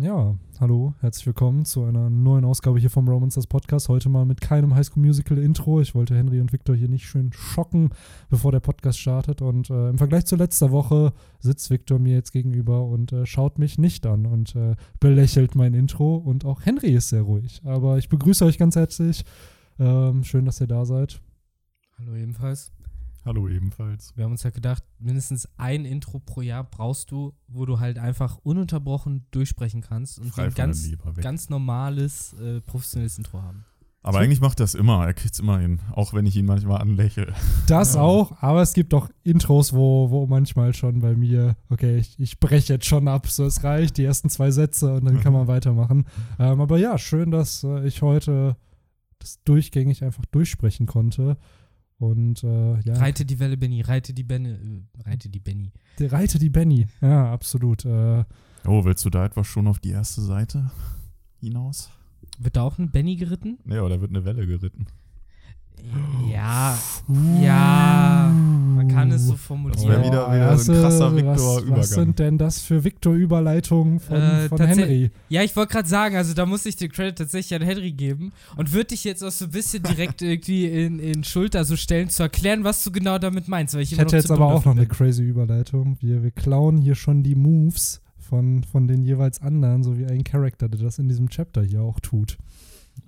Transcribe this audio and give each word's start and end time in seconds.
Ja, 0.00 0.34
hallo, 0.58 0.94
herzlich 1.00 1.26
willkommen 1.26 1.66
zu 1.66 1.84
einer 1.84 2.08
neuen 2.08 2.46
Ausgabe 2.46 2.78
hier 2.78 2.88
vom 2.88 3.06
Romancers 3.06 3.46
Podcast. 3.46 3.90
Heute 3.90 4.08
mal 4.08 4.24
mit 4.24 4.40
keinem 4.40 4.74
Highschool 4.74 5.02
Musical 5.02 5.36
Intro. 5.36 5.82
Ich 5.82 5.94
wollte 5.94 6.16
Henry 6.16 6.40
und 6.40 6.54
Victor 6.54 6.74
hier 6.74 6.88
nicht 6.88 7.04
schön 7.04 7.34
schocken, 7.34 7.90
bevor 8.30 8.50
der 8.50 8.60
Podcast 8.60 8.98
startet. 8.98 9.42
Und 9.42 9.68
äh, 9.68 9.90
im 9.90 9.98
Vergleich 9.98 10.24
zu 10.24 10.36
letzter 10.36 10.70
Woche 10.70 11.12
sitzt 11.40 11.68
Victor 11.68 11.98
mir 11.98 12.14
jetzt 12.14 12.32
gegenüber 12.32 12.86
und 12.86 13.12
äh, 13.12 13.26
schaut 13.26 13.58
mich 13.58 13.76
nicht 13.76 14.06
an 14.06 14.24
und 14.24 14.56
äh, 14.56 14.74
belächelt 15.00 15.54
mein 15.54 15.74
Intro. 15.74 16.16
Und 16.16 16.46
auch 16.46 16.64
Henry 16.64 16.94
ist 16.94 17.10
sehr 17.10 17.22
ruhig. 17.22 17.60
Aber 17.66 17.98
ich 17.98 18.08
begrüße 18.08 18.42
euch 18.46 18.56
ganz 18.56 18.76
herzlich. 18.76 19.26
Ähm, 19.78 20.24
schön, 20.24 20.46
dass 20.46 20.62
ihr 20.62 20.66
da 20.66 20.86
seid. 20.86 21.20
Hallo 21.98 22.14
ebenfalls. 22.14 22.72
Hallo 23.24 23.48
ebenfalls. 23.48 24.16
Wir 24.16 24.24
haben 24.24 24.32
uns 24.32 24.42
ja 24.44 24.50
gedacht, 24.50 24.82
mindestens 24.98 25.46
ein 25.58 25.84
Intro 25.84 26.20
pro 26.20 26.40
Jahr 26.40 26.64
brauchst 26.64 27.10
du, 27.10 27.34
wo 27.48 27.66
du 27.66 27.78
halt 27.78 27.98
einfach 27.98 28.38
ununterbrochen 28.38 29.26
durchsprechen 29.30 29.82
kannst 29.82 30.18
und 30.18 30.30
Frei 30.30 30.44
ein 30.44 30.54
ganz, 30.54 30.88
ganz 31.20 31.50
normales, 31.50 32.34
äh, 32.40 32.62
professionelles 32.62 33.18
Intro 33.18 33.42
haben. 33.42 33.66
Aber 34.02 34.20
eigentlich 34.20 34.40
macht 34.40 34.60
das 34.60 34.74
immer. 34.74 35.04
Er 35.06 35.12
kriegt 35.12 35.34
es 35.34 35.40
immer 35.40 35.58
hin. 35.58 35.80
Auch 35.92 36.14
wenn 36.14 36.24
ich 36.24 36.34
ihn 36.34 36.46
manchmal 36.46 36.80
anlächle. 36.80 37.34
Das 37.66 37.94
Ja. 37.96 38.00
auch, 38.00 38.40
aber 38.40 38.62
es 38.62 38.72
gibt 38.72 38.94
auch 38.94 39.10
Intros, 39.24 39.74
wo, 39.74 40.10
wo 40.10 40.26
manchmal 40.26 40.72
schon 40.72 41.00
bei 41.00 41.14
mir, 41.14 41.56
okay, 41.68 41.98
ich, 41.98 42.18
ich 42.18 42.40
breche 42.40 42.72
jetzt 42.72 42.86
schon 42.86 43.06
ab, 43.08 43.26
so 43.26 43.44
es 43.44 43.62
reicht, 43.62 43.98
die 43.98 44.04
ersten 44.04 44.30
zwei 44.30 44.50
Sätze 44.50 44.94
und 44.94 45.04
dann 45.04 45.20
kann 45.20 45.34
man 45.34 45.46
weitermachen. 45.46 46.06
Ähm, 46.38 46.62
aber 46.62 46.78
ja, 46.78 46.96
schön, 46.96 47.30
dass 47.30 47.62
äh, 47.64 47.86
ich 47.86 48.00
heute 48.00 48.56
das 49.18 49.42
durchgängig 49.44 50.02
einfach 50.02 50.24
durchsprechen 50.26 50.86
konnte. 50.86 51.36
Und 52.00 52.42
äh, 52.42 52.80
ja, 52.80 52.94
Reite 52.94 53.24
die 53.26 53.38
Welle, 53.38 53.56
Benny, 53.58 53.82
reite 53.82 54.14
die 54.14 54.22
Benne, 54.24 54.58
äh, 54.98 55.02
reite 55.08 55.28
die 55.28 55.38
Benny. 55.38 55.70
reite 56.00 56.38
die 56.38 56.48
Benny. 56.50 56.88
Ja, 57.00 57.32
absolut. 57.32 57.84
Äh, 57.84 58.24
Oh, 58.66 58.84
willst 58.84 59.04
du 59.06 59.10
da 59.10 59.24
etwa 59.24 59.42
schon 59.44 59.66
auf 59.66 59.78
die 59.78 59.90
erste 59.90 60.20
Seite 60.20 60.70
hinaus? 61.40 61.90
Wird 62.38 62.56
da 62.56 62.62
auch 62.62 62.78
ein 62.78 62.90
Benny 62.90 63.16
geritten? 63.16 63.58
Ja, 63.66 63.82
oder 63.82 64.00
wird 64.00 64.10
eine 64.10 64.24
Welle 64.24 64.46
geritten? 64.46 64.86
Ja, 66.32 66.78
ja, 67.42 68.32
man 68.32 68.88
kann 68.88 69.10
es 69.10 69.26
so 69.26 69.32
Das 69.32 69.40
formulieren. 69.40 69.88
wär 69.88 70.04
wieder- 70.04 70.32
wieder 70.32 70.58
so 70.58 70.72
ein 70.72 70.78
was, 70.78 70.82
krasser 70.82 71.08
äh, 71.12 71.16
Victor-Übergang. 71.16 71.70
Was, 71.70 71.78
was 71.78 71.90
sind 71.90 72.18
denn 72.18 72.38
das 72.38 72.60
für 72.60 72.84
Victor-Überleitungen 72.84 74.00
von, 74.00 74.16
Äh, 74.16 74.48
von 74.48 74.60
Henry? 74.60 75.10
Ja, 75.28 75.42
ich 75.42 75.54
wollte 75.56 75.72
gerade 75.72 75.88
sagen, 75.88 76.16
also 76.16 76.34
da 76.34 76.46
muss 76.46 76.66
ich 76.66 76.76
den 76.76 76.90
Credit 76.90 77.18
tatsächlich 77.18 77.60
an 77.60 77.66
Henry 77.66 77.92
geben 77.92 78.32
und 78.56 78.72
würde 78.72 78.86
dich 78.86 79.04
jetzt 79.04 79.22
auch 79.24 79.30
so 79.30 79.46
ein 79.46 79.50
bisschen 79.50 79.82
direkt 79.82 80.22
irgendwie 80.22 80.66
in, 80.66 80.98
in 80.98 81.24
Schulter 81.24 81.64
so 81.64 81.76
stellen, 81.76 82.08
zu 82.10 82.22
erklären, 82.22 82.64
was 82.64 82.82
du 82.84 82.92
genau 82.92 83.18
damit 83.18 83.48
meinst. 83.48 83.74
Weil 83.74 83.82
ich, 83.82 83.92
Ich 83.92 83.98
hätte 83.98 84.16
jetzt 84.16 84.30
aber 84.30 84.46
auch 84.46 84.64
noch 84.64 84.72
eine 84.76 84.86
crazy 84.86 85.22
Überleitung. 85.22 85.96
Wir, 86.00 86.22
wir 86.22 86.30
klauen 86.30 86.78
hier 86.78 86.94
schon 86.94 87.22
die 87.22 87.34
Moves 87.34 88.00
von, 88.18 88.62
von 88.64 88.86
den 88.86 89.02
jeweils 89.02 89.42
anderen, 89.42 89.82
so 89.82 89.98
wie 89.98 90.06
ein 90.06 90.22
Charakter, 90.24 90.68
der 90.68 90.80
das 90.80 90.98
in 90.98 91.08
diesem 91.08 91.28
Chapter 91.28 91.62
hier 91.62 91.82
auch 91.82 91.98
tut. 92.00 92.38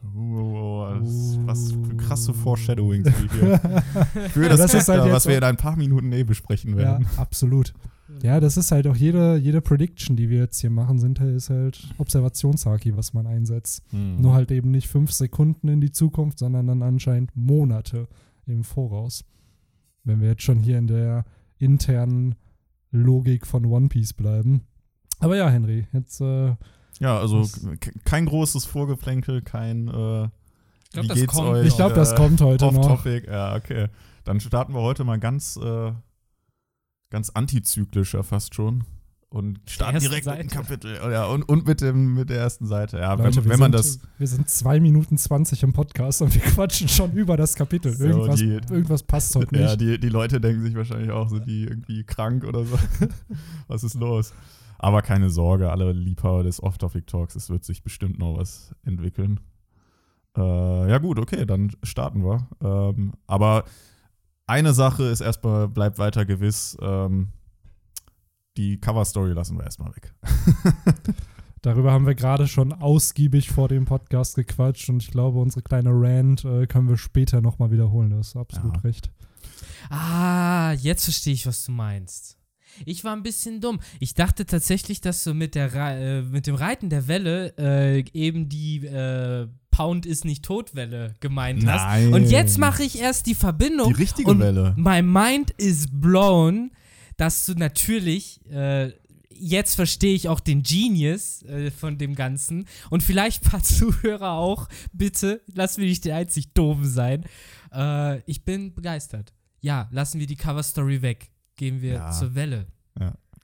Oh, 0.04 0.86
das, 0.98 1.38
was 1.44 1.72
für 1.72 1.96
krasse. 1.96 2.34
Foreshadowings 2.34 3.06
wir 3.06 3.30
hier. 3.32 3.58
Für 4.30 4.42
Ja, 4.42 4.48
das, 4.48 4.60
das 4.60 4.74
ist 4.74 4.86
Chapter, 4.86 5.02
halt 5.02 5.12
was 5.12 5.26
wir 5.26 5.36
in 5.36 5.44
ein 5.44 5.56
paar 5.56 5.76
Minuten 5.76 6.12
eh 6.12 6.24
besprechen 6.24 6.72
Ja, 6.72 6.76
werden. 6.78 7.06
absolut. 7.16 7.72
Ja, 8.22 8.40
das 8.40 8.56
ist 8.56 8.72
halt 8.72 8.86
auch 8.86 8.96
jede, 8.96 9.36
jede 9.36 9.60
Prediction, 9.60 10.16
die 10.16 10.28
wir 10.28 10.38
jetzt 10.40 10.60
hier 10.60 10.70
machen, 10.70 10.98
sind, 10.98 11.18
ist 11.20 11.50
halt 11.50 11.88
Observationshaki, 11.98 12.96
was 12.96 13.14
man 13.14 13.26
einsetzt. 13.26 13.82
Hm. 13.90 14.20
Nur 14.20 14.34
halt 14.34 14.50
eben 14.50 14.70
nicht 14.70 14.88
fünf 14.88 15.12
Sekunden 15.12 15.68
in 15.68 15.80
die 15.80 15.92
Zukunft, 15.92 16.38
sondern 16.38 16.66
dann 16.66 16.82
anscheinend 16.82 17.34
Monate 17.34 18.08
im 18.46 18.64
Voraus. 18.64 19.24
Wenn 20.04 20.20
wir 20.20 20.28
jetzt 20.28 20.42
schon 20.42 20.58
hier 20.58 20.78
in 20.78 20.88
der 20.88 21.24
internen 21.58 22.34
Logik 22.90 23.46
von 23.46 23.64
One 23.64 23.88
Piece 23.88 24.12
bleiben. 24.12 24.62
Aber 25.20 25.36
ja, 25.36 25.48
Henry, 25.48 25.86
jetzt 25.92 26.20
äh, 26.20 26.54
Ja, 27.02 27.18
also 27.18 27.48
kein 28.04 28.26
großes 28.26 28.64
Vorgeplänkel, 28.64 29.42
kein 29.42 29.88
äh, 29.88 30.24
Ich 30.24 30.90
glaub, 30.92 31.04
wie 31.04 31.08
das 31.08 31.26
kommt 31.26 31.48
euch? 31.48 31.66
Ich 31.66 31.76
glaube, 31.76 31.94
das 31.96 32.12
äh, 32.12 32.14
kommt 32.16 32.40
heute 32.40 32.64
noch. 32.66 32.76
Off-Topic, 32.76 33.26
ja, 33.28 33.56
okay. 33.56 33.88
Dann 34.24 34.38
starten 34.38 34.72
wir 34.72 34.80
heute 34.82 35.02
mal 35.02 35.18
ganz, 35.18 35.56
äh, 35.56 35.92
ganz 37.10 37.30
antizyklischer 37.30 38.22
fast 38.22 38.54
schon. 38.54 38.84
Und 39.30 39.58
starten 39.66 39.98
direkt 39.98 40.26
mit 40.26 40.34
dem 40.38 40.48
Seite. 40.50 40.62
Kapitel. 40.62 41.00
Oh 41.04 41.08
Ja, 41.10 41.24
und, 41.24 41.42
und 41.48 41.66
mit, 41.66 41.80
dem, 41.80 42.14
mit 42.14 42.28
der 42.28 42.36
ersten 42.38 42.66
Seite. 42.66 42.98
Ja, 42.98 43.14
Leute, 43.14 43.36
wenn, 43.36 43.44
wir 43.46 43.50
wenn 43.52 43.60
man 43.60 43.72
sind, 43.72 44.02
das. 44.02 44.08
Wir 44.18 44.26
sind 44.28 44.48
2 44.50 44.78
Minuten 44.78 45.16
20 45.16 45.62
im 45.62 45.72
Podcast 45.72 46.20
und 46.22 46.34
wir 46.34 46.40
quatschen 46.54 46.86
schon 46.86 47.12
über 47.12 47.36
das 47.38 47.54
Kapitel. 47.56 47.92
So, 47.96 48.04
irgendwas, 48.04 48.38
die- 48.40 48.50
irgendwas 48.50 49.02
passt 49.02 49.34
heute 49.34 49.56
Ja, 49.58 49.68
nicht. 49.70 49.80
die, 49.80 49.98
die 49.98 50.08
Leute 50.10 50.38
denken 50.40 50.62
sich 50.62 50.74
wahrscheinlich 50.76 51.10
auch, 51.10 51.30
sind 51.30 51.46
die 51.46 51.64
irgendwie 51.64 52.04
krank 52.04 52.44
oder 52.44 52.64
so. 52.66 52.78
was 53.68 53.82
ist 53.82 53.94
los? 53.94 54.32
Aber 54.82 55.00
keine 55.00 55.30
Sorge, 55.30 55.70
alle 55.70 55.92
Liebhaber 55.92 56.42
des 56.42 56.60
Off-Topic-Talks, 56.62 57.36
es 57.36 57.48
wird 57.50 57.64
sich 57.64 57.84
bestimmt 57.84 58.18
noch 58.18 58.36
was 58.36 58.74
entwickeln. 58.82 59.38
Äh, 60.36 60.90
ja, 60.90 60.98
gut, 60.98 61.20
okay, 61.20 61.46
dann 61.46 61.70
starten 61.84 62.24
wir. 62.24 62.48
Ähm, 62.60 63.12
aber 63.28 63.64
eine 64.46 64.74
Sache 64.74 65.04
ist 65.04 65.20
erstmal, 65.20 65.68
bleibt 65.68 65.98
weiter 65.98 66.24
gewiss. 66.26 66.76
Ähm, 66.82 67.28
die 68.56 68.80
Cover-Story 68.80 69.32
lassen 69.32 69.56
wir 69.56 69.64
erstmal 69.64 69.94
weg. 69.94 70.12
Darüber 71.62 71.92
haben 71.92 72.06
wir 72.06 72.16
gerade 72.16 72.48
schon 72.48 72.72
ausgiebig 72.72 73.50
vor 73.50 73.68
dem 73.68 73.84
Podcast 73.84 74.34
gequatscht 74.34 74.88
und 74.90 75.00
ich 75.00 75.12
glaube, 75.12 75.38
unsere 75.38 75.62
kleine 75.62 75.90
Rant 75.92 76.44
äh, 76.44 76.66
können 76.66 76.88
wir 76.88 76.96
später 76.96 77.40
nochmal 77.40 77.70
wiederholen. 77.70 78.10
Da 78.10 78.16
hast 78.16 78.34
du 78.34 78.40
absolut 78.40 78.74
Ja. 78.78 78.80
recht. 78.82 79.12
Ah, 79.90 80.72
jetzt 80.72 81.04
verstehe 81.04 81.34
ich, 81.34 81.46
was 81.46 81.64
du 81.64 81.70
meinst. 81.70 82.36
Ich 82.84 83.04
war 83.04 83.14
ein 83.14 83.22
bisschen 83.22 83.60
dumm. 83.60 83.80
Ich 84.00 84.14
dachte 84.14 84.46
tatsächlich, 84.46 85.00
dass 85.00 85.24
du 85.24 85.34
mit, 85.34 85.54
der 85.54 85.72
äh, 85.74 86.22
mit 86.22 86.46
dem 86.46 86.54
Reiten 86.54 86.90
der 86.90 87.08
Welle 87.08 87.54
äh, 87.58 88.04
eben 88.12 88.48
die 88.48 88.86
äh, 88.86 89.48
Pound 89.72 90.06
ist 90.06 90.24
nicht 90.24 90.44
tot 90.44 90.76
Welle 90.76 91.14
gemeint 91.18 91.66
hast. 91.66 91.82
Nein. 91.82 92.14
Und 92.14 92.30
jetzt 92.30 92.58
mache 92.58 92.84
ich 92.84 93.00
erst 93.00 93.26
die 93.26 93.34
Verbindung. 93.34 93.88
Die 93.88 94.00
richtige 94.00 94.30
und 94.30 94.38
Welle. 94.38 94.74
My 94.76 95.02
mind 95.02 95.50
is 95.52 95.88
blown, 95.90 96.70
dass 97.16 97.46
du 97.46 97.54
natürlich, 97.54 98.40
äh, 98.50 98.92
jetzt 99.30 99.74
verstehe 99.74 100.14
ich 100.14 100.28
auch 100.28 100.40
den 100.40 100.62
Genius 100.62 101.42
äh, 101.44 101.70
von 101.70 101.98
dem 101.98 102.14
Ganzen. 102.14 102.66
Und 102.90 103.02
vielleicht 103.02 103.44
ein 103.44 103.50
paar 103.50 103.62
Zuhörer 103.64 104.32
auch. 104.32 104.68
Bitte, 104.92 105.40
lass 105.52 105.78
mir 105.78 105.86
nicht 105.86 106.04
der 106.04 106.16
einzig 106.16 106.52
Doofen 106.52 106.88
sein. 106.88 107.24
Äh, 107.72 108.20
ich 108.30 108.44
bin 108.44 108.74
begeistert. 108.74 109.32
Ja, 109.60 109.88
lassen 109.90 110.20
wir 110.20 110.26
die 110.26 110.36
Cover-Story 110.36 111.02
weg. 111.02 111.30
Gehen 111.56 111.80
wir 111.80 111.94
Ja. 111.94 112.10
zur 112.12 112.34
Welle. 112.34 112.66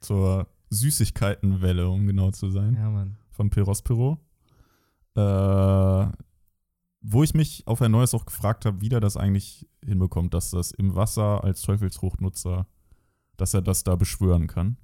Zur 0.00 0.46
Süßigkeitenwelle, 0.70 1.88
um 1.88 2.06
genau 2.06 2.30
zu 2.30 2.50
sein. 2.50 2.74
Ja, 2.74 2.88
Mann. 2.90 3.16
von 3.30 3.50
Perospero. 3.50 4.18
Äh, 5.16 6.06
wo 7.00 7.22
ich 7.22 7.34
mich 7.34 7.66
auf 7.66 7.80
ein 7.82 7.90
neues 7.90 8.14
auch 8.14 8.26
gefragt 8.26 8.64
habe, 8.64 8.80
wie 8.80 8.88
der 8.88 9.00
das 9.00 9.16
eigentlich 9.16 9.68
hinbekommt, 9.84 10.34
dass 10.34 10.50
das 10.50 10.70
im 10.72 10.94
Wasser 10.94 11.42
als 11.44 11.62
Teufelsfruchtnutzer, 11.62 12.66
dass 13.36 13.54
er 13.54 13.62
das 13.62 13.84
da 13.84 13.96
beschwören 13.96 14.46
kann. 14.46 14.76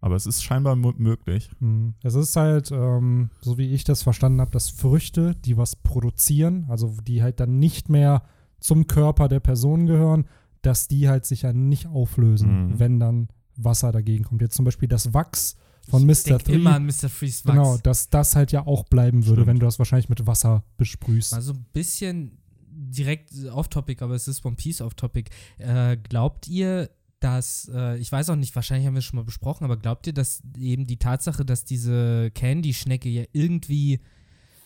Aber 0.00 0.14
es 0.16 0.26
ist 0.26 0.42
scheinbar 0.42 0.76
möglich. 0.76 1.50
Hm. 1.58 1.94
Es 2.02 2.14
ist 2.14 2.36
halt, 2.36 2.70
ähm, 2.70 3.30
so 3.40 3.56
wie 3.58 3.72
ich 3.72 3.84
das 3.84 4.02
verstanden 4.02 4.40
habe, 4.40 4.50
dass 4.50 4.68
Früchte, 4.68 5.34
die 5.34 5.56
was 5.56 5.76
produzieren, 5.76 6.66
also 6.68 6.94
die 7.02 7.22
halt 7.22 7.40
dann 7.40 7.58
nicht 7.58 7.88
mehr 7.88 8.22
zum 8.60 8.86
Körper 8.86 9.28
der 9.28 9.40
Person 9.40 9.86
gehören, 9.86 10.26
dass 10.66 10.88
die 10.88 11.08
halt 11.08 11.24
sich 11.24 11.42
ja 11.42 11.52
nicht 11.52 11.86
auflösen, 11.86 12.68
Mhm. 12.72 12.78
wenn 12.78 13.00
dann 13.00 13.28
Wasser 13.56 13.92
dagegen 13.92 14.24
kommt. 14.24 14.42
Jetzt 14.42 14.56
zum 14.56 14.64
Beispiel 14.64 14.88
das 14.88 15.14
Wachs 15.14 15.56
von 15.88 16.08
Ich 16.08 16.26
Mr. 16.26 16.38
Three. 16.38 16.54
immer 16.56 16.74
an 16.74 16.84
Mr. 16.86 17.08
Freeze 17.08 17.44
Wachs. 17.44 17.56
Genau, 17.56 17.76
dass 17.78 18.10
das 18.10 18.34
halt 18.36 18.52
ja 18.52 18.66
auch 18.66 18.84
bleiben 18.84 19.24
würde, 19.24 19.42
Stimmt. 19.42 19.46
wenn 19.46 19.58
du 19.60 19.66
das 19.66 19.78
wahrscheinlich 19.78 20.08
mit 20.08 20.26
Wasser 20.26 20.64
besprühst. 20.76 21.32
Mal 21.32 21.40
so 21.42 21.52
ein 21.52 21.64
bisschen 21.72 22.38
direkt 22.68 23.30
off-topic, 23.52 24.02
aber 24.04 24.14
es 24.14 24.28
ist 24.28 24.44
One 24.44 24.56
Piece 24.56 24.80
off-topic. 24.82 25.30
Äh, 25.58 25.96
glaubt 25.96 26.48
ihr, 26.48 26.90
dass, 27.20 27.70
äh, 27.72 27.96
ich 27.98 28.12
weiß 28.12 28.28
auch 28.30 28.36
nicht, 28.36 28.54
wahrscheinlich 28.54 28.86
haben 28.86 28.94
wir 28.94 28.98
es 28.98 29.04
schon 29.06 29.16
mal 29.16 29.24
besprochen, 29.24 29.64
aber 29.64 29.78
glaubt 29.78 30.06
ihr, 30.06 30.12
dass 30.12 30.42
eben 30.58 30.86
die 30.86 30.98
Tatsache, 30.98 31.44
dass 31.46 31.64
diese 31.64 32.30
Candy-Schnecke 32.32 33.08
ja 33.08 33.24
irgendwie 33.32 34.00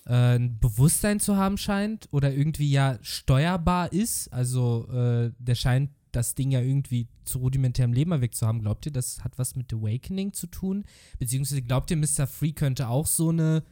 äh, 0.07 0.37
ein 0.37 0.59
Bewusstsein 0.59 1.21
zu 1.21 1.37
haben 1.37 1.59
scheint 1.59 2.09
oder 2.11 2.33
irgendwie 2.33 2.71
ja 2.71 2.99
steuerbar 3.03 3.93
ist, 3.93 4.33
also 4.33 4.89
äh, 4.93 5.33
der 5.39 5.55
scheint 5.55 5.91
das 6.13 6.35
Ding 6.35 6.51
ja 6.51 6.61
irgendwie 6.61 7.09
zu 7.25 7.39
rudimentärem 7.39 7.93
Leben 7.93 8.13
erweckt 8.13 8.35
zu 8.35 8.47
haben, 8.47 8.61
glaubt 8.61 8.87
ihr, 8.87 8.93
das 8.93 9.23
hat 9.23 9.39
was 9.39 9.55
mit 9.55 9.73
Awakening 9.73 10.33
zu 10.33 10.47
tun? 10.49 10.85
Beziehungsweise 11.19 11.63
glaubt 11.63 11.91
ihr, 11.91 11.97
Mr. 11.97 12.27
Free 12.27 12.53
könnte 12.53 12.89
auch 12.89 13.07
so 13.07 13.29
eine 13.31 13.63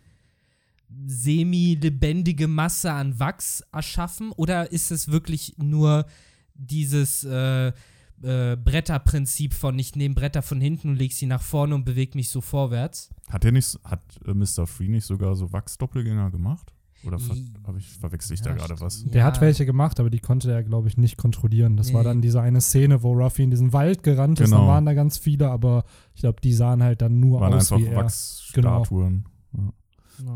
semi-lebendige 1.07 2.49
Masse 2.49 2.93
an 2.93 3.19
Wachs 3.19 3.63
erschaffen? 3.73 4.33
Oder 4.33 4.73
ist 4.73 4.91
es 4.91 5.09
wirklich 5.09 5.55
nur 5.59 6.07
dieses 6.55 7.25
äh, 7.25 7.73
äh, 8.23 8.57
Bretterprinzip 8.57 9.55
von 9.55 9.79
ich 9.79 9.95
nehme 9.97 10.15
Bretter 10.15 10.43
von 10.43 10.61
hinten 10.61 10.91
und 10.91 10.97
lege 10.97 11.15
sie 11.15 11.27
nach 11.27 11.43
vorne 11.43 11.75
und 11.75 11.85
bewege 11.85 12.17
mich 12.17 12.31
so 12.31 12.41
vorwärts? 12.41 13.11
Hat 13.31 13.45
der 13.45 13.53
nicht, 13.53 13.79
hat 13.85 14.01
äh, 14.27 14.35
Mr. 14.35 14.67
Free 14.67 14.89
nicht 14.89 15.05
sogar 15.07 15.35
so 15.37 15.53
Wachsdoppelgänger 15.53 16.31
gemacht? 16.31 16.73
Oder 17.05 17.21
ver 17.21 17.37
ich, 17.77 17.87
verwechsel 17.91 18.35
ich 18.35 18.43
da 18.43 18.51
Ja, 18.51 18.57
gerade 18.57 18.75
stimmt. 18.75 18.81
was? 18.81 19.05
Der 19.05 19.21
Ja. 19.21 19.25
hat 19.27 19.41
welche 19.41 19.65
gemacht, 19.65 20.01
aber 20.01 20.11
die 20.11 20.19
konnte 20.19 20.51
er, 20.51 20.65
glaube 20.65 20.89
ich, 20.89 20.97
nicht 20.97 21.17
kontrollieren. 21.17 21.77
Das 21.77 21.93
war 21.93 22.01
Nee. 22.03 22.09
dann 22.09 22.23
diese 22.23 22.41
eine 22.41 22.61
Szene, 22.61 23.05
wo 23.05 23.13
Ruffy 23.13 23.45
in 23.45 23.51
diesen 23.51 23.73
Wald 23.73 24.03
gerannt 24.03 24.41
ist. 24.41 24.47
Genau. 24.47 24.59
Dann 24.63 24.67
waren 24.69 24.87
da 24.87 24.95
ganz 24.95 25.17
viele, 25.17 25.49
aber 25.49 25.85
ich 26.15 26.23
glaube, 26.23 26.41
die 26.41 26.53
sahen 26.53 26.83
halt 26.83 27.01
dann 27.01 27.21
nur 27.21 27.41
Waren 27.41 27.55
aus 27.55 27.71
einfach 27.73 27.87
wie 27.87 27.91
er. 27.91 27.97
Wachsstatuen. 28.03 29.27
Ja. 29.57 30.35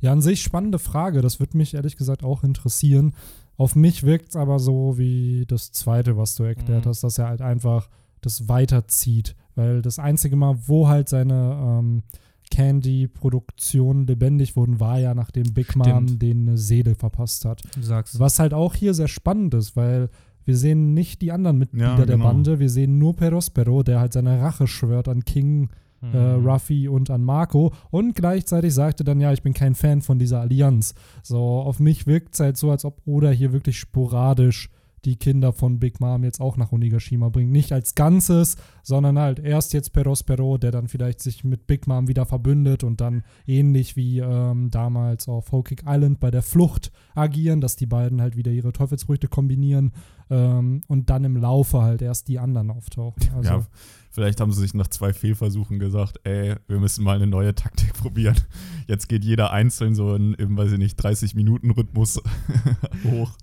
Ja, 0.00 0.12
an 0.12 0.20
sich 0.20 0.42
spannende 0.42 0.78
Frage. 0.80 1.22
Das 1.22 1.38
würde 1.40 1.56
mich 1.56 1.74
ehrlich 1.74 1.96
gesagt 1.96 2.24
auch 2.24 2.42
interessieren. 2.44 3.14
Auf 3.56 3.76
mich 3.76 4.02
wirkt 4.02 4.30
es 4.30 4.36
aber 4.36 4.58
so 4.58 4.98
wie 4.98 5.44
das 5.46 5.70
zweite, 5.72 6.16
was 6.16 6.34
du 6.34 6.42
erklärt 6.44 6.84
Mhm. 6.84 6.88
hast, 6.88 7.04
dass 7.04 7.18
er 7.18 7.28
halt 7.28 7.40
einfach 7.42 7.88
das 8.20 8.48
weiterzieht. 8.48 9.36
Weil 9.54 9.82
das 9.82 9.98
einzige 9.98 10.34
Mal, 10.36 10.56
wo 10.66 10.88
halt 10.88 11.08
seine 11.08 11.56
ähm, 11.80 12.02
Candy-Produktionen 12.50 14.06
lebendig 14.06 14.56
wurden, 14.56 14.80
war 14.80 14.98
ja, 14.98 15.14
nachdem 15.14 15.52
Big 15.54 15.76
Mom 15.76 15.86
Stimmt. 16.08 16.22
den 16.22 16.48
eine 16.48 16.58
Seele 16.58 16.94
verpasst 16.94 17.44
hat. 17.44 17.62
Du 17.74 17.82
sagst. 17.82 18.18
Was 18.18 18.38
halt 18.38 18.54
auch 18.54 18.74
hier 18.74 18.94
sehr 18.94 19.08
spannend 19.08 19.54
ist, 19.54 19.76
weil 19.76 20.08
wir 20.44 20.56
sehen 20.56 20.92
nicht 20.94 21.22
die 21.22 21.32
anderen 21.32 21.58
Mitglieder 21.58 21.86
Ja, 21.98 22.04
der 22.04 22.16
genau. 22.16 22.24
Bande, 22.26 22.58
wir 22.58 22.68
sehen 22.70 22.98
nur 22.98 23.16
Perospero, 23.16 23.82
der 23.82 24.00
halt 24.00 24.12
seine 24.12 24.40
Rache 24.40 24.66
schwört 24.66 25.08
an 25.08 25.24
King, 25.24 25.70
äh, 26.12 26.36
Mhm. 26.36 26.46
Ruffy 26.46 26.88
und 26.88 27.10
an 27.10 27.22
Marco 27.24 27.72
und 27.90 28.14
gleichzeitig 28.14 28.74
sagte 28.74 29.04
dann, 29.04 29.20
ja, 29.20 29.32
ich 29.32 29.42
bin 29.42 29.54
kein 29.54 29.74
Fan 29.74 30.02
von 30.02 30.18
dieser 30.18 30.40
Allianz. 30.40 30.94
So, 31.22 31.38
auf 31.60 31.80
mich 31.80 32.06
wirkt 32.06 32.34
es 32.34 32.40
halt 32.40 32.56
so, 32.56 32.70
als 32.70 32.84
ob 32.84 33.00
Oda 33.06 33.30
hier 33.30 33.52
wirklich 33.52 33.78
sporadisch 33.78 34.70
die 35.04 35.16
Kinder 35.16 35.52
von 35.52 35.78
Big 35.78 36.00
Mom 36.00 36.24
jetzt 36.24 36.40
auch 36.40 36.56
nach 36.56 36.72
Onigashima 36.72 37.28
bringt. 37.28 37.52
Nicht 37.52 37.72
als 37.72 37.94
Ganzes, 37.94 38.56
sondern 38.82 39.18
halt 39.18 39.38
erst 39.38 39.72
jetzt 39.74 39.92
Perospero, 39.92 40.56
der 40.58 40.70
dann 40.70 40.88
vielleicht 40.88 41.20
sich 41.20 41.44
mit 41.44 41.66
Big 41.66 41.86
Mom 41.86 42.08
wieder 42.08 42.24
verbündet 42.24 42.84
und 42.84 43.00
dann 43.00 43.22
ähnlich 43.46 43.96
wie 43.96 44.20
ähm, 44.20 44.70
damals 44.70 45.28
auf 45.28 45.50
Cake 45.50 45.84
Island 45.86 46.20
bei 46.20 46.30
der 46.30 46.42
Flucht 46.42 46.90
agieren, 47.14 47.60
dass 47.60 47.76
die 47.76 47.86
beiden 47.86 48.22
halt 48.22 48.36
wieder 48.36 48.50
ihre 48.50 48.72
Teufelsfrüchte 48.72 49.28
kombinieren 49.28 49.92
ähm, 50.30 50.82
und 50.88 51.10
dann 51.10 51.24
im 51.24 51.36
Laufe 51.36 51.82
halt 51.82 52.00
erst 52.00 52.28
die 52.28 52.38
anderen 52.38 52.70
auftauchen. 52.70 53.22
Also, 53.36 53.50
ja, 53.50 53.66
vielleicht 54.14 54.40
haben 54.40 54.52
sie 54.52 54.60
sich 54.60 54.74
nach 54.74 54.86
zwei 54.86 55.12
Fehlversuchen 55.12 55.80
gesagt, 55.80 56.20
ey, 56.22 56.54
wir 56.68 56.78
müssen 56.78 57.04
mal 57.04 57.16
eine 57.16 57.26
neue 57.26 57.54
Taktik 57.54 57.92
probieren. 57.94 58.36
Jetzt 58.86 59.08
geht 59.08 59.24
jeder 59.24 59.50
einzeln 59.50 59.94
so 59.94 60.14
in, 60.14 60.34
im, 60.34 60.56
weiß 60.56 60.72
ich 60.72 60.78
nicht, 60.78 60.98
30-Minuten-Rhythmus 60.98 62.22
hoch. 63.04 63.36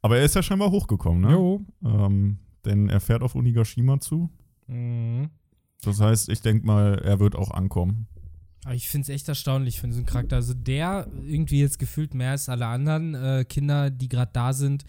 Aber 0.00 0.18
er 0.18 0.24
ist 0.24 0.36
ja 0.36 0.42
scheinbar 0.42 0.70
hochgekommen, 0.70 1.22
ne? 1.22 1.32
jo, 1.32 1.66
Ähm, 1.84 2.38
denn 2.64 2.88
er 2.88 3.00
fährt 3.00 3.22
auf 3.22 3.34
Onigashima 3.34 4.00
zu. 4.00 4.30
Mhm. 4.68 5.30
Das 5.82 6.00
heißt, 6.00 6.28
ich 6.28 6.40
denke 6.40 6.64
mal, 6.66 7.00
er 7.00 7.18
wird 7.18 7.34
auch 7.34 7.50
ankommen. 7.50 8.06
Aber 8.64 8.74
ich 8.74 8.88
finde 8.88 9.02
es 9.02 9.08
echt 9.10 9.28
erstaunlich 9.28 9.80
für 9.80 9.88
diesen 9.88 10.06
Charakter. 10.06 10.36
Also 10.36 10.54
der 10.54 11.08
irgendwie 11.22 11.60
jetzt 11.60 11.78
gefühlt 11.78 12.14
mehr 12.14 12.30
als 12.30 12.48
alle 12.48 12.66
anderen 12.66 13.14
äh, 13.14 13.44
Kinder, 13.46 13.90
die 13.90 14.08
gerade 14.08 14.30
da 14.32 14.52
sind. 14.52 14.84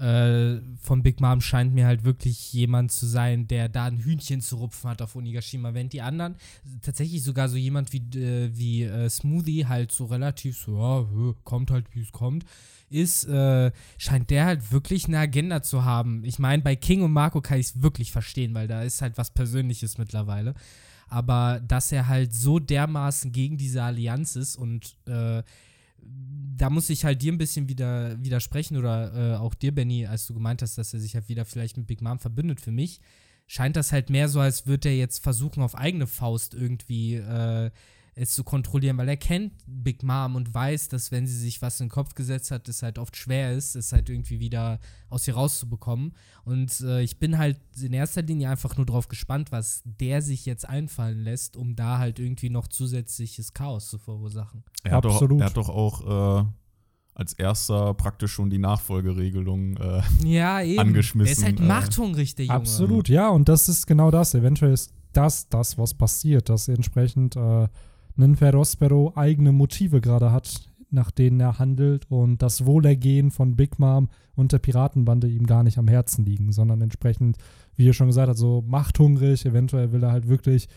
Äh, 0.00 0.62
von 0.80 1.02
Big 1.02 1.20
Mom 1.20 1.42
scheint 1.42 1.74
mir 1.74 1.86
halt 1.86 2.04
wirklich 2.04 2.54
jemand 2.54 2.90
zu 2.90 3.04
sein, 3.06 3.46
der 3.46 3.68
da 3.68 3.84
ein 3.84 3.98
Hühnchen 3.98 4.40
zu 4.40 4.56
rupfen 4.56 4.88
hat 4.88 5.02
auf 5.02 5.14
Onigashima. 5.14 5.74
Während 5.74 5.92
die 5.92 6.00
anderen 6.00 6.36
tatsächlich 6.80 7.22
sogar 7.22 7.50
so 7.50 7.56
jemand 7.56 7.92
wie, 7.92 8.18
äh, 8.18 8.50
wie 8.54 8.84
äh, 8.84 9.10
Smoothie 9.10 9.66
halt 9.66 9.92
so 9.92 10.06
relativ 10.06 10.56
so, 10.56 10.78
ja, 10.78 11.34
kommt 11.44 11.70
halt 11.70 11.84
wie 11.92 12.00
es 12.00 12.12
kommt, 12.12 12.46
ist, 12.88 13.24
äh, 13.24 13.70
scheint 13.98 14.30
der 14.30 14.46
halt 14.46 14.72
wirklich 14.72 15.06
eine 15.06 15.18
Agenda 15.18 15.62
zu 15.62 15.84
haben. 15.84 16.24
Ich 16.24 16.38
meine, 16.38 16.62
bei 16.62 16.76
King 16.76 17.02
und 17.02 17.12
Marco 17.12 17.42
kann 17.42 17.58
ich 17.58 17.66
es 17.66 17.82
wirklich 17.82 18.10
verstehen, 18.10 18.54
weil 18.54 18.68
da 18.68 18.82
ist 18.82 19.02
halt 19.02 19.18
was 19.18 19.30
Persönliches 19.30 19.98
mittlerweile 19.98 20.54
aber 21.10 21.60
dass 21.66 21.90
er 21.90 22.06
halt 22.06 22.32
so 22.32 22.60
dermaßen 22.60 23.32
gegen 23.32 23.58
diese 23.58 23.82
Allianz 23.82 24.36
ist 24.36 24.54
und 24.56 24.96
äh, 25.06 25.42
da 26.56 26.68
muss 26.68 26.90
ich 26.90 27.04
halt 27.04 27.22
dir 27.22 27.32
ein 27.32 27.38
bisschen 27.38 27.68
wieder 27.68 28.22
widersprechen 28.22 28.76
oder 28.76 29.14
äh, 29.14 29.36
auch 29.36 29.54
dir, 29.54 29.74
Benny, 29.74 30.06
als 30.06 30.26
du 30.26 30.34
gemeint 30.34 30.60
hast, 30.62 30.76
dass 30.76 30.92
er 30.92 31.00
sich 31.00 31.14
halt 31.14 31.28
wieder 31.28 31.44
vielleicht 31.44 31.76
mit 31.76 31.86
Big 31.86 32.02
Mom 32.02 32.18
verbündet. 32.18 32.60
Für 32.60 32.72
mich 32.72 33.00
scheint 33.46 33.76
das 33.76 33.92
halt 33.92 34.10
mehr 34.10 34.28
so, 34.28 34.40
als 34.40 34.66
würde 34.66 34.90
er 34.90 34.96
jetzt 34.96 35.22
versuchen, 35.22 35.62
auf 35.62 35.74
eigene 35.74 36.06
Faust 36.06 36.54
irgendwie 36.54 37.14
äh, 37.14 37.70
es 38.22 38.34
zu 38.34 38.44
kontrollieren, 38.44 38.98
weil 38.98 39.08
er 39.08 39.16
kennt 39.16 39.52
Big 39.66 40.02
Mom 40.02 40.36
und 40.36 40.52
weiß, 40.52 40.88
dass 40.88 41.10
wenn 41.10 41.26
sie 41.26 41.38
sich 41.38 41.62
was 41.62 41.80
in 41.80 41.86
den 41.86 41.90
Kopf 41.90 42.14
gesetzt 42.14 42.50
hat, 42.50 42.68
es 42.68 42.82
halt 42.82 42.98
oft 42.98 43.16
schwer 43.16 43.54
ist, 43.54 43.76
es 43.76 43.92
halt 43.92 44.10
irgendwie 44.10 44.40
wieder 44.40 44.78
aus 45.08 45.26
ihr 45.26 45.34
rauszubekommen. 45.34 46.12
Und 46.44 46.80
äh, 46.82 47.00
ich 47.00 47.18
bin 47.18 47.38
halt 47.38 47.58
in 47.80 47.94
erster 47.94 48.20
Linie 48.20 48.50
einfach 48.50 48.76
nur 48.76 48.84
drauf 48.84 49.08
gespannt, 49.08 49.52
was 49.52 49.80
der 49.84 50.20
sich 50.20 50.44
jetzt 50.44 50.68
einfallen 50.68 51.24
lässt, 51.24 51.56
um 51.56 51.76
da 51.76 51.96
halt 51.96 52.18
irgendwie 52.18 52.50
noch 52.50 52.68
zusätzliches 52.68 53.54
Chaos 53.54 53.88
zu 53.88 53.98
verursachen. 53.98 54.64
Er 54.84 54.96
hat, 54.96 55.04
doch, 55.06 55.14
Absolut. 55.14 55.40
er 55.40 55.46
hat 55.46 55.56
doch 55.56 55.70
auch 55.70 56.42
äh, 56.42 56.44
als 57.14 57.32
erster 57.32 57.94
praktisch 57.94 58.32
schon 58.32 58.50
die 58.50 58.58
Nachfolgeregelung. 58.58 59.78
Äh, 59.78 60.02
Ja, 60.24 60.60
eben. 60.60 60.78
Angeschmissen, 60.78 61.24
Der 61.24 61.32
ist 61.32 61.44
halt 61.44 61.60
äh, 61.60 61.62
machthungrig, 61.62 62.34
der 62.34 62.46
Junge. 62.46 62.58
Absolut, 62.58 63.08
ja, 63.08 63.30
und 63.30 63.48
das 63.48 63.70
ist 63.70 63.86
genau 63.86 64.10
das. 64.10 64.34
Eventuell 64.34 64.74
ist 64.74 64.92
das 65.14 65.48
das, 65.48 65.78
was 65.78 65.94
passiert, 65.94 66.50
dass 66.50 66.68
entsprechend 66.68 67.34
äh, 67.36 67.66
ein 68.16 68.36
Ferospero 68.36 69.12
eigene 69.14 69.52
Motive 69.52 70.00
gerade 70.00 70.32
hat, 70.32 70.68
nach 70.90 71.10
denen 71.10 71.40
er 71.40 71.58
handelt 71.58 72.10
und 72.10 72.42
das 72.42 72.66
Wohlergehen 72.66 73.30
von 73.30 73.56
Big 73.56 73.78
Mom 73.78 74.08
und 74.34 74.52
der 74.52 74.58
Piratenbande 74.58 75.28
ihm 75.28 75.46
gar 75.46 75.62
nicht 75.62 75.78
am 75.78 75.88
Herzen 75.88 76.24
liegen, 76.24 76.52
sondern 76.52 76.80
entsprechend, 76.80 77.36
wie 77.76 77.86
ihr 77.86 77.92
schon 77.92 78.08
gesagt 78.08 78.28
habt, 78.28 78.38
so 78.38 78.64
machthungrig. 78.66 79.46
Eventuell 79.46 79.92
will 79.92 80.02
er 80.02 80.12
halt 80.12 80.28
wirklich 80.28 80.68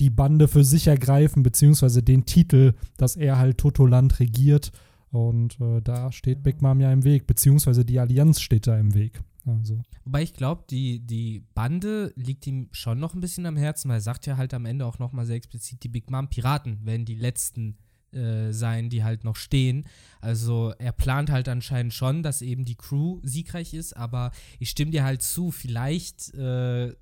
die 0.00 0.10
Bande 0.10 0.48
für 0.48 0.64
sich 0.64 0.86
ergreifen, 0.86 1.42
beziehungsweise 1.42 2.02
den 2.02 2.24
Titel, 2.24 2.74
dass 2.96 3.16
er 3.16 3.38
halt 3.38 3.58
Totoland 3.58 4.20
regiert. 4.20 4.72
Und 5.10 5.60
äh, 5.60 5.80
da 5.82 6.12
steht 6.12 6.42
Big 6.42 6.62
Mom 6.62 6.80
ja 6.80 6.92
im 6.92 7.04
Weg, 7.04 7.26
beziehungsweise 7.26 7.84
die 7.84 7.98
Allianz 7.98 8.40
steht 8.40 8.66
da 8.66 8.78
im 8.78 8.94
Weg. 8.94 9.20
Also. 9.48 9.82
Wobei 10.04 10.22
ich 10.22 10.34
glaube, 10.34 10.64
die, 10.70 11.00
die 11.00 11.44
Bande 11.54 12.12
liegt 12.16 12.46
ihm 12.46 12.68
schon 12.72 12.98
noch 12.98 13.14
ein 13.14 13.20
bisschen 13.20 13.46
am 13.46 13.56
Herzen, 13.56 13.88
weil 13.88 13.98
er 13.98 14.02
sagt 14.02 14.26
ja 14.26 14.36
halt 14.36 14.54
am 14.54 14.66
Ende 14.66 14.86
auch 14.86 14.98
nochmal 14.98 15.26
sehr 15.26 15.36
explizit, 15.36 15.82
die 15.82 15.88
Big 15.88 16.10
Mom 16.10 16.28
Piraten 16.28 16.84
werden 16.84 17.04
die 17.04 17.14
letzten 17.14 17.78
äh, 18.12 18.52
sein, 18.52 18.88
die 18.88 19.04
halt 19.04 19.24
noch 19.24 19.36
stehen. 19.36 19.84
Also 20.20 20.72
er 20.78 20.92
plant 20.92 21.30
halt 21.30 21.48
anscheinend 21.48 21.92
schon, 21.92 22.22
dass 22.22 22.40
eben 22.40 22.64
die 22.64 22.76
Crew 22.76 23.20
siegreich 23.22 23.74
ist, 23.74 23.96
aber 23.96 24.30
ich 24.58 24.70
stimme 24.70 24.90
dir 24.90 25.04
halt 25.04 25.22
zu, 25.22 25.50
vielleicht 25.50 26.32
äh, 26.34 26.94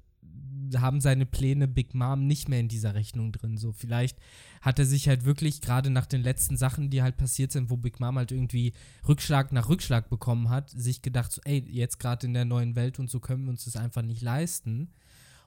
haben 0.76 1.00
seine 1.00 1.26
Pläne 1.26 1.68
Big 1.68 1.94
Mom 1.94 2.26
nicht 2.26 2.48
mehr 2.48 2.60
in 2.60 2.68
dieser 2.68 2.94
Rechnung 2.94 3.32
drin. 3.32 3.56
So, 3.56 3.72
vielleicht 3.72 4.18
hat 4.60 4.78
er 4.78 4.86
sich 4.86 5.08
halt 5.08 5.24
wirklich 5.24 5.60
gerade 5.60 5.90
nach 5.90 6.06
den 6.06 6.22
letzten 6.22 6.56
Sachen, 6.56 6.90
die 6.90 7.02
halt 7.02 7.16
passiert 7.16 7.52
sind, 7.52 7.70
wo 7.70 7.76
Big 7.76 8.00
Mom 8.00 8.16
halt 8.16 8.32
irgendwie 8.32 8.72
Rückschlag 9.06 9.52
nach 9.52 9.68
Rückschlag 9.68 10.08
bekommen 10.08 10.48
hat, 10.48 10.70
sich 10.70 11.02
gedacht, 11.02 11.32
so, 11.32 11.40
ey, 11.44 11.64
jetzt 11.68 11.98
gerade 11.98 12.26
in 12.26 12.34
der 12.34 12.44
neuen 12.44 12.76
Welt 12.76 12.98
und 12.98 13.10
so 13.10 13.20
können 13.20 13.44
wir 13.44 13.50
uns 13.50 13.64
das 13.64 13.76
einfach 13.76 14.02
nicht 14.02 14.22
leisten. 14.22 14.88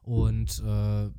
Und 0.02 0.64
äh, 0.66 1.10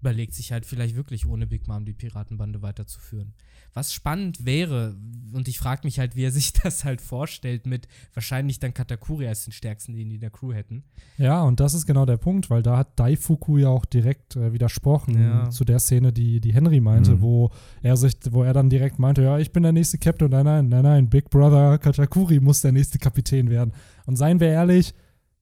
überlegt 0.00 0.34
sich 0.34 0.52
halt 0.52 0.64
vielleicht 0.64 0.94
wirklich 0.94 1.26
ohne 1.26 1.46
Big 1.46 1.66
Mom 1.66 1.84
die 1.84 1.92
Piratenbande 1.92 2.62
weiterzuführen. 2.62 3.34
Was 3.74 3.92
spannend 3.92 4.44
wäre, 4.44 4.96
und 5.32 5.46
ich 5.46 5.58
frage 5.58 5.82
mich 5.84 5.98
halt, 5.98 6.16
wie 6.16 6.24
er 6.24 6.30
sich 6.32 6.52
das 6.52 6.84
halt 6.84 7.00
vorstellt, 7.00 7.66
mit 7.66 7.86
wahrscheinlich 8.14 8.58
dann 8.58 8.74
Katakuri 8.74 9.28
als 9.28 9.44
den 9.44 9.52
stärksten, 9.52 9.94
den 9.94 10.08
die 10.08 10.14
in 10.16 10.20
der 10.20 10.30
Crew 10.30 10.52
hätten. 10.52 10.82
Ja, 11.18 11.42
und 11.42 11.60
das 11.60 11.74
ist 11.74 11.86
genau 11.86 12.06
der 12.06 12.16
Punkt, 12.16 12.50
weil 12.50 12.62
da 12.62 12.78
hat 12.78 12.98
Daifuku 12.98 13.58
ja 13.58 13.68
auch 13.68 13.84
direkt 13.84 14.36
äh, 14.36 14.52
widersprochen 14.52 15.20
Ja. 15.22 15.50
zu 15.50 15.64
der 15.64 15.78
Szene, 15.78 16.12
die, 16.12 16.40
die 16.40 16.54
Henry 16.54 16.80
meinte, 16.80 17.12
Mhm. 17.16 17.20
wo 17.20 17.50
er 17.82 17.96
sich, 17.96 18.14
wo 18.30 18.42
er 18.42 18.52
dann 18.54 18.70
direkt 18.70 18.98
meinte, 18.98 19.22
ja, 19.22 19.38
ich 19.38 19.52
bin 19.52 19.62
der 19.62 19.72
nächste 19.72 19.98
Captain. 19.98 20.30
Nein, 20.30 20.44
nein, 20.46 20.68
nein, 20.68 20.82
nein, 20.82 21.08
Big 21.10 21.30
Brother 21.30 21.78
Katakuri 21.78 22.40
muss 22.40 22.62
der 22.62 22.72
nächste 22.72 22.98
Kapitän 22.98 23.50
werden. 23.50 23.72
Und 24.06 24.16
seien 24.16 24.40
wir 24.40 24.48
ehrlich, 24.48 24.94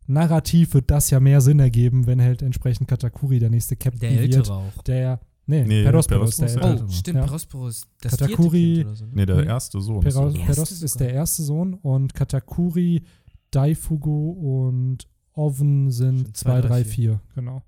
narrativ 0.09 0.75
wird 0.75 0.91
das 0.91 1.11
ja 1.11 1.21
mehr 1.21 1.41
Sinn 1.41 1.59
ergeben, 1.61 2.07
wenn 2.07 2.21
halt 2.21 2.43
entsprechend 2.43 2.89
Katakuri 2.89 3.39
der 3.39 3.51
nächste 3.51 3.77
Captain 3.77 4.01
Der 4.01 4.11
wird. 4.23 4.35
Ältere 4.37 4.55
auch. 4.55 4.83
Der, 4.83 5.21
nee, 5.47 5.65
Nee, 5.65 5.83
Perospero 5.85 6.25
ist 6.25 6.41
der 6.41 6.49
Ältere. 6.49 6.85
Oh, 6.87 6.91
stimmt, 6.91 7.17
Ja. 7.19 7.25
Perosporus. 7.25 7.83
Das 8.01 8.13
Katakuri- 8.19 8.85
oder 8.85 8.95
so, 8.97 9.05
ne? 9.07 9.11
nee, 9.15 9.27
der 9.27 9.37
Nee. 9.37 9.47
erste 9.47 9.81
Sohn. 9.81 10.01
Peros, 10.01 10.35
ist 10.35 10.39
Erste 10.41 10.53
Peros 10.55 10.71
ist 10.73 10.93
sogar. 10.93 11.07
der 11.09 11.15
erste 11.17 11.43
Sohn 11.43 11.75
und 11.75 12.15
Katakuri, 12.15 13.03
Daifugu 13.51 14.31
und 14.67 15.07
Oven 15.33 15.91
sind 15.91 16.19
Sind 16.19 16.37
zwei, 16.37 16.61
2, 16.61 16.69
drei, 16.69 16.69
3, 16.69 16.85
vier. 16.85 17.11
4. 17.13 17.21
Genau. 17.35 17.63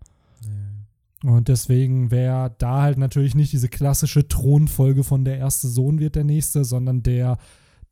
Ja. 1.22 1.30
Und 1.34 1.48
deswegen 1.48 2.10
wäre 2.10 2.54
da 2.58 2.82
halt 2.82 2.96
natürlich 2.98 3.34
nicht 3.34 3.52
diese 3.52 3.68
klassische 3.68 4.28
Thronfolge 4.28 5.02
von 5.04 5.24
der 5.24 5.38
erste 5.38 5.68
Sohn 5.68 5.98
wird 5.98 6.14
der 6.14 6.24
nächste, 6.24 6.64
sondern 6.64 7.02
der, 7.02 7.38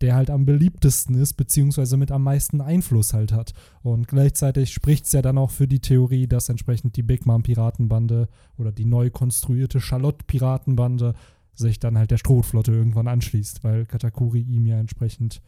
der 0.00 0.14
halt 0.14 0.30
am 0.30 0.44
beliebtesten 0.44 1.14
ist, 1.14 1.34
beziehungsweise 1.34 1.96
mit 1.96 2.10
am 2.10 2.22
meisten 2.22 2.60
Einfluss 2.60 3.14
halt 3.14 3.32
hat. 3.32 3.54
Und 3.82 4.08
gleichzeitig 4.08 4.72
spricht 4.72 5.06
es 5.06 5.12
ja 5.12 5.22
dann 5.22 5.38
auch 5.38 5.50
für 5.50 5.66
die 5.66 5.80
Theorie, 5.80 6.26
dass 6.26 6.48
entsprechend 6.48 6.96
die 6.96 7.02
Big 7.02 7.24
Mom 7.26 7.42
Piratenbande 7.42 8.28
oder 8.58 8.72
die 8.72 8.84
neu 8.84 9.10
konstruierte 9.10 9.80
Charlotte 9.80 10.24
Piratenbande 10.26 11.14
sich 11.54 11.80
dann 11.80 11.96
halt 11.96 12.10
der 12.10 12.18
Strohflotte 12.18 12.72
irgendwann 12.72 13.08
anschließt, 13.08 13.64
weil 13.64 13.86
Katakuri 13.86 14.40
ihm 14.40 14.66
ja 14.66 14.78
entsprechend 14.78 15.40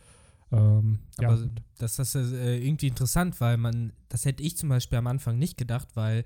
ähm, 0.51 1.01
ja, 1.21 1.31
Aber 1.31 1.47
das 1.77 1.99
ist 1.99 2.15
äh, 2.15 2.59
irgendwie 2.59 2.89
interessant, 2.89 3.41
weil 3.41 3.57
man, 3.57 3.93
das 4.09 4.25
hätte 4.25 4.43
ich 4.43 4.57
zum 4.57 4.71
Beispiel 4.71 4.99
am 4.99 5.07
Anfang 5.07 5.39
nicht 5.39 5.59
gedacht, 5.59 5.89
weil 5.95 6.25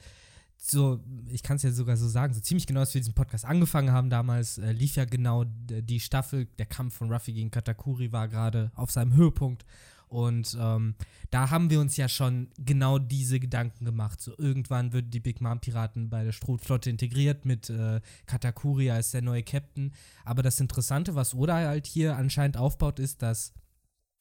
so, 0.64 1.00
ich 1.28 1.42
kann 1.42 1.57
es 1.57 1.64
ja 1.64 1.73
sogar 1.73 1.97
so 1.97 2.07
sagen, 2.07 2.33
so 2.33 2.40
ziemlich 2.40 2.69
genau, 2.69 2.81
als 2.81 2.95
wir 2.95 3.00
diesen 3.00 3.14
Podcast 3.14 3.45
angefangen 3.45 3.90
haben 3.90 4.11
damals, 4.11 4.59
äh, 4.59 4.71
lief 4.71 4.95
ja 4.95 5.04
genau 5.04 5.45
die 5.45 5.99
Staffel, 5.99 6.47
der 6.59 6.66
Kampf 6.66 6.95
von 6.95 7.12
Ruffy 7.12 7.33
gegen 7.33 7.50
Katakuri 7.50 8.12
war 8.12 8.28
gerade 8.28 8.71
auf 8.76 8.92
seinem 8.92 9.14
Höhepunkt. 9.14 9.64
Und 10.07 10.57
ähm, 10.61 10.95
da 11.31 11.50
haben 11.50 11.71
wir 11.71 11.81
uns 11.81 11.97
ja 11.97 12.07
schon 12.07 12.49
genau 12.59 12.99
diese 12.99 13.40
Gedanken 13.40 13.87
gemacht. 13.87 14.21
So 14.21 14.35
irgendwann 14.37 14.92
würden 14.92 15.11
die 15.11 15.21
Big 15.21 15.40
Mom 15.40 15.59
Piraten 15.59 16.11
bei 16.11 16.23
der 16.23 16.33
Strohflotte 16.33 16.90
integriert 16.90 17.45
mit 17.45 17.71
äh, 17.71 18.00
Katakuri 18.26 18.90
als 18.90 19.11
der 19.11 19.23
neue 19.23 19.42
Captain. 19.42 19.92
Aber 20.25 20.42
das 20.42 20.61
Interessante, 20.61 21.14
was 21.14 21.35
Oda 21.35 21.54
halt 21.54 21.87
hier 21.87 22.16
anscheinend 22.16 22.57
aufbaut, 22.57 23.00
ist, 23.00 23.23
dass 23.23 23.52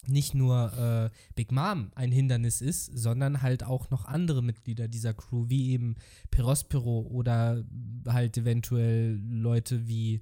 nicht 0.07 0.33
nur 0.33 0.73
äh, 0.77 1.09
Big 1.35 1.51
Mom 1.51 1.91
ein 1.95 2.11
Hindernis 2.11 2.61
ist, 2.61 2.85
sondern 2.85 3.41
halt 3.41 3.63
auch 3.63 3.89
noch 3.89 4.05
andere 4.05 4.41
Mitglieder 4.41 4.87
dieser 4.87 5.13
Crew, 5.13 5.45
wie 5.47 5.71
eben 5.71 5.95
Perospero 6.31 7.01
oder 7.01 7.63
halt 8.07 8.37
eventuell 8.37 9.19
Leute 9.29 9.87
wie 9.87 10.21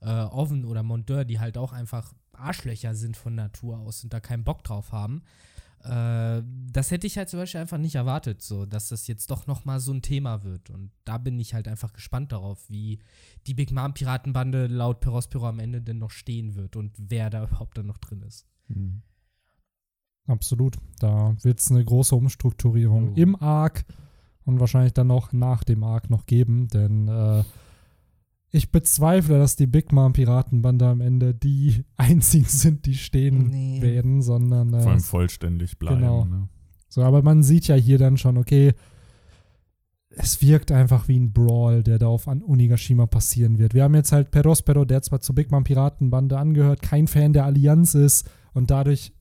äh, 0.00 0.08
Oven 0.08 0.64
oder 0.64 0.82
Mondeur, 0.82 1.24
die 1.24 1.40
halt 1.40 1.58
auch 1.58 1.72
einfach 1.72 2.14
Arschlöcher 2.32 2.94
sind 2.94 3.16
von 3.16 3.34
Natur 3.34 3.78
aus 3.78 4.04
und 4.04 4.12
da 4.12 4.20
keinen 4.20 4.44
Bock 4.44 4.64
drauf 4.64 4.92
haben. 4.92 5.22
Äh, 5.84 6.42
das 6.70 6.90
hätte 6.90 7.06
ich 7.06 7.16
halt 7.18 7.28
zum 7.28 7.40
Beispiel 7.40 7.60
einfach 7.60 7.78
nicht 7.78 7.94
erwartet, 7.94 8.42
so 8.42 8.66
dass 8.66 8.88
das 8.88 9.06
jetzt 9.06 9.30
doch 9.30 9.46
noch 9.46 9.64
mal 9.64 9.80
so 9.80 9.92
ein 9.92 10.02
Thema 10.02 10.42
wird. 10.42 10.70
Und 10.70 10.90
da 11.04 11.18
bin 11.18 11.38
ich 11.38 11.54
halt 11.54 11.68
einfach 11.68 11.92
gespannt 11.92 12.32
darauf, 12.32 12.68
wie 12.68 12.98
die 13.46 13.54
Big 13.54 13.72
Mom 13.72 13.94
Piratenbande 13.94 14.66
laut 14.66 15.00
Perospero 15.00 15.48
am 15.48 15.60
Ende 15.60 15.80
denn 15.82 15.98
noch 15.98 16.10
stehen 16.10 16.54
wird 16.54 16.76
und 16.76 16.94
wer 16.98 17.30
da 17.30 17.44
überhaupt 17.44 17.78
dann 17.78 17.86
noch 17.86 17.98
drin 17.98 18.22
ist. 18.22 18.46
Mhm. 18.68 19.02
Absolut. 20.28 20.76
Da 21.00 21.34
wird 21.42 21.58
es 21.58 21.70
eine 21.72 21.84
große 21.84 22.14
Umstrukturierung 22.14 23.10
Oh. 23.10 23.12
im 23.16 23.34
Arc 23.42 23.84
und 24.44 24.60
wahrscheinlich 24.60 24.92
dann 24.92 25.10
auch 25.10 25.32
nach 25.32 25.64
dem 25.64 25.82
Arc 25.82 26.08
noch 26.10 26.26
geben, 26.26 26.68
denn 26.68 27.08
äh, 27.08 27.42
ich 28.50 28.70
bezweifle, 28.70 29.38
dass 29.38 29.56
die 29.56 29.66
Big 29.66 29.92
Mom 29.92 30.12
Piratenbande 30.12 30.86
am 30.86 31.00
Ende 31.00 31.34
die 31.34 31.84
einzigen 31.96 32.44
sind, 32.46 32.86
die 32.86 32.94
stehen 32.94 33.48
Nee. 33.48 33.82
werden, 33.82 34.22
sondern 34.22 34.72
äh, 34.72 34.80
Vor 34.82 34.92
allem 34.92 35.00
vollständig 35.00 35.78
bleiben. 35.78 36.00
Genau. 36.00 36.24
Ne? 36.24 36.48
so, 36.88 37.02
aber 37.02 37.22
man 37.22 37.42
sieht 37.42 37.66
ja 37.68 37.74
hier 37.74 37.98
dann 37.98 38.16
schon, 38.16 38.38
okay, 38.38 38.72
es 40.10 40.40
wirkt 40.40 40.72
einfach 40.72 41.06
wie 41.08 41.18
ein 41.18 41.32
Brawl, 41.32 41.82
der 41.82 41.98
da 41.98 42.06
auf 42.06 42.26
An- 42.28 42.42
Onigashima 42.42 43.06
passieren 43.06 43.58
wird. 43.58 43.74
Wir 43.74 43.84
haben 43.84 43.94
jetzt 43.94 44.12
halt 44.12 44.30
Perospero, 44.30 44.84
der 44.86 45.02
zwar 45.02 45.20
zur 45.20 45.34
Big 45.34 45.50
Mom 45.50 45.64
Piratenbande 45.64 46.38
angehört, 46.38 46.80
kein 46.82 47.06
Fan 47.06 47.32
der 47.34 47.44
Allianz 47.44 47.94
ist 47.94 48.28
und 48.54 48.70
dadurch 48.70 49.12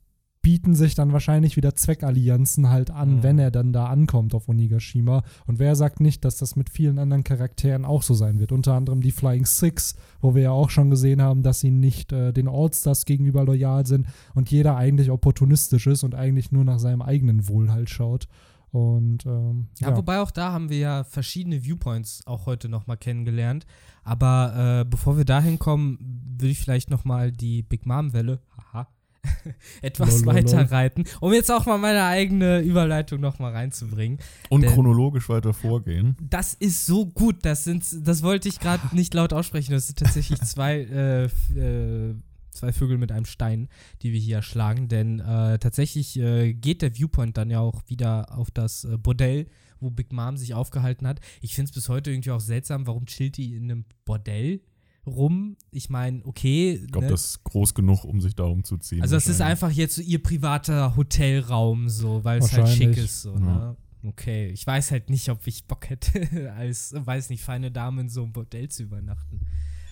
bieten 0.48 0.76
sich 0.76 0.96
dann 0.96 1.12
wahrscheinlich 1.12 1.58
wieder 1.58 1.76
Zweckallianzen 1.76 2.70
halt 2.70 2.90
an, 2.90 3.18
Mhm. 3.18 3.24
wenn 3.24 3.38
er 3.38 3.52
dann 3.52 3.74
da 3.74 3.88
ankommt 3.88 4.34
auf 4.34 4.48
Onigashima. 4.48 5.24
Und 5.46 5.60
wer 5.60 5.76
sagt 5.76 6.00
nicht, 6.00 6.24
dass 6.24 6.38
das 6.38 6.56
mit 6.56 6.70
vielen 6.70 7.00
anderen 7.00 7.26
Charakteren 7.26 7.84
auch 7.84 8.02
so 8.02 8.14
sein 8.14 8.40
wird? 8.40 8.54
Unter 8.54 8.74
anderem 8.74 9.02
die 9.02 9.12
Flying 9.12 9.46
Six, 9.46 9.96
wo 10.22 10.36
wir 10.36 10.44
ja 10.44 10.52
auch 10.52 10.70
schon 10.70 10.90
gesehen 10.90 11.22
haben, 11.22 11.44
dass 11.44 11.60
sie 11.60 11.70
nicht 11.70 12.14
äh, 12.14 12.32
den 12.32 12.48
Allstars 12.48 13.04
gegenüber 13.04 13.44
loyal 13.44 13.86
sind 13.86 14.08
und 14.36 14.50
jeder 14.50 14.78
eigentlich 14.78 15.12
opportunistisch 15.12 15.86
ist 15.86 16.06
und 16.06 16.16
eigentlich 16.16 16.50
nur 16.54 16.64
nach 16.64 16.80
seinem 16.80 17.02
eigenen 17.02 17.50
Wohl 17.50 17.70
halt 17.70 17.90
schaut. 17.90 18.30
Und 18.72 19.26
ähm, 19.26 19.68
Ja, 19.80 19.98
wobei 19.98 20.22
auch 20.22 20.32
da 20.32 20.54
haben 20.54 20.70
wir 20.70 20.78
ja 20.78 21.04
verschiedene 21.04 21.66
Viewpoints 21.66 22.26
auch 22.26 22.46
heute 22.46 22.70
nochmal 22.70 22.96
kennengelernt. 22.96 23.66
Aber 24.06 24.80
äh, 24.80 24.86
bevor 24.90 25.18
wir 25.18 25.26
dahin 25.26 25.60
kommen, 25.60 25.98
würde 26.40 26.52
ich 26.52 26.60
vielleicht 26.60 26.90
nochmal 26.90 27.34
die 27.34 27.64
Big 27.64 27.86
Mom-Welle, 27.86 28.40
haha, 28.72 28.88
etwas 29.82 30.22
Lol, 30.24 30.36
weiter 30.36 30.58
lol. 30.58 30.66
reiten, 30.66 31.04
um 31.20 31.34
jetzt 31.34 31.52
auch 31.52 31.66
mal 31.66 31.78
meine 31.78 32.04
eigene 32.04 32.60
Überleitung 32.60 33.20
nochmal 33.20 33.54
reinzubringen. 33.54 34.20
Und 34.50 34.62
Denn- 34.62 34.72
chronologisch 34.74 35.30
weiter 35.30 35.54
vorgehen. 35.54 36.16
Das 36.22 36.54
ist 36.54 36.86
so 36.86 37.06
gut, 37.06 37.38
das 37.44 37.64
sind, 37.64 37.86
das 38.08 38.24
wollte 38.24 38.50
ich 38.50 38.60
gerade 38.60 38.96
nicht 38.96 39.14
laut 39.14 39.34
aussprechen. 39.34 39.72
Das 39.72 39.88
sind 39.88 40.00
tatsächlich 40.00 40.40
zwei, 40.44 40.80
äh, 40.82 41.24
äh, 41.26 42.16
zwei 42.52 42.74
Vögel 42.74 42.98
mit 42.98 43.12
einem 43.12 43.26
Stein, 43.26 43.68
die 44.02 44.14
wir 44.14 44.20
hier 44.20 44.42
schlagen. 44.42 44.88
Denn 44.88 45.20
äh, 45.20 45.60
tatsächlich 45.60 46.20
äh, 46.20 46.54
geht 46.54 46.82
der 46.82 46.96
Viewpoint 46.96 47.38
dann 47.38 47.50
ja 47.50 47.60
auch 47.60 47.82
wieder 47.88 48.38
auf 48.38 48.52
das 48.52 48.84
äh, 48.86 48.98
Bordell, 48.98 49.48
wo 49.80 49.90
Big 49.92 50.12
Mom 50.12 50.38
sich 50.38 50.54
aufgehalten 50.54 51.06
hat. 51.08 51.20
Ich 51.42 51.54
finde 51.56 51.70
es 51.70 51.76
bis 51.76 51.88
heute 51.90 52.12
irgendwie 52.12 52.32
auch 52.32 52.40
seltsam, 52.40 52.88
warum 52.88 53.06
chillt 53.06 53.38
die 53.38 53.56
in 53.56 53.64
einem 53.66 53.86
Bordell 54.06 54.62
rum? 55.08 55.58
Ich 55.72 55.90
meine, 55.90 56.24
okay. 56.26 56.82
Ich 56.84 56.92
glaube, 56.92 57.06
ne? 57.08 57.12
das 57.12 57.26
ist 57.26 57.44
groß 57.44 57.74
genug, 57.74 58.04
um 58.04 58.22
sich 58.22 58.36
da 58.36 58.44
umzuziehen. 58.44 59.02
Also 59.02 59.16
es 59.16 59.28
ist 59.28 59.42
einfach 59.42 59.72
jetzt 59.72 59.96
so 59.96 60.02
ihr 60.02 60.22
privater 60.22 60.96
Hotelraum, 60.96 61.90
so, 61.90 62.24
weil 62.24 62.40
es 62.40 62.54
halt 62.54 62.70
schick 62.70 62.98
ist. 62.98 63.22
So, 63.24 63.34
Ja. 63.34 63.40
ne? 63.40 63.78
Okay, 64.04 64.50
ich 64.52 64.66
weiß 64.66 64.92
halt 64.92 65.10
nicht, 65.10 65.28
ob 65.30 65.46
ich 65.48 65.66
Bock 65.66 65.90
hätte, 65.90 66.54
als, 66.56 66.94
weiß 66.98 67.30
nicht, 67.30 67.44
feine 67.44 67.72
Dame 67.72 68.02
in 68.02 68.10
so 68.10 68.24
einem 68.24 68.32
Bordell 68.32 68.70
zu 68.70 68.84
übernachten. 68.84 69.42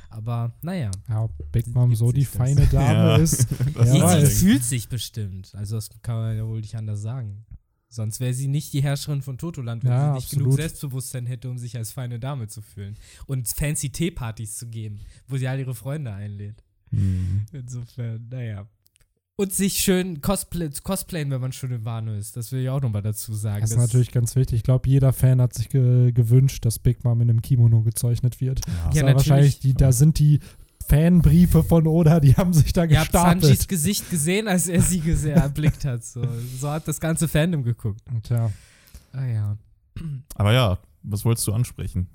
Aber 0.10 0.54
naja, 0.62 0.92
Ja, 1.10 1.24
ob 1.24 1.52
Big 1.52 1.68
Mom 1.68 1.94
so 1.96 2.12
die 2.12 2.22
das? 2.24 2.30
feine 2.30 2.66
Dame 2.68 2.94
Ja. 2.94 3.16
ist. 3.18 3.48
Das 3.74 3.88
Ja, 3.88 4.16
sie, 4.16 4.22
das 4.22 4.34
fühlt 4.40 4.64
sich 4.64 4.88
bestimmt. 4.88 5.54
Also 5.56 5.76
das 5.76 5.90
kann 6.02 6.16
man 6.16 6.38
ja 6.38 6.46
wohl 6.48 6.62
nicht 6.62 6.76
anders 6.76 7.02
sagen. 7.02 7.46
Sonst 7.88 8.20
wäre 8.20 8.34
sie 8.34 8.48
nicht 8.48 8.74
die 8.74 8.84
Herrscherin 8.84 9.22
von 9.22 9.38
Totoland, 9.38 9.84
wenn 9.84 9.92
Ja, 9.92 10.10
sie 10.10 10.16
nicht 10.16 10.30
genug 10.32 10.48
absolut. 10.48 10.60
Selbstbewusstsein 10.60 11.26
hätte, 11.28 11.50
um 11.50 11.58
sich 11.58 11.78
als 11.78 11.92
feine 11.92 12.20
Dame 12.20 12.48
zu 12.48 12.62
fühlen. 12.62 12.96
Und 13.26 13.48
fancy 13.48 13.90
Teepartys 13.90 14.58
zu 14.58 14.68
geben, 14.68 15.00
wo 15.28 15.38
sie 15.38 15.48
all 15.48 15.60
ihre 15.60 15.76
Freunde 15.76 16.12
einlädt. 16.14 16.64
Mhm. 16.92 17.46
Insofern, 17.54 18.28
naja. 18.30 18.68
Und 19.38 19.54
sich 19.54 19.80
schön 19.80 20.22
cosplay, 20.22 20.70
cosplayen, 20.82 21.30
wenn 21.30 21.42
man 21.42 21.52
schon 21.52 21.72
in 21.72 21.84
Wano 21.84 22.14
ist. 22.14 22.38
Das 22.38 22.54
will 22.54 22.62
ich 22.62 22.70
auch 22.70 22.82
nochmal 22.82 23.02
dazu 23.02 23.34
sagen. 23.34 23.62
Das 23.62 23.72
ist 23.72 23.78
natürlich 23.78 24.12
ganz 24.12 24.36
wichtig. 24.38 24.58
Ich 24.58 24.64
glaube, 24.64 24.90
jeder 24.90 25.12
Fan 25.12 25.42
hat 25.42 25.54
sich 25.54 25.68
ge 25.68 26.14
gewünscht, 26.14 26.64
dass 26.64 26.80
Big 26.80 27.04
Mom 27.04 27.20
in 27.20 27.30
einem 27.30 27.42
Kimono 27.42 27.82
gezeichnet 27.82 28.40
wird. 28.40 28.62
Ja. 28.66 28.74
Ja, 28.74 28.86
natürlich. 28.86 29.16
wahrscheinlich 29.16 29.60
die, 29.60 29.74
da 29.74 29.92
sind 29.92 30.20
die 30.20 30.40
Fanbriefe 30.88 31.64
von 31.64 31.88
Oda, 31.88 32.20
die 32.20 32.36
haben 32.36 32.54
sich 32.54 32.72
da 32.74 32.84
Ihr 32.86 33.00
habt 33.00 33.12
gestapelt. 33.12 33.44
Sanjis 33.44 33.68
Gesicht 33.68 34.10
gesehen, 34.10 34.48
als 34.48 34.68
er 34.68 34.82
sie 34.82 35.02
gese- 35.02 35.30
erblickt 35.32 35.84
hat. 35.86 36.04
So. 36.04 36.22
so 36.60 36.70
hat 36.70 36.88
das 36.88 37.00
ganze 37.00 37.28
Fandom 37.28 37.64
geguckt. 37.64 38.02
Tja, 38.24 38.52
Ah 39.14 39.26
ja. 39.26 39.58
Aber 40.36 40.54
ja, 40.54 40.78
was 41.04 41.24
wolltest 41.26 41.48
du 41.48 41.54
ansprechen? 41.54 42.08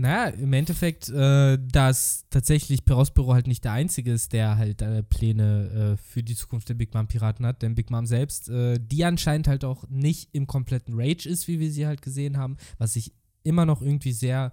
Naja, 0.00 0.26
im 0.34 0.52
Endeffekt, 0.52 1.08
äh, 1.08 1.58
dass 1.72 2.24
tatsächlich 2.30 2.84
Perospero 2.84 3.32
halt 3.34 3.46
nicht 3.48 3.64
der 3.64 3.72
Einzige 3.72 4.12
ist, 4.12 4.32
der 4.32 4.56
halt 4.56 4.80
äh, 4.82 5.02
Pläne 5.02 5.94
äh, 5.94 5.96
für 5.96 6.22
die 6.22 6.36
Zukunft 6.36 6.68
der 6.68 6.74
Big 6.74 6.94
Mom 6.94 7.08
Piraten 7.08 7.44
hat. 7.46 7.62
Denn 7.62 7.74
Big 7.74 7.90
Mom 7.90 8.06
selbst, 8.06 8.48
äh, 8.48 8.78
die 8.80 9.04
anscheinend 9.04 9.48
halt 9.48 9.64
auch 9.64 9.88
nicht 9.88 10.28
im 10.32 10.46
kompletten 10.46 10.94
Rage 10.96 11.28
ist, 11.28 11.48
wie 11.48 11.58
wir 11.58 11.70
sie 11.72 11.86
halt 11.86 12.02
gesehen 12.02 12.36
haben, 12.36 12.56
was 12.78 12.94
ich 12.94 13.12
immer 13.42 13.66
noch 13.66 13.82
irgendwie 13.82 14.12
sehr 14.12 14.52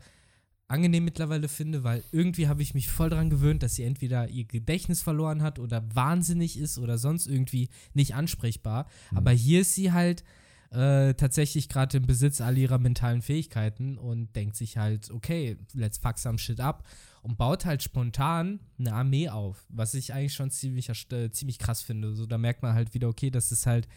angenehm 0.68 1.06
mittlerweile 1.06 1.48
finde, 1.48 1.84
weil 1.84 2.04
irgendwie 2.12 2.48
habe 2.48 2.62
ich 2.62 2.74
mich 2.74 2.90
voll 2.90 3.10
daran 3.10 3.30
gewöhnt, 3.30 3.62
dass 3.62 3.76
sie 3.76 3.84
entweder 3.84 4.30
ihr 4.30 4.46
Gedächtnis 4.46 5.02
verloren 5.02 5.42
hat 5.44 5.60
oder 5.60 5.84
wahnsinnig 5.94 6.58
ist 6.58 6.78
oder 6.78 6.98
sonst 6.98 7.28
irgendwie 7.28 7.70
nicht 7.94 8.16
ansprechbar. 8.16 8.88
Mhm. 9.12 9.18
Aber 9.18 9.32
hier 9.32 9.62
ist 9.62 9.76
sie 9.76 9.92
halt 9.92 10.24
äh, 10.72 11.14
tatsächlich 11.14 11.70
gerade 11.70 11.98
im 11.98 12.08
Besitz 12.08 12.42
all 12.42 12.58
ihrer 12.58 12.80
mentalen 12.80 13.22
Fähigkeiten 13.22 13.98
und 13.98 14.36
denkt 14.36 14.56
sich 14.56 14.78
halt, 14.78 15.12
okay, 15.12 15.58
let's 15.74 16.00
fuck 16.00 16.18
some 16.18 16.40
shit 16.40 16.60
up 16.60 16.88
und 17.22 17.38
baut 17.38 17.66
halt 17.66 17.84
spontan 17.84 18.60
eine 18.80 18.94
Armee 18.94 19.30
auf, 19.30 19.66
was 19.70 19.94
ich 19.94 20.14
eigentlich 20.14 20.34
schon 20.34 20.52
ziemlich, 20.52 20.90
äh, 21.12 21.32
ziemlich 21.32 21.60
krass 21.60 21.82
finde. 21.82 22.14
So, 22.14 22.26
da 22.26 22.38
merkt 22.38 22.64
man 22.64 22.74
halt 22.74 22.94
wieder, 22.94 23.08
okay, 23.08 23.30
das 23.30 23.52
ist 23.52 23.68
halt 23.68 23.88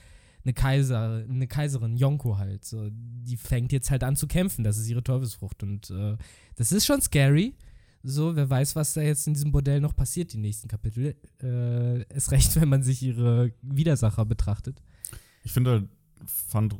eine 0.44 0.54
Kaiser, 0.54 1.24
eine 1.28 1.46
Kaiserin, 1.46 1.96
Yonko 1.96 2.38
halt. 2.38 2.64
So, 2.64 2.88
die 2.90 3.36
fängt 3.36 3.72
jetzt 3.72 3.90
halt 3.90 4.04
an 4.04 4.16
zu 4.16 4.26
kämpfen, 4.26 4.64
das 4.64 4.78
ist 4.78 4.88
ihre 4.88 5.02
Teufelsfrucht 5.02 5.62
und 5.62 5.90
äh, 5.90 6.16
das 6.56 6.72
ist 6.72 6.86
schon 6.86 7.00
scary. 7.00 7.54
So, 8.02 8.36
wer 8.36 8.48
weiß, 8.48 8.76
was 8.76 8.94
da 8.94 9.00
jetzt 9.00 9.26
in 9.26 9.34
diesem 9.34 9.50
Bordell 9.52 9.80
noch 9.80 9.94
passiert, 9.94 10.32
die 10.32 10.38
nächsten 10.38 10.68
Kapitel. 10.68 11.16
Äh, 11.42 12.04
ist 12.14 12.30
recht, 12.30 12.58
wenn 12.60 12.68
man 12.68 12.82
sich 12.82 13.02
ihre 13.02 13.52
Widersacher 13.62 14.24
betrachtet. 14.24 14.80
Ich 15.42 15.52
finde, 15.52 15.70
halt, 15.70 15.88
fand 16.26 16.76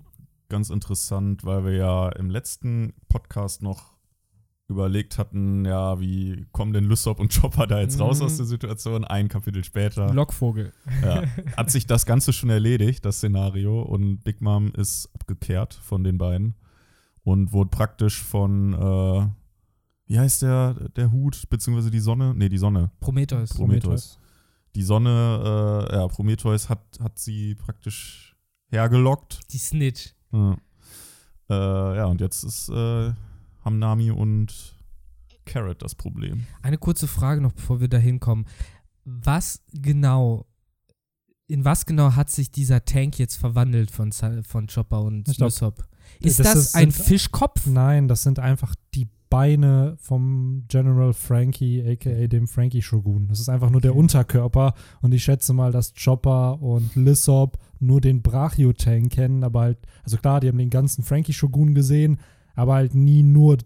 ganz 0.49 0.71
interessant, 0.71 1.45
weil 1.45 1.65
wir 1.65 1.73
ja 1.73 2.09
im 2.11 2.31
letzten 2.31 2.95
Podcast 3.09 3.63
noch 3.63 3.98
überlegt 4.69 5.17
hatten, 5.19 5.65
ja, 5.65 5.99
wie 5.99 6.47
kommen 6.53 6.73
denn 6.75 6.85
Lysop 6.85 7.19
und 7.21 7.35
Chopper 7.35 7.67
da 7.67 7.81
jetzt 7.81 7.99
raus 7.99 8.21
Mhm. 8.21 8.27
aus 8.27 8.37
der 8.37 8.47
Situation? 8.47 9.05
Ein 9.05 9.29
Kapitel 9.29 9.65
später 9.65 10.13
Lockvogel. 10.13 10.73
ja, 11.03 11.23
hat 11.57 11.71
sich 11.71 11.87
das 11.87 12.05
Ganze 12.07 12.33
schon 12.35 12.51
erledigt, 12.51 13.05
das 13.05 13.17
Szenario, 13.17 13.81
und 13.83 14.23
Big 14.25 14.41
Mom 14.43 14.73
ist 14.75 15.09
abgekehrt 15.15 15.75
von 15.75 16.05
den 16.05 16.19
beiden 16.19 16.55
und 17.25 17.53
wurde 17.53 17.71
praktisch 17.71 18.23
von, 18.23 18.75
äh, 18.75 19.27
wie 20.07 20.19
heißt 20.19 20.43
der, 20.43 20.75
der 20.97 21.13
Hut, 21.13 21.45
beziehungsweise 21.49 21.91
die 21.91 22.01
Sonne? 22.01 22.35
Nee, 22.37 22.49
die 22.51 22.59
Sonne. 22.59 22.91
Prometheus. 23.01 23.55
Prometheus. 23.55 24.19
Die 24.75 24.83
Sonne, 24.83 25.87
äh, 25.91 25.95
ja, 25.97 26.09
Prometheus 26.09 26.69
hat, 26.69 26.83
hat 27.03 27.19
sie 27.19 27.55
praktisch 27.55 28.37
hergelockt. 28.71 29.41
Die 29.51 29.59
Snitch. 29.59 30.15
Ja, 30.31 30.57
äh, 31.49 31.97
ja 31.97 32.05
und 32.05 32.21
jetzt 32.21 32.45
ist, 32.45 32.69
äh, 32.69 33.13
haben 33.69 33.79
Nami 33.79 34.11
und 34.11 34.75
Carrot 35.45 35.83
das 35.83 35.95
Problem. 35.95 36.47
Eine 36.63 36.79
kurze 36.79 37.07
Frage 37.07 37.41
noch, 37.41 37.53
bevor 37.53 37.81
wir 37.81 37.89
da 37.89 37.99
hinkommen. 37.99 38.47
Was 39.05 39.63
genau, 39.73 40.47
in 41.47 41.65
was 41.65 41.87
genau 41.87 42.15
hat 42.15 42.31
sich 42.31 42.51
dieser 42.51 42.85
Tank 42.85 43.19
jetzt 43.19 43.37
verwandelt 43.37 43.91
von, 43.91 44.13
von 44.13 44.67
Chopper 44.67 45.03
und 45.03 45.27
Lysop? 45.39 45.85
Ist 46.21 46.39
das 46.41 46.47
das, 46.53 46.57
ist- 46.57 46.75
ein 46.75 46.91
sind- 46.91 47.05
Fischkopf? 47.07 47.67
nein, 47.67 48.09
das 48.09 48.23
sind 48.23 48.39
einfach 48.39 48.75
die 48.95 49.09
Beine 49.31 49.97
vom 50.01 50.65
General 50.69 51.13
Frankie, 51.13 51.83
aka 51.87 52.27
dem 52.29 52.47
Frankie 52.49 52.81
Shogun. 52.81 53.29
Das 53.29 53.41
ist 53.41 53.51
einfach 53.51 53.69
nur 53.69 53.83
der 53.83 53.91
Okay. 53.91 54.01
Unterkörper 54.01 54.73
und 55.03 55.13
ich 55.13 55.23
schätze 55.23 55.53
mal, 55.53 55.71
dass 55.71 55.93
Chopper 55.93 56.63
und 56.63 56.95
Lissop 56.97 57.59
nur 57.79 58.01
den 58.01 58.23
Brachio-Tank 58.23 59.13
kennen, 59.13 59.45
aber 59.45 59.61
halt, 59.61 59.79
also 60.03 60.17
klar, 60.17 60.41
die 60.41 60.49
haben 60.49 60.57
den 60.57 60.71
ganzen 60.71 61.05
Frankie 61.05 61.35
Shogun 61.35 61.75
gesehen, 61.75 62.19
aber 62.59 62.75
halt 62.75 62.95
nie 62.95 63.23
nur 63.23 63.59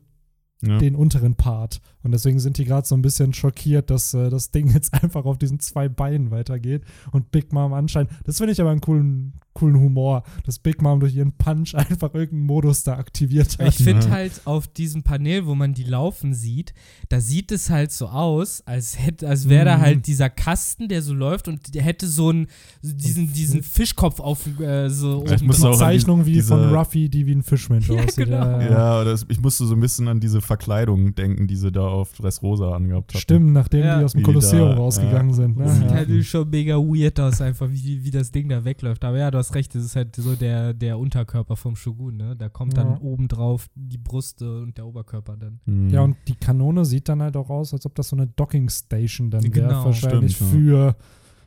Ja. 0.62 0.78
den 0.78 0.94
unteren 0.94 1.34
Part. 1.34 1.80
Und 2.02 2.12
deswegen 2.12 2.38
sind 2.40 2.58
die 2.58 2.64
gerade 2.64 2.86
so 2.86 2.94
ein 2.96 3.02
bisschen 3.02 3.32
schockiert, 3.32 3.90
dass 3.90 4.12
äh, 4.14 4.28
das 4.30 4.50
Ding 4.50 4.72
jetzt 4.72 4.92
einfach 5.02 5.24
auf 5.24 5.38
diesen 5.38 5.60
zwei 5.60 5.88
Beinen 5.88 6.30
weitergeht 6.30 6.82
und 7.12 7.30
Big 7.30 7.52
Mom 7.52 7.72
anscheinend. 7.72 8.10
Das 8.24 8.38
finde 8.38 8.52
ich 8.52 8.60
aber 8.60 8.70
einen 8.70 8.80
coolen, 8.80 9.34
coolen 9.54 9.78
Humor, 9.78 10.22
dass 10.44 10.58
Big 10.58 10.80
Mom 10.82 11.00
durch 11.00 11.14
ihren 11.14 11.32
Punch 11.32 11.74
einfach 11.74 12.14
irgendeinen 12.14 12.46
Modus 12.46 12.84
da 12.84 12.96
aktiviert 12.96 13.58
hat. 13.58 13.68
Ich 13.68 13.76
finde 13.84 14.06
Ja. 14.06 14.12
halt 14.12 14.40
auf 14.46 14.66
diesem 14.68 15.02
Panel, 15.02 15.46
wo 15.46 15.54
man 15.54 15.74
die 15.74 15.84
laufen 15.84 16.34
sieht, 16.34 16.72
da 17.08 17.20
sieht 17.20 17.52
es 17.52 17.70
halt 17.70 17.92
so 17.92 18.08
aus, 18.08 18.62
als 18.66 18.98
hätte, 18.98 19.28
als 19.28 19.48
wäre 19.48 19.64
da 19.66 19.76
Mhm. 19.76 19.80
halt 19.82 20.06
dieser 20.06 20.30
Kasten, 20.30 20.88
der 20.88 21.02
so 21.02 21.12
läuft 21.14 21.48
und 21.48 21.74
der 21.74 21.82
hätte 21.82 22.06
so 22.06 22.30
einen, 22.30 22.46
diesen, 22.82 23.32
diesen 23.32 23.62
Fischkopf 23.62 24.20
auf 24.20 24.46
äh, 24.60 24.88
so 24.88 25.24
Ja, 25.26 25.32
ich 25.34 25.40
oben 25.40 25.46
muss 25.46 25.58
so 25.58 25.68
auch 25.68 25.78
Zeichnung 25.78 26.26
wie 26.26 26.32
diese- 26.34 26.48
von 26.48 26.74
Ruffy, 26.74 27.08
die 27.08 27.26
wie 27.26 27.34
ein 27.34 27.42
Fischmensch 27.42 27.88
Ja, 27.88 27.96
aussieht. 28.02 28.24
genau. 28.26 28.60
Ja, 28.60 29.00
oder 29.00 29.12
es- 29.12 29.26
ich 29.28 29.40
musste 29.40 29.66
so 29.66 29.74
ein 29.74 29.80
bisschen 29.80 30.08
an 30.08 30.18
diese 30.20 30.40
Verkleidung 30.40 31.14
denken, 31.14 31.46
die 31.46 31.56
sie 31.56 31.70
da 31.70 31.91
auf 31.92 32.12
Dressrosa 32.14 32.74
angehabt 32.74 33.14
hat. 33.14 33.20
Stimmt, 33.20 33.52
nachdem 33.52 33.84
Ja. 33.84 33.98
die 33.98 34.04
aus 34.04 34.12
dem 34.14 34.22
Kolosseum 34.22 34.70
da, 34.70 34.74
rausgegangen 34.76 35.30
ja. 35.30 35.34
sind. 35.36 35.56
Ne? 35.58 35.64
Das 35.64 35.76
sieht 35.76 35.84
Ja. 35.84 35.94
halt 35.94 36.24
schon 36.24 36.50
mega 36.50 36.76
weird 36.76 37.20
aus, 37.20 37.40
einfach 37.40 37.68
wie, 37.70 38.02
wie 38.04 38.10
das 38.10 38.30
Ding 38.30 38.48
da 38.48 38.64
wegläuft. 38.64 39.04
Aber 39.04 39.18
ja, 39.18 39.30
du 39.30 39.38
hast 39.38 39.54
recht, 39.54 39.74
das 39.74 39.84
ist 39.84 39.94
halt 39.96 40.16
so 40.16 40.34
der, 40.34 40.74
der 40.74 40.98
Unterkörper 40.98 41.56
vom 41.56 41.76
Shogun, 41.76 42.16
ne? 42.16 42.34
Da 42.36 42.48
kommt 42.48 42.76
Ja. 42.76 42.84
dann 42.84 42.98
obendrauf 42.98 43.68
die 43.74 43.98
Brüste 43.98 44.62
und 44.62 44.76
der 44.78 44.86
Oberkörper 44.86 45.36
dann. 45.36 45.60
Mhm. 45.66 45.90
Ja, 45.90 46.00
und 46.02 46.16
die 46.28 46.34
Kanone 46.34 46.84
sieht 46.84 47.08
dann 47.08 47.22
halt 47.22 47.36
auch 47.36 47.50
aus, 47.50 47.72
als 47.72 47.86
ob 47.86 47.94
das 47.94 48.08
so 48.08 48.16
eine 48.16 48.26
Docking 48.26 48.68
Station 48.68 49.30
dann 49.30 49.42
wäre. 49.42 49.50
Genau. 49.68 49.84
Wahrscheinlich 49.84 50.36
Stimmt, 50.36 50.50
für, 50.50 50.96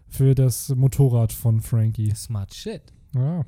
für 0.08 0.36
das 0.36 0.74
Motorrad 0.75 1.34
von 1.34 1.60
Frankie. 1.60 2.14
Smart 2.16 2.54
shit. 2.54 2.82
Ja. 3.14 3.46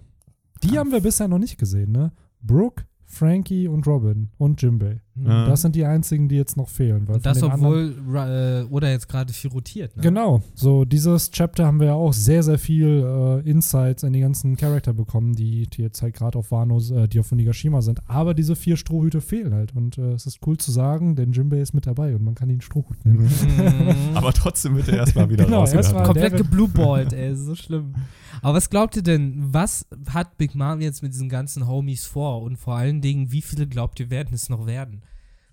Die 0.64 0.78
haben 0.80 0.92
wir 0.92 1.02
bisher 1.02 1.28
noch 1.28 1.38
nicht 1.40 1.58
gesehen, 1.58 1.92
ne? 1.92 2.12
Brooke, 2.42 2.86
Frankie 3.06 3.68
und 3.68 3.86
Robin 3.88 4.30
und 4.38 4.62
Jimbei. 4.62 5.02
Ja. 5.26 5.48
Das 5.48 5.62
sind 5.62 5.76
die 5.76 5.86
einzigen, 5.86 6.28
die 6.30 6.36
jetzt 6.36 6.58
noch 6.58 6.70
fehlen. 6.70 7.08
Weil 7.08 7.16
Und 7.18 7.26
das, 7.26 7.42
obwohl 7.44 7.96
Ra- 8.10 8.60
äh, 8.62 8.64
Oda 8.70 8.90
jetzt 8.90 9.08
gerade 9.10 9.34
viel 9.34 9.50
rotiert, 9.52 9.96
ne? 9.98 10.04
Genau, 10.04 10.42
so 10.56 10.86
dieses 10.86 11.32
Chapter 11.32 11.66
haben 11.66 11.80
wir 11.80 11.88
ja 11.88 11.94
auch 11.94 12.14
sehr, 12.14 12.44
sehr 12.44 12.60
viel 12.60 13.42
äh, 13.46 13.50
Insights 13.50 14.04
in 14.04 14.14
die 14.14 14.20
ganzen 14.20 14.58
Charakter 14.58 14.94
bekommen, 14.94 15.34
die, 15.34 15.68
die 15.68 15.82
jetzt 15.82 16.02
halt 16.02 16.16
gerade 16.16 16.38
auf 16.38 16.52
Wano, 16.52 16.80
äh, 16.92 17.08
die 17.08 17.20
auf 17.20 17.32
Onigashima 17.32 17.82
sind. 17.82 18.00
Aber 18.08 18.34
diese 18.34 18.56
vier 18.56 18.78
Strohhüte 18.78 19.22
fehlen 19.22 19.54
halt. 19.54 19.76
Und 19.76 19.98
äh, 19.98 20.14
es 20.14 20.26
ist 20.26 20.40
cool 20.46 20.58
zu 20.58 20.72
sagen, 20.72 21.16
denn 21.16 21.32
Jimbei 21.32 21.60
ist 21.62 21.74
mit 21.74 21.88
dabei 21.88 22.16
und 22.16 22.24
man 22.24 22.36
kann 22.36 22.50
ihn 22.50 22.62
Strohhut 22.62 23.04
nennen. 23.06 23.24
Mhm. 23.24 23.96
Aber 24.16 24.34
trotzdem 24.34 24.76
wird 24.76 24.88
er 24.90 24.98
erstmal 24.98 25.30
wieder 25.30 25.46
Genau, 25.46 25.66
erstmal- 25.66 26.04
Komplett 26.04 26.38
geblueballt, 26.38 27.14
ey, 27.14 27.36
so 27.36 27.56
schlimm. 27.56 27.94
Aber 28.42 28.56
was 28.58 28.70
glaubt 28.70 28.96
ihr 28.96 29.04
denn, 29.04 29.36
was 29.52 29.86
hat 30.14 30.38
Big 30.38 30.54
Mom 30.56 30.80
jetzt 30.82 31.02
mit 31.02 31.12
diesen 31.14 31.30
ganzen 31.30 31.68
Homies 31.68 32.06
vor? 32.06 32.42
Und 32.44 32.58
vor 32.58 32.76
allen 32.76 33.02
Dingen, 33.02 33.32
wie 33.32 33.42
viele 33.42 33.68
glaubt 33.68 34.00
ihr 34.00 34.10
werden 34.10 34.34
es 34.34 34.50
noch 34.50 34.66
werden? 34.68 35.02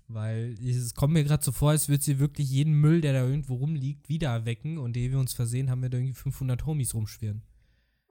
Weil 0.07 0.55
es 0.63 0.93
kommt 0.93 1.13
mir 1.13 1.23
gerade 1.23 1.43
so 1.43 1.51
vor, 1.51 1.71
als 1.71 1.89
würde 1.89 2.03
sie 2.03 2.19
wirklich 2.19 2.49
jeden 2.49 2.73
Müll, 2.73 3.01
der 3.01 3.13
da 3.13 3.25
irgendwo 3.27 3.55
rumliegt, 3.55 4.07
wieder 4.07 4.29
erwecken. 4.29 4.77
Und 4.77 4.95
ehe 4.97 5.11
wir 5.11 5.19
uns 5.19 5.33
versehen, 5.33 5.69
haben 5.69 5.81
wir 5.81 5.89
da 5.89 5.97
irgendwie 5.97 6.13
500 6.13 6.65
Homies 6.65 6.93
rumschwirren. 6.93 7.41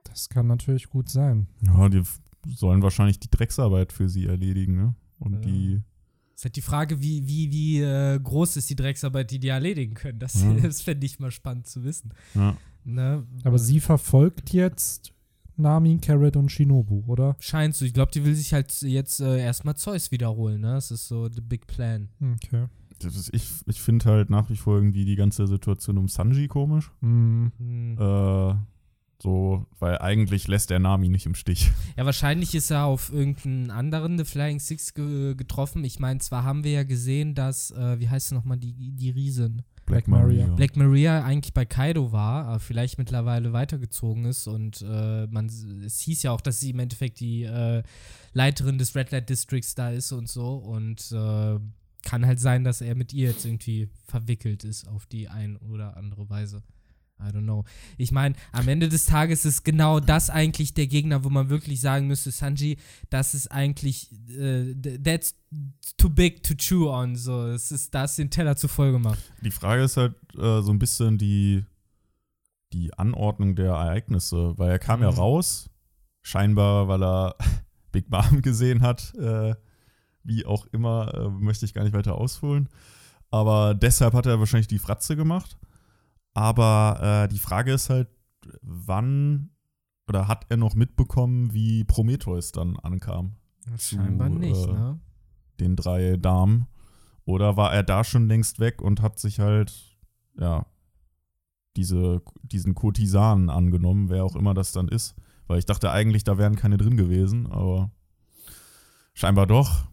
Das 0.03 0.27
kann 0.29 0.47
natürlich 0.47 0.89
gut 0.89 1.09
sein. 1.09 1.47
Ja, 1.61 1.87
die 1.89 2.03
sollen 2.53 2.81
wahrscheinlich 2.81 3.19
die 3.19 3.29
Drecksarbeit 3.29 3.93
für 3.93 4.09
sie 4.09 4.25
erledigen, 4.25 4.75
ne? 4.75 4.95
Und 5.19 5.33
Ja. 5.33 5.39
die. 5.39 5.81
Es 6.33 6.41
ist 6.41 6.45
halt 6.45 6.55
die 6.57 6.61
Frage, 6.61 7.01
wie, 7.01 7.25
wie, 7.27 7.49
wie 7.51 7.79
äh, 7.81 8.19
groß 8.21 8.57
ist 8.57 8.69
die 8.69 8.75
Drecksarbeit, 8.75 9.31
die 9.31 9.39
die 9.39 9.47
erledigen 9.47 9.93
können. 9.93 10.19
Das, 10.19 10.43
Ja. 10.43 10.53
das 10.61 10.81
fände 10.81 11.05
ich 11.05 11.17
mal 11.19 11.31
spannend 11.31 11.65
zu 11.67 11.85
wissen. 11.85 12.11
Ja. 12.33 12.57
Ne? 12.83 13.25
Aber 13.45 13.57
sie 13.57 13.79
verfolgt 13.79 14.51
jetzt 14.51 15.13
Nami, 15.57 15.97
Carrot 15.99 16.35
und 16.35 16.51
Shinobu, 16.51 17.03
oder? 17.07 17.35
Scheint 17.39 17.75
so. 17.75 17.85
Ich 17.85 17.93
glaube, 17.93 18.11
die 18.11 18.25
will 18.25 18.35
sich 18.35 18.53
halt 18.53 18.71
jetzt 18.81 19.19
äh, 19.21 19.39
erstmal 19.39 19.75
Zeus 19.75 20.11
wiederholen. 20.11 20.61
Ne? 20.61 20.73
Das 20.73 20.91
ist 20.91 21.07
so 21.07 21.29
the 21.29 21.41
big 21.41 21.67
plan. 21.67 22.09
Okay. 22.35 22.67
Das 22.99 23.15
ist, 23.15 23.33
ich 23.33 23.49
ich 23.65 23.81
finde 23.81 24.05
halt 24.05 24.29
nach 24.29 24.49
wie 24.49 24.55
vor 24.55 24.75
irgendwie 24.75 25.05
die 25.05 25.15
ganze 25.15 25.47
Situation 25.47 25.97
um 25.97 26.07
Sanji 26.07 26.47
komisch. 26.47 26.91
Hm. 27.01 27.51
Hm. 27.57 27.97
Äh, 27.99 28.55
so, 29.21 29.65
weil 29.79 29.97
eigentlich 29.99 30.47
lässt 30.47 30.69
der 30.69 30.79
Nami 30.79 31.09
nicht 31.09 31.25
im 31.25 31.35
Stich. 31.35 31.71
Ja, 31.97 32.05
wahrscheinlich 32.05 32.53
ist 32.53 32.71
er 32.71 32.85
auf 32.85 33.11
irgendeinen 33.11 33.71
anderen 33.71 34.17
The 34.17 34.25
Flying 34.25 34.59
Six 34.59 34.93
ge 34.93 35.33
getroffen. 35.35 35.85
Ich 35.85 35.99
meine, 35.99 36.19
zwar 36.19 36.43
haben 36.43 36.65
wir 36.65 36.71
ja 36.71 36.83
gesehen, 36.83 37.35
dass, 37.35 37.71
äh, 37.71 37.99
wie 37.99 38.09
heißt 38.09 38.29
sie 38.29 38.35
nochmal, 38.35 38.57
die, 38.57 38.73
die 38.73 39.09
Riesin? 39.11 39.61
Black 39.85 40.07
Maria. 40.07 40.47
Black 40.47 40.75
Maria 40.75 41.23
eigentlich 41.23 41.53
bei 41.53 41.65
Kaido 41.65 42.11
war, 42.11 42.45
aber 42.45 42.59
vielleicht 42.59 42.97
mittlerweile 42.97 43.53
weitergezogen 43.53 44.25
ist 44.25 44.47
und 44.47 44.81
äh, 44.81 45.27
man, 45.27 45.45
es 45.85 45.99
hieß 45.99 46.23
ja 46.23 46.31
auch, 46.31 46.41
dass 46.41 46.59
sie 46.59 46.71
im 46.71 46.79
Endeffekt 46.79 47.19
die 47.19 47.43
äh, 47.43 47.83
Leiterin 48.33 48.77
des 48.77 48.95
Red 48.95 49.11
Light 49.11 49.29
Districts 49.29 49.75
da 49.75 49.91
ist 49.91 50.11
und 50.11 50.27
so 50.27 50.55
und 50.55 51.11
äh, 51.11 51.59
kann 52.03 52.25
halt 52.25 52.39
sein, 52.39 52.63
dass 52.63 52.81
er 52.81 52.95
mit 52.95 53.13
ihr 53.13 53.29
jetzt 53.29 53.45
irgendwie 53.45 53.89
verwickelt 54.05 54.63
ist 54.63 54.87
auf 54.87 55.05
die 55.05 55.27
ein 55.27 55.57
oder 55.57 55.97
andere 55.97 56.29
Weise. 56.29 56.63
I 57.19 57.29
don't 57.31 57.43
know. 57.43 57.63
Ich 57.97 58.11
meine, 58.11 58.35
am 58.51 58.67
Ende 58.67 58.89
des 58.89 59.05
Tages 59.05 59.45
ist 59.45 59.63
genau 59.63 59.99
das 60.01 60.29
eigentlich 60.29 60.73
der 60.73 60.87
Gegner, 60.87 61.23
wo 61.23 61.29
man 61.29 61.49
wirklich 61.49 61.79
sagen 61.79 62.07
müsste, 62.07 62.29
Sanji, 62.31 62.77
das 63.09 63.33
ist 63.33 63.51
eigentlich, 63.51 64.11
äh, 64.29 64.73
th- 64.73 65.01
that's 65.03 65.35
too 65.97 66.09
big 66.09 66.43
to 66.43 66.53
chew 66.55 66.89
on. 66.89 67.15
So, 67.15 67.47
es 67.47 67.71
ist, 67.71 67.95
da 67.95 68.01
hast 68.01 68.17
du 68.17 68.23
den 68.23 68.31
Teller 68.31 68.57
zu 68.57 68.67
voll 68.67 68.91
gemacht. 68.91 69.17
Die 69.41 69.51
Frage 69.51 69.83
ist 69.83 69.95
halt 69.97 70.13
äh, 70.37 70.61
so 70.61 70.71
ein 70.71 70.77
bisschen 70.79 71.17
die, 71.17 71.63
die 72.73 72.93
Anordnung 72.97 73.55
der 73.55 73.67
Ereignisse, 73.67 74.57
weil 74.57 74.71
er 74.71 74.79
kam 74.79 75.01
ja 75.01 75.11
Mhm. 75.11 75.17
raus, 75.17 75.69
scheinbar, 76.21 76.87
weil 76.89 77.01
er 77.03 77.35
Big 77.93 78.09
Mom 78.09 78.41
gesehen 78.41 78.81
hat, 78.81 79.13
äh, 79.15 79.55
wie 80.23 80.45
auch 80.45 80.65
immer, 80.73 81.13
äh, 81.13 81.29
möchte 81.29 81.65
ich 81.65 81.73
gar 81.73 81.83
nicht 81.83 81.93
weiter 81.93 82.15
ausholen. 82.15 82.67
Aber 83.31 83.73
deshalb 83.73 84.13
hat 84.13 84.25
er 84.25 84.39
wahrscheinlich 84.39 84.67
die 84.67 84.79
Fratze 84.79 85.15
gemacht. 85.15 85.57
Aber 86.35 87.23
äh, 87.23 87.27
die 87.29 87.39
Frage 87.39 87.73
ist 87.73 87.89
halt, 87.89 88.09
wann 88.61 89.49
oder 90.07 90.27
hat 90.27 90.45
er 90.49 90.57
noch 90.57 90.75
mitbekommen, 90.75 91.53
wie 91.53 91.83
Prometheus 91.83 92.51
dann 92.51 92.77
ankam? 92.77 93.37
Scheinbar 93.79 94.29
Zu, 94.29 94.37
nicht, 94.37 94.67
äh, 94.67 94.73
ne? 94.73 94.99
den 95.59 95.75
drei 95.75 96.17
Damen? 96.17 96.67
Oder 97.23 97.57
war 97.57 97.73
er 97.73 97.81
da 97.81 98.03
schon 98.03 98.27
längst 98.27 98.59
weg 98.59 98.81
und 98.81 99.01
hat 99.01 99.17
sich 99.17 99.39
halt, 99.39 99.97
ja, 100.37 100.67
diese, 101.75 102.21
diesen 102.43 102.75
Kurtisanen 102.75 103.49
angenommen, 103.49 104.09
wer 104.09 104.25
auch 104.25 104.35
immer 104.35 104.53
das 104.53 104.71
dann 104.73 104.89
ist? 104.89 105.15
Weil 105.47 105.59
ich 105.59 105.65
dachte 105.65 105.89
eigentlich, 105.89 106.23
da 106.23 106.37
wären 106.37 106.55
keine 106.55 106.77
drin 106.77 106.97
gewesen, 106.97 107.47
aber 107.47 107.91
scheinbar 109.13 109.47
doch. 109.47 109.85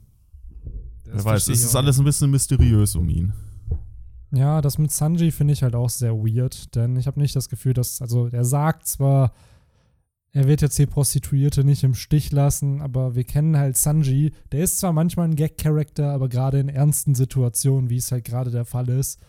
Wer 1.05 1.25
weiß, 1.25 1.49
es 1.49 1.65
ist 1.65 1.77
alles 1.77 1.99
ein 1.99 2.05
bisschen 2.05 2.31
mysteriös 2.31 2.97
um 2.97 3.09
ihn. 3.09 3.33
Ja, 4.35 4.63
das 4.63 4.79
mit 4.79 4.91
Sanji 4.91 5.31
finde 5.31 5.53
ich 5.53 5.63
halt 5.63 5.75
auch 5.75 5.91
sehr 5.91 6.15
weird, 6.15 6.75
denn 6.75 6.97
ich 6.97 7.07
habe 7.07 7.21
nicht 7.21 7.37
das 7.37 7.51
Gefühl, 7.51 7.75
dass, 7.75 8.01
also 8.01 8.29
er 8.29 8.47
sagt 8.47 8.87
zwar, 8.87 9.33
er 10.33 10.49
wird 10.49 10.63
jetzt 10.63 10.79
die 10.79 10.87
Prostituierte 10.87 11.65
nicht 11.65 11.85
im 11.85 11.95
Stich 11.95 12.33
lassen, 12.33 12.81
aber 12.81 13.15
wir 13.15 13.25
kennen 13.25 13.59
halt 13.59 13.77
Sanji, 13.77 14.33
der 14.51 14.65
ist 14.65 14.81
zwar 14.81 14.95
manchmal 14.95 15.29
ein 15.29 15.37
Gag-Charakter, 15.37 16.11
aber 16.11 16.31
gerade 16.31 16.61
in 16.61 16.71
ernsten 16.71 17.15
Situationen, 17.15 17.91
wie 17.91 17.99
es 17.99 18.11
halt 18.11 18.25
gerade 18.25 18.51
der 18.51 18.65
Fall 18.65 18.89
ist, 18.89 19.21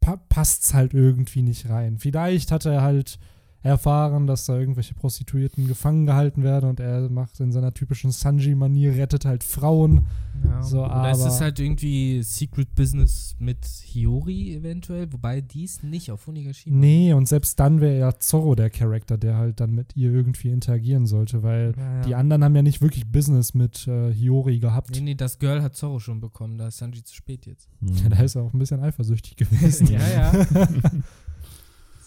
pa 0.00 0.16
passt's 0.16 0.72
halt 0.72 0.94
irgendwie 0.94 1.42
nicht 1.42 1.68
rein. 1.68 1.98
Vielleicht 1.98 2.52
hat 2.52 2.64
er 2.64 2.80
halt 2.80 3.18
erfahren, 3.64 4.26
dass 4.26 4.44
da 4.44 4.58
irgendwelche 4.58 4.94
Prostituierten 4.94 5.66
gefangen 5.66 6.04
gehalten 6.06 6.42
werden 6.44 6.68
und 6.68 6.80
er 6.80 7.08
macht 7.08 7.40
in 7.40 7.50
seiner 7.50 7.72
typischen 7.72 8.10
Sanji-Manier, 8.12 8.94
rettet 8.94 9.24
halt 9.24 9.42
Frauen. 9.42 10.06
Ja. 10.44 10.62
So, 10.62 10.84
es 10.84 10.90
aber- 10.90 11.26
ist 11.28 11.40
halt 11.40 11.58
irgendwie 11.58 12.22
Secret 12.22 12.74
Business 12.74 13.34
mit 13.38 13.64
Hiyori 13.64 14.54
eventuell, 14.54 15.10
wobei 15.12 15.40
dies 15.40 15.82
nicht 15.82 16.10
auf 16.10 16.28
Onigashima. 16.28 16.76
Nee, 16.76 17.14
und 17.14 17.26
selbst 17.26 17.58
dann 17.58 17.80
wäre 17.80 17.98
ja 17.98 18.12
Zorro 18.18 18.54
der 18.54 18.68
Charakter, 18.68 19.16
der 19.16 19.36
halt 19.38 19.60
dann 19.60 19.70
mit 19.72 19.96
ihr 19.96 20.12
irgendwie 20.12 20.50
interagieren 20.50 21.06
sollte, 21.06 21.42
weil 21.42 21.72
Ja, 21.76 21.94
ja. 21.96 22.00
die 22.02 22.14
anderen 22.14 22.44
haben 22.44 22.54
ja 22.54 22.62
nicht 22.62 22.82
wirklich 22.82 23.06
Business 23.10 23.54
mit 23.54 23.88
äh, 23.88 24.12
Hiyori 24.12 24.58
gehabt. 24.58 24.90
Nee, 24.90 25.00
nee, 25.00 25.14
das 25.14 25.38
Girl 25.38 25.62
hat 25.62 25.74
Zorro 25.74 26.00
schon 26.00 26.20
bekommen, 26.20 26.58
da 26.58 26.68
ist 26.68 26.76
Sanji 26.78 27.02
zu 27.02 27.14
spät 27.14 27.46
jetzt. 27.46 27.68
Ja, 27.80 28.08
da 28.10 28.18
ist 28.22 28.34
er 28.34 28.42
auch 28.42 28.52
ein 28.52 28.58
bisschen 28.58 28.80
eifersüchtig 28.80 29.36
gewesen. 29.36 29.86
ja, 29.90 30.00
ja. 30.32 30.46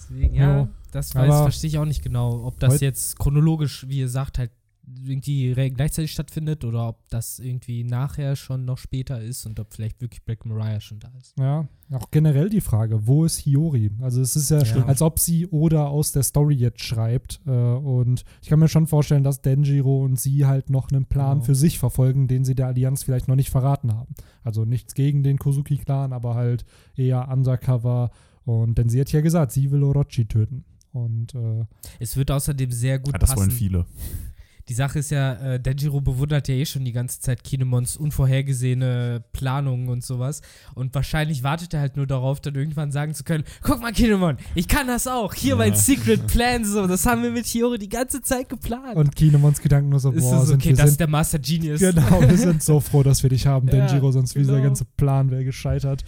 Deswegen, 0.10 0.36
ja, 0.36 0.60
Jo. 0.60 0.68
das 0.92 1.14
weiß, 1.16 1.42
verstehe 1.42 1.70
ich 1.70 1.78
auch 1.78 1.86
nicht 1.86 2.02
genau, 2.04 2.44
ob 2.46 2.60
das 2.60 2.80
jetzt 2.82 3.18
chronologisch, 3.20 3.88
wie 3.90 4.00
ihr 4.00 4.10
sagt, 4.10 4.40
halt 4.40 4.52
irgendwie 5.06 5.54
gleichzeitig 5.72 6.14
stattfindet 6.14 6.64
oder 6.64 6.88
ob 6.88 7.10
das 7.10 7.40
irgendwie 7.40 7.84
nachher 7.84 8.38
schon 8.38 8.64
noch 8.64 8.78
später 8.78 9.22
ist 9.22 9.46
und 9.46 9.60
ob 9.60 9.74
vielleicht 9.74 10.00
wirklich 10.00 10.24
Black 10.24 10.46
Mariah 10.46 10.80
schon 10.80 11.00
da 11.00 11.10
ist. 11.20 11.38
Ja, 11.38 11.68
auch 11.92 12.10
generell 12.10 12.48
die 12.50 12.62
Frage, 12.62 13.06
wo 13.06 13.26
ist 13.26 13.38
Hiyori? 13.40 13.92
Also 14.00 14.22
es 14.22 14.38
ist 14.38 14.50
ja, 14.50 14.62
Ja. 14.64 14.86
als 14.86 15.02
ob 15.02 15.20
sie 15.20 15.46
Oda 15.48 15.88
aus 15.88 16.14
der 16.14 16.24
Story 16.24 16.56
jetzt 16.56 16.86
schreibt. 16.86 17.42
Äh, 17.46 17.50
und 17.52 18.24
ich 18.42 18.48
kann 18.48 18.60
mir 18.60 18.70
schon 18.70 18.88
vorstellen, 18.88 19.26
dass 19.26 19.42
Denjiro 19.42 20.06
und 20.06 20.18
sie 20.22 20.46
halt 20.46 20.70
noch 20.70 20.90
einen 20.90 21.04
Plan 21.04 21.40
Genau. 21.40 21.44
für 21.46 21.56
sich 21.56 21.80
verfolgen, 21.80 22.30
den 22.30 22.46
sie 22.46 22.56
der 22.56 22.68
Allianz 22.68 23.04
vielleicht 23.04 23.28
noch 23.28 23.36
nicht 23.36 23.50
verraten 23.50 23.94
haben. 23.94 24.16
Also 24.42 24.64
nichts 24.64 24.94
gegen 24.94 25.22
den 25.22 25.38
Kozuki-Clan, 25.38 26.14
aber 26.14 26.36
halt 26.36 26.64
eher 26.96 27.28
undercover. 27.28 28.10
Und 28.48 28.78
denn 28.78 28.88
sie 28.88 29.02
hat 29.02 29.12
ja 29.12 29.20
gesagt, 29.20 29.52
sie 29.52 29.70
will 29.72 29.84
Orochi 29.84 30.26
töten. 30.26 30.64
Und 30.94 31.36
äh, 31.36 31.66
Es 32.00 32.16
wird 32.16 32.32
außerdem 32.32 32.72
sehr 32.72 32.98
gut 32.98 33.12
Ja, 33.14 33.20
das 33.20 33.36
wollen 33.36 33.50
passen. 33.50 33.58
viele. 33.58 33.86
Die 34.70 34.74
Sache 34.74 35.00
ist 35.00 35.12
ja, 35.12 35.34
äh, 35.36 35.60
Denjiro 35.60 36.02
bewundert 36.02 36.48
ja 36.50 36.56
eh 36.56 36.66
schon 36.66 36.84
die 36.84 36.92
ganze 36.92 37.20
Zeit 37.22 37.44
Kinemons 37.44 37.96
unvorhergesehene 37.96 39.24
Planungen 39.32 39.90
und 39.90 40.04
sowas. 40.04 40.42
Und 40.76 40.94
wahrscheinlich 40.94 41.44
wartet 41.44 41.74
er 41.74 41.80
halt 41.82 41.96
nur 41.98 42.06
darauf, 42.08 42.42
dann 42.42 42.56
irgendwann 42.56 42.92
sagen 42.92 43.14
zu 43.14 43.24
können: 43.24 43.44
Guck 43.62 43.82
mal, 43.82 43.92
Kinemon, 43.94 44.38
ich 44.56 44.68
kann 44.68 44.88
das 44.88 45.08
auch. 45.08 45.34
Hier 45.34 45.52
Ja. 45.52 45.56
mein 45.56 45.76
Secret 45.76 46.28
Plan, 46.28 46.66
so. 46.66 46.86
Das 46.88 47.06
haben 47.06 47.24
wir 47.24 47.32
mit 47.32 47.46
Hiyori 47.46 47.78
die 47.78 47.90
ganze 47.90 48.22
Zeit 48.22 48.50
geplant. 48.50 48.96
Und 48.96 49.16
Kinemons 49.16 49.62
Gedanken 49.62 49.90
nur 49.90 50.00
so, 50.00 50.12
ist 50.12 50.24
boah, 50.24 50.42
es 50.42 50.48
sind 50.50 50.56
okay, 50.62 50.72
das 50.74 50.80
ist 50.86 50.90
sind, 50.92 51.00
der 51.00 51.08
Master 51.08 51.40
Genius. 51.40 51.80
genau, 51.80 52.22
wir 52.22 52.38
sind 52.38 52.62
so 52.62 52.80
froh, 52.82 53.04
dass 53.04 53.24
wir 53.24 53.30
dich 53.30 53.48
haben, 53.48 53.68
Ja, 53.70 53.86
Denjiro, 53.88 54.12
sonst 54.12 54.36
wie 54.36 54.40
dieser 54.40 54.54
genau. 54.54 54.66
ganze 54.66 54.86
Plan 54.86 55.32
wäre 55.32 55.44
gescheitert. 55.46 56.04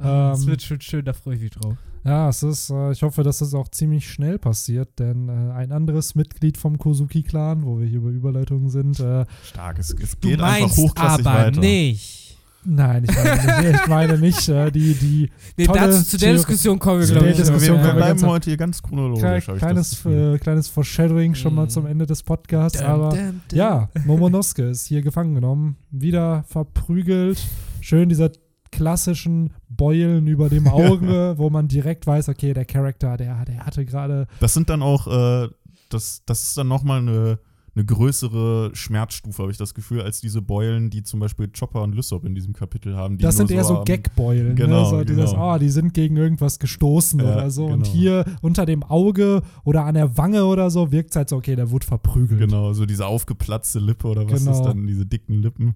Ah, 0.00 0.30
Das 0.30 0.42
Ähm, 0.42 0.46
wird 0.48 0.62
schon 0.62 0.80
schön, 0.80 1.04
da 1.04 1.12
freue 1.12 1.34
ich 1.36 1.40
mich 1.42 1.50
drauf. 1.50 1.74
Ja, 2.04 2.28
es 2.28 2.42
ist, 2.42 2.70
äh, 2.70 2.92
ich 2.92 3.02
hoffe, 3.02 3.22
dass 3.22 3.38
das 3.38 3.54
auch 3.54 3.68
ziemlich 3.68 4.08
schnell 4.10 4.38
passiert, 4.38 4.98
denn 4.98 5.28
äh, 5.28 5.52
ein 5.52 5.72
anderes 5.72 6.14
Mitglied 6.14 6.58
vom 6.58 6.76
Kozuki-Clan, 6.78 7.64
wo 7.64 7.80
wir 7.80 7.86
hier 7.86 7.98
über 7.98 8.10
Überleitungen 8.10 8.68
sind, 8.68 9.00
äh, 9.00 9.24
Stark. 9.42 9.78
Es, 9.78 9.90
es 9.90 10.18
Du 10.20 10.28
geht 10.28 10.40
einfach 10.40 10.60
meinst 10.60 10.76
hochklassig 10.76 11.26
aber 11.26 11.38
weiter. 11.46 11.60
nicht. 11.60 12.36
nein, 12.66 13.04
ich 13.08 13.14
meine 13.16 13.62
nicht, 13.70 13.80
ich 13.80 13.86
meine 13.88 14.18
nicht 14.18 14.48
äh, 14.50 14.70
die, 14.70 14.94
die 14.94 15.30
Nee, 15.56 15.64
Tolle 15.64 15.80
dazu, 15.80 16.02
zu 16.04 16.16
der 16.18 16.28
Theorie- 16.28 16.36
Diskussion 16.36 16.78
kommen 16.78 17.00
wir, 17.00 17.06
Zu 17.06 17.12
glaube 17.12 17.24
der 17.26 17.32
ich. 17.32 17.38
wir, 17.38 17.44
Diskussion 17.44 17.76
wir 17.76 17.82
kommen 17.84 17.94
wir 17.96 18.02
bleiben 18.04 18.20
ganz- 18.20 18.30
heute 18.32 18.50
hier 18.50 18.56
ganz 18.58 18.82
chronologisch. 18.82 19.20
Kle 19.22 19.30
hab 19.32 19.38
ich 19.40 19.46
das 19.46 20.02
kleines, 20.02 20.34
äh, 20.34 20.38
kleines 20.38 20.68
Foreshadowing 20.68 21.34
schon 21.34 21.54
mal 21.54 21.66
Mm. 21.66 21.70
zum 21.70 21.86
Ende 21.86 22.04
des 22.06 22.22
Podcasts, 22.22 22.78
Dum, 22.80 22.86
aber 22.86 23.08
dum, 23.16 23.40
dum. 23.48 23.58
ja, 23.58 23.88
Momonosuke 24.04 24.62
ist 24.68 24.86
hier 24.86 25.00
gefangen 25.00 25.34
genommen, 25.34 25.76
wieder 25.90 26.44
verprügelt, 26.48 27.42
schön 27.80 28.08
dieser 28.10 28.30
klassischen 28.74 29.52
Beulen 29.68 30.26
über 30.26 30.48
dem 30.48 30.66
Auge, 30.82 31.34
wo 31.36 31.48
man 31.50 31.68
direkt 31.68 32.06
weiß, 32.06 32.28
okay, 32.28 32.52
der 32.54 32.64
Charakter, 32.64 33.16
der, 33.16 33.44
der 33.44 33.64
hatte 33.64 33.84
gerade 33.84 34.26
Das 34.40 34.54
sind 34.54 34.68
dann 34.70 34.82
auch, 34.82 35.06
äh, 35.06 35.48
das, 35.90 36.22
das 36.26 36.42
ist 36.42 36.58
dann 36.58 36.68
nochmal 36.68 37.00
eine, 37.00 37.38
eine 37.76 37.84
größere 37.84 38.70
Schmerzstufe, 38.74 39.42
habe 39.42 39.50
ich 39.52 39.58
das 39.58 39.74
Gefühl, 39.74 40.00
als 40.02 40.20
diese 40.20 40.40
Beulen, 40.42 40.90
die 40.90 41.02
zum 41.02 41.18
Beispiel 41.20 41.48
Chopper 41.48 41.82
und 41.82 41.94
Lysop 41.94 42.24
in 42.24 42.34
diesem 42.34 42.52
Kapitel 42.52 42.94
haben. 42.96 43.18
Die 43.18 43.22
Das 43.22 43.36
sind 43.36 43.50
eher 43.50 43.64
so 43.64 43.78
am- 43.78 43.84
Gagbeulen, 43.84 44.54
Genau, 44.54 44.82
ne? 44.84 44.88
so 44.90 45.04
dieses, 45.04 45.30
genau. 45.32 45.42
ah, 45.54 45.58
die 45.58 45.68
sind 45.70 45.92
gegen 45.92 46.16
irgendwas 46.16 46.58
gestoßen 46.60 47.18
Ja, 47.20 47.32
oder 47.32 47.50
so. 47.50 47.66
Und 47.66 47.82
genau. 47.84 47.94
hier 47.94 48.24
unter 48.42 48.64
dem 48.66 48.82
Auge 48.84 49.42
oder 49.64 49.84
an 49.86 49.94
der 49.94 50.16
Wange 50.16 50.44
oder 50.44 50.70
so 50.70 50.92
wirkt 50.92 51.10
es 51.10 51.16
halt 51.16 51.28
so, 51.28 51.36
okay, 51.36 51.56
der 51.56 51.70
wurde 51.70 51.86
verprügelt. 51.86 52.40
Genau, 52.40 52.72
so 52.74 52.86
diese 52.86 53.06
aufgeplatzte 53.06 53.80
Lippe 53.80 54.06
oder 54.08 54.28
was 54.30 54.40
Genau. 54.44 54.52
ist 54.56 54.62
dann, 54.62 54.86
diese 54.86 55.04
dicken 55.06 55.42
Lippen. 55.42 55.74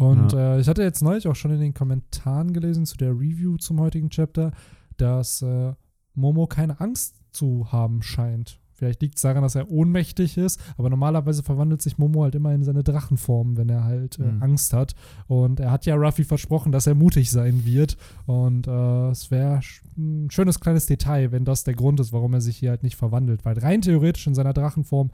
Und 0.00 0.32
äh, 0.32 0.58
ich 0.60 0.68
hatte 0.68 0.82
jetzt 0.82 1.02
neulich 1.02 1.28
auch 1.28 1.36
schon 1.36 1.50
in 1.50 1.60
den 1.60 1.74
Kommentaren 1.74 2.52
gelesen 2.52 2.86
zu 2.86 2.96
der 2.96 3.10
Review 3.12 3.56
zum 3.58 3.80
heutigen 3.80 4.10
Chapter, 4.10 4.52
dass 4.96 5.42
äh, 5.42 5.72
Momo 6.14 6.46
keine 6.46 6.80
Angst 6.80 7.16
zu 7.32 7.70
haben 7.70 8.02
scheint. 8.02 8.58
Vielleicht 8.72 9.02
liegt 9.02 9.16
es 9.16 9.22
daran, 9.22 9.42
dass 9.42 9.56
er 9.56 9.70
ohnmächtig 9.70 10.38
ist, 10.38 10.58
aber 10.78 10.88
normalerweise 10.88 11.42
verwandelt 11.42 11.82
sich 11.82 11.98
Momo 11.98 12.22
halt 12.22 12.34
immer 12.34 12.54
in 12.54 12.64
seine 12.64 12.82
Drachenform, 12.82 13.58
wenn 13.58 13.68
er 13.68 13.84
halt 13.84 14.18
äh, 14.18 14.22
Mhm. 14.22 14.42
Angst 14.42 14.72
hat. 14.72 14.94
Und 15.28 15.60
er 15.60 15.70
hat 15.70 15.84
ja 15.84 15.96
Ruffy 15.96 16.24
versprochen, 16.24 16.72
dass 16.72 16.86
er 16.86 16.94
mutig 16.94 17.30
sein 17.30 17.66
wird. 17.66 17.98
Und 18.24 18.66
äh, 18.66 19.10
es 19.10 19.30
wäre 19.30 19.60
ein 19.98 20.30
schönes 20.30 20.60
kleines 20.60 20.86
Detail, 20.86 21.30
wenn 21.30 21.44
das 21.44 21.62
der 21.64 21.74
Grund 21.74 22.00
ist, 22.00 22.14
warum 22.14 22.32
er 22.32 22.40
sich 22.40 22.56
hier 22.56 22.70
halt 22.70 22.82
nicht 22.82 22.96
verwandelt. 22.96 23.44
Weil 23.44 23.58
rein 23.58 23.82
theoretisch 23.82 24.26
in 24.26 24.34
seiner 24.34 24.54
Drachenform 24.54 25.10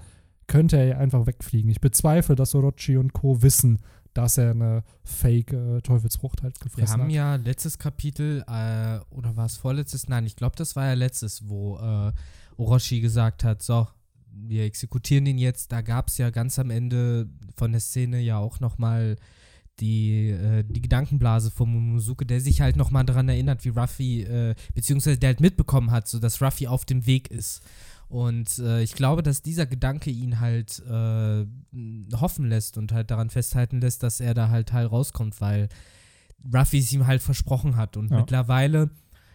könnte 0.47 0.77
er 0.77 0.87
ja 0.87 0.99
einfach 0.99 1.27
wegfliegen. 1.27 1.69
Ich 1.69 1.81
bezweifle, 1.81 2.37
dass 2.37 2.55
Orochi 2.55 2.97
und 2.99 3.15
Co. 3.15 3.43
wissen, 3.43 3.81
dass 4.17 4.39
er 4.39 4.53
eine 4.53 4.83
Fake-Teufelsfrucht 5.05 6.43
halt 6.43 6.59
Wir 6.59 6.65
gefressen 6.65 6.93
haben 6.95 7.09
hat. 7.09 7.13
ja 7.13 7.35
letztes 7.37 7.79
Kapitel, 7.79 8.43
äh, 8.49 8.99
oder 9.11 9.37
war 9.37 9.47
es 9.47 9.57
vorletztes? 9.57 10.09
Nein, 10.09 10.25
ich 10.27 10.37
glaube, 10.37 10.57
das 10.57 10.75
war 10.77 10.87
ja 10.87 10.95
letztes, 10.95 11.49
wo 11.49 11.77
äh, 11.77 12.13
Orochi 12.57 13.01
gesagt 13.01 13.45
hat, 13.45 13.63
so, 13.63 13.87
wir 14.33 14.65
exekutieren 14.65 15.27
ihn 15.27 15.39
jetzt. 15.39 15.73
Da 15.73 15.83
gab 15.83 16.09
es 16.09 16.19
ja 16.19 16.31
ganz 16.31 16.59
am 16.59 16.71
Ende 16.71 17.29
von 17.57 17.73
der 17.73 17.81
Szene 17.81 18.21
ja 18.21 18.39
auch 18.39 18.61
nochmal 18.61 19.17
die, 19.81 20.31
äh, 20.31 20.65
die 20.65 20.81
Gedankenblase 20.81 21.51
von 21.51 21.71
Momonosuke, 21.71 22.25
der 22.25 22.41
sich 22.41 22.61
halt 22.63 22.77
nochmal 22.77 23.05
daran 23.05 23.29
erinnert, 23.29 23.65
wie 23.65 23.69
Ruffy, 23.71 24.23
äh, 24.23 24.55
beziehungsweise 24.75 25.19
der 25.19 25.29
halt 25.29 25.41
mitbekommen 25.41 25.91
hat, 25.91 26.09
so 26.09 26.19
dass 26.19 26.41
Ruffy 26.41 26.67
auf 26.67 26.85
dem 26.85 27.07
Weg 27.07 27.31
ist. 27.31 27.63
Und 28.09 28.59
äh, 28.61 28.83
ich 28.83 28.93
glaube, 28.93 29.23
dass 29.23 29.43
dieser 29.43 29.67
Gedanke 29.67 30.11
ihn 30.11 30.39
halt 30.41 30.79
äh, 30.89 31.45
hoffen 32.15 32.49
lässt 32.49 32.79
und 32.79 32.93
halt 32.93 33.11
daran 33.11 33.31
festhalten 33.31 33.81
lässt, 33.81 34.03
dass 34.03 34.21
er 34.21 34.33
da 34.35 34.49
halt 34.49 34.73
heil 34.73 34.87
rauskommt, 34.87 35.41
weil 35.41 35.69
Ruffy 36.55 36.79
es 36.79 36.93
ihm 36.93 37.07
halt 37.07 37.23
versprochen 37.23 37.77
hat. 37.77 37.97
Und 37.97 38.11
Ja. 38.11 38.19
mittlerweile 38.19 38.91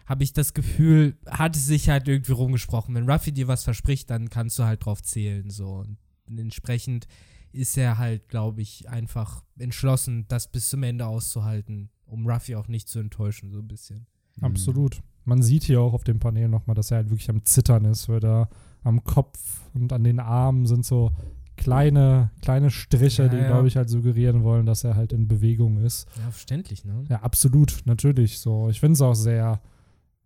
habe 0.05 0.23
ich 0.23 0.34
das 0.34 0.53
Gefühl, 0.53 1.17
hat 1.27 1.55
es 1.55 1.65
sich 1.65 1.89
halt 1.89 2.07
irgendwie 2.07 2.31
rumgesprochen. 2.31 2.95
Wenn 2.95 3.10
Ruffy 3.10 3.31
dir 3.31 3.47
was 3.47 3.63
verspricht, 3.63 4.10
dann 4.10 4.29
kannst 4.29 4.57
du 4.60 4.63
halt 4.63 4.86
drauf 4.86 5.01
zählen. 5.01 5.49
So. 5.49 5.84
Und 6.27 6.39
entsprechend 6.39 7.07
ist 7.51 7.77
er 7.77 7.97
halt, 7.97 8.29
glaube 8.29 8.62
ich, 8.62 8.88
einfach 8.89 9.43
entschlossen, 9.60 10.25
das 10.29 10.49
bis 10.49 10.69
zum 10.69 10.84
Ende 10.84 11.05
auszuhalten, 11.05 11.89
um 12.05 12.25
Ruffy 12.25 12.55
auch 12.55 12.69
nicht 12.69 12.88
zu 12.88 12.99
enttäuschen, 12.99 13.51
so 13.51 13.60
ein 13.60 13.67
bisschen. 13.67 14.07
Absolut. 14.39 15.01
Man 15.25 15.41
sieht 15.41 15.63
hier 15.63 15.81
auch 15.81 15.93
auf 15.93 16.03
dem 16.03 16.19
Panel 16.19 16.47
nochmal, 16.49 16.75
dass 16.75 16.91
er 16.91 16.97
halt 16.97 17.10
wirklich 17.10 17.29
am 17.29 17.43
Zittern 17.43 17.86
ist, 17.86 18.10
weil 18.10 18.19
da 18.19 18.49
am 18.84 19.03
Kopf 19.03 19.62
und 19.73 19.93
an 19.93 20.03
den 20.03 20.19
Armen 20.19 20.65
sind 20.65 20.86
so 20.86 21.12
kleine, 21.57 22.31
kleine 22.41 22.71
Striche, 22.71 23.23
Ja, 23.23 23.29
die, 23.29 23.38
ja. 23.38 23.47
glaube 23.47 23.67
ich, 23.67 23.77
halt 23.77 23.89
suggerieren 23.89 24.43
wollen, 24.43 24.65
dass 24.65 24.84
er 24.84 24.95
halt 24.95 25.13
in 25.13 25.27
Bewegung 25.27 25.77
ist. 25.77 26.07
Ja, 26.17 26.31
verständlich, 26.31 26.86
ne? 26.86 27.03
Ja, 27.10 27.17
absolut, 27.21 27.81
natürlich. 27.86 28.39
So, 28.39 28.69
ich 28.69 28.79
finde 28.79 28.93
es 28.93 29.01
auch 29.01 29.13
sehr, 29.13 29.62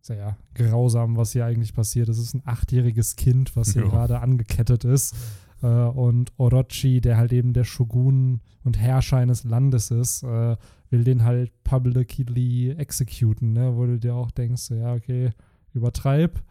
sehr 0.02 0.38
grausam, 0.54 1.18
was 1.18 1.34
hier 1.34 1.46
eigentlich 1.46 1.74
passiert. 1.74 2.08
Es 2.08 2.20
ist 2.20 2.34
ein 2.36 2.42
achtjähriges 2.46 3.18
Kind, 3.18 3.56
was 3.58 3.74
hier 3.74 3.84
Ja. 3.84 3.90
gerade 3.90 4.20
angekettet 4.22 4.86
ist. 4.86 5.14
Äh, 5.62 5.68
und 5.68 6.32
Orochi, 6.38 7.02
der 7.02 7.18
halt 7.18 7.34
eben 7.34 7.52
der 7.54 7.64
Shogun 7.66 8.40
und 8.64 8.78
Herrscher 8.80 9.18
eines 9.18 9.44
Landes 9.44 9.92
ist, 9.92 10.24
äh, 10.24 10.56
will 10.96 11.04
den 11.04 11.24
halt 11.24 11.52
publicly 11.64 12.72
executen, 12.72 13.54
ne? 13.54 13.76
Wo 13.76 13.86
du 13.86 14.00
dir 14.00 14.16
auch 14.16 14.32
denkst, 14.32 14.62
so, 14.64 14.76
ja, 14.76 14.94
okay, 14.94 15.32
übertreib. 15.74 16.42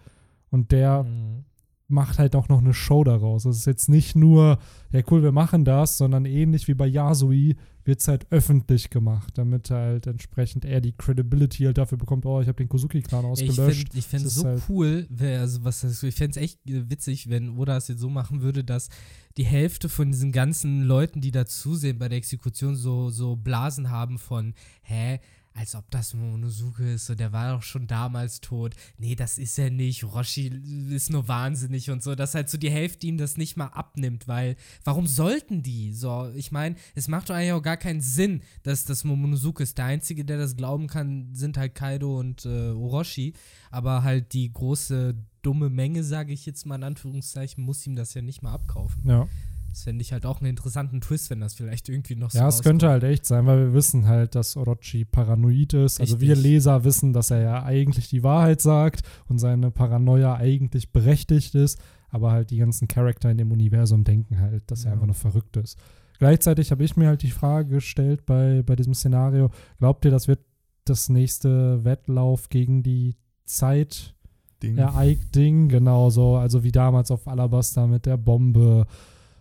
Und 0.50 0.70
der 0.72 1.02
Mhm. 1.04 1.44
macht 1.88 2.18
halt 2.18 2.36
auch 2.36 2.48
noch 2.48 2.60
eine 2.60 2.74
Show 2.74 3.04
daraus. 3.04 3.44
Es 3.44 3.58
ist 3.58 3.66
jetzt 3.66 3.88
nicht 3.88 4.14
nur, 4.16 4.58
ja 4.92 5.00
cool, 5.10 5.22
wir 5.22 5.32
machen 5.32 5.64
das, 5.64 5.98
sondern 5.98 6.24
ähnlich 6.24 6.68
wie 6.68 6.74
bei 6.74 6.86
Yasui 6.86 7.56
wird 7.84 8.00
es 8.00 8.08
halt 8.08 8.26
öffentlich 8.30 8.88
gemacht, 8.88 9.36
damit 9.36 9.70
halt 9.70 10.06
entsprechend 10.06 10.64
er 10.64 10.80
die 10.80 10.92
Credibility 10.96 11.64
halt 11.64 11.76
dafür 11.76 11.98
bekommt, 11.98 12.24
oh, 12.24 12.40
ich 12.40 12.48
habe 12.48 12.56
den 12.56 12.68
Kozuki-Clan 12.68 13.24
ausgelöscht. 13.26 13.94
ich 13.94 14.06
fänd 14.06 14.24
Es 14.24 14.36
so 14.36 14.44
halt- 14.46 14.62
cool, 14.68 15.06
wär, 15.10 15.40
also 15.40 15.64
was 15.64 15.84
ich 16.02 16.14
fände 16.14 16.30
es 16.30 16.42
echt 16.42 16.58
witzig, 16.64 17.28
wenn 17.28 17.58
Oda 17.58 17.76
es 17.76 17.88
jetzt 17.88 18.00
so 18.00 18.08
machen 18.08 18.40
würde, 18.40 18.64
dass 18.64 18.88
die 19.36 19.44
Hälfte 19.44 19.88
von 19.88 20.12
diesen 20.12 20.32
ganzen 20.32 20.82
Leuten, 20.82 21.20
die 21.20 21.30
da 21.30 21.46
zusehen 21.46 21.98
bei 21.98 22.08
der 22.08 22.18
Exekution, 22.18 22.76
so, 22.76 23.10
so 23.10 23.36
Blasen 23.36 23.90
haben 23.90 24.18
von, 24.18 24.54
hä, 24.82 25.18
als 25.56 25.76
ob 25.76 25.88
das 25.90 26.14
Momonosuke 26.14 26.94
ist, 26.94 27.06
so, 27.06 27.14
der 27.14 27.32
war 27.32 27.54
doch 27.54 27.62
schon 27.62 27.86
damals 27.86 28.40
tot. 28.40 28.74
Nee, 28.98 29.14
das 29.14 29.38
ist 29.38 29.56
er 29.56 29.70
nicht. 29.70 30.02
Roshi 30.02 30.48
ist 30.90 31.10
nur 31.10 31.28
wahnsinnig 31.28 31.90
und 31.90 32.02
so, 32.02 32.16
dass 32.16 32.34
halt 32.34 32.50
so 32.50 32.58
die 32.58 32.70
Hälfte 32.70 33.06
ihm 33.06 33.18
das 33.18 33.36
nicht 33.36 33.56
mal 33.56 33.68
abnimmt, 33.68 34.26
weil, 34.26 34.56
warum 34.82 35.06
sollten 35.06 35.62
die? 35.62 35.92
So, 35.92 36.32
ich 36.34 36.50
meine, 36.50 36.74
es 36.96 37.06
macht 37.06 37.30
doch 37.30 37.36
eigentlich 37.36 37.52
auch 37.52 37.62
gar 37.62 37.76
keinen 37.76 38.00
Sinn, 38.00 38.42
dass 38.64 38.84
das 38.84 39.04
Momonosuke 39.04 39.62
ist. 39.62 39.78
Der 39.78 39.84
Einzige, 39.84 40.24
der 40.24 40.38
das 40.38 40.56
glauben 40.56 40.88
kann, 40.88 41.32
sind 41.34 41.56
halt 41.56 41.76
Kaido 41.76 42.18
und 42.18 42.44
äh, 42.44 42.70
Orochi, 42.70 43.34
aber 43.70 44.02
halt 44.02 44.32
die 44.32 44.52
große 44.52 45.14
dumme 45.44 45.70
Menge, 45.70 46.02
sage 46.02 46.32
ich 46.32 46.46
jetzt 46.46 46.66
mal 46.66 46.76
in 46.76 46.82
Anführungszeichen, 46.84 47.62
muss 47.64 47.86
ihm 47.86 47.94
das 47.96 48.14
ja 48.14 48.22
nicht 48.22 48.42
mal 48.42 48.52
abkaufen. 48.52 49.08
Ja. 49.08 49.28
Das 49.70 49.82
fände 49.82 50.02
ich 50.02 50.12
halt 50.12 50.24
auch 50.24 50.40
einen 50.40 50.50
interessanten 50.50 51.00
Twist, 51.00 51.30
wenn 51.30 51.40
das 51.40 51.54
vielleicht 51.54 51.88
irgendwie 51.88 52.14
noch 52.14 52.30
so 52.30 52.38
Ja, 52.38 52.46
es 52.46 52.62
könnte 52.62 52.88
halt 52.88 53.02
echt 53.02 53.26
sein, 53.26 53.44
weil 53.46 53.58
wir 53.58 53.74
wissen 53.74 54.06
halt, 54.06 54.36
dass 54.36 54.56
Orochi 54.56 55.04
paranoid 55.04 55.72
ist. 55.74 56.00
Also 56.00 56.20
wir 56.20 56.30
Richtig. 56.36 56.44
Leser 56.44 56.84
wissen, 56.84 57.12
dass 57.12 57.32
er 57.32 57.40
ja 57.40 57.62
eigentlich 57.64 58.08
die 58.08 58.22
Wahrheit 58.22 58.60
sagt 58.60 59.02
und 59.26 59.38
seine 59.38 59.72
Paranoia 59.72 60.36
eigentlich 60.36 60.92
berechtigt 60.92 61.56
ist, 61.56 61.80
aber 62.08 62.30
halt 62.30 62.50
die 62.50 62.58
ganzen 62.58 62.86
Charakter 62.86 63.30
in 63.32 63.38
dem 63.38 63.50
Universum 63.50 64.04
denken 64.04 64.38
halt, 64.38 64.70
dass 64.70 64.84
er 64.84 64.90
Ja. 64.90 64.92
einfach 64.92 65.06
nur 65.06 65.16
verrückt 65.16 65.56
ist. 65.56 65.76
Gleichzeitig 66.20 66.70
habe 66.70 66.84
ich 66.84 66.96
mir 66.96 67.08
halt 67.08 67.22
die 67.22 67.30
Frage 67.32 67.70
gestellt 67.70 68.24
bei, 68.26 68.62
bei 68.62 68.76
diesem 68.76 68.94
Szenario, 68.94 69.50
glaubt 69.78 70.04
ihr, 70.04 70.12
das 70.12 70.28
wird 70.28 70.38
das 70.84 71.08
nächste 71.08 71.84
Wettlauf 71.84 72.48
gegen 72.48 72.84
die 72.84 73.16
Zeit 73.44 74.14
Ding. 74.62 74.76
ja, 74.76 75.02
Ike-Ding, 75.02 75.68
genau 75.68 76.10
so. 76.10 76.36
Also 76.36 76.62
wie 76.64 76.72
damals 76.72 77.10
auf 77.10 77.26
Alabasta 77.28 77.86
mit 77.86 78.06
der 78.06 78.16
Bombe. 78.16 78.86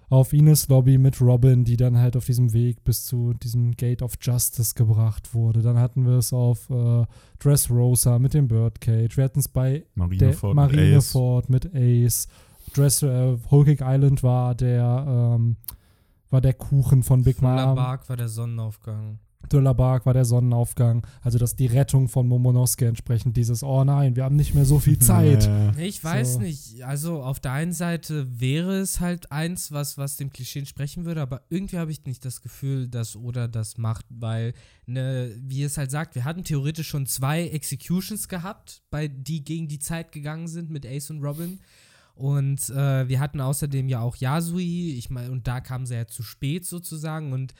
auf 0.09 0.31
Ines 0.31 0.67
Lobby 0.67 0.99
mit 0.99 1.19
Robin, 1.21 1.63
die 1.63 1.75
dann 1.75 1.97
halt 1.97 2.15
auf 2.15 2.25
diesem 2.25 2.53
Weg 2.53 2.83
bis 2.83 3.03
zu 3.05 3.33
diesem 3.33 3.71
Gate 3.71 4.03
of 4.03 4.13
Justice 4.21 4.75
gebracht 4.75 5.33
wurde. 5.33 5.63
Dann 5.63 5.79
hatten 5.79 6.05
wir 6.05 6.17
es 6.17 6.31
auf 6.33 6.69
äh, 6.69 7.05
Dressrosa 7.39 8.19
mit 8.19 8.35
dem 8.35 8.47
Birdcage. 8.47 9.17
Wir 9.17 9.23
hatten 9.23 9.39
es 9.39 9.47
bei 9.47 9.85
Marineford, 9.95 10.55
der 10.55 10.63
mit 10.63 10.75
Ace. 10.75 10.75
Marineford 10.75 11.49
mit 11.49 11.75
Ace. 11.75 12.27
Dress, 12.73 13.01
äh, 13.01 13.37
Cake 13.49 13.83
Island 13.83 14.21
war 14.21 14.53
der, 14.53 15.35
ähm, 15.35 15.55
war 16.29 16.41
der 16.41 16.53
Kuchen 16.53 17.01
von 17.01 17.23
Big 17.23 17.41
Mom. 17.41 17.75
Bark 17.75 18.07
war 18.07 18.17
der 18.17 18.29
Sonnenaufgang. 18.29 19.17
Thriller 19.49 19.73
Bark 19.73 20.05
war 20.05 20.13
der 20.13 20.25
Sonnenaufgang. 20.25 21.05
Also 21.21 21.37
das 21.37 21.55
die 21.55 21.67
Rettung 21.67 22.07
von 22.07 22.27
Momonosuke 22.27 22.87
entsprechend 22.87 23.37
dieses, 23.37 23.63
oh 23.63 23.83
nein, 23.83 24.15
wir 24.15 24.23
haben 24.23 24.35
nicht 24.35 24.53
mehr 24.53 24.65
so 24.65 24.79
viel 24.79 24.97
Zeit. 24.99 25.49
Ich 25.77 26.03
weiß 26.03 26.33
So. 26.33 26.39
nicht. 26.39 26.83
Also 26.83 27.21
auf 27.23 27.39
der 27.39 27.51
einen 27.51 27.73
Seite 27.73 28.39
wäre 28.39 28.77
es 28.79 28.99
halt 28.99 29.31
eins, 29.31 29.71
was, 29.71 29.97
was 29.97 30.17
dem 30.17 30.29
Klischee 30.31 30.59
entsprechen 30.59 31.05
würde, 31.05 31.21
aber 31.21 31.41
irgendwie 31.49 31.77
habe 31.77 31.91
ich 31.91 32.05
nicht 32.05 32.23
das 32.25 32.41
Gefühl, 32.41 32.87
dass 32.87 33.15
Oda 33.15 33.47
das 33.47 33.77
macht, 33.77 34.05
weil, 34.09 34.53
ne, 34.85 35.31
wie 35.39 35.63
es 35.63 35.77
halt 35.77 35.91
sagt, 35.91 36.15
wir 36.15 36.25
hatten 36.25 36.43
theoretisch 36.43 36.87
schon 36.87 37.05
zwei 37.05 37.47
Executions 37.47 38.27
gehabt, 38.27 38.81
bei 38.89 39.07
die 39.07 39.43
gegen 39.43 39.67
die 39.67 39.79
Zeit 39.79 40.11
gegangen 40.11 40.47
sind 40.47 40.69
mit 40.69 40.85
Ace 40.85 41.09
und 41.11 41.21
Robin. 41.23 41.59
Und 42.15 42.69
äh, 42.69 43.07
wir 43.07 43.19
hatten 43.19 43.41
außerdem 43.41 43.89
ja 43.89 43.99
auch 43.99 44.15
Yasui, 44.17 44.95
ich 44.97 45.09
meine, 45.09 45.31
und 45.31 45.47
da 45.47 45.61
kam 45.61 45.85
sie 45.87 45.95
ja 45.95 46.05
zu 46.07 46.21
spät 46.21 46.63
sozusagen. 46.65 47.33
Und 47.33 47.53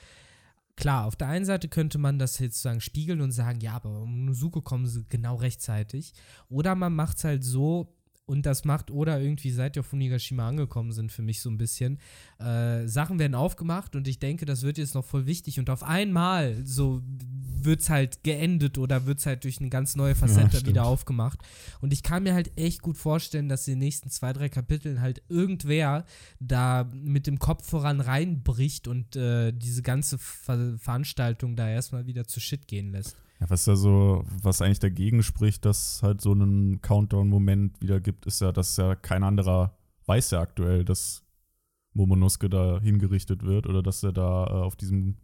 klar, 0.76 1.06
auf 1.06 1.16
der 1.16 1.28
einen 1.28 1.44
Seite 1.44 1.68
könnte 1.68 1.98
man 1.98 2.18
das 2.18 2.38
jetzt 2.38 2.56
sozusagen 2.56 2.80
spiegeln 2.80 3.20
und 3.20 3.32
sagen, 3.32 3.60
ja, 3.60 3.74
aber 3.74 4.00
um 4.00 4.24
Nuzuko 4.24 4.62
kommen 4.62 4.86
sie 4.86 5.04
genau 5.08 5.36
rechtzeitig. 5.36 6.12
Oder 6.48 6.74
man 6.74 6.94
macht 6.94 7.18
es 7.18 7.24
halt 7.24 7.44
so, 7.44 7.94
und 8.26 8.46
das 8.46 8.64
macht 8.64 8.90
Oda 8.90 9.18
irgendwie, 9.18 9.50
seit 9.50 9.74
wir 9.74 9.80
auf 9.80 9.92
Unigashima 9.92 10.48
angekommen 10.48 10.92
sind, 10.92 11.12
für 11.12 11.22
mich 11.22 11.40
so 11.40 11.50
ein 11.50 11.58
bisschen. 11.58 11.98
Äh, 12.38 12.86
Sachen 12.86 13.18
werden 13.18 13.34
aufgemacht 13.34 13.94
und 13.96 14.08
ich 14.08 14.18
denke, 14.18 14.46
das 14.46 14.62
wird 14.62 14.78
jetzt 14.78 14.94
noch 14.94 15.04
voll 15.04 15.26
wichtig. 15.26 15.58
Und 15.58 15.68
auf 15.68 15.82
einmal 15.82 16.56
so 16.64 17.02
wird 17.60 17.80
es 17.80 17.90
halt 17.90 18.24
geendet 18.24 18.78
oder 18.78 19.04
wird 19.06 19.18
es 19.18 19.26
halt 19.26 19.44
durch 19.44 19.60
eine 19.60 19.68
ganz 19.68 19.94
neue 19.94 20.14
Facette 20.14 20.56
stimmt. 20.56 20.66
wieder 20.68 20.84
aufgemacht. 20.86 21.40
Und 21.80 21.92
ich 21.92 22.02
kann 22.02 22.22
mir 22.22 22.34
halt 22.34 22.52
echt 22.56 22.80
gut 22.80 22.96
vorstellen, 22.96 23.48
dass 23.48 23.68
in 23.68 23.74
den 23.74 23.80
nächsten 23.80 24.08
zwei, 24.08 24.32
drei 24.32 24.48
Kapiteln 24.48 25.00
halt 25.00 25.22
irgendwer 25.28 26.06
da 26.40 26.90
mit 26.94 27.26
dem 27.26 27.38
Kopf 27.38 27.68
voran 27.68 28.00
reinbricht 28.00 28.88
und 28.88 29.16
äh, 29.16 29.52
diese 29.52 29.82
ganze 29.82 30.18
Ver 30.18 30.78
Veranstaltung 30.78 31.56
da 31.56 31.68
erstmal 31.68 32.06
wieder 32.06 32.26
zu 32.26 32.40
Shit 32.40 32.68
gehen 32.68 32.92
lässt. 32.92 33.16
Ja, 33.40 33.50
was 33.50 33.64
da 33.64 33.74
so, 33.76 34.24
was 34.42 34.62
eigentlich 34.62 34.78
dagegen 34.78 35.22
spricht, 35.22 35.64
dass 35.64 36.02
halt 36.02 36.20
so 36.20 36.32
einen 36.32 36.80
Countdown-Moment 36.80 37.80
wieder 37.80 38.00
gibt, 38.00 38.26
ist 38.26 38.40
ja, 38.40 38.52
dass 38.52 38.76
ja 38.76 38.94
kein 38.94 39.22
anderer 39.24 39.76
weiß 40.06 40.30
ja 40.32 40.40
aktuell, 40.40 40.84
dass 40.84 41.22
Momonosuke 41.94 42.48
da 42.50 42.80
hingerichtet 42.80 43.42
wird 43.42 43.66
oder 43.66 43.82
dass 43.82 44.02
er 44.02 44.12
da 44.12 44.46
äh, 44.46 44.50
auf 44.50 44.76
diesem, 44.76 45.16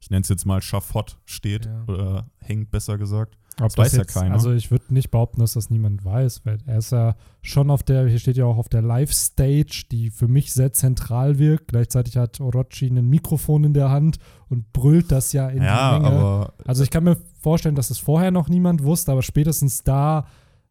ich 0.00 0.10
nenne 0.10 0.22
es 0.22 0.28
jetzt 0.28 0.46
mal 0.46 0.62
Schafott 0.62 1.18
steht 1.24 1.66
Ja. 1.66 1.84
oder 1.86 2.30
hängt, 2.38 2.70
besser 2.70 2.98
gesagt. 2.98 3.38
Ob 3.60 3.68
Das 3.68 3.78
weiß 3.78 3.92
ja 3.96 4.04
keiner. 4.04 4.34
Also 4.34 4.52
ich 4.52 4.70
würde 4.70 4.92
nicht 4.94 5.10
behaupten, 5.10 5.40
dass 5.40 5.54
das 5.54 5.70
niemand 5.70 6.04
weiß, 6.04 6.44
weil 6.44 6.58
er 6.66 6.78
ist 6.78 6.92
ja 6.92 7.16
schon 7.42 7.70
auf 7.70 7.82
der, 7.82 8.06
hier 8.06 8.18
steht 8.18 8.36
ja 8.36 8.44
auch 8.44 8.56
auf 8.56 8.68
der 8.68 8.82
Live-Stage, 8.82 9.84
die 9.90 10.10
für 10.10 10.28
mich 10.28 10.52
sehr 10.52 10.72
zentral 10.72 11.38
wirkt. 11.38 11.68
Gleichzeitig 11.68 12.16
hat 12.16 12.40
Orochi 12.40 12.86
ein 12.86 13.08
Mikrofon 13.08 13.64
in 13.64 13.74
der 13.74 13.90
Hand 13.90 14.18
und 14.48 14.72
brüllt 14.72 15.12
das 15.12 15.32
ja 15.32 15.48
in 15.48 15.62
ja, 15.62 15.98
die 15.98 16.02
Menge. 16.02 16.16
aber 16.16 16.54
Also 16.64 16.82
ich 16.82 16.90
kann 16.90 17.04
mir 17.04 17.16
vorstellen, 17.40 17.74
dass 17.74 17.90
es 17.90 17.98
vorher 17.98 18.30
noch 18.30 18.48
niemand 18.48 18.82
wusste, 18.82 19.12
aber 19.12 19.22
spätestens 19.22 19.82
da 19.82 20.26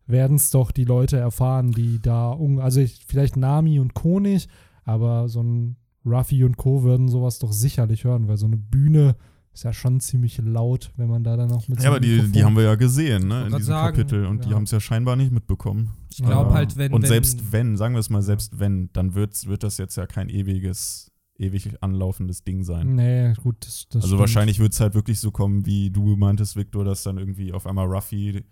werden 0.07 0.37
es 0.37 0.49
doch 0.49 0.71
die 0.71 0.85
Leute 0.85 1.17
erfahren, 1.17 1.71
die 1.71 2.01
da, 2.01 2.37
also 2.59 2.81
ich, 2.81 3.05
vielleicht 3.07 3.37
Nami 3.37 3.79
und 3.79 3.93
nicht, 4.21 4.49
aber 4.83 5.29
so 5.29 5.41
ein 5.41 5.77
Ruffy 6.05 6.43
und 6.43 6.57
Co. 6.57 6.83
würden 6.83 7.07
sowas 7.07 7.39
doch 7.39 7.51
sicherlich 7.51 8.03
hören, 8.03 8.27
weil 8.27 8.37
so 8.37 8.47
eine 8.47 8.57
Bühne 8.57 9.15
ist 9.53 9.63
ja 9.63 9.73
schon 9.73 9.99
ziemlich 9.99 10.37
laut, 10.37 10.91
wenn 10.95 11.09
man 11.09 11.23
da 11.23 11.35
dann 11.35 11.49
noch 11.49 11.67
mit 11.67 11.81
ja, 11.81 11.89
aber 11.89 11.99
die, 11.99 12.07
Mikrofon- 12.21 12.31
die 12.31 12.43
haben 12.43 12.55
wir 12.55 12.63
ja 12.63 12.75
gesehen, 12.75 13.27
ne, 13.27 13.41
in 13.41 13.47
diesem 13.47 13.63
sagen, 13.63 13.95
Kapitel 13.97 14.25
und 14.25 14.45
die 14.45 14.49
ja. 14.49 14.55
haben 14.55 14.63
es 14.63 14.71
ja 14.71 14.79
scheinbar 14.79 15.15
nicht 15.15 15.31
mitbekommen. 15.31 15.91
Ich 16.09 16.17
glaube 16.17 16.49
Ja. 16.51 16.55
halt, 16.55 16.77
wenn. 16.77 16.93
und 16.93 17.01
wenn, 17.03 17.09
selbst 17.09 17.51
wenn, 17.51 17.75
sagen 17.77 17.93
wir 17.95 17.99
es 17.99 18.09
mal, 18.09 18.21
selbst 18.21 18.59
wenn, 18.59 18.89
dann 18.93 19.13
wird's, 19.13 19.47
wird 19.47 19.63
das 19.63 19.77
jetzt 19.77 19.97
ja 19.97 20.05
kein 20.07 20.29
ewiges, 20.29 21.11
ewig 21.37 21.81
anlaufendes 21.81 22.43
Ding 22.43 22.63
sein. 22.63 22.95
Nee, 22.95 23.33
gut, 23.43 23.57
das, 23.65 23.87
das 23.89 23.95
also 23.95 24.07
stimmt. 24.07 24.19
wahrscheinlich 24.21 24.59
wird 24.59 24.73
es 24.73 24.79
halt 24.79 24.93
wirklich 24.93 25.19
so 25.19 25.31
kommen, 25.31 25.65
wie 25.65 25.89
du 25.89 26.15
meintest, 26.15 26.55
Victor, 26.55 26.85
dass 26.85 27.03
dann 27.03 27.17
irgendwie 27.17 27.51
auf 27.51 27.67
einmal 27.67 27.87
Ruffy, 27.87 28.43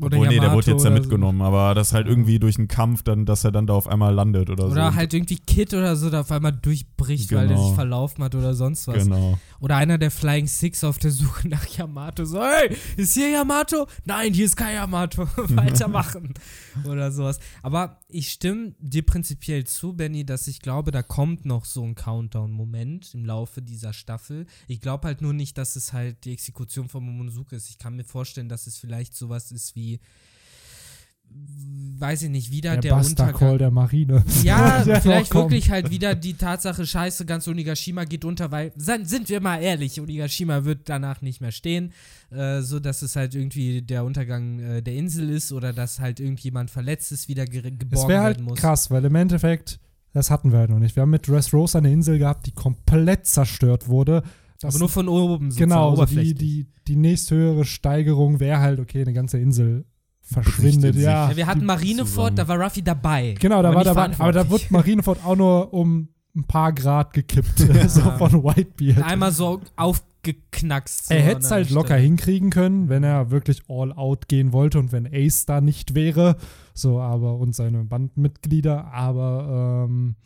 Oder 0.00 0.16
obwohl, 0.16 0.28
nee, 0.28 0.38
der 0.40 0.52
wurde 0.52 0.70
jetzt 0.70 0.84
ja 0.84 0.90
oder 0.90 0.96
so. 0.96 1.02
mitgenommen, 1.02 1.42
aber 1.42 1.74
das 1.74 1.92
halt 1.92 2.06
irgendwie 2.06 2.38
durch 2.38 2.56
einen 2.58 2.68
Kampf, 2.68 3.02
dann, 3.02 3.26
dass 3.26 3.44
er 3.44 3.52
dann 3.52 3.66
da 3.66 3.74
auf 3.74 3.88
einmal 3.88 4.14
landet 4.14 4.48
oder, 4.50 4.66
so. 4.66 4.72
Oder 4.72 4.94
halt 4.94 5.12
irgendwie 5.14 5.38
Kid 5.38 5.74
oder 5.74 5.96
so, 5.96 6.08
der 6.10 6.20
auf 6.20 6.30
einmal 6.32 6.52
durchbricht, 6.52 7.32
weil 7.32 7.48
der 7.48 7.56
Genau. 7.56 7.66
sich 7.68 7.74
verlaufen 7.74 8.22
hat 8.24 8.34
oder 8.34 8.54
sonst 8.54 8.86
was. 8.88 9.04
Genau. 9.04 9.38
Oder 9.60 9.76
einer 9.76 9.98
der 9.98 10.10
Flying 10.10 10.46
Six 10.46 10.84
auf 10.84 10.98
der 10.98 11.10
Suche 11.10 11.48
nach 11.48 11.66
Yamato. 11.66 12.24
So, 12.24 12.40
hey, 12.42 12.76
ist 12.96 13.14
hier 13.14 13.30
Yamato? 13.30 13.86
Nein, 14.04 14.32
hier 14.34 14.46
ist 14.46 14.56
kein 14.56 14.74
Yamato. 14.74 15.26
Weitermachen. 15.36 16.34
oder 16.84 17.10
sowas. 17.10 17.38
Aber 17.62 17.98
ich 18.08 18.30
stimme 18.30 18.74
dir 18.78 19.04
prinzipiell 19.04 19.64
zu, 19.64 19.94
Benny, 19.94 20.24
dass 20.24 20.46
ich 20.48 20.60
glaube, 20.60 20.90
da 20.90 21.02
kommt 21.02 21.44
noch 21.44 21.64
so 21.64 21.82
ein 21.82 21.94
Countdown-Moment 22.38 23.14
im 23.14 23.24
Laufe 23.24 23.62
dieser 23.62 23.92
Staffel. 23.92 24.46
Ich 24.66 24.80
glaube 24.80 25.06
halt 25.08 25.22
nur 25.22 25.32
nicht, 25.32 25.58
dass 25.58 25.76
es 25.76 25.92
halt 25.92 26.24
die 26.24 26.32
Exekution 26.32 26.88
von 26.88 27.04
Momonosuke 27.04 27.56
ist. 27.56 27.68
Ich 27.70 27.78
kann 27.78 27.96
mir 27.96 28.04
vorstellen, 28.04 28.48
dass 28.48 28.66
es 28.66 28.78
vielleicht 28.78 29.14
sowas 29.16 29.50
ist 29.50 29.74
wie, 29.74 29.87
weiß 32.00 32.22
ich 32.22 32.30
nicht, 32.30 32.50
wieder 32.50 32.72
der, 32.76 32.80
der, 32.80 32.96
Untergang. 32.96 33.58
Der 33.58 33.70
Marine. 33.70 34.24
Ja, 34.42 34.84
Der 34.84 35.00
vielleicht 35.00 35.34
wirklich 35.34 35.70
halt 35.70 35.90
wieder 35.90 36.14
die 36.14 36.34
Tatsache, 36.34 36.86
scheiße, 36.86 37.26
ganz 37.26 37.48
Onigashima 37.48 38.04
geht 38.04 38.24
unter, 38.24 38.50
weil, 38.50 38.72
sind 38.76 39.28
wir 39.28 39.40
mal 39.40 39.60
ehrlich, 39.60 40.00
Onigashima 40.00 40.64
wird 40.64 40.88
danach 40.88 41.22
nicht 41.22 41.40
mehr 41.40 41.52
stehen, 41.52 41.92
äh, 42.30 42.60
so 42.60 42.78
dass 42.78 43.02
es 43.02 43.16
halt 43.16 43.34
irgendwie 43.34 43.82
der 43.82 44.04
Untergang 44.04 44.60
äh, 44.60 44.82
der 44.82 44.94
Insel 44.94 45.28
ist 45.28 45.52
oder 45.52 45.72
dass 45.72 46.00
halt 46.00 46.20
irgendjemand 46.20 46.70
verletzt 46.70 47.12
ist, 47.12 47.28
wieder 47.28 47.44
ge 47.46 47.60
Es 47.60 47.78
geborgen 47.78 48.08
wäre 48.08 48.22
halt 48.22 48.36
werden 48.36 48.46
muss. 48.46 48.58
krass, 48.58 48.90
weil 48.90 49.04
im 49.04 49.14
Endeffekt, 49.14 49.80
das 50.12 50.30
hatten 50.30 50.52
wir 50.52 50.60
halt 50.60 50.70
noch 50.70 50.78
nicht. 50.78 50.94
Wir 50.96 51.02
haben 51.02 51.10
mit 51.10 51.26
Dressrosa 51.26 51.78
eine 51.78 51.92
Insel 51.92 52.18
gehabt, 52.18 52.46
die 52.46 52.52
komplett 52.52 53.26
zerstört 53.26 53.88
wurde. 53.88 54.22
Das 54.60 54.74
Aber 54.74 54.80
nur 54.80 54.88
von 54.88 55.08
oben 55.08 55.50
Genau, 55.54 55.90
so 55.90 55.94
die, 55.94 55.98
oberflächlich. 56.02 56.38
die, 56.38 56.66
die 56.88 56.96
nächsthöhere 56.96 57.64
Steigerung 57.64 58.40
wäre 58.40 58.58
halt, 58.60 58.80
okay, 58.80 59.02
eine 59.02 59.12
ganze 59.12 59.38
Insel 59.38 59.84
verschwindet. 60.20 60.96
Ja, 60.96 61.30
ja, 61.30 61.36
wir 61.36 61.46
hatten 61.46 61.60
die 61.60 61.66
Marineford, 61.66 62.06
zusammen. 62.32 62.36
da 62.36 62.48
war 62.48 62.60
Ruffy 62.62 62.82
dabei. 62.82 63.34
genau, 63.38 63.62
da 63.62 63.68
aber 63.68 63.76
war 63.76 63.84
dabei, 63.84 64.18
aber 64.18 64.32
da 64.32 64.50
wird 64.50 64.70
Marineford 64.70 65.24
auch 65.24 65.36
nur 65.36 65.72
um 65.72 66.08
ein 66.36 66.44
paar 66.44 66.72
Grad 66.72 67.12
gekippt, 67.12 67.58
so 67.88 68.00
von 68.18 68.42
Whitebeard. 68.44 69.02
Einmal 69.04 69.32
so 69.32 69.60
aufgeknackst. 69.76 71.06
so 71.08 71.14
Er 71.14 71.22
hätte 71.22 71.40
es 71.40 71.50
halt 71.50 71.70
locker 71.70 71.88
Stelle. 71.88 72.02
hinkriegen 72.02 72.50
können, 72.50 72.88
wenn 72.88 73.04
er 73.04 73.30
wirklich 73.30 73.62
all 73.68 73.92
out 73.92 74.28
gehen 74.28 74.52
wollte 74.52 74.78
und 74.78 74.92
wenn 74.92 75.06
Ace 75.06 75.46
da 75.46 75.60
nicht 75.60 75.94
wäre. 75.94 76.36
So, 76.74 77.00
aber 77.00 77.36
und 77.38 77.54
seine 77.54 77.84
Bandmitglieder. 77.84 78.92
Aber 78.92 79.86
ähm, 79.88 80.16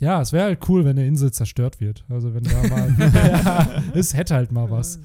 ja, 0.00 0.20
es 0.20 0.32
wäre 0.32 0.44
halt 0.44 0.68
cool, 0.68 0.84
wenn 0.84 0.98
eine 0.98 1.06
Insel 1.06 1.32
zerstört 1.32 1.80
wird. 1.80 2.04
Also 2.08 2.34
wenn 2.34 2.44
da 2.44 2.62
mal. 2.68 2.94
ja, 3.14 3.82
es 3.94 4.14
hätte 4.14 4.34
halt 4.34 4.52
mal 4.52 4.70
was. 4.70 4.98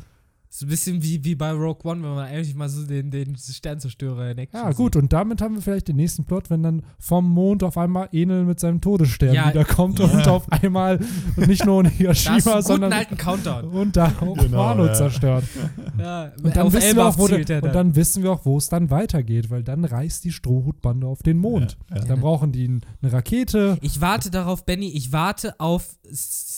So 0.50 0.66
ein 0.66 0.70
bisschen 0.70 1.04
wie, 1.04 1.24
wie 1.26 1.36
bei 1.36 1.52
Rogue 1.52 1.80
One, 1.92 2.02
wenn 2.02 2.16
man 2.16 2.28
eigentlich 2.28 2.56
mal 2.56 2.70
so 2.70 2.86
den, 2.86 3.12
den 3.12 3.36
Sternzerstörer 3.36 4.32
in 4.32 4.38
Action 4.38 4.60
Ja, 4.62 4.72
gut, 4.72 4.96
und 4.96 5.12
damit 5.12 5.42
haben 5.42 5.56
wir 5.56 5.62
vielleicht 5.62 5.90
den 5.90 5.98
nächsten 5.98 6.24
Plot, 6.24 6.50
wenn 6.50 6.64
dann 6.64 6.84
vom 6.98 7.30
Mond 7.30 7.62
auf 7.62 7.78
einmal 7.78 8.08
Enel 8.14 8.46
mit 8.46 8.60
seinem 8.62 8.80
Todesstern 8.80 9.34
Ja. 9.34 9.50
wiederkommt 9.50 10.00
Ja. 10.00 10.06
und 10.06 10.26
auf 10.30 10.50
einmal 10.52 11.00
nicht 11.36 11.66
nur 11.66 11.84
sieht. 11.84 11.94
Hiroshima, 11.96 12.38
ist 12.38 12.48
einen 12.48 12.62
sondern 12.64 12.94
alten 12.94 13.18
Countdown. 13.18 13.66
und 13.66 13.98
da 13.98 14.14
auch 14.22 14.38
Genau, 14.38 14.58
Wano 14.58 14.86
ja. 14.86 14.94
zerstört. 14.94 15.44
Ja, 16.00 16.32
Und 16.42 16.56
dann, 16.56 16.72
wissen 16.72 16.96
wir 16.96 17.06
auch, 17.06 17.18
wo 17.18 17.28
er 17.28 17.64
und 17.64 17.76
dann 17.76 17.96
wissen 17.96 18.24
wir 18.24 18.32
auch, 18.32 18.46
wo 18.46 18.58
es 18.58 18.70
dann 18.70 18.90
weitergeht, 18.90 19.50
weil 19.50 19.64
dann 19.64 19.84
reist 19.84 20.24
die 20.24 20.32
Strohhutbande 20.32 21.06
auf 21.06 21.22
den 21.22 21.38
Mond. 21.38 21.78
Ja, 21.90 21.98
ja. 21.98 22.06
Dann 22.06 22.22
brauchen 22.22 22.52
die 22.54 22.66
eine 22.68 23.12
Rakete. 23.12 23.78
Ich 23.82 24.00
warte 24.00 24.32
darauf, 24.32 24.66
Benny, 24.66 24.90
ich 24.90 25.12
warte 25.12 25.60
auf 25.60 25.98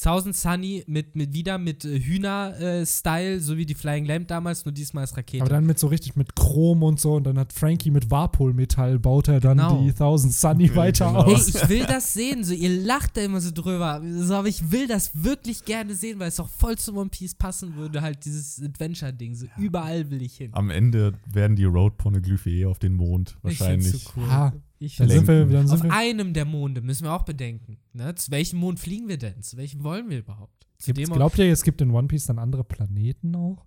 Thousand 0.04 0.36
Sunny 0.36 0.84
mit, 0.88 1.15
mit 1.15 1.34
wieder 1.34 1.58
mit 1.58 1.84
äh, 1.84 2.00
Hühner-Style, 2.00 3.39
so 3.39 3.58
wie 3.58 3.65
die 3.65 3.73
Flying 3.88 4.06
Lamp 4.06 4.28
damals, 4.28 4.65
nur 4.65 4.73
diesmal 4.73 5.02
als 5.02 5.15
Rakete. 5.15 5.41
Aber 5.43 5.50
dann 5.50 5.65
mit 5.65 5.80
so 5.80 5.88
richtig 5.88 6.15
mit 6.15 6.36
Chrom 6.36 6.84
und 6.84 7.00
so. 7.00 7.13
Und 7.15 7.23
dann 7.23 7.39
hat 7.39 7.54
Frankie 7.54 7.89
mit 7.91 8.12
Warpol-Metall 8.12 9.00
baut 9.00 9.28
er 9.30 9.39
dann 9.39 9.58
Genau. 9.58 9.82
die 9.84 9.93
Thousand 9.93 10.34
Sunny 10.34 10.67
Ja, 10.67 10.76
weiter 10.76 11.08
genau. 11.08 11.26
Hey, 11.26 11.36
aus. 11.36 11.47
ich 11.47 11.69
will 11.69 11.86
das 11.86 12.13
sehen. 12.13 12.43
So, 12.43 12.54
ihr 12.54 12.82
lacht 12.82 13.15
da 13.15 13.21
immer 13.21 13.39
so 13.39 13.52
drüber. 13.54 14.02
So, 14.19 14.34
aber 14.36 14.47
ich 14.50 14.71
will 14.71 14.88
das 14.88 15.12
wirklich 15.23 15.63
gerne 15.63 15.95
sehen, 15.95 16.19
weil 16.19 16.28
es 16.28 16.39
auch 16.39 16.50
voll 16.50 16.78
zu 16.78 16.93
One 16.95 17.10
Piece 17.10 17.36
passen 17.36 17.76
würde. 17.76 18.02
Halt 18.02 18.26
dieses 18.26 18.62
Adventure-Ding. 18.62 19.36
So 19.36 19.45
überall 19.58 20.10
will 20.12 20.21
ich 20.21 20.36
hin. 20.36 20.50
Am 20.54 20.69
Ende 20.69 21.13
werden 21.32 21.56
die 21.56 21.63
Road-Poneglyphe 21.65 22.50
eh 22.50 22.65
auf 22.65 22.80
den 22.80 22.93
Mond 22.95 23.38
Ich 23.38 23.60
wahrscheinlich. 23.60 23.91
so 24.04 24.10
cool. 24.17 24.23
Ah, 24.30 24.54
ich 24.80 24.97
Dann 24.97 25.10
sind 25.10 25.28
wir, 25.28 25.45
dann 25.45 25.67
sind 25.67 25.78
Auf 25.78 25.84
wir, 25.84 25.93
einem 25.93 26.34
der 26.34 26.45
Monde 26.45 26.82
müssen 26.82 27.06
wir 27.06 27.13
auch 27.13 27.23
bedenken. 27.23 27.78
Ne? 27.93 28.13
Zu 28.15 28.32
welchem 28.32 28.60
Mond 28.60 28.80
fliegen 28.80 29.08
wir 29.08 29.17
denn? 29.17 29.41
Zu 29.41 29.58
welchem 29.58 29.84
wollen 29.84 30.10
wir 30.10 30.19
überhaupt? 30.19 30.67
Zu 30.78 30.93
gibt's, 30.93 31.10
dem 31.10 31.15
glaubt 31.15 31.39
ihr, 31.39 31.52
es 31.52 31.63
gibt 31.63 31.82
in 31.82 31.89
One 31.89 32.08
Piece 32.08 32.28
dann 32.28 32.38
andere 32.38 32.63
Planeten 32.63 33.36
auch? 33.36 33.65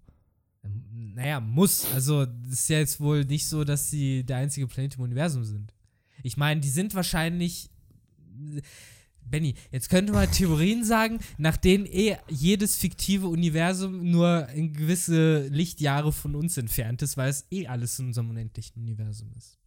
Ähm, 0.65 1.13
Naja, 1.15 1.41
muss. 1.41 1.87
Also, 1.93 2.27
es 2.47 2.61
ist 2.61 2.69
ja 2.71 2.79
jetzt 2.79 3.01
wohl 3.01 3.25
nicht 3.25 3.47
so, 3.47 3.65
dass 3.65 3.91
sie 3.91 4.25
der 4.25 4.39
einzige 4.39 4.67
Planet 4.67 4.97
im 4.97 5.03
Universum 5.03 5.45
sind. 5.45 5.73
Ich 6.23 6.37
meine, 6.37 6.61
die 6.61 6.69
sind 6.69 6.95
wahrscheinlich. 6.95 7.71
Benny, 9.23 9.55
jetzt 9.71 9.89
könnte 9.91 10.13
man 10.13 10.29
Theorien 10.33 10.83
sagen, 10.85 11.21
nach 11.39 11.57
denen 11.57 11.87
eh 11.87 12.17
jedes 12.29 12.77
fiktive 12.77 13.29
Universum 13.29 14.11
nur 14.11 14.49
in 14.49 14.73
gewisse 14.73 15.47
Lichtjahre 15.49 16.13
von 16.13 16.35
uns 16.35 16.57
entfernt 16.57 17.03
ist, 17.03 17.17
weil 17.17 17.31
es 17.31 17.47
eh 17.53 17.69
alles 17.69 17.99
in 18.01 18.07
unserem 18.07 18.31
unendlichen 18.31 18.83
Universum 18.83 19.31
ist. 19.37 19.59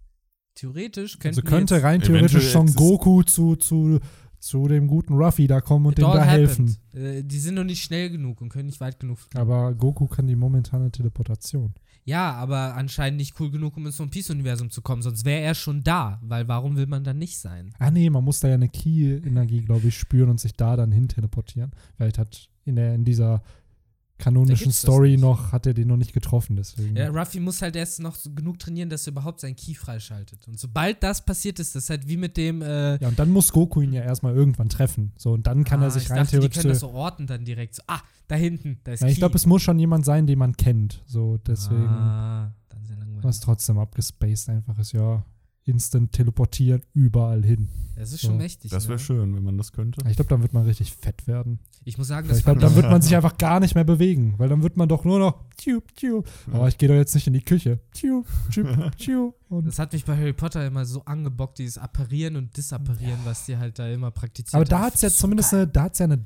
Theoretisch 0.56 1.18
Also 1.24 1.42
könnte 1.44 1.76
jetzt 1.76 1.84
rein 1.84 2.02
theoretisch 2.02 2.54
exist- 2.54 2.76
Goku 2.76 3.24
zu, 3.24 3.56
zu, 3.56 4.00
zu 4.44 4.68
dem 4.68 4.88
guten 4.88 5.14
Ruffy 5.14 5.48
da 5.48 5.62
kommen 5.62 5.86
und 5.86 5.94
It 5.94 6.00
dem 6.00 6.12
da 6.12 6.24
helfen. 6.24 6.68
happened. 6.94 7.18
Äh, 7.18 7.24
die 7.24 7.40
sind 7.40 7.56
noch 7.56 7.64
nicht 7.64 7.82
schnell 7.82 8.10
genug 8.10 8.42
und 8.42 8.50
können 8.50 8.66
nicht 8.66 8.82
weit 8.82 9.00
genug 9.00 9.20
fliegen. 9.20 9.38
Aber 9.38 9.74
Goku 9.74 10.06
kann 10.08 10.28
die 10.28 10.36
momentane 10.36 10.92
Teleportation. 10.92 11.74
Ja, 12.06 12.34
aber 12.34 12.76
anscheinend 12.76 13.18
nicht 13.20 13.40
cool 13.40 13.50
genug, 13.50 13.78
um 13.78 13.86
ins 13.86 14.00
One 14.02 14.10
Piece-Universum 14.10 14.70
zu 14.70 14.82
kommen, 14.82 15.02
sonst 15.02 15.24
wäre 15.24 15.42
er 15.42 15.56
schon 15.56 15.84
da, 15.84 16.20
weil 16.22 16.50
warum 16.50 16.76
will 16.76 16.88
man 16.88 17.06
dann 17.06 17.18
nicht 17.18 17.38
sein? 17.40 17.74
Ah 17.80 17.90
nee, 17.90 18.10
man 18.10 18.26
muss 18.26 18.42
da 18.42 18.50
ja 18.50 18.56
eine 18.56 18.68
Ki-Energie, 18.68 19.62
glaube 19.62 19.88
ich, 19.88 19.98
spüren 19.98 20.30
und 20.30 20.42
sich 20.42 20.54
da 20.54 20.76
dann 20.76 20.92
hin 20.92 21.08
teleportieren. 21.08 21.72
Vielleicht 21.96 22.18
hat 22.18 22.50
in, 22.66 22.76
der, 22.76 22.96
in 22.96 23.06
dieser 23.06 23.42
kanonischen 24.24 24.72
Story 24.72 25.18
noch, 25.18 25.52
hat 25.52 25.66
er 25.66 25.74
den 25.74 25.90
noch 25.90 25.98
nicht 25.98 26.14
getroffen, 26.14 26.56
deswegen. 26.56 26.96
Ja, 26.96 27.10
Ruffy 27.10 27.42
muss 27.42 27.62
halt 27.62 27.76
erst 27.76 28.00
noch 28.00 28.16
so 28.16 28.32
genug 28.32 28.58
trainieren, 28.58 28.90
dass 28.90 29.06
er 29.06 29.12
überhaupt 29.12 29.42
sein 29.42 29.56
Ki 29.56 29.76
freischaltet. 29.76 30.48
Und 30.48 30.60
sobald 30.60 31.04
das 31.04 31.26
passiert 31.26 31.60
ist, 31.60 31.76
das 31.76 31.84
ist 31.84 31.90
halt 31.90 32.08
wie 32.08 32.16
mit 32.16 32.38
dem. 32.38 32.62
Äh, 32.62 32.98
Ja, 32.98 33.10
und 33.10 33.20
dann 33.20 33.30
muss 33.32 33.52
Goku 33.52 33.82
ihn 33.82 33.92
ja 33.92 34.02
erstmal 34.02 34.34
irgendwann 34.34 34.70
treffen. 34.70 35.12
So, 35.18 35.34
und 35.34 35.46
dann 35.46 35.66
kann 35.66 35.82
ah, 35.82 35.86
er 35.86 35.92
sich 35.92 36.04
ich 36.04 36.12
rein 36.12 36.20
dachte, 36.20 36.32
die 36.32 36.38
theoretisch. 36.38 36.62
können 36.62 36.70
das 36.70 36.80
so 36.80 36.92
orten 36.92 37.28
dann 37.28 37.44
direkt. 37.44 37.76
So, 37.76 37.84
ah, 37.88 38.00
da 38.30 38.36
hinten, 38.36 38.80
da 38.86 38.94
ist 38.94 39.02
ja, 39.02 39.08
ich 39.08 39.18
glaube, 39.18 39.36
es 39.36 39.46
muss 39.46 39.62
schon 39.62 39.78
jemand 39.78 40.06
sein, 40.06 40.26
den 40.26 40.40
man 40.40 40.56
kennt. 40.56 41.04
So, 41.06 41.38
deswegen. 41.46 41.86
Ah, 41.86 42.54
dann 42.70 42.86
sehr 42.86 42.96
langweilig. 42.96 43.24
Was 43.26 43.42
trotzdem 43.42 43.78
abgespaced 43.78 44.50
einfach 44.50 44.80
ist, 44.80 44.94
ja. 44.94 45.26
Instant 45.66 46.12
teleportieren 46.12 46.82
überall 46.94 47.44
hin. 47.44 47.70
Das 47.96 48.12
ist 48.12 48.22
So. 48.22 48.28
schon 48.30 48.38
mächtig. 48.38 48.72
Das 48.72 48.86
wäre 48.88 48.98
ne? 48.98 49.00
schön, 49.00 49.36
wenn 49.36 49.44
man 49.44 49.58
das 49.58 49.72
könnte. 49.72 50.02
Ich 50.10 50.16
glaube, 50.16 50.30
dann 50.30 50.42
wird 50.42 50.54
man 50.54 50.66
richtig 50.66 50.92
fett 50.94 51.28
werden. 51.28 51.60
Ich 51.86 51.98
muss 51.98 52.08
sagen, 52.08 52.28
das 52.28 52.40
Ich 52.40 52.44
glaube, 52.44 52.60
dann 52.60 52.76
wird 52.76 52.90
man 52.90 53.02
sich 53.02 53.16
einfach 53.16 53.38
gar 53.38 53.60
nicht 53.60 53.76
mehr 53.76 53.84
bewegen, 53.84 54.34
weil 54.38 54.50
dann 54.50 54.64
wird 54.64 54.78
man 54.78 54.90
doch 54.90 55.04
nur 55.06 55.20
noch 55.20 55.44
tschub, 55.58 55.84
tschub. 55.96 56.28
Aber 56.52 56.68
ich 56.68 56.78
gehe 56.78 56.90
doch 56.90 56.96
jetzt 56.96 57.14
nicht 57.14 57.28
in 57.28 57.34
die 57.34 57.44
Küche. 57.44 57.80
Tschub, 57.94 58.26
tschub, 58.50 58.68
tschub. 58.98 59.36
Und 59.50 59.66
Das 59.68 59.78
hat 59.80 59.94
mich 59.94 60.04
bei 60.06 60.18
Harry 60.18 60.34
Potter 60.34 60.66
immer 60.66 60.86
so 60.86 61.04
angebockt, 61.06 61.60
dieses 61.60 61.78
Apparieren 61.78 62.36
und 62.36 62.56
Disapparieren, 62.58 63.20
was 63.26 63.46
die 63.46 63.58
halt 63.58 63.78
da 63.80 63.88
immer 63.88 64.12
praktiziert 64.12 64.56
Aber 64.56 64.66
da 64.66 64.82
hat 64.82 64.96
es 64.96 65.02
ja 65.02 65.10
So 65.10 65.22
zumindest 65.22 65.52
geil. 65.52 65.62
eine, 65.62 65.72
da 65.72 65.84
hat's 65.84 66.00
ja 66.00 66.06
eine, 66.06 66.26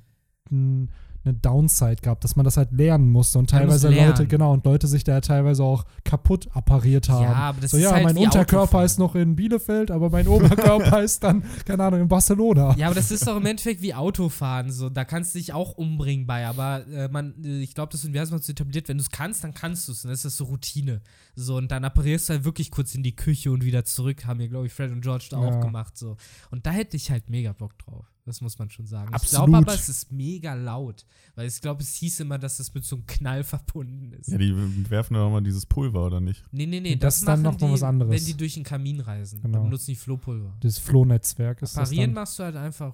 n- 0.50 0.90
eine 1.28 1.38
Downside 1.38 1.98
gehabt, 1.98 2.24
dass 2.24 2.36
man 2.36 2.44
das 2.44 2.58
halt 2.58 2.72
lernen 2.72 3.12
musste 3.12 3.38
und 3.40 3.50
teilweise 3.50 3.90
Leute, 3.90 4.28
genau, 4.28 4.54
und 4.54 4.66
Leute 4.66 4.88
sich 4.88 5.04
da 5.04 5.20
teilweise 5.22 5.64
auch 5.64 5.86
kaputt 6.04 6.48
appariert 6.54 7.10
haben. 7.10 7.24
Ja, 7.24 7.34
aber 7.34 7.62
das 7.62 7.72
so, 7.72 7.78
ist 7.78 7.84
ja, 7.84 7.92
halt 7.92 8.04
mein 8.04 8.18
Unterkörper 8.18 8.64
Autofahren. 8.64 8.86
ist 8.86 9.00
noch 9.00 9.16
in 9.16 9.36
Bielefeld, 9.36 9.92
aber 9.92 10.10
mein 10.10 10.28
Oberkörper 10.28 11.02
ist 11.04 11.24
dann, 11.24 11.44
keine 11.66 11.84
Ahnung, 11.84 12.02
in 12.02 12.08
Barcelona. 12.08 12.76
Ja, 12.78 12.88
aber 12.88 12.96
das 12.96 13.12
ist 13.12 13.28
doch 13.28 13.38
im 13.38 13.46
Endeffekt 13.46 13.82
wie 13.82 13.94
Autofahren. 13.94 14.72
So, 14.72 14.90
da 14.90 15.06
kannst 15.06 15.36
du 15.36 15.40
dich 15.40 15.54
auch 15.54 15.74
umbringen 15.78 16.26
bei. 16.26 16.48
Aber 16.48 16.86
äh, 16.88 17.08
man, 17.10 17.34
äh, 17.44 17.60
ich 17.62 17.76
glaube, 17.76 17.92
das 17.92 18.04
Universum 18.06 18.36
hat 18.38 18.44
so 18.44 18.52
etabliert, 18.52 18.88
wenn 18.90 18.98
du 18.98 19.04
es 19.04 19.10
kannst, 19.10 19.44
dann 19.44 19.54
kannst 19.54 19.88
du 19.88 19.92
es. 19.92 20.06
Und 20.06 20.12
das 20.12 20.26
ist 20.26 20.38
so 20.38 20.46
Routine. 20.46 21.02
So, 21.36 21.58
und 21.58 21.72
dann 21.72 21.84
apparierst 21.86 22.30
du 22.30 22.34
halt 22.34 22.46
wirklich 22.46 22.72
kurz 22.72 22.96
in 22.96 23.04
die 23.04 23.16
Küche 23.16 23.52
und 23.52 23.64
wieder 23.64 23.86
zurück. 23.86 24.26
Haben 24.26 24.38
mir, 24.38 24.50
glaube 24.50 24.68
ich, 24.68 24.74
Fred 24.74 24.92
und 24.92 25.02
George 25.02 25.28
da 25.30 25.42
Ja. 25.42 25.48
auch 25.50 25.62
gemacht. 25.62 25.98
So. 25.98 26.18
Und 26.52 26.66
da 26.66 26.72
hätte 26.72 26.98
ich 26.98 27.12
halt 27.12 27.30
mega 27.30 27.54
Bock 27.54 27.78
drauf. 27.80 28.06
Das 28.28 28.42
muss 28.42 28.60
man 28.60 28.70
schon 28.70 28.86
sagen. 28.86 29.08
Ich 29.10 29.16
Absolut. 29.16 29.46
glaube 29.48 29.58
aber, 29.70 29.74
es 29.74 29.88
ist 29.88 30.12
mega 30.12 30.54
laut. 30.54 31.06
Weil 31.36 31.48
ich 31.48 31.62
glaube, 31.62 31.82
es 31.82 31.94
hieß 31.96 32.20
immer, 32.20 32.38
dass 32.38 32.58
das 32.58 32.74
mit 32.74 32.84
so 32.84 32.98
einem 32.98 33.06
Knall 33.08 33.44
verbunden 33.46 34.12
ist. 34.12 34.28
Ja, 34.28 34.38
die 34.38 34.54
werfen 34.90 35.14
doch 35.14 35.32
mal 35.32 35.42
dieses 35.42 35.66
Pulver, 35.66 36.06
oder 36.06 36.20
nicht? 36.20 36.44
nee, 36.52 36.66
nee, 36.66 36.82
nee. 36.82 36.96
Das 36.98 37.16
Das, 37.16 37.20
ist 37.20 37.28
dann 37.28 37.42
machen 37.42 37.54
noch 37.54 37.62
mal 37.62 37.68
die, 37.68 37.74
was 37.74 37.84
anderes. 37.84 38.12
wenn 38.12 38.26
die 38.26 38.36
durch 38.36 38.56
den 38.56 38.64
Kamin 38.64 39.00
reisen. 39.00 39.42
Genau. 39.42 39.60
Dann 39.60 39.64
benutzen 39.68 39.92
die 39.92 39.96
Flohpulver. 39.96 40.58
Das 40.60 40.78
Flohnetzwerk 40.78 41.62
ist 41.62 41.78
das 41.78 41.90
Parieren 41.90 42.14
machst 42.14 42.38
du 42.38 42.44
halt 42.44 42.58
einfach. 42.58 42.94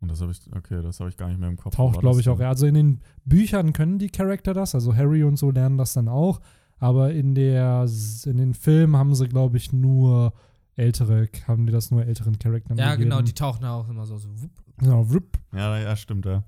Und 0.00 0.10
das 0.10 0.20
habe 0.20 0.32
ich, 0.32 0.40
okay, 0.54 0.82
das 0.82 1.00
habe 1.00 1.08
ich 1.08 1.16
gar 1.16 1.28
nicht 1.28 1.40
mehr 1.40 1.48
im 1.48 1.56
Kopf. 1.56 1.74
Taucht, 1.74 2.00
glaube 2.00 2.20
ich, 2.20 2.28
auch. 2.28 2.38
Ja, 2.38 2.50
also 2.50 2.66
in 2.66 2.74
den 2.74 3.00
Büchern 3.24 3.72
können 3.72 3.98
die 3.98 4.10
Charakter 4.10 4.52
das, 4.52 4.74
also 4.74 4.94
Harry 4.94 5.22
und 5.24 5.36
so 5.38 5.50
lernen 5.50 5.78
das 5.78 5.94
dann 5.94 6.08
auch. 6.08 6.40
Aber 6.78 7.12
in, 7.12 7.34
der, 7.34 7.86
in 8.26 8.36
den 8.36 8.52
Filmen 8.54 8.96
haben 8.96 9.14
sie, 9.14 9.28
glaube 9.28 9.56
ich, 9.56 9.72
nur 9.72 10.34
ältere, 10.76 11.28
haben 11.46 11.66
die 11.66 11.72
das 11.72 11.90
nur 11.90 12.04
älteren 12.04 12.38
Charakteren 12.38 12.78
Ja, 12.78 12.92
gegeben. 12.92 13.10
genau, 13.10 13.22
die 13.22 13.32
tauchen 13.34 13.64
auch 13.64 13.88
immer 13.88 14.06
so. 14.06 14.18
so 14.18 14.28
wupp, 14.40 14.50
Genau, 14.78 15.08
wupp. 15.10 15.38
Ja, 15.52 15.78
ja, 15.78 15.94
stimmt, 15.96 16.24
ja. 16.26 16.44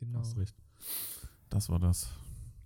genau. 0.00 0.22
Das 1.50 1.68
war 1.68 1.78
das. 1.78 2.08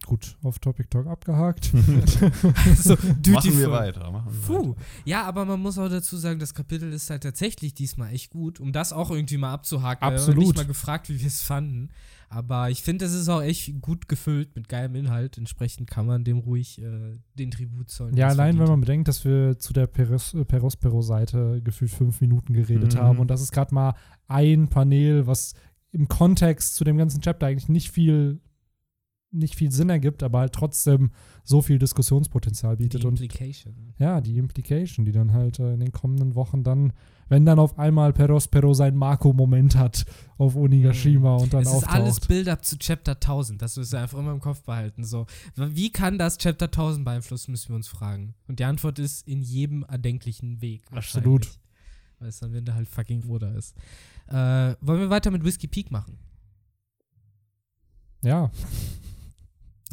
Gut, 0.08 0.36
auf 0.42 0.58
Topic 0.58 0.88
Talk 0.88 1.06
abgehakt. 1.06 1.66
so, 2.76 2.96
Duty 2.96 3.30
machen 3.30 3.58
wir 3.58 3.70
weiter. 3.70 4.10
Machen 4.10 4.32
wir 4.32 4.40
Puh. 4.46 4.68
weiter. 4.70 4.80
Ja, 5.04 5.24
aber 5.24 5.44
man 5.44 5.60
muss 5.60 5.76
auch 5.78 5.90
dazu 5.90 6.16
sagen, 6.16 6.38
das 6.40 6.54
Kapitel 6.54 6.90
ist 6.94 7.10
halt 7.10 7.22
tatsächlich 7.24 7.74
diesmal 7.74 8.14
echt 8.14 8.30
gut, 8.30 8.58
um 8.58 8.72
das 8.72 8.94
auch 8.94 9.10
irgendwie 9.10 9.36
mal 9.36 9.52
abzuhaken. 9.52 10.00
weil 10.00 10.12
Wir 10.12 10.16
haben 10.16 10.18
Absolut. 10.28 10.44
nicht 10.44 10.56
mal 10.56 10.64
gefragt, 10.66 11.10
wie 11.10 11.20
wir 11.20 11.26
es 11.26 11.42
fanden. 11.42 11.90
Aber 12.30 12.70
ich 12.70 12.82
finde, 12.82 13.04
es 13.04 13.12
ist 13.12 13.28
auch 13.28 13.42
echt 13.42 13.80
gut 13.82 14.08
gefüllt 14.08 14.56
mit 14.56 14.68
geilem 14.70 14.94
Inhalt. 14.94 15.36
Entsprechend 15.36 15.90
kann 15.90 16.06
man 16.06 16.24
dem 16.24 16.38
ruhig 16.38 16.80
äh, 16.80 17.18
den 17.34 17.50
Tribut 17.50 17.90
zollen. 17.90 18.16
ja, 18.16 18.28
allein 18.28 18.58
wenn 18.58 18.68
man 18.68 18.80
bedenkt, 18.80 19.08
dass 19.08 19.26
wir 19.26 19.58
zu 19.58 19.74
der 19.74 19.86
Peros- 19.88 20.34
Perospero-Seite 20.46 21.60
gefühlt 21.62 21.90
fünf 21.90 22.20
Minuten 22.20 22.52
geredet 22.54 22.94
Mhm. 22.94 22.98
haben 22.98 23.18
und 23.18 23.28
das 23.30 23.40
ist 23.42 23.52
gerade 23.52 23.74
mal 23.74 23.94
ein 24.26 24.68
Panel, 24.68 25.26
was 25.26 25.54
im 25.92 26.08
Kontext 26.08 26.76
zu 26.76 26.84
dem 26.84 26.96
ganzen 26.98 27.20
Chapter 27.20 27.46
eigentlich 27.46 27.68
nicht 27.68 27.90
viel 27.90 28.40
nicht 29.30 29.54
viel 29.56 29.70
Sinn 29.70 29.90
ergibt, 29.90 30.22
aber 30.22 30.38
halt 30.40 30.54
trotzdem 30.54 31.10
so 31.44 31.60
viel 31.60 31.78
Diskussionspotenzial 31.78 32.76
die 32.76 32.84
bietet 32.84 33.04
und 33.04 33.20
Implication. 33.20 33.94
ja, 33.98 34.20
die 34.22 34.38
Implication, 34.38 35.04
die 35.04 35.12
dann 35.12 35.32
halt 35.34 35.58
äh, 35.58 35.74
in 35.74 35.80
den 35.80 35.92
kommenden 35.92 36.34
Wochen 36.34 36.62
dann, 36.64 36.92
wenn 37.28 37.44
dann 37.44 37.58
auf 37.58 37.78
einmal 37.78 38.14
Perospero 38.14 38.72
sein 38.72 38.96
Marco-Moment 38.96 39.76
hat 39.76 40.06
auf 40.38 40.56
Onigashima 40.56 41.36
und 41.36 41.52
dann 41.52 41.60
Mhm. 41.62 41.66
es 41.68 41.74
ist 41.74 41.84
alles 41.84 42.10
auftaucht. 42.14 42.28
Build-up 42.28 42.64
zu 42.64 42.78
Chapter 42.78 43.12
1000. 43.20 43.60
Das 43.60 43.76
müssen 43.76 43.92
wir 43.92 44.00
einfach 44.00 44.18
immer 44.18 44.32
im 44.32 44.40
Kopf 44.40 44.62
behalten. 44.62 45.04
So, 45.04 45.26
wie 45.56 45.90
kann 45.90 46.16
das 46.16 46.38
Chapter 46.38 46.66
1000 46.70 47.04
beeinflussen, 47.04 47.50
müssen 47.50 47.68
wir 47.68 47.76
uns 47.76 47.88
fragen. 47.88 48.34
Und 48.46 48.60
die 48.60 48.64
Antwort 48.64 48.98
ist 48.98 49.28
in 49.28 49.42
jedem 49.42 49.82
erdenklichen 49.82 50.62
Weg. 50.62 50.82
Absolut. 50.90 51.48
Weil 52.18 52.28
es 52.30 52.42
am 52.42 52.54
Ende 52.54 52.74
halt 52.74 52.88
fucking 52.88 53.24
Oda 53.28 53.50
ist. 53.52 53.76
Äh, 54.28 54.74
wollen 54.80 55.00
wir 55.00 55.10
weiter 55.10 55.30
mit 55.30 55.44
Whiskey 55.44 55.66
Peak 55.66 55.90
machen? 55.90 56.18
Ja, 58.22 58.50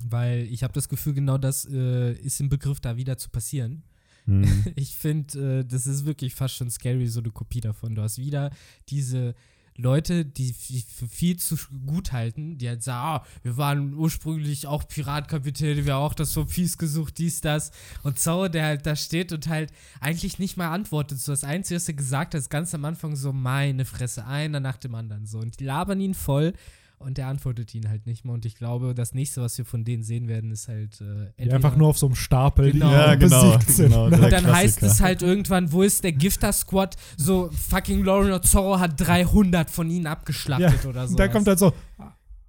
Weil 0.10 0.44
ich 0.44 0.64
habe 0.64 0.74
das 0.74 0.90
Gefühl, 0.90 1.14
genau 1.14 1.38
das 1.38 1.66
äh, 1.66 2.14
ist 2.14 2.40
im 2.40 2.50
Begriff, 2.50 2.80
da 2.80 2.98
wieder 2.98 3.18
zu 3.18 3.30
passieren. 3.30 3.84
Hm. 4.26 4.46
Ich 4.76 4.96
finde, 4.96 5.60
äh, 5.60 5.66
das 5.66 5.88
ist 5.88 6.06
wirklich 6.06 6.36
fast 6.36 6.56
schon 6.56 6.70
scary, 6.70 7.08
so 7.08 7.20
eine 7.20 7.32
Kopie 7.32 7.62
davon. 7.62 7.96
Du 7.96 8.02
hast 8.02 8.18
wieder 8.18 8.52
diese 8.90 9.36
Leute, 9.78 10.24
die 10.24 10.54
für 10.54 11.08
viel 11.08 11.38
zu 11.38 11.58
gut 11.86 12.14
halten, 12.14 12.58
die 12.58 12.70
halt 12.70 12.82
sagen, 12.82 13.24
ah, 13.24 13.26
wir 13.44 13.58
waren 13.58 13.94
ursprünglich 13.94 14.68
auch 14.68 14.88
Piratkapitäne, 14.88 15.86
wir 15.86 15.96
haben 15.96 16.04
auch 16.04 16.14
das 16.14 16.36
One 16.38 16.46
Piece 16.46 16.78
gesucht, 16.78 17.18
dies, 17.18 17.42
das. 17.42 17.72
Und 18.02 18.18
Zoro, 18.18 18.48
der 18.48 18.66
halt 18.66 18.86
da 18.86 18.96
steht 18.96 19.34
und 19.34 19.50
halt 19.50 19.74
eigentlich 20.00 20.40
nicht 20.40 20.56
mal 20.56 20.72
antwortet. 20.72 21.20
So 21.20 21.34
das 21.34 21.44
Einzige, 21.44 21.76
was 21.76 21.90
er 21.90 21.96
gesagt 21.96 22.34
hat, 22.34 22.40
ist 22.40 22.50
ganz 22.50 22.74
am 22.74 22.86
Anfang 22.86 23.18
so, 23.18 23.34
meine 23.34 23.84
Fresse, 23.84 24.26
einer 24.26 24.62
nach 24.62 24.78
dem 24.78 24.96
anderen. 24.96 25.26
So. 25.26 25.40
Und 25.40 25.60
die 25.60 25.66
labern 25.66 26.00
ihn 26.00 26.14
voll 26.14 26.54
und 27.00 27.20
er 27.20 27.28
antwortet 27.28 27.74
ihnen 27.76 27.90
halt 27.90 28.06
nicht 28.06 28.26
mehr. 28.26 28.34
Und 28.34 28.46
ich 28.46 28.56
glaube, 28.56 28.94
das 28.96 29.14
nächste, 29.14 29.42
was 29.42 29.58
wir 29.58 29.66
von 29.66 29.84
denen 29.84 30.04
sehen 30.04 30.28
werden, 30.28 30.52
ist 30.52 30.68
halt 30.68 31.00
äh, 31.02 31.44
die 31.44 31.52
einfach 31.52 31.76
nur 31.76 31.90
auf 31.90 31.98
so 31.98 32.06
einem 32.08 32.16
Stapel, 32.16 32.72
Genau. 32.72 32.88
die 32.88 32.94
Ja, 32.94 33.16
genau, 33.16 33.44
besiegt 33.58 33.70
sind. 33.72 33.90
genau. 33.90 34.06
und 34.06 34.12
Der 34.20 34.30
dann 34.30 34.48
heißt 34.48 34.80
Klassiker. 34.80 34.86
es 34.92 35.02
halt 35.02 35.22
irgendwann, 35.22 35.72
wo 35.72 35.82
ist 35.84 36.04
der 36.04 36.14
Gifter-Squad? 36.14 36.96
So, 37.18 37.50
fucking 37.52 38.04
Lauren 38.04 38.42
Zorro 38.44 38.80
hat 38.80 38.94
300 39.00 39.70
von 39.70 39.90
ihnen 39.90 40.08
abgeschlachtet 40.08 40.86
oder 40.86 41.08
so. 41.08 41.16
Da 41.16 41.28
kommt 41.28 41.48
halt 41.48 41.60
so, 41.60 41.74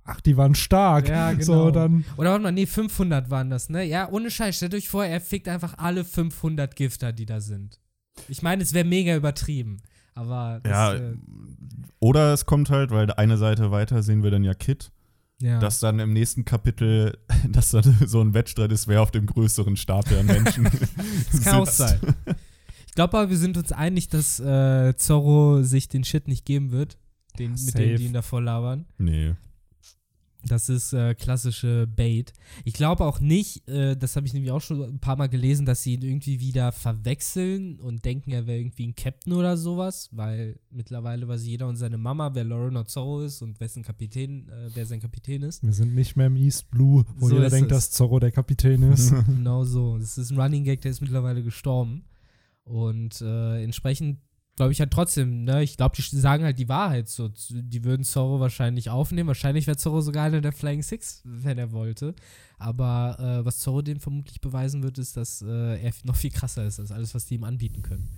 ach, 0.05 0.21
die 0.21 0.37
waren 0.37 0.55
stark. 0.55 1.09
Ja, 1.09 1.33
genau. 1.33 1.45
So, 1.45 1.71
dann, 1.71 2.05
Oder 2.17 2.31
warte 2.31 2.43
mal, 2.45 2.53
nee, 2.53 2.67
500 2.67 3.29
waren 3.31 3.51
das, 3.51 3.69
ne? 3.69 3.85
Ja, 3.85 4.09
ohne 4.11 4.31
Scheiß, 4.31 4.57
stellt 4.57 4.75
euch 4.75 4.89
vor, 4.89 5.05
er 5.05 5.21
fickt 5.21 5.49
einfach 5.49 5.79
alle 5.79 6.05
500 6.05 6.75
Gifter, 6.77 7.13
die 7.13 7.27
da 7.27 7.41
sind. 7.41 7.81
Ich 8.29 8.41
meine, 8.43 8.63
es 8.63 8.73
wäre 8.73 8.87
mega 8.87 9.15
übertrieben. 9.17 9.79
Aber 10.17 10.61
das, 10.63 10.71
Ja, 10.71 10.95
äh, 10.95 11.15
oder 12.01 12.33
es 12.33 12.47
kommt 12.47 12.71
halt, 12.71 12.91
weil 12.91 13.11
eine 13.13 13.37
Seite 13.37 13.71
weiter 13.71 14.03
sehen 14.03 14.23
wir 14.23 14.31
dann 14.31 14.43
ja 14.45 14.55
Kit, 14.55 14.91
ja. 15.41 15.59
dass 15.61 15.79
dann 15.79 15.99
im 15.99 16.13
nächsten 16.13 16.45
Kapitel, 16.45 17.19
dass 17.49 17.71
dann 17.71 17.85
so 18.07 18.21
ein 18.21 18.35
Wettstreit 18.35 18.73
ist, 18.73 18.89
wer 18.89 19.03
auf 19.03 19.11
dem 19.11 19.27
größeren 19.27 19.77
Stapel 19.77 20.19
an 20.19 20.27
Menschen 20.27 20.65
Das 21.33 21.43
kann 21.43 21.61
auch 21.61 21.67
sitzt. 21.67 21.79
sein. 21.79 22.01
Ich 22.87 22.95
glaube 22.95 23.19
aber, 23.19 23.31
wir 23.31 23.37
sind 23.37 23.59
uns 23.59 23.73
einig, 23.73 24.09
dass 24.09 24.41
äh, 24.41 24.97
Zorro 24.97 25.63
sich 25.63 25.89
den 25.89 26.03
Shit 26.03 26.29
nicht 26.29 26.45
geben 26.47 26.73
wird. 26.73 26.97
Den, 27.39 27.51
mit 27.51 27.61
Safe. 27.61 27.79
denen, 27.79 27.97
die 27.99 28.05
ihn 28.07 28.13
davor 28.15 28.41
labern. 28.41 28.87
Nee. 28.97 29.35
Das 30.47 30.69
ist 30.69 30.93
äh, 30.93 31.15
klassische 31.15 31.87
Bait. 31.87 32.33
Ich 32.65 32.75
glaube 32.75 33.05
auch 33.05 33.21
nicht, 33.21 33.69
äh, 33.69 33.97
das 33.97 34.17
habe 34.17 34.27
ich 34.27 34.33
nämlich 34.35 34.51
auch 34.53 34.61
schon 34.61 34.83
ein 34.83 34.99
paar 34.99 35.17
Mal 35.17 35.29
gelesen, 35.29 35.67
dass 35.67 35.83
sie 35.83 35.95
ihn 35.95 36.03
irgendwie 36.03 36.41
wieder 36.41 36.73
verwechseln 36.73 37.79
und 37.81 38.05
denken, 38.05 38.31
er 38.33 38.47
wäre 38.47 38.59
irgendwie 38.59 38.87
ein 38.87 38.95
Captain 38.95 39.33
oder 39.33 39.57
sowas, 39.57 40.09
weil 40.13 40.59
mittlerweile 40.71 41.27
weiß 41.29 41.45
jeder 41.45 41.69
und 41.69 41.77
seine 41.77 41.99
Mama, 41.99 42.35
wer 42.35 42.45
Lauren 42.45 42.87
Zorro 42.87 43.23
ist 43.23 43.43
und 43.43 43.59
wessen 43.61 43.83
Kapitän, 43.83 44.49
äh, 44.49 44.71
wer 44.75 44.87
sein 44.87 45.01
Kapitän 45.01 45.43
ist. 45.43 45.63
wir 45.63 45.73
sind 45.73 45.95
nicht 45.95 46.17
mehr 46.17 46.27
im 46.27 46.37
East 46.37 46.71
Blue, 46.71 47.05
wo 47.17 47.29
So 47.29 47.37
jeder 47.37 47.51
denkt, 47.51 47.73
es. 47.73 47.77
dass 47.77 47.91
Zorro 47.91 48.21
der 48.21 48.33
Kapitän 48.33 48.83
ist. 48.93 49.13
genau 49.27 49.65
so. 49.65 49.99
Das 49.99 50.19
ist 50.19 50.31
ein 50.31 50.41
Running 50.41 50.65
Gag, 50.65 50.81
der 50.83 50.91
ist 50.91 51.01
mittlerweile 51.01 51.43
gestorben. 51.43 52.05
Und 52.65 53.21
äh, 53.21 53.63
entsprechend 53.63 54.19
glaube 54.57 54.73
ich 54.73 54.81
halt 54.81 54.91
trotzdem, 54.91 55.45
ne? 55.45 55.63
Ich 55.63 55.77
glaube, 55.77 55.95
die 55.97 56.03
sagen 56.03 56.45
halt 56.45 56.59
die 56.59 56.69
Wahrheit 56.69 57.09
so. 57.09 57.31
Die 57.51 57.85
würden 57.85 58.05
Zorro 58.05 58.41
wahrscheinlich 58.41 58.91
aufnehmen. 58.91 59.29
Wahrscheinlich 59.29 59.67
wäre 59.67 59.77
Zorro 59.77 60.01
sogar 60.01 60.25
einer 60.25 60.41
der 60.41 60.53
Flying 60.53 60.83
Six, 60.83 61.23
wenn 61.25 61.59
er 61.59 61.73
wollte. 61.73 62.15
Aber 62.59 63.17
äh, 63.21 63.45
was 63.45 63.59
Zorro 63.59 63.83
dem 63.83 64.01
vermutlich 64.01 64.41
beweisen 64.41 64.83
wird, 64.83 64.99
ist, 64.99 65.17
dass 65.17 65.43
äh, 65.43 65.83
er 65.83 65.93
noch 66.05 66.17
viel 66.17 66.31
krasser 66.31 66.65
ist 66.65 66.81
als 66.81 66.91
alles, 66.91 67.15
was 67.15 67.27
die 67.27 67.35
ihm 67.35 67.45
anbieten 67.45 67.83
können. 67.83 68.09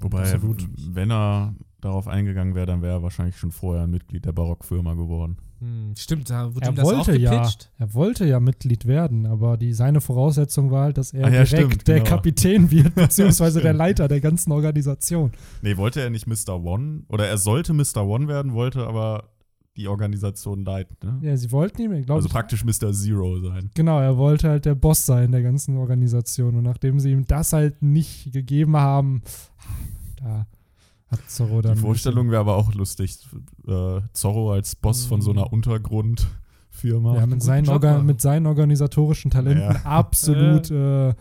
Wobei, 0.00 0.22
Absolut. 0.22 0.66
wenn 0.78 1.10
er 1.10 1.54
darauf 1.80 2.08
eingegangen 2.08 2.54
wäre, 2.54 2.66
dann 2.66 2.82
wäre 2.82 2.94
er 2.94 3.02
wahrscheinlich 3.02 3.36
schon 3.36 3.52
vorher 3.52 3.84
ein 3.84 3.90
Mitglied 3.90 4.24
der 4.24 4.32
Barockfirma 4.32 4.94
geworden. 4.94 5.36
Hm, 5.60 5.94
stimmt, 5.96 6.28
da 6.28 6.54
wurde 6.54 6.66
Er 6.66 6.72
ihm 6.72 6.74
das 6.76 6.86
auch 6.86 6.92
wollte 6.92 7.16
ja, 7.16 7.34
gepitcht. 7.34 7.70
er 7.78 7.94
wollte 7.94 8.26
ja 8.26 8.40
Mitglied 8.40 8.86
werden, 8.86 9.26
aber 9.26 9.56
die, 9.56 9.72
seine 9.72 10.00
Voraussetzung 10.00 10.70
war 10.70 10.84
halt, 10.84 10.98
dass 10.98 11.12
er 11.12 11.24
Ah 11.24 11.28
ja, 11.30 11.44
direkt 11.44 11.48
stimmt, 11.48 11.88
der 11.88 11.98
genau. 12.00 12.10
Kapitän 12.10 12.70
wird, 12.70 12.94
beziehungsweise 12.94 13.60
der. 13.60 13.72
Leiter 13.72 14.08
der 14.08 14.20
ganzen 14.20 14.52
Organisation. 14.52 15.32
Nee, 15.62 15.76
wollte 15.76 16.00
er 16.00 16.10
nicht 16.10 16.26
Mr. 16.26 16.62
One? 16.62 17.04
Oder 17.08 17.26
er 17.26 17.38
sollte 17.38 17.72
Mr. 17.72 18.06
One 18.06 18.28
werden, 18.28 18.52
wollte 18.52 18.86
aber 18.86 19.30
die 19.76 19.88
Organisation 19.88 20.64
leiten. 20.64 20.96
Ne? 21.02 21.18
Ja, 21.28 21.36
sie 21.36 21.52
wollten 21.52 21.82
ihm, 21.82 21.90
glaube 22.02 22.14
also 22.14 22.26
ich, 22.26 22.32
praktisch 22.32 22.64
Mr. 22.64 22.92
Zero 22.92 23.38
sein. 23.40 23.70
Genau, 23.74 24.00
er 24.00 24.16
wollte 24.16 24.48
halt 24.48 24.64
der 24.64 24.74
Boss 24.74 25.04
sein 25.04 25.32
der 25.32 25.42
ganzen 25.42 25.76
Organisation. 25.76 26.56
Und 26.56 26.64
nachdem 26.64 26.98
sie 26.98 27.12
ihm 27.12 27.26
das 27.26 27.52
halt 27.52 27.82
nicht 27.82 28.32
gegeben 28.32 28.76
haben, 28.76 29.22
da 30.18 30.46
hat 31.10 31.20
Zorro 31.28 31.62
dann. 31.62 31.74
Die 31.74 31.80
Vorstellung 31.80 32.30
wäre 32.30 32.40
aber 32.40 32.56
auch 32.56 32.74
lustig. 32.74 33.18
Äh, 33.66 34.00
Zorro 34.12 34.52
als 34.52 34.74
Boss 34.74 35.06
von 35.06 35.22
so 35.22 35.30
einer 35.30 35.52
Untergrundfirma. 35.52 37.16
Ja, 37.16 37.26
mit 37.26 37.42
seinen, 37.42 37.64
Job 37.64 38.02
mit 38.02 38.20
seinen 38.20 38.46
organisatorischen 38.46 39.30
Talenten 39.30 39.62
Ja. 39.62 39.82
absolut, 39.84 40.70
äh, 40.70 41.14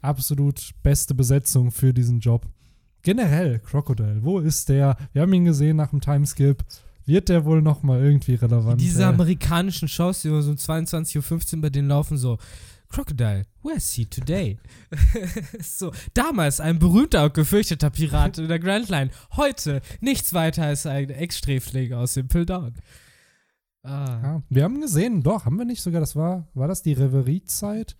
absolut 0.00 0.70
beste 0.82 1.14
Besetzung 1.14 1.70
für 1.70 1.92
diesen 1.92 2.20
Job. 2.20 2.46
Generell, 3.02 3.58
Crocodile, 3.58 4.22
wo 4.22 4.38
ist 4.38 4.68
der? 4.68 4.96
Wir 5.12 5.22
haben 5.22 5.32
ihn 5.32 5.44
gesehen 5.44 5.76
nach 5.76 5.90
dem 5.90 6.00
Timeskip. 6.00 6.64
Wird 7.04 7.28
der 7.28 7.44
wohl 7.44 7.62
noch 7.62 7.82
mal 7.82 8.00
irgendwie 8.00 8.34
relevant? 8.34 8.80
Diese 8.80 9.02
äh, 9.02 9.06
amerikanischen 9.06 9.88
Shows, 9.88 10.22
die 10.22 10.28
immer 10.28 10.40
so 10.42 10.52
um 10.52 10.56
22.15 10.56 11.56
Uhr 11.56 11.62
bei 11.62 11.70
denen 11.70 11.88
laufen, 11.88 12.16
so 12.16 12.38
Crocodile, 12.92 13.44
where's 13.62 13.94
he 13.94 14.04
today? 14.04 14.58
so, 15.60 15.92
damals 16.12 16.60
ein 16.60 16.78
berühmter 16.78 17.24
und 17.24 17.34
gefürchteter 17.34 17.88
Pirat 17.88 18.36
in 18.36 18.48
der 18.48 18.58
Grand 18.58 18.90
Line. 18.90 19.10
Heute 19.34 19.80
nichts 20.00 20.34
weiter 20.34 20.64
als 20.64 20.84
ein 20.84 21.08
Ex-Sträfling 21.08 21.94
aus 21.94 22.14
Simple 22.14 22.44
Dawn. 22.44 22.74
Ah. 23.82 24.20
ja, 24.22 24.42
wir 24.48 24.64
haben 24.64 24.80
gesehen, 24.80 25.22
doch, 25.22 25.46
haben 25.46 25.56
wir 25.56 25.64
nicht 25.64 25.82
sogar, 25.82 26.00
das 26.00 26.14
war, 26.14 26.46
war 26.54 26.68
das 26.68 26.82
die 26.82 26.92
Reverie-Zeit, 26.92 27.96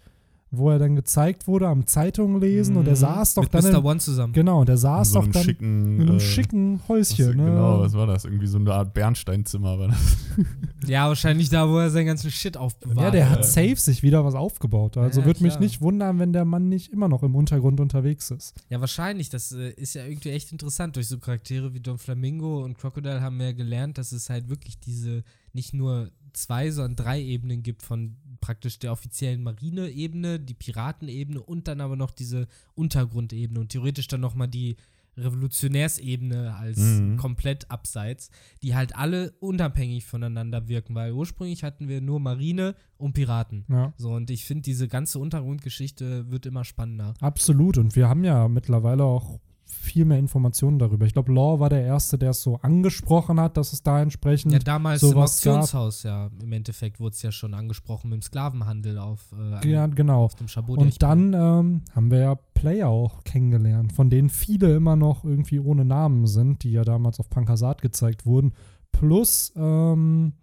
wo 0.55 0.71
er 0.71 0.79
dann 0.79 0.95
gezeigt 0.97 1.47
wurde 1.49 1.67
am 1.67 1.87
Zeitungen 1.87 2.41
lesen 2.41 2.77
und 2.77 2.87
er 2.87 2.93
Mhm. 2.93 2.97
saß 2.97 3.35
doch 3.35 3.43
Mit 3.45 3.55
dann. 3.55 3.65
Mr. 3.65 3.79
In, 3.79 3.85
One 3.85 4.01
zusammen. 4.01 4.33
genau, 4.35 4.61
und 4.61 4.69
er 4.69 4.77
saß 4.77 5.09
so 5.11 5.15
doch 5.15 5.23
einem 5.25 5.33
dann 5.33 5.43
schicken. 5.45 6.01
in 6.01 6.09
einem 6.09 6.17
äh, 6.19 6.21
schicken 6.21 6.81
was, 6.81 6.89
Häuschen. 6.89 7.37
ne? 7.39 7.45
Genau, 7.47 7.81
was 7.81 7.95
war 7.95 8.07
das? 8.07 8.25
Irgendwie 8.27 8.47
so 8.47 8.59
eine 8.59 8.73
Art 8.73 8.93
Bernsteinzimmer 8.95 9.79
war 9.79 9.89
das. 9.89 9.97
Ja, 10.87 11.07
wahrscheinlich 11.07 11.49
da, 11.49 11.69
wo 11.69 11.79
er 11.79 11.91
seinen 11.91 12.07
ganzen 12.07 12.31
Shit 12.33 12.57
aufbewahrt. 12.57 12.99
Ja, 12.99 13.11
der 13.13 13.31
hat 13.31 13.45
safe 13.47 13.77
sich 13.77 14.03
wieder 14.03 14.25
was 14.25 14.35
aufgebaut. 14.35 14.97
Also 14.97 15.21
Ja, 15.21 15.27
würde 15.27 15.43
mich 15.45 15.61
nicht 15.61 15.81
wundern, 15.81 16.19
wenn 16.19 16.33
der 16.33 16.45
Mann 16.45 16.69
nicht 16.69 16.93
immer 16.93 17.07
noch 17.09 17.23
im 17.23 17.37
Untergrund 17.37 17.79
unterwegs 17.79 18.33
ist. 18.33 18.55
Ja, 18.69 18.81
wahrscheinlich. 18.81 19.31
Das 19.31 19.53
äh, 19.53 19.71
ist 19.71 19.95
ja 19.95 20.05
irgendwie 20.05 20.31
echt 20.31 20.51
interessant. 20.51 20.97
Durch 20.97 21.07
so 21.07 21.19
Charaktere 21.19 21.73
wie 21.73 21.79
Don 21.81 21.99
Flamingo 21.99 22.65
und 22.65 22.79
Crocodile 22.79 23.21
haben 23.21 23.39
wir 23.39 23.47
ja 23.47 23.53
gelernt, 23.53 23.97
dass 23.97 24.11
es 24.11 24.29
halt 24.29 24.49
wirklich 24.49 24.81
diese 24.81 25.23
nicht 25.53 25.73
nur 25.73 26.11
zwei, 26.37 26.71
sondern 26.71 26.97
drei 26.97 27.21
Ebenen 27.23 27.63
gibt 27.63 27.83
von 27.83 28.17
praktisch 28.41 28.79
der 28.79 28.93
offiziellen 28.93 29.43
Marine-Ebene, 29.43 30.41
die 30.41 30.55
Piratenebene 30.55 31.41
und 31.43 31.69
dann 31.69 31.81
aber 31.81 31.97
noch 31.97 32.11
diese 32.11 32.49
Untergrundebene 32.75 33.61
und 33.61 33.69
theoretisch 33.71 34.09
dann 34.09 34.21
nochmal 34.21 34.49
die 34.49 34.77
Revolutionärsebene 35.17 36.55
als 36.55 36.79
Mhm. 36.79 37.17
komplett 37.17 37.71
abseits, 37.71 38.31
die 38.63 38.75
halt 38.75 38.97
alle 38.97 39.33
unabhängig 39.41 40.05
voneinander 40.07 40.69
wirken, 40.69 40.95
weil 40.95 41.13
ursprünglich 41.13 41.65
hatten 41.65 41.89
wir 41.89 42.01
nur 42.01 42.21
Marine 42.21 42.75
und 42.97 43.13
Piraten. 43.13 43.65
Ja, 43.69 43.93
So, 43.97 44.13
und 44.13 44.31
ich 44.31 44.45
finde, 44.45 44.63
diese 44.63 44.89
ganze 44.89 45.19
Untergrundgeschichte 45.19 46.31
wird 46.31 46.47
immer 46.47 46.65
spannender. 46.65 47.15
absolut. 47.21 47.79
Und 47.79 47.95
wir 47.97 48.09
haben 48.09 48.25
ja 48.25 48.49
mittlerweile 48.49 49.05
auch 49.05 49.39
viel 49.73 50.05
mehr 50.05 50.19
Informationen 50.19 50.79
darüber. 50.79 51.07
Ich 51.07 51.13
glaube, 51.13 51.33
Law 51.33 51.59
war 51.59 51.69
der 51.69 51.83
Erste, 51.83 52.19
der 52.19 52.31
es 52.31 52.43
so 52.43 52.57
angesprochen 52.57 53.41
hat, 53.41 53.57
dass 53.57 53.73
es 53.73 53.83
da 53.83 54.01
entsprechend. 54.01 54.53
Ja, 54.53 54.59
damals 54.59 55.03
im. 55.03 55.17
Auktionshaus, 55.17 56.03
ja. 56.03 56.31
Im 56.43 56.53
Endeffekt 56.53 57.01
wurde 57.01 57.15
es 57.15 57.23
ja 57.23 57.33
schon 57.33 57.55
angesprochen 57.55 58.11
mit 58.11 58.21
dem 58.21 58.23
Sklavenhandel 58.23 58.99
auf, 58.99 59.21
äh, 59.33 59.69
ja, 59.69 59.87
genau. 59.87 60.25
auf 60.25 60.35
dem 60.35 60.49
Chabot. 60.49 60.79
Und 60.79 61.03
dann 61.03 61.33
ähm, 61.33 61.83
haben 61.95 62.11
wir 62.11 62.19
ja 62.19 62.35
Player 62.35 62.89
auch 62.89 63.25
kennengelernt, 63.25 63.93
von 63.93 64.11
denen 64.11 64.29
viele 64.29 64.75
immer 64.77 64.97
noch 64.97 65.25
irgendwie 65.25 65.59
ohne 65.59 65.85
Namen 65.85 66.27
sind, 66.27 66.63
die 66.63 66.73
ja 66.73 66.85
damals 66.85 67.19
auf 67.19 67.29
Pankasat 67.31 67.83
gezeigt 67.83 68.27
wurden. 68.27 68.53
Plus 68.93 69.53
ähm, 69.57 70.35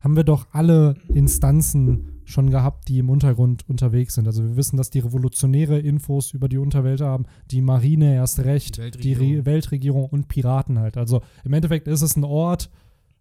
haben 0.00 0.16
wir 0.16 0.24
doch 0.24 0.48
alle 0.52 0.96
Instanzen 1.08 2.17
schon 2.28 2.50
gehabt, 2.50 2.88
die 2.88 2.98
im 2.98 3.08
Untergrund 3.08 3.68
unterwegs 3.68 4.14
sind. 4.14 4.26
Also 4.26 4.44
wir 4.44 4.56
wissen, 4.56 4.76
dass 4.76 4.90
die 4.90 4.98
Revolutionäre 4.98 5.78
Infos 5.78 6.32
über 6.32 6.48
die 6.48 6.58
Unterwelt 6.58 7.00
haben, 7.00 7.24
die 7.50 7.62
Marine 7.62 8.14
erst 8.14 8.40
recht, 8.40 8.76
Die 8.76 8.80
die, 8.80 8.84
Weltregierung. 8.84 9.34
Re 9.36 9.44
Weltregierung 9.46 10.04
und 10.06 10.28
Piraten 10.28 10.78
halt. 10.78 10.96
Also 10.98 11.22
im 11.44 11.52
Endeffekt 11.54 11.88
ist 11.88 12.02
es 12.02 12.16
ein 12.16 12.24
Ort, 12.24 12.70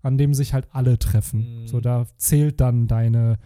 an 0.01 0.18
dem 0.18 0.34
sich 0.34 0.53
halt 0.53 0.68
alle 0.72 0.99
treffen. 0.99 1.62
Mhm. 1.62 1.68
So, 1.68 1.80
da 1.80 2.05
zählt 2.18 2.60
dann 2.60 2.88
deine 2.88 3.39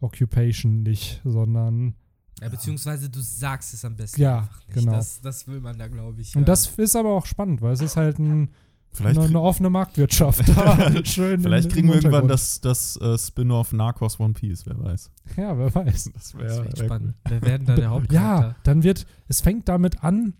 Occupation 0.00 0.82
nicht, 0.82 1.20
sondern 1.24 1.94
ja, 2.40 2.48
beziehungsweise 2.48 3.08
du 3.08 3.20
sagst 3.20 3.72
es 3.74 3.84
am 3.84 3.94
besten 3.94 4.20
Ja, 4.20 4.48
genau. 4.68 4.92
Das, 4.92 5.20
das 5.20 5.46
will 5.46 5.60
man 5.60 5.78
da, 5.78 5.86
glaube 5.86 6.20
ich. 6.20 6.34
Und 6.34 6.40
hören. 6.40 6.46
das 6.46 6.66
ist 6.76 6.96
aber 6.96 7.10
auch 7.10 7.26
spannend, 7.26 7.62
weil 7.62 7.72
es 7.72 7.80
ist 7.80 7.96
halt 7.96 8.18
ein, 8.18 8.48
Vielleicht, 8.94 9.18
eine, 9.18 9.28
eine 9.28 9.40
offene 9.40 9.70
Marktwirtschaft. 9.70 10.44
Schön 11.04 11.40
vielleicht 11.40 11.70
kriegen 11.70 11.88
wir 11.88 11.96
irgendwann 11.96 12.28
das, 12.28 12.60
das 12.60 12.96
äh, 12.96 13.18
Spin-off 13.18 13.72
Narcos 13.72 14.20
One 14.20 14.34
Piece, 14.34 14.66
wer 14.66 14.78
weiß. 14.78 15.10
Ja, 15.36 15.58
wer 15.58 15.74
weiß. 15.74 16.12
Das 16.14 16.34
wäre 16.36 16.66
echt 16.66 16.78
spannend. 16.78 17.14
Wer 17.28 17.42
werden 17.42 17.66
da 17.66 17.74
der 17.74 17.90
Hauptcharakter? 17.90 18.48
Ja, 18.48 18.56
dann 18.62 18.82
wird, 18.84 19.06
es 19.26 19.40
fängt 19.40 19.68
damit 19.68 20.04
an, 20.04 20.34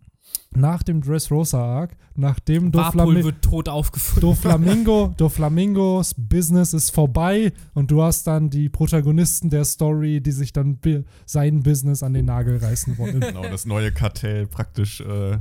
nach 0.55 0.85
dem 0.85 1.01
Dressrosa-Arc, 1.01 1.97
nachdem 2.15 2.73
Warpol 2.73 3.01
Doflami 3.03 3.25
wird 3.25 3.43
tot 3.43 3.69
aufgefunden. 3.69 4.21
Doflamingo, 4.21 5.15
Doflamingos 5.17 6.15
Business 6.17 6.75
ist 6.75 6.91
vorbei 6.91 7.53
und 7.75 7.91
du 7.91 8.03
hast 8.03 8.27
dann 8.27 8.51
die 8.51 8.69
Protagonisten 8.69 9.51
der 9.51 9.65
Story, 9.65 10.21
die 10.21 10.33
sich 10.33 10.53
dann 10.53 10.79
sein 11.27 11.63
Business 11.63 12.03
an 12.05 12.15
den 12.15 12.27
Nagel 12.27 12.59
reißen 12.59 12.99
wollen. 12.99 13.21
Genau, 13.21 13.43
das 13.43 13.67
neue 13.67 13.91
Kartell 13.91 14.47
praktisch 14.47 15.01
äh, 15.01 15.39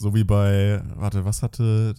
so 0.00 0.14
wie 0.14 0.24
bei, 0.24 0.82
warte, 0.94 1.26
was 1.26 1.42
hatte 1.42 1.94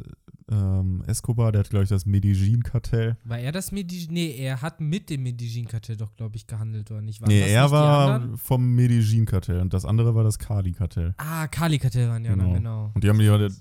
ähm, 0.51 1.03
Escobar? 1.07 1.51
Der 1.51 1.59
hat, 1.61 1.69
glaube 1.69 1.83
ich, 1.83 1.89
das 1.89 2.05
Medellin-Kartell. 2.05 3.17
War 3.23 3.39
er 3.39 3.51
das 3.51 3.71
Medellin? 3.71 4.07
Nee, 4.11 4.35
er 4.37 4.61
hat 4.61 4.81
mit 4.81 5.09
dem 5.09 5.23
Medellin-Kartell 5.23 5.97
doch, 5.97 6.13
glaube 6.15 6.35
ich, 6.35 6.47
gehandelt, 6.47 6.91
oder 6.91 7.01
nicht? 7.01 7.21
Waren 7.21 7.29
Nee, 7.29 7.39
das 7.41 7.49
er 7.49 7.61
nicht 7.63 7.71
war 7.71 8.37
vom 8.37 8.75
Medellin-Kartell 8.75 9.59
und 9.61 9.73
das 9.73 9.85
andere 9.85 10.13
war 10.15 10.23
das 10.23 10.37
Kali-Kartell. 10.39 11.13
Ah, 11.17 11.47
Kali-Kartell 11.47 12.09
waren 12.09 12.23
ja 12.25 12.31
Genau. 12.31 12.43
dann, 12.45 12.53
genau. 12.53 12.91
Und 12.93 13.03
die 13.03 13.09
haben 13.09 13.19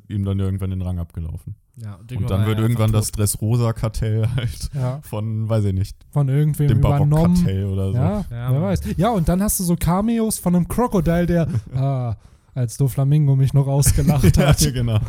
ihm 0.09 0.25
dann 0.25 0.39
irgendwann 0.39 0.71
den 0.71 0.83
Rang 0.83 0.99
abgelaufen. 0.99 1.55
Ja, 1.77 1.99
Und 2.15 2.29
dann 2.29 2.47
wird 2.47 2.59
irgendwann 2.59 2.93
das 2.93 3.11
Dressrosa-Kartell 3.13 4.29
halt 4.37 4.71
ja, 4.75 5.01
von, 5.03 5.49
weiß 5.49 5.65
ich 5.67 5.73
nicht, 5.73 5.97
von 6.11 6.29
irgendwem 6.29 6.69
dem 6.69 6.79
übernommen. 6.79 7.11
Barock-Kartell 7.11 7.65
oder 7.65 7.91
so. 7.93 7.97
Ja, 7.97 8.25
Ja, 8.31 8.53
wer 8.53 8.63
weiß. 8.63 8.81
Ja, 8.97 9.11
und 9.11 9.29
dann 9.29 9.43
hast 9.43 9.61
du 9.61 9.65
so 9.65 9.77
Cameos 9.77 10.39
von 10.39 10.55
einem 10.57 10.69
Crocodile, 10.69 11.27
der, 11.27 11.49
ah, 11.75 12.17
als 12.61 12.77
Doflamingo 12.77 13.35
mich 13.37 13.53
noch 13.53 13.67
ausgelacht 13.67 14.37
ja, 14.37 14.49
hat. 14.49 14.59
genau. 14.73 15.01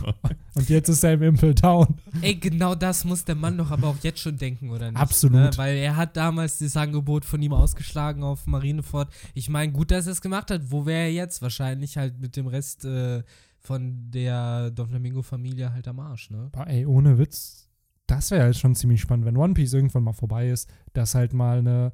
Und 0.55 0.69
jetzt 0.69 0.89
ist 0.89 1.03
er 1.03 1.13
im 1.13 1.23
Impel 1.23 1.53
Down. 1.53 1.95
Ey, 2.21 2.35
genau 2.35 2.75
das 2.75 3.05
muss 3.05 3.23
der 3.23 3.35
Mann 3.35 3.57
doch 3.57 3.71
aber 3.71 3.87
auch 3.87 3.97
jetzt 4.01 4.19
schon 4.19 4.37
denken, 4.37 4.69
oder 4.69 4.89
nicht? 4.89 4.99
Absolut. 4.99 5.39
Ne? 5.39 5.51
Weil 5.55 5.77
er 5.77 5.95
hat 5.95 6.17
damals 6.17 6.57
dieses 6.57 6.77
Angebot 6.77 7.25
von 7.25 7.41
ihm 7.41 7.53
ausgeschlagen 7.53 8.23
auf 8.23 8.47
Marineford. 8.47 9.13
Ich 9.33 9.49
meine, 9.49 9.71
gut, 9.71 9.91
dass 9.91 10.07
er 10.07 10.13
es 10.13 10.21
gemacht 10.21 10.49
hat. 10.49 10.71
Wo 10.71 10.85
wäre 10.85 11.03
er 11.03 11.13
jetzt? 11.13 11.41
Wahrscheinlich 11.41 11.97
halt 11.97 12.19
mit 12.19 12.35
dem 12.35 12.47
Rest 12.47 12.85
äh, 12.85 13.23
von 13.59 14.09
der 14.09 14.71
Doflamingo-Familie 14.71 15.71
halt 15.71 15.87
am 15.87 15.99
Arsch, 15.99 16.31
ne? 16.31 16.49
Boah, 16.51 16.67
ey, 16.67 16.85
ohne 16.85 17.17
Witz, 17.17 17.69
das 18.07 18.31
wäre 18.31 18.43
halt 18.43 18.57
schon 18.57 18.75
ziemlich 18.75 19.01
spannend, 19.01 19.25
wenn 19.25 19.37
One 19.37 19.53
Piece 19.53 19.73
irgendwann 19.73 20.03
mal 20.03 20.13
vorbei 20.13 20.49
ist, 20.49 20.69
dass 20.93 21.15
halt 21.15 21.33
mal 21.33 21.59
eine 21.59 21.93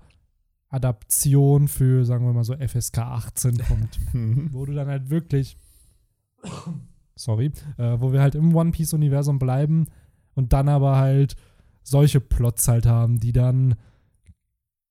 Adaption 0.69 1.67
für, 1.67 2.05
sagen 2.05 2.25
wir 2.25 2.33
mal 2.33 2.43
so, 2.43 2.55
FSK 2.55 2.97
18 2.99 3.57
kommt. 3.59 3.99
wo 4.53 4.65
du 4.65 4.73
dann 4.73 4.87
halt 4.87 5.09
wirklich, 5.09 5.57
sorry, 7.15 7.51
äh, 7.77 7.99
wo 7.99 8.11
wir 8.11 8.21
halt 8.21 8.35
im 8.35 8.55
One 8.55 8.71
Piece 8.71 8.93
Universum 8.93 9.39
bleiben 9.39 9.87
und 10.33 10.53
dann 10.53 10.69
aber 10.69 10.97
halt 10.97 11.35
solche 11.83 12.19
Plots 12.19 12.67
halt 12.67 12.85
haben, 12.85 13.19
die 13.19 13.31
dann 13.31 13.75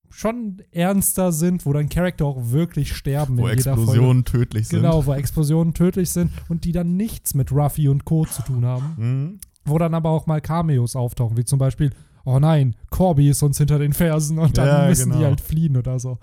schon 0.09 0.63
ernster 0.71 1.31
sind, 1.31 1.65
wo 1.65 1.73
dann 1.73 1.89
Charakter 1.89 2.25
auch 2.25 2.51
wirklich 2.51 2.95
sterben 2.95 3.37
Wo 3.37 3.47
in 3.47 3.57
jeder 3.57 3.75
Folge. 3.75 3.81
Explosionen 3.81 4.25
tödlich 4.25 4.67
sind. 4.67 4.81
Genau, 4.81 5.05
wo 5.05 5.13
Explosionen 5.13 5.73
tödlich 5.73 6.09
sind 6.09 6.31
und 6.49 6.63
die 6.63 6.71
dann 6.71 6.95
nichts 6.95 7.33
mit 7.33 7.51
Ruffy 7.51 7.87
und 7.87 8.05
Co. 8.05 8.25
zu 8.25 8.41
tun 8.41 8.65
haben. 8.65 8.95
Mhm. 8.97 9.39
Wo 9.65 9.77
dann 9.77 9.93
aber 9.93 10.09
auch 10.09 10.25
mal 10.25 10.41
Cameos 10.41 10.95
auftauchen, 10.95 11.37
wie 11.37 11.45
zum 11.45 11.59
Beispiel, 11.59 11.91
oh 12.27 12.39
nein, 12.39 12.75
Corby 12.89 13.29
ist 13.29 13.41
uns 13.41 13.57
hinter 13.57 13.79
den 13.79 13.93
Fersen 13.93 14.37
und 14.37 14.57
dann 14.57 14.67
Ja, 14.67 14.87
müssen 14.87 15.11
die 15.11 15.15
genau. 15.17 15.27
halt 15.29 15.41
fliehen 15.41 15.77
oder 15.77 15.97
so. 15.99 16.17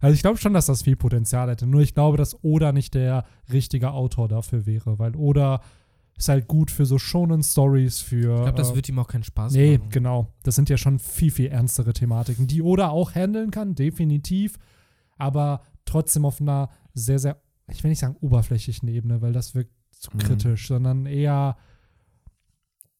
Also 0.00 0.14
ich 0.14 0.22
glaube 0.22 0.38
schon, 0.38 0.54
dass 0.54 0.66
das 0.66 0.82
viel 0.82 0.96
Potenzial 0.96 1.50
hätte. 1.50 1.66
Nur 1.66 1.80
ich 1.82 1.92
glaube, 1.94 2.16
dass 2.16 2.42
Oda 2.42 2.72
nicht 2.72 2.94
der 2.94 3.24
richtige 3.52 3.90
Autor 3.90 4.28
dafür 4.28 4.64
wäre, 4.64 4.98
weil 4.98 5.14
Oda 5.16 5.60
ist 6.16 6.28
halt 6.28 6.46
gut 6.48 6.70
für 6.70 6.86
so 6.86 6.98
schonen 6.98 7.42
Stories, 7.42 8.00
für. 8.00 8.34
Ich 8.36 8.42
glaube, 8.42 8.52
das 8.58 8.70
äh, 8.70 8.74
wird 8.76 8.88
ihm 8.88 8.98
auch 8.98 9.08
keinen 9.08 9.24
Spaß 9.24 9.52
Nee, 9.52 9.78
machen. 9.78 9.90
genau. 9.90 10.28
Das 10.42 10.54
sind 10.54 10.68
ja 10.70 10.76
schon 10.76 10.98
viel, 10.98 11.30
viel 11.30 11.46
ernstere 11.48 11.92
Thematiken, 11.92 12.46
die 12.46 12.62
Oda 12.62 12.88
auch 12.90 13.14
handeln 13.14 13.50
kann, 13.50 13.74
definitiv. 13.74 14.56
Aber 15.18 15.60
trotzdem 15.84 16.24
auf 16.24 16.40
einer 16.40 16.68
sehr, 16.94 17.18
sehr, 17.18 17.36
ich 17.68 17.82
will 17.82 17.90
nicht 17.90 17.98
sagen 18.00 18.16
oberflächlichen 18.20 18.88
Ebene, 18.88 19.20
weil 19.22 19.32
das 19.32 19.54
wirkt 19.54 19.72
zu 19.90 20.10
Mhm. 20.14 20.18
kritisch, 20.18 20.68
sondern 20.68 21.06
eher, 21.06 21.56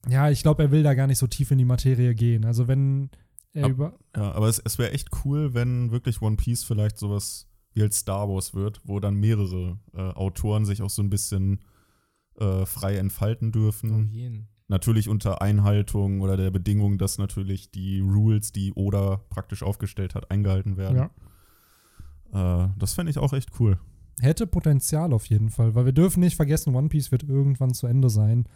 ja, 0.09 0.31
ich 0.31 0.43
glaube, 0.43 0.63
er 0.63 0.71
will 0.71 0.83
da 0.83 0.95
gar 0.95 1.07
nicht 1.07 1.19
so 1.19 1.27
tief 1.27 1.51
in 1.51 1.59
die 1.59 1.65
Materie 1.65 2.15
gehen. 2.15 2.45
Also 2.45 2.69
wenn 2.69 3.11
er 3.53 3.67
Ab- 3.67 3.71
über. 3.71 3.99
Ja, 4.17 4.33
aber 4.33 4.49
es, 4.49 4.59
es 4.59 4.79
wäre 4.79 4.93
echt 4.93 5.09
cool, 5.25 5.55
wenn 5.55 5.91
wirklich 5.91 6.23
One 6.23 6.37
Piece 6.37 6.65
vielleicht 6.65 6.99
sowas 6.99 7.49
wie 7.73 7.83
halt 7.83 7.95
Star 7.95 8.29
Wars 8.29 8.55
wird, 8.55 8.81
wo 8.85 8.99
dann 8.99 9.15
mehrere 9.15 9.79
äh, 9.95 10.01
Autoren 10.01 10.65
sich 10.65 10.83
auch 10.83 10.91
so 10.91 11.03
ein 11.03 11.11
bisschen 11.11 11.61
äh, 12.39 12.67
frei 12.67 12.97
entfalten 12.97 13.53
dürfen. 13.53 14.47
Natürlich 14.69 15.09
unter 15.09 15.43
Einhaltung 15.43 16.21
oder 16.21 16.37
der 16.37 16.51
Bedingung, 16.51 16.97
dass 16.97 17.19
natürlich 17.19 17.71
die 17.71 18.01
Rules, 18.01 18.53
die 18.53 18.73
Oda 18.75 19.21
praktisch 19.29 19.63
aufgestellt 19.63 20.15
hat, 20.15 20.31
eingehalten 20.31 20.77
werden. 20.77 21.11
Ja. 22.33 22.65
Äh, 22.65 22.69
das 22.79 22.95
fände 22.95 23.11
ich 23.11 23.19
auch 23.19 23.33
echt 23.33 23.51
cool. 23.61 23.79
Hätte 24.21 24.47
Potenzial 24.47 25.13
auf 25.13 25.27
jeden 25.27 25.49
Fall, 25.49 25.75
weil 25.75 25.87
wir 25.87 25.93
dürfen 25.93 26.21
nicht 26.21 26.37
vergessen, 26.37 26.75
One 26.75 26.89
Piece 26.89 27.11
wird 27.11 27.25
irgendwann 27.25 27.75
zu 27.75 27.87
Ende 27.87 28.11
sein. 28.11 28.47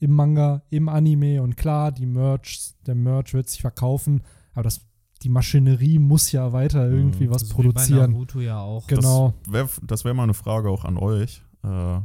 Im 0.00 0.12
Manga, 0.12 0.62
im 0.70 0.88
Anime 0.88 1.42
und 1.42 1.56
klar, 1.56 1.92
die 1.92 2.06
Merch, 2.06 2.72
der 2.86 2.94
Merch 2.94 3.34
wird 3.34 3.48
sich 3.48 3.60
verkaufen, 3.60 4.22
aber 4.54 4.64
das, 4.64 4.80
die 5.22 5.28
Maschinerie 5.28 5.98
muss 5.98 6.32
ja 6.32 6.52
weiter 6.52 6.90
irgendwie 6.90 7.30
was 7.30 7.42
So 7.42 7.46
wie 7.46 7.50
bei 7.50 7.62
produzieren. 7.62 8.12
Naruto 8.12 8.40
ja 8.40 8.60
auch. 8.60 8.86
Genau. 8.86 9.34
Das 9.44 9.52
wäre 9.52 9.68
das 9.82 10.04
wär 10.04 10.14
mal 10.14 10.24
eine 10.24 10.34
Frage 10.34 10.70
auch 10.70 10.84
an 10.84 10.96
euch, 10.96 11.42
äh, 11.62 12.00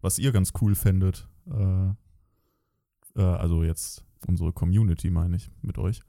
was 0.00 0.18
ihr 0.18 0.32
ganz 0.32 0.52
cool 0.60 0.74
fändet. 0.74 1.28
Äh, 1.48 1.90
äh, 3.16 3.22
also 3.22 3.62
jetzt 3.62 4.04
unsere 4.26 4.52
Community 4.52 5.10
meine 5.10 5.36
ich 5.36 5.50
mit 5.62 5.78
euch. 5.78 6.02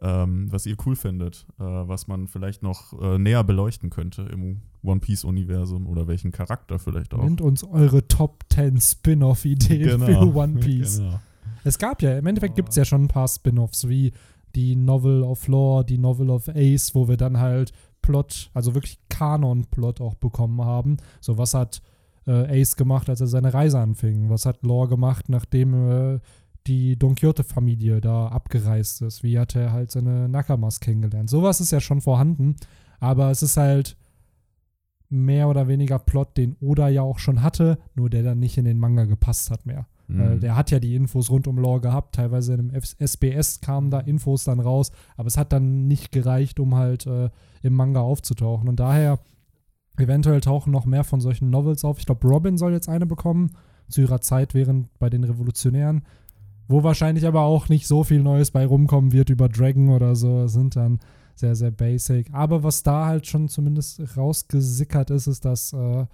Ähm, 0.00 0.50
was 0.50 0.66
ihr 0.66 0.76
cool 0.84 0.96
findet, 0.96 1.46
äh, 1.60 1.62
was 1.62 2.08
man 2.08 2.26
vielleicht 2.26 2.62
noch 2.62 3.00
äh, 3.00 3.18
näher 3.18 3.44
beleuchten 3.44 3.88
könnte 3.88 4.22
im 4.22 4.62
One 4.82 5.00
Piece-Universum 5.00 5.86
oder 5.86 6.06
welchen 6.06 6.32
Charakter 6.32 6.78
vielleicht 6.78 7.14
auch. 7.14 7.22
Nennt 7.22 7.40
uns 7.40 7.64
eure 7.64 8.06
Top 8.08 8.44
10 8.52 8.80
Spin-off-Ideen 8.80 10.00
für 10.00 10.34
One 10.34 10.58
Piece. 10.58 10.98
Genau. 10.98 11.20
Es 11.64 11.78
gab 11.78 12.02
ja, 12.02 12.18
im 12.18 12.26
Endeffekt 12.26 12.56
gibt 12.56 12.70
es 12.70 12.76
ja 12.76 12.84
schon 12.84 13.04
ein 13.04 13.08
paar 13.08 13.28
Spin-offs, 13.28 13.88
wie 13.88 14.12
die 14.54 14.76
Novel 14.76 15.22
of 15.22 15.46
Lore, 15.48 15.84
die 15.84 15.98
Novel 15.98 16.30
of 16.30 16.48
Ace, 16.48 16.94
wo 16.94 17.08
wir 17.08 17.16
dann 17.16 17.38
halt 17.38 17.72
Plot, 18.02 18.50
also 18.52 18.74
wirklich 18.74 18.98
Kanon-Plot 19.08 20.00
auch 20.00 20.14
bekommen 20.14 20.62
haben. 20.62 20.96
So, 21.20 21.38
was 21.38 21.54
hat 21.54 21.80
äh, 22.26 22.60
Ace 22.60 22.76
gemacht, 22.76 23.08
als 23.08 23.20
er 23.20 23.28
seine 23.28 23.54
Reise 23.54 23.78
anfing? 23.78 24.28
Was 24.28 24.44
hat 24.44 24.62
Lore 24.62 24.88
gemacht, 24.88 25.28
nachdem 25.28 25.90
äh, 26.14 26.20
die 26.66 26.98
Don 26.98 27.14
Quixote-Familie 27.14 28.00
da 28.00 28.28
abgereist 28.28 29.02
ist? 29.02 29.22
Wie 29.22 29.38
hat 29.38 29.54
er 29.54 29.72
halt 29.72 29.90
seine 29.90 30.28
Nakamas 30.28 30.80
kennengelernt? 30.80 31.30
Sowas 31.30 31.60
ist 31.60 31.72
ja 31.72 31.80
schon 31.80 32.00
vorhanden, 32.00 32.56
aber 33.00 33.30
es 33.30 33.42
ist 33.42 33.56
halt 33.56 33.96
mehr 35.12 35.48
oder 35.48 35.68
weniger 35.68 35.98
Plot, 35.98 36.36
den 36.36 36.56
Oda 36.60 36.88
ja 36.88 37.02
auch 37.02 37.18
schon 37.18 37.42
hatte, 37.42 37.78
nur 37.94 38.08
der 38.10 38.22
dann 38.22 38.38
nicht 38.40 38.56
in 38.58 38.64
den 38.64 38.78
Manga 38.78 39.04
gepasst 39.04 39.50
hat 39.50 39.66
mehr. 39.66 39.86
Weil 40.08 40.36
Mhm. 40.36 40.40
der 40.40 40.56
hat 40.56 40.70
ja 40.70 40.78
die 40.80 40.94
Infos 40.94 41.30
rund 41.30 41.46
um 41.46 41.58
Lore 41.58 41.80
gehabt. 41.80 42.14
Teilweise 42.16 42.54
im 42.54 42.70
F- 42.70 42.96
SBS 42.98 43.60
kamen 43.60 43.90
da 43.90 44.00
Infos 44.00 44.44
dann 44.44 44.60
raus, 44.60 44.90
aber 45.16 45.26
es 45.28 45.36
hat 45.38 45.52
dann 45.52 45.86
nicht 45.86 46.12
gereicht, 46.12 46.58
um 46.60 46.74
halt 46.74 47.06
äh, 47.06 47.30
im 47.62 47.74
Manga 47.74 48.00
aufzutauchen. 48.00 48.68
Und 48.68 48.80
daher, 48.80 49.20
eventuell 49.98 50.40
tauchen 50.40 50.72
noch 50.72 50.86
mehr 50.86 51.04
von 51.04 51.20
solchen 51.20 51.50
Novels 51.50 51.84
auf. 51.84 51.98
Ich 51.98 52.06
glaube, 52.06 52.26
Robin 52.26 52.58
soll 52.58 52.72
jetzt 52.72 52.88
eine 52.88 53.06
bekommen, 53.06 53.52
zu 53.88 54.00
ihrer 54.00 54.20
Zeit 54.20 54.54
während 54.54 54.88
bei 54.98 55.10
den 55.10 55.24
Revolutionären. 55.24 56.02
Wo 56.68 56.82
wahrscheinlich 56.82 57.26
aber 57.26 57.42
auch 57.42 57.68
nicht 57.68 57.86
so 57.86 58.02
viel 58.04 58.22
Neues 58.22 58.50
bei 58.50 58.64
rumkommen 58.64 59.12
wird 59.12 59.28
über 59.30 59.48
Dragon 59.48 59.90
oder 59.90 60.14
so. 60.16 60.42
Das 60.42 60.52
sind 60.54 60.76
dann 60.76 61.00
sehr, 61.42 61.56
sehr 61.56 61.72
basic. 61.72 62.32
Aber 62.32 62.62
was 62.62 62.82
da 62.84 63.06
halt 63.06 63.26
schon 63.26 63.48
zumindest 63.48 64.16
rausgesickert 64.16 65.10
ist, 65.10 65.26
ist, 65.26 65.44
dass 65.44 65.72
äh, 65.72 66.06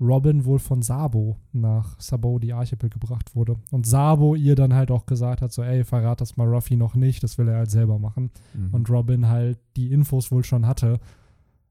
Robin 0.00 0.44
wohl 0.44 0.60
von 0.60 0.82
Sabo 0.82 1.36
nach 1.52 2.00
Sabo 2.00 2.38
die 2.38 2.52
Archipel 2.52 2.88
gebracht 2.88 3.34
wurde. 3.34 3.56
Und 3.72 3.86
Sabo 3.86 4.36
ihr 4.36 4.54
dann 4.54 4.72
halt 4.72 4.92
auch 4.92 5.04
gesagt 5.06 5.42
hat, 5.42 5.52
so, 5.52 5.62
ey, 5.62 5.84
verrat 5.84 6.20
das 6.20 6.36
mal 6.36 6.46
Ruffy 6.46 6.76
noch 6.76 6.94
nicht, 6.94 7.24
das 7.24 7.38
will 7.38 7.48
er 7.48 7.58
halt 7.58 7.70
selber 7.72 7.98
machen. 7.98 8.30
Mhm. 8.54 8.72
Und 8.72 8.88
Robin 8.88 9.28
halt 9.28 9.58
die 9.76 9.90
Infos 9.92 10.30
wohl 10.30 10.44
schon 10.44 10.66
hatte, 10.66 11.00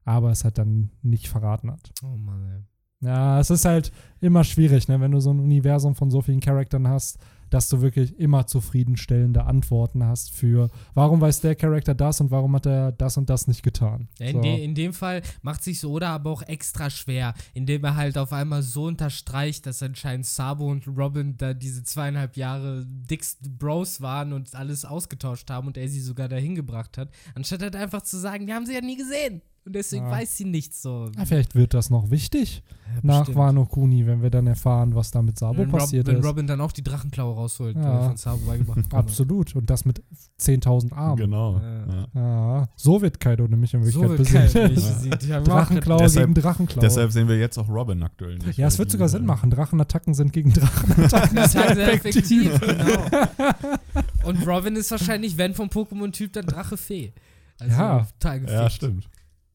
aber 0.04 0.30
es 0.30 0.44
halt 0.44 0.58
dann 0.58 0.90
nicht 1.02 1.28
verraten 1.28 1.70
hat. 1.70 1.92
Oh 2.04 2.16
Mann, 2.18 2.42
ey. 2.44 3.08
Ja, 3.08 3.40
es 3.40 3.50
ist 3.50 3.64
halt 3.64 3.90
immer 4.20 4.44
schwierig, 4.44 4.86
ne, 4.86 5.00
wenn 5.00 5.10
du 5.10 5.20
so 5.20 5.30
ein 5.30 5.40
Universum 5.40 5.94
von 5.94 6.10
so 6.10 6.20
vielen 6.20 6.40
Charakteren 6.40 6.88
hast, 6.88 7.18
dass 7.52 7.68
du 7.68 7.82
wirklich 7.82 8.18
immer 8.18 8.46
zufriedenstellende 8.46 9.44
Antworten 9.44 10.04
hast 10.04 10.30
für, 10.30 10.70
warum 10.94 11.20
weiß 11.20 11.40
der 11.40 11.54
Charakter 11.54 11.94
das 11.94 12.20
und 12.20 12.30
warum 12.30 12.54
hat 12.56 12.66
er 12.66 12.92
das 12.92 13.16
und 13.16 13.28
das 13.28 13.46
nicht 13.46 13.62
getan. 13.62 14.08
Ja, 14.18 14.26
in, 14.26 14.36
so. 14.36 14.42
de, 14.42 14.64
in 14.64 14.74
dem 14.74 14.92
Fall 14.94 15.22
macht 15.42 15.62
sich 15.62 15.84
Oda 15.84 16.14
aber 16.14 16.30
auch 16.30 16.42
extra 16.42 16.88
schwer, 16.88 17.34
indem 17.52 17.84
er 17.84 17.96
halt 17.96 18.16
auf 18.16 18.32
einmal 18.32 18.62
so 18.62 18.84
unterstreicht, 18.84 19.66
dass 19.66 19.82
anscheinend 19.82 20.26
Sabo 20.26 20.70
und 20.70 20.86
Robin 20.88 21.36
da 21.36 21.52
diese 21.52 21.84
zweieinhalb 21.84 22.36
Jahre 22.36 22.86
dicksten 22.86 23.58
Bros 23.58 24.00
waren 24.00 24.32
und 24.32 24.54
alles 24.54 24.84
ausgetauscht 24.84 25.50
haben 25.50 25.66
und 25.66 25.76
er 25.76 25.88
sie 25.88 26.00
sogar 26.00 26.28
dahin 26.28 26.54
gebracht 26.54 26.96
hat, 26.96 27.10
anstatt 27.34 27.62
halt 27.62 27.76
einfach 27.76 28.02
zu 28.02 28.18
sagen, 28.18 28.46
wir 28.46 28.54
haben 28.54 28.66
sie 28.66 28.74
ja 28.74 28.80
nie 28.80 28.96
gesehen 28.96 29.42
und 29.64 29.74
deswegen 29.74 30.04
Ja. 30.06 30.10
weiß 30.10 30.36
sie 30.36 30.44
nichts 30.44 30.82
so. 30.82 31.08
Ja, 31.16 31.24
vielleicht 31.24 31.54
wird 31.54 31.72
das 31.74 31.88
noch 31.90 32.10
wichtig 32.10 32.62
nach 33.02 33.20
bestimmt. 33.20 33.38
Wano 33.38 33.64
Kuni, 33.64 34.06
wenn 34.06 34.20
wir 34.22 34.28
dann 34.28 34.46
erfahren, 34.46 34.94
was 34.94 35.10
da 35.12 35.22
mit 35.22 35.38
Sabo 35.38 35.58
wenn, 35.58 35.70
Rob, 35.70 35.80
passiert 35.80 36.06
wenn 36.08 36.16
ist. 36.16 36.24
Robin 36.26 36.46
dann 36.46 36.60
auch 36.60 36.72
die 36.72 36.82
Drachenklaue 36.82 37.34
rausholt, 37.34 37.76
Ja. 37.76 38.08
von 38.08 38.16
Sabo 38.16 38.44
beigebracht. 38.46 38.80
Absolut. 38.92 39.54
Und 39.56 39.70
das 39.70 39.84
mit 39.84 40.02
10.000 40.38 40.92
Armen. 40.92 41.16
Genau. 41.16 41.58
Ja. 41.58 41.86
Ja. 41.86 42.06
Ja, 42.14 42.68
so 42.76 43.00
wird 43.00 43.18
Kaido 43.20 43.46
nämlich 43.48 43.72
in 43.72 43.82
So 43.84 44.02
Wirklichkeit 44.02 44.52
wird 44.54 44.74
besiegt. 44.74 45.22
Ja, 45.28 45.40
Drachenklaue 45.40 46.02
Deshalb- 46.02 46.26
gegen 46.28 46.34
Drachenklaue. 46.42 46.80
Deshalb 46.80 47.12
sehen 47.12 47.28
wir 47.28 47.38
jetzt 47.38 47.56
auch 47.58 47.68
Robin 47.68 48.02
aktuell 48.02 48.38
nicht. 48.38 48.58
ja, 48.58 48.66
es 48.66 48.78
wird 48.78 48.90
sogar 48.90 49.08
Sinn 49.08 49.24
machen. 49.24 49.50
Drachenattacken 49.50 50.12
sind 50.14 50.32
gegen 50.32 50.52
Drachenattacken. 50.52 51.36
Das 51.36 51.46
ist 51.46 51.52
sehr 51.52 51.64
halt 51.64 51.74
sehr 51.76 51.92
effektiv. 51.94 52.52
effektiv, 52.54 52.60
genau. 52.60 54.28
Und 54.28 54.46
Robin 54.46 54.76
ist 54.76 54.90
wahrscheinlich, 54.90 55.36
wenn 55.38 55.54
vom 55.54 55.68
Pokémon-Typ, 55.68 56.32
dann 56.32 56.46
Drache-Fee. 56.46 57.12
Also 57.58 57.74
Ja. 57.76 58.06
total 58.18 58.40
gefickt. 58.40 58.52
Ja, 58.60 58.70
stimmt. 58.70 59.08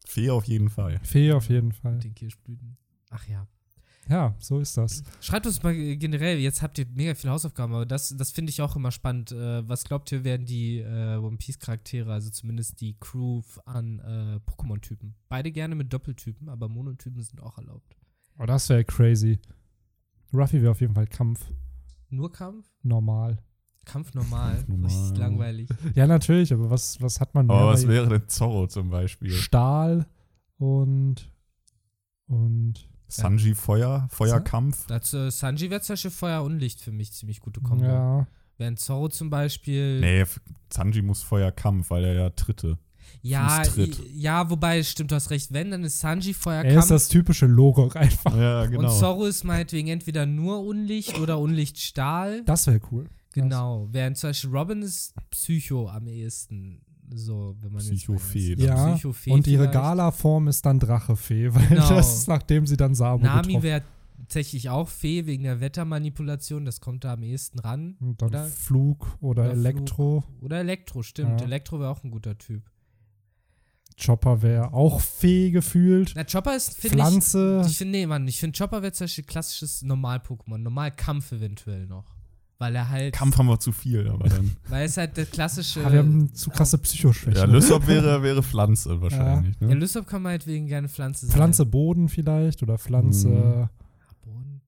Fee 0.08 0.30
auf 0.30 0.46
jeden 0.46 0.70
Fall. 0.70 1.00
Fee 1.04 1.32
auf 1.34 1.50
jeden 1.50 1.72
Fall. 1.72 1.94
Mit 1.94 2.04
den 2.04 2.16
Kirschblüten. 2.16 2.78
Ach 3.10 3.28
ja. 3.28 3.48
Ja, 4.10 4.36
so 4.40 4.60
ist 4.60 4.78
das. 4.78 5.04
Schreibt 5.20 5.46
uns 5.46 5.62
mal 5.64 5.74
generell, 5.74 6.38
jetzt 6.38 6.62
habt 6.62 6.78
ihr 6.78 6.86
mega 6.94 7.14
viele 7.14 7.34
Hausaufgaben, 7.34 7.74
aber 7.74 7.86
das, 7.86 8.16
das 8.16 8.32
finde 8.32 8.52
ich 8.52 8.62
auch 8.62 8.76
immer 8.76 8.92
spannend. 8.92 9.34
Äh, 9.34 9.68
was 9.68 9.84
glaubt 9.84 10.12
ihr, 10.14 10.24
werden 10.24 10.46
die 10.46 10.80
äh, 10.80 11.18
One 11.18 11.38
Piece-Charaktere, 11.38 12.14
also 12.14 12.30
zumindest 12.30 12.80
die 12.80 12.96
Crew 13.00 13.42
an 13.66 14.00
äh, 14.00 14.40
Pokémon-Typen? 14.50 15.14
Beide 15.28 15.52
gerne 15.52 15.76
mit 15.76 15.92
Doppeltypen, 15.92 16.48
aber 16.48 16.70
Monotypen 16.70 17.22
sind 17.22 17.42
auch 17.42 17.58
erlaubt. 17.58 17.98
Oh, 18.40 18.46
das 18.46 18.70
wäre 18.70 18.86
crazy. 18.86 19.40
Ruffy 20.34 20.62
wäre 20.62 20.72
auf 20.72 20.82
jeden 20.82 20.94
Fall 20.94 21.08
Kampf. 21.08 21.46
Nur 22.10 22.32
Kampf? 22.32 22.66
Normal. 22.84 23.44
Kampf 23.88 24.14
normal. 24.14 24.56
Kampf 24.56 24.68
normal. 24.68 24.92
Richtig 24.92 25.18
langweilig. 25.18 25.70
Ja, 25.96 26.06
natürlich, 26.08 26.52
aber 26.54 26.70
was, 26.70 27.02
was 27.02 27.20
hat 27.20 27.34
man 27.34 27.48
mehr? 27.48 27.56
Aber 27.56 27.72
was 27.72 27.88
wäre 27.88 28.08
denn 28.08 28.28
Zorro 28.28 28.68
zum 28.68 28.90
Beispiel? 28.90 29.32
Stahl 29.32 30.06
und 30.58 31.32
und 32.28 32.74
Sanji 33.08 33.56
Feuer, 33.56 34.08
Feuerkampf. 34.12 34.86
Dazu, 34.88 35.18
äh, 35.18 35.32
Sanji 35.32 35.70
wäre 35.70 35.82
zum 35.82 35.94
Beispiel 35.94 36.12
Feuer 36.12 36.44
und 36.44 36.60
Licht 36.60 36.82
für 36.82 36.92
mich 36.92 37.14
ziemlich 37.14 37.40
gute 37.40 37.62
Kombo. 37.62 37.86
ja, 37.86 38.28
Während 38.58 38.80
Zorro 38.80 39.08
zum 39.08 39.30
Beispiel. 39.30 40.00
Nee, 40.02 40.26
Sanji 40.74 41.02
muss 41.02 41.22
Feuerkampf, 41.24 41.90
weil 41.90 42.04
er 42.04 42.14
ja 42.16 42.30
Tritte. 42.32 42.78
ja, 43.22 43.64
Fußtritt. 43.64 44.02
ja, 44.14 44.50
wobei, 44.50 44.84
stimmt, 44.84 45.12
du 45.12 45.16
hast 45.16 45.30
recht. 45.30 45.54
Wenn, 45.54 45.72
dann 45.72 45.84
ist 45.86 46.00
Sanji 46.02 46.32
er 46.32 46.32
ist 46.32 46.38
Feuerkampf. 46.44 46.88
das 46.90 47.08
typische 47.08 47.46
Logo 47.46 47.90
einfach. 47.94 48.36
Ja, 48.36 48.64
Und 48.64 48.90
Zorro 48.90 49.26
ist 49.26 49.46
meinetwegen 49.46 49.88
entweder 49.88 50.26
nur 50.26 50.66
Unlicht 50.66 51.18
oder 51.20 51.40
Unlichtstahl. 51.40 52.44
Das 52.44 52.68
wäre 52.68 52.82
cool. 52.92 53.08
Genau. 53.44 53.88
Während 53.92 54.18
zum 54.18 54.30
Beispiel 54.30 54.50
Robin 54.52 54.82
ist 54.82 55.14
Psycho 55.32 55.90
am 55.90 56.08
ehesten. 56.08 56.82
So, 57.14 57.56
wenn 57.62 57.72
man 57.72 57.82
Psychofee 57.82 58.50
jetzt. 58.50 58.62
Ja, 58.64 58.94
Psychofee 58.94 59.32
und 59.32 59.48
ihre. 59.48 59.70
Gala-Form 59.72 60.48
ist 60.50 60.66
dann 60.66 60.80
Drachefee, 60.80 61.54
weil 61.54 61.68
Genau. 61.68 61.90
das 61.90 62.18
ist, 62.20 62.28
nachdem 62.28 62.68
sie 62.68 62.76
dann 62.76 62.96
Sabo 62.96 63.24
Nami 63.24 63.64
wäre 63.64 63.82
tatsächlich 64.20 64.70
auch 64.70 64.90
Fee 64.90 65.26
wegen 65.26 65.44
der 65.44 65.62
Wettermanipulation. 65.62 66.66
Das 66.66 66.82
kommt 66.82 67.06
da 67.06 67.14
am 67.14 67.24
ehesten 67.24 67.60
ran. 67.60 67.96
Und 68.02 68.22
dann 68.22 68.30
Oder- 68.30 68.46
Flug 68.48 69.18
oder, 69.22 69.44
oder 69.44 69.52
Elektro. 69.52 70.24
Oder 70.42 70.60
Elektro, 70.60 71.02
stimmt. 71.02 71.40
Ja. 71.40 71.46
Elektro 71.48 71.80
wäre 71.80 71.90
auch 71.92 72.04
ein 72.04 72.12
guter 72.12 72.38
Typ. 72.38 72.64
Chopper 74.04 74.42
wäre 74.44 74.74
auch 74.74 75.00
Fee 75.02 75.50
gefühlt. 75.50 76.12
Na, 76.16 76.24
Chopper 76.24 76.56
ist, 76.56 76.78
finde 76.78 76.98
ich. 76.98 77.04
Pflanze. 77.04 77.64
Ich 77.68 77.78
finde, 77.78 77.98
nee, 77.98 78.06
Mann, 78.06 78.28
ich 78.28 78.40
finde 78.40 78.56
Chopper 78.58 78.82
wäre 78.84 78.92
zum 78.92 79.06
Beispiel 79.06 79.24
klassisches 79.24 79.82
Normal-Pokémon. 79.82 80.58
Normal-Kampf 80.60 81.32
eventuell 81.32 81.88
noch. 81.88 82.17
Weil 82.60 82.76
er 82.76 82.90
halt. 82.90 83.14
Kampf 83.14 83.38
haben 83.38 83.48
wir 83.48 83.60
zu 83.60 83.72
viel, 83.72 84.08
aber 84.08 84.28
dann. 84.30 84.56
Weil 84.68 84.86
es 84.88 84.98
halt 84.98 85.16
der 85.16 85.26
klassische. 85.28 85.86
Ah, 85.86 85.92
wir 85.92 86.00
haben 86.00 86.34
zu 86.34 86.50
krasse 86.50 86.78
Psychoschwäche. 86.80 87.38
ja, 87.38 87.46
Lysop 87.46 87.86
wäre, 87.88 88.24
wäre 88.24 88.42
Pflanze 88.42 89.00
wahrscheinlich. 89.00 89.56
ja, 89.60 89.68
Ne? 89.68 89.76
Lysop 89.76 90.08
kann 90.08 90.24
meinetwegen 90.24 90.66
gerne 90.66 90.90
Pflanze 90.90 91.28
sein. 91.28 91.36
Pflanze 91.36 91.66
Boden 91.68 92.10
vielleicht 92.10 92.64
oder 92.64 92.80
Pflanze. 92.80 93.28
Mhm. 93.28 93.70
Boden. 94.26 94.62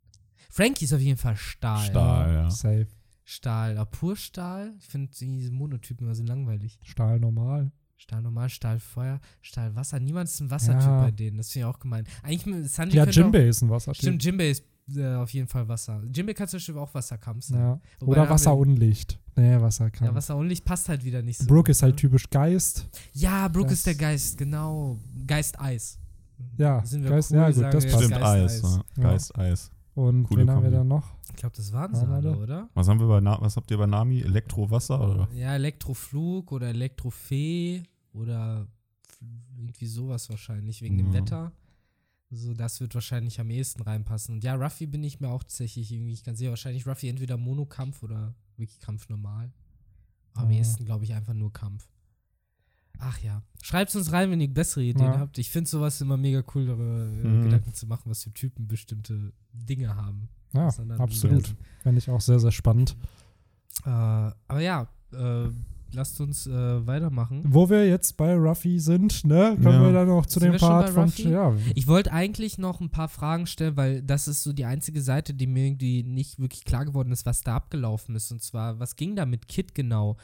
Frankie 0.51 0.85
ist 0.85 0.93
auf 0.93 0.99
jeden 0.99 1.17
Fall 1.17 1.35
Stahl. 1.35 1.85
Stahl, 1.85 2.33
ja. 2.33 2.49
Safe. 2.51 2.87
Stahl, 3.23 3.77
aber 3.77 3.89
pur 3.89 4.15
Stahl? 4.15 4.73
Ich 4.79 4.85
finde 4.87 5.11
diese 5.19 5.51
Monotypen 5.51 6.05
immer 6.05 6.15
so 6.15 6.23
langweilig. 6.23 6.79
Stahl 6.83 7.19
normal. 7.19 7.71
Stahl 7.97 8.21
normal, 8.21 8.49
Stahl 8.49 8.79
Feuer, 8.79 9.19
Stahl 9.41 9.75
Wasser. 9.75 9.99
Niemand 9.99 10.29
ist 10.29 10.39
ein 10.39 10.49
Wassertyp 10.49 10.81
Ja. 10.83 11.01
bei 11.01 11.11
denen. 11.11 11.37
Das 11.37 11.51
finde 11.51 11.67
ich 11.67 11.73
auch 11.75 11.79
gemein. 11.79 12.05
Eigentlich, 12.23 12.45
mit 12.45 12.69
Sanji 12.69 12.95
Ja, 12.95 13.05
Jimbei 13.05 13.47
ist 13.47 13.61
ein 13.61 13.69
Wassertyp. 13.69 14.01
Stimmt, 14.01 14.23
Jimbei 14.23 14.51
ist 14.51 14.63
äh, 14.95 15.15
auf 15.15 15.29
jeden 15.31 15.47
Fall 15.47 15.67
Wasser. 15.67 16.01
Jimbei 16.13 16.33
kann 16.33 16.47
zum 16.47 16.57
Beispiel 16.57 16.77
auch 16.77 16.93
Wasserkampf 16.93 17.43
sein. 17.45 17.59
Ja. 17.59 17.79
Oder 18.01 18.25
da 18.25 18.29
Wasser 18.29 18.51
haben 18.51 18.57
wir- 18.57 18.61
und 18.71 18.75
Licht. 18.77 19.19
Nee, 19.35 19.59
Wasser 19.61 19.89
kann. 19.89 20.07
Ja, 20.07 20.15
Wasser 20.15 20.35
und 20.35 20.47
Licht 20.49 20.65
passt 20.65 20.89
halt 20.89 21.03
wieder 21.03 21.21
nicht 21.21 21.37
so. 21.37 21.45
Brooke 21.47 21.71
ist 21.71 21.81
halt 21.81 21.93
ne? 21.93 22.01
typisch 22.01 22.29
Geist. 22.29 22.87
Ja, 23.13 23.47
Brooke 23.47 23.69
Das- 23.69 23.79
ist 23.79 23.87
der 23.87 23.95
Geist, 23.95 24.37
genau. 24.37 24.97
Geist 25.25 25.59
Eis. 25.59 25.97
Ja, 26.57 26.83
Sind 26.85 27.03
wir 27.03 27.09
Geist, 27.09 27.31
cool, 27.31 27.37
ja 27.37 27.45
gut, 27.47 27.55
sagen 27.55 27.71
das. 27.71 27.83
Stimmt, 27.83 28.09
Geist, 28.11 28.23
Eis. 28.23 28.63
Eis. 28.63 28.79
Ja. 28.97 29.03
Geist, 29.03 29.37
Eis. 29.37 29.71
Und 29.95 30.23
Coole 30.23 30.41
wen 30.43 30.51
haben 30.51 30.63
wir 30.63 30.71
da 30.71 30.83
noch? 30.83 31.05
Ich 31.29 31.35
glaube, 31.35 31.55
das 31.55 31.71
waren 31.73 31.93
sie 31.93 32.05
alle, 32.07 32.37
oder? 32.37 32.69
Was 32.73 32.87
haben 32.87 32.99
wir 32.99 33.07
bei 33.07 33.19
Na 33.21 33.37
was 33.41 33.55
habt 33.57 33.69
ihr 33.71 33.77
bei 33.77 33.85
Nami? 33.85 34.21
Elektrowasser 34.21 34.99
oder? 35.01 35.27
Ja, 35.33 35.55
Elektroflug 35.55 36.51
oder 36.53 36.67
Elektrofee 36.69 37.83
oder 38.13 38.67
irgendwie 39.57 39.85
sowas 39.87 40.29
wahrscheinlich, 40.29 40.81
wegen 40.81 40.97
dem 40.97 41.07
Ja. 41.07 41.13
Wetter. 41.13 41.51
So, 42.31 42.53
das 42.53 42.79
wird 42.79 42.93
wahrscheinlich 42.93 43.39
am 43.39 43.49
ehesten 43.49 43.81
reinpassen. 43.81 44.35
Und 44.35 44.43
ja, 44.43 44.53
Ruffy 44.55 44.85
bin 44.85 45.03
ich 45.03 45.19
mir 45.19 45.29
auch 45.29 45.43
tatsächlich 45.43 45.91
irgendwie, 45.91 46.13
ich 46.13 46.23
kann 46.23 46.35
sehen, 46.35 46.49
wahrscheinlich 46.51 46.85
Ruffy 46.85 47.09
entweder 47.09 47.37
Monokampf 47.37 48.03
oder 48.03 48.35
wirklich 48.55 48.79
Kampf 48.79 49.09
normal. 49.09 49.51
Aber 50.33 50.45
am 50.45 50.51
Ja. 50.51 50.59
ehesten 50.59 50.85
glaube 50.85 51.05
ich 51.05 51.13
einfach 51.13 51.33
nur 51.33 51.51
Kampf. 51.51 51.87
Ach 52.99 53.17
ja. 53.21 53.41
Schreibt 53.63 53.95
uns 53.95 54.11
rein, 54.11 54.29
wenn 54.29 54.41
ihr 54.41 54.53
bessere 54.53 54.83
Ideen 54.83 55.13
Ja. 55.13 55.19
habt. 55.19 55.37
Ich 55.37 55.49
finde 55.49 55.69
sowas 55.69 56.01
immer 56.01 56.17
mega 56.17 56.43
cool, 56.53 56.65
darüber 56.67 56.83
Mhm. 57.05 57.41
Gedanken 57.41 57.73
zu 57.73 57.87
machen, 57.87 58.09
was 58.11 58.23
für 58.23 58.33
Typen 58.33 58.67
bestimmte 58.67 59.33
Dinge 59.53 59.95
haben. 59.95 60.29
Ja, 60.53 60.67
absolut. 60.97 61.55
Fände 61.81 61.97
ich 61.99 62.09
auch 62.09 62.21
sehr, 62.21 62.39
sehr 62.39 62.51
spannend. 62.51 62.95
Äh, 63.85 63.89
aber 63.89 64.59
ja, 64.59 64.87
äh, 65.13 65.49
lasst 65.93 66.19
uns 66.21 66.47
äh, 66.47 66.51
weitermachen. 66.87 67.41
Wo 67.45 67.69
wir 67.69 67.87
jetzt 67.87 68.17
bei 68.17 68.35
Ruffy 68.35 68.79
sind, 68.79 69.25
ne, 69.25 69.57
kommen 69.61 69.75
Ja. 69.81 69.83
wir 69.85 69.93
dann 69.93 70.09
auch 70.09 70.25
zu 70.25 70.39
Sind 70.39 70.53
dem 70.53 70.59
Part 70.59 70.89
von. 70.89 71.11
Ja, 71.17 71.53
Ich 71.75 71.87
wollte 71.87 72.11
eigentlich 72.11 72.57
noch 72.57 72.79
ein 72.81 72.89
paar 72.89 73.07
Fragen 73.09 73.45
stellen, 73.47 73.77
weil 73.77 74.01
das 74.01 74.27
ist 74.27 74.43
so 74.43 74.53
die 74.53 74.65
einzige 74.65 75.01
Seite, 75.01 75.33
die 75.33 75.47
mir 75.47 75.65
irgendwie 75.65 76.03
nicht 76.03 76.39
wirklich 76.39 76.63
klar 76.65 76.85
geworden 76.85 77.11
ist, 77.11 77.25
was 77.25 77.41
da 77.41 77.55
abgelaufen 77.55 78.15
ist. 78.15 78.31
Und 78.31 78.41
zwar, 78.41 78.79
was 78.79 78.95
ging 78.95 79.15
da 79.15 79.25
mit 79.25 79.47
Kid 79.47 79.73
genau? 79.75 80.17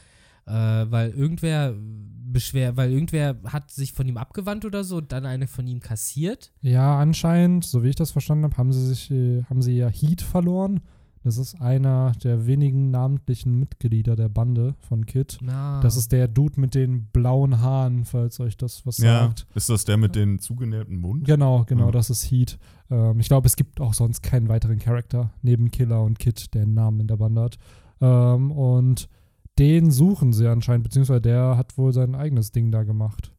Äh, 0.48 0.52
weil 0.52 1.10
irgendwer 1.10 1.74
beschwer, 1.76 2.76
weil 2.76 2.92
irgendwer 2.92 3.36
hat 3.46 3.70
sich 3.72 3.92
von 3.92 4.06
ihm 4.06 4.16
abgewandt 4.16 4.64
oder 4.64 4.84
so 4.84 4.98
und 4.98 5.10
dann 5.10 5.26
eine 5.26 5.48
von 5.48 5.66
ihm 5.66 5.80
kassiert. 5.80 6.52
ja, 6.62 6.98
anscheinend, 6.98 7.64
so 7.64 7.82
wie 7.82 7.88
ich 7.88 7.96
das 7.96 8.12
verstanden 8.12 8.44
habe, 8.44 8.56
haben 8.56 8.72
sie 8.72 8.86
sich, 8.86 9.10
äh, 9.10 9.42
haben 9.50 9.60
sie 9.62 9.76
ja 9.76 9.88
Heat 9.88 10.22
verloren. 10.22 10.82
Das 11.26 11.38
ist 11.38 11.60
einer 11.60 12.12
der 12.22 12.46
wenigen 12.46 12.92
namentlichen 12.92 13.58
Mitglieder 13.58 14.14
der 14.14 14.28
Bande 14.28 14.76
von 14.78 15.06
Kid. 15.06 15.38
Na, 15.42 15.80
Das 15.80 15.96
ist 15.96 16.12
der 16.12 16.28
Dude 16.28 16.60
mit 16.60 16.76
den 16.76 17.06
blauen 17.06 17.60
Haaren, 17.60 18.04
falls 18.04 18.38
euch 18.38 18.56
das 18.56 18.86
was 18.86 18.98
Ja. 18.98 19.24
sagt. 19.24 19.44
Ist 19.56 19.68
das 19.68 19.84
der 19.84 19.96
mit 19.96 20.14
den 20.14 20.38
zugenähten 20.38 21.00
Mund? 21.00 21.24
Genau, 21.24 21.64
genau, 21.64 21.86
Ja. 21.86 21.90
das 21.90 22.10
ist 22.10 22.30
Heat. 22.30 22.60
Ähm, 22.92 23.18
ich 23.18 23.26
glaube, 23.26 23.48
es 23.48 23.56
gibt 23.56 23.80
auch 23.80 23.92
sonst 23.92 24.22
keinen 24.22 24.48
weiteren 24.48 24.78
Charakter 24.78 25.32
neben 25.42 25.72
Killer 25.72 26.00
und 26.04 26.20
Kid, 26.20 26.54
der 26.54 26.62
einen 26.62 26.74
Namen 26.74 27.00
in 27.00 27.08
der 27.08 27.16
Bande 27.16 27.42
hat. 27.42 27.58
Ähm, 28.00 28.52
und 28.52 29.08
den 29.58 29.90
suchen 29.90 30.32
sie 30.32 30.46
anscheinend, 30.46 30.84
beziehungsweise 30.84 31.22
der 31.22 31.56
hat 31.56 31.76
wohl 31.76 31.92
sein 31.92 32.14
eigenes 32.14 32.52
Ding 32.52 32.70
da 32.70 32.84
gemacht. 32.84 33.32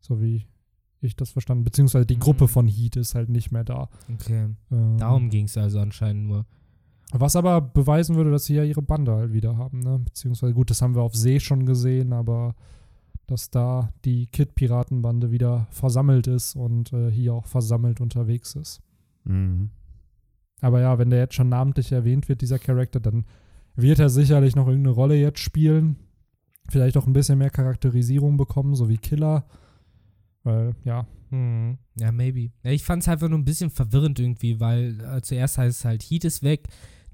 So 0.00 0.22
wie 0.22 0.46
ich 1.02 1.16
das 1.16 1.28
verstanden. 1.32 1.64
Beziehungsweise 1.64 2.06
die 2.06 2.16
Mhm. 2.16 2.20
Gruppe 2.20 2.48
von 2.48 2.66
Heat 2.66 2.96
ist 2.96 3.14
halt 3.14 3.28
nicht 3.28 3.50
mehr 3.52 3.64
da. 3.64 3.90
okay. 4.10 4.48
Ähm, 4.72 4.96
Darum 4.96 5.28
ging 5.28 5.44
es 5.44 5.58
also 5.58 5.80
anscheinend 5.80 6.26
nur. 6.26 6.46
Was 7.12 7.34
aber 7.34 7.60
beweisen 7.60 8.16
würde, 8.16 8.30
dass 8.30 8.44
sie 8.44 8.54
ja 8.54 8.62
ihre 8.62 8.82
Bande 8.82 9.12
halt 9.12 9.32
wieder 9.32 9.56
haben, 9.56 9.80
ne? 9.80 9.98
Beziehungsweise, 9.98 10.54
gut, 10.54 10.70
das 10.70 10.80
haben 10.80 10.94
wir 10.94 11.02
auf 11.02 11.16
See 11.16 11.40
schon 11.40 11.66
gesehen, 11.66 12.12
aber 12.12 12.54
dass 13.26 13.50
da 13.50 13.92
die 14.04 14.26
Kid-Piratenbande 14.26 15.30
wieder 15.30 15.66
versammelt 15.70 16.26
ist 16.26 16.56
und 16.56 16.92
äh, 16.92 17.10
hier 17.10 17.34
auch 17.34 17.46
versammelt 17.46 18.00
unterwegs 18.00 18.54
ist. 18.54 18.80
Mhm. 19.24 19.70
Aber 20.60 20.80
ja, 20.80 20.98
wenn 20.98 21.10
der 21.10 21.20
jetzt 21.20 21.34
schon 21.34 21.48
namentlich 21.48 21.90
erwähnt 21.90 22.28
wird, 22.28 22.42
dieser 22.42 22.58
Charakter, 22.58 23.00
dann 23.00 23.24
wird 23.74 23.98
er 23.98 24.08
sicherlich 24.08 24.56
noch 24.56 24.66
irgendeine 24.68 24.94
Rolle 24.94 25.16
jetzt 25.16 25.40
spielen. 25.40 25.96
Vielleicht 26.68 26.96
auch 26.96 27.06
ein 27.06 27.12
bisschen 27.12 27.38
mehr 27.38 27.50
Charakterisierung 27.50 28.36
bekommen, 28.36 28.74
so 28.74 28.88
wie 28.88 28.98
Killer. 28.98 29.46
Weil, 30.42 30.74
ja, 30.84 31.06
Hm. 31.30 31.78
Ja, 31.96 32.12
maybe. 32.12 32.50
Ja, 32.62 32.72
ich 32.72 32.82
fand 32.82 33.02
es 33.02 33.08
einfach 33.08 33.28
nur 33.28 33.38
ein 33.38 33.44
bisschen 33.44 33.70
verwirrend 33.70 34.18
irgendwie, 34.18 34.60
weil 34.60 35.00
äh, 35.00 35.22
zuerst 35.22 35.58
heißt 35.58 35.78
es 35.78 35.84
halt, 35.84 36.02
Heat 36.02 36.24
ist 36.24 36.42
weg. 36.42 36.68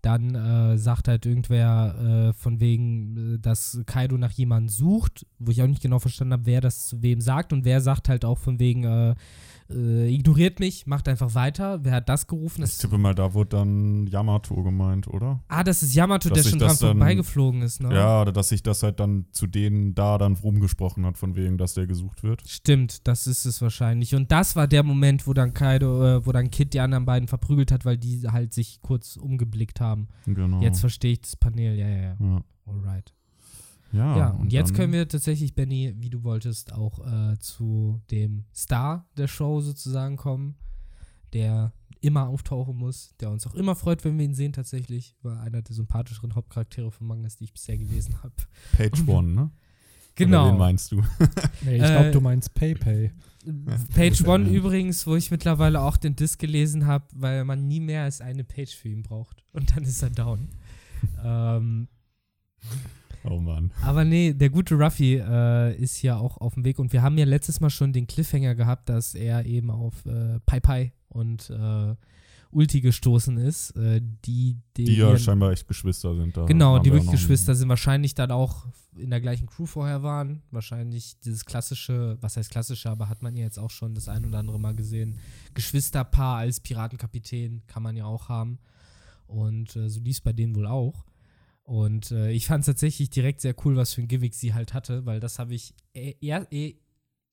Dann 0.07 0.37
äh, 0.37 0.79
sagt 0.79 1.09
halt 1.09 1.27
irgendwer 1.27 2.29
äh, 2.29 2.33
von 2.33 2.61
wegen, 2.61 3.35
äh, 3.35 3.39
dass 3.41 3.81
Kaido 3.87 4.17
nach 4.17 4.31
jemandem 4.31 4.69
sucht, 4.69 5.27
wo 5.41 5.51
ich 5.51 5.61
auch 5.63 5.67
nicht 5.67 5.83
genau 5.83 5.99
verstanden 5.99 6.35
habe, 6.35 6.47
wer 6.47 6.61
das 6.61 6.87
zu 6.87 7.03
wem 7.03 7.21
sagt. 7.21 7.53
Und 7.53 7.65
wer 7.65 7.81
sagt 7.81 8.09
halt 8.09 8.25
auch 8.25 8.39
von 8.39 8.61
wegen, 8.61 8.85
äh, 8.85 9.15
äh, 9.69 10.15
ignoriert 10.15 10.61
mich, 10.61 10.87
macht 10.87 11.09
einfach 11.09 11.35
weiter. 11.35 11.83
Wer 11.83 11.95
hat 11.95 12.09
das 12.09 12.27
gerufen? 12.27 12.63
Ich 12.63 12.71
Das, 12.71 12.79
tippe 12.79 12.99
mal, 12.99 13.15
da 13.15 13.35
wurde 13.35 13.57
dann 13.57 14.07
Yamato 14.07 14.63
gemeint, 14.63 15.09
oder? 15.09 15.43
ah, 15.49 15.65
das 15.65 15.83
ist 15.83 15.95
Yamato, 15.95 16.29
Dass 16.29 16.43
der 16.43 16.51
schon 16.51 16.59
dran 16.59 16.77
vorbeigeflogen 16.77 17.63
ist, 17.63 17.83
ne? 17.83 17.93
Ja, 17.95 18.23
oder 18.23 18.33
dass 18.33 18.51
sich 18.51 18.63
das 18.63 18.83
halt 18.83 19.01
dann 19.01 19.27
zu 19.33 19.47
denen 19.47 19.95
da 19.95 20.19
dann 20.19 20.35
rumgesprochen 20.35 21.05
hat, 21.05 21.19
von 21.19 21.35
wegen, 21.35 21.59
dass 21.59 21.75
der 21.75 21.87
gesucht 21.87 22.23
wird. 22.23 22.43
Stimmt, 22.47 23.07
das 23.09 23.27
ist 23.27 23.45
es 23.45 23.61
wahrscheinlich. 23.61 24.15
Und 24.15 24.31
das 24.31 24.55
war 24.55 24.69
der 24.69 24.83
Moment, 24.83 25.27
wo 25.27 25.33
dann 25.33 25.53
Kaido, 25.53 26.19
äh, 26.19 26.27
wo 26.27 26.33
dann 26.33 26.51
Kid 26.51 26.75
die 26.75 26.81
anderen 26.81 27.05
beiden 27.05 27.27
verprügelt 27.27 27.73
hat, 27.73 27.85
weil 27.85 27.99
die 27.99 28.29
halt 28.29 28.53
sich 28.55 28.81
kurz 28.83 29.17
umgeblickt 29.17 29.81
haben. 29.81 29.95
Genau. 30.26 30.61
Jetzt 30.62 30.80
verstehe 30.80 31.12
ich 31.12 31.20
das 31.22 31.36
Panel, 31.36 31.76
ja, 31.76 31.88
ja, 31.88 31.97
ja. 31.97 32.16
ja. 32.20 32.44
Alright. 32.66 33.12
Ja, 33.92 34.16
Ja, 34.18 34.30
und, 34.30 34.53
jetzt 34.53 34.70
dann- 34.70 34.76
können 34.76 34.92
wir 34.92 35.09
tatsächlich, 35.09 35.55
Benny, 35.55 35.94
wie 35.99 36.11
du 36.11 36.22
wolltest, 36.24 36.72
auch 36.72 36.99
äh, 37.07 37.38
zu 37.38 38.01
dem 38.11 38.44
Star 38.55 39.07
der 39.16 39.28
Show 39.28 39.61
sozusagen 39.61 40.16
kommen, 40.16 40.57
der 41.32 41.72
immer 42.01 42.28
auftauchen 42.28 42.76
muss, 42.76 43.14
der 43.20 43.30
uns 43.30 43.47
auch 43.47 43.55
immer 43.55 43.74
freut, 43.74 44.05
wenn 44.05 44.18
wir 44.18 44.24
ihn 44.24 44.34
sehen 44.34 44.53
tatsächlich. 44.53 45.16
War 45.22 45.40
einer 45.40 45.62
der 45.62 45.74
sympathischeren 45.74 46.34
Hauptcharaktere 46.34 46.90
von 46.90 47.07
Mangas, 47.07 47.36
die 47.36 47.44
ich 47.44 47.53
bisher 47.53 47.78
gelesen 47.78 48.22
habe. 48.22 48.34
Page 48.72 49.07
One, 49.09 49.28
ne? 49.28 49.40
Oder 49.42 49.51
Genau. 50.14 50.51
wen 50.53 50.59
meinst 50.59 50.92
du? 50.92 50.97
nee, 51.62 51.76
ich 51.76 51.82
glaube, 51.82 52.07
Äh, 52.09 52.11
du 52.12 52.20
meinst 52.20 52.55
PayPay. 52.55 53.12
Page 53.94 54.24
One 54.26 54.49
ja. 54.49 54.53
übrigens, 54.53 55.07
wo 55.07 55.16
ich 55.16 55.30
mittlerweile 55.30 55.80
auch 55.80 55.97
den 55.97 56.16
Disc 56.16 56.38
gelesen 56.38 56.86
habe, 56.86 57.05
weil 57.12 57.44
man 57.44 57.66
nie 57.66 57.80
mehr 57.80 58.03
als 58.03 58.20
eine 58.20 58.44
Page 58.44 58.74
für 58.74 58.88
ihn 58.88 59.03
braucht. 59.03 59.42
Und 59.53 59.76
dann 59.76 59.84
ist 59.84 60.03
er 60.03 60.11
down. 60.11 60.49
ähm, 61.24 61.88
Oh 63.28 63.40
Mann. 63.40 63.72
aber 63.82 64.05
nee, 64.05 64.32
der 64.32 64.51
gute 64.51 64.76
Ruffy 64.76 65.16
äh, 65.16 65.76
ist 65.76 65.97
hier 65.97 66.16
auch 66.16 66.36
auf 66.38 66.55
dem 66.55 66.64
Weg. 66.64 66.78
Und 66.78 66.92
wir 66.92 67.03
haben 67.03 67.18
ja 67.18 67.24
letztes 67.24 67.61
Mal 67.61 67.70
schon 67.70 67.92
den 67.92 68.07
Cliffhanger 68.07 68.55
gehabt, 68.55 68.88
dass 68.88 69.14
er 69.14 69.44
eben 69.47 69.70
auf 69.70 70.07
äh, 70.07 70.38
Pai 70.47 70.61
Pai 70.61 70.92
und 71.09 71.51
äh, 71.51 71.94
Ulti 72.53 72.80
gestoßen 72.80 73.36
ist. 73.36 73.72
Äh, 73.72 74.01
die, 74.24 74.59
die, 74.76 74.84
Die 74.84 74.97
ja 74.97 75.16
scheinbar 75.18 75.51
echt 75.53 75.66
Geschwister 75.66 76.14
sind 76.14 76.36
da. 76.36 76.44
Genau, 76.44 76.78
die 76.78 76.92
wirklich 76.92 77.11
Geschwister 77.11 77.55
sind 77.55 77.68
wahrscheinlich 77.68 78.14
dann 78.14 78.30
auch 78.30 78.66
in 78.99 79.11
der 79.11 79.20
gleichen 79.20 79.47
Crew 79.47 79.66
vorher 79.66 80.03
waren. 80.03 80.42
Wahrscheinlich 80.51 81.18
dieses 81.20 81.44
klassische, 81.44 82.16
was 82.20 82.36
heißt 82.36 82.51
klassische, 82.51 82.90
aber 82.90 83.09
hat 83.09 83.22
man 83.22 83.36
ja 83.36 83.44
jetzt 83.44 83.59
auch 83.59 83.70
schon 83.70 83.94
das 83.94 84.09
ein 84.09 84.24
oder 84.24 84.38
andere 84.38 84.61
Mal 84.61 84.74
gesehen. 84.74 85.18
Geschwisterpaar 85.55 86.38
als 86.38 86.61
Piratenkapitän 86.61 87.62
kann 87.66 87.82
man 87.82 87.97
ja 87.97 88.05
auch 88.05 88.28
haben. 88.28 88.59
Und 89.26 89.74
äh, 89.76 89.88
so 89.88 90.01
lief 90.01 90.16
es 90.16 90.20
bei 90.20 90.32
denen 90.32 90.55
wohl 90.55 90.66
auch. 90.66 91.05
Und 91.64 92.12
äh, 92.12 92.30
ich 92.30 92.47
fand 92.47 92.61
es 92.61 92.66
tatsächlich 92.66 93.11
direkt 93.11 93.40
sehr 93.40 93.55
cool, 93.64 93.76
was 93.76 93.92
für 93.92 94.01
ein 94.01 94.09
Gimmick 94.09 94.34
sie 94.34 94.55
halt 94.55 94.72
hatte, 94.72 95.05
weil 95.05 95.18
das 95.18 95.38
habe 95.40 95.55
ich 95.55 95.74
eh- 95.94 96.14
eher, 96.20 96.47
eh 96.53 96.76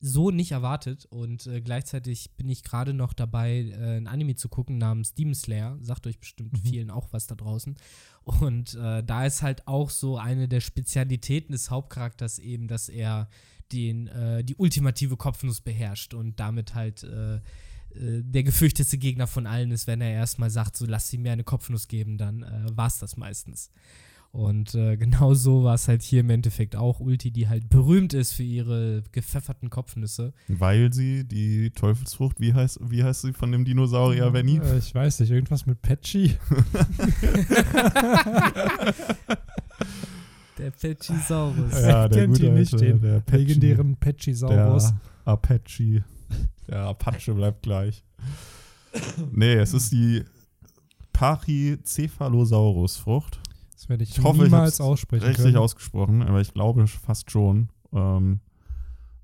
so 0.05 0.31
nicht 0.31 0.51
erwartet. 0.51 1.05
Und 1.05 1.47
äh, 1.47 1.61
gleichzeitig 1.61 2.35
bin 2.35 2.49
ich 2.49 2.63
gerade 2.63 2.93
noch 2.93 3.13
dabei, 3.13 3.71
äh, 3.71 3.97
ein 3.97 4.07
Anime 4.07 4.35
zu 4.35 4.49
gucken 4.49 4.77
namens 4.77 5.13
Demon 5.13 5.33
Slayer. 5.33 5.77
Sagt 5.79 6.05
euch 6.07 6.19
bestimmt 6.19 6.53
Mhm. 6.53 6.67
vielen 6.67 6.91
auch 6.91 7.07
was 7.11 7.25
da 7.25 7.35
draußen. 7.35 7.77
Und 8.23 8.75
äh, 8.75 9.01
da 9.01 9.25
ist 9.25 9.41
halt 9.41 9.65
auch 9.67 9.89
so 9.89 10.17
eine 10.17 10.49
der 10.49 10.59
Spezialitäten 10.59 11.53
des 11.53 11.71
Hauptcharakters 11.71 12.37
eben, 12.39 12.67
dass 12.67 12.89
er 12.89 13.29
den, 13.71 14.07
äh, 14.07 14.43
die 14.43 14.55
ultimative 14.55 15.15
Kopfnuss 15.15 15.61
beherrscht 15.61 16.13
und 16.13 16.37
damit 16.37 16.75
halt 16.75 17.03
äh, 17.03 17.35
äh, 17.35 17.41
der 17.95 18.43
gefürchtete 18.43 18.97
Gegner 18.97 19.27
von 19.27 19.47
allen 19.47 19.71
ist, 19.71 19.87
wenn 19.87 20.01
er 20.01 20.11
erstmal 20.11 20.49
sagt, 20.49 20.75
so 20.75 20.85
lass 20.85 21.09
sie 21.09 21.17
mir 21.17 21.31
eine 21.31 21.45
Kopfnuss 21.45 21.87
geben, 21.87 22.17
dann 22.17 22.43
äh, 22.43 22.65
war 22.75 22.87
es 22.87 22.99
das 22.99 23.15
meistens. 23.15 23.71
Und 24.33 24.73
äh, 24.73 24.97
genau 24.97 25.35
so 25.35 25.63
war 25.63 25.75
es 25.75 25.87
halt 25.87 26.01
hier 26.01 26.19
im 26.19 26.29
Endeffekt 26.29 26.75
auch. 26.75 26.99
Ulti, 26.99 27.31
die 27.31 27.47
halt 27.47 27.69
berühmt 27.69 28.13
ist 28.13 28.33
für 28.33 28.43
ihre 28.43 29.03
gepfefferten 29.11 29.69
Kopfnüsse. 29.69 30.33
Weil 30.47 30.91
sie 30.91 31.23
die 31.23 31.69
Teufelsfrucht, 31.69 32.41
wie 32.41 32.53
heißt, 32.53 32.79
wie 32.89 33.03
heißt 33.03 33.21
sie 33.21 33.33
von 33.33 33.51
dem 33.51 33.63
Dinosaurier, 33.63 34.31
Benny? 34.31 34.57
Äh, 34.57 34.79
ich 34.79 34.93
weiß 34.93 35.21
nicht, 35.21 35.31
irgendwas 35.31 35.65
mit 35.65 35.81
Patchy. 35.81 36.35
Der 40.57 40.71
Pachysaurus. 40.71 41.71
Wer 41.71 42.09
kennt 42.09 42.39
ihn 42.39 42.53
nicht, 42.53 42.79
den 42.79 43.01
der 43.01 43.17
Apache. 43.17 43.37
legendären 43.37 43.97
Patchysaurus. 43.97 44.93
Der 45.25 45.27
Apache. 45.33 46.05
Der 46.67 46.83
Apache 46.83 47.33
bleibt 47.33 47.63
gleich. 47.63 48.03
Nee, 49.31 49.55
es 49.55 49.73
ist 49.73 49.91
die 49.91 50.23
Pachycephalosaurus-Frucht. 51.11 53.39
Das 53.73 53.89
werde 53.89 54.03
ich, 54.03 54.11
Ich 54.17 54.23
hoffe, 54.23 54.37
ich 54.37 54.43
niemals 54.51 54.79
hab's 54.79 54.81
aussprechen 54.81 55.25
Richtig 55.25 55.45
können. 55.45 55.57
ausgesprochen, 55.57 56.21
aber 56.21 56.41
ich 56.41 56.53
glaube 56.53 56.87
fast 56.87 57.31
schon. 57.31 57.69
Ähm, 57.91 58.39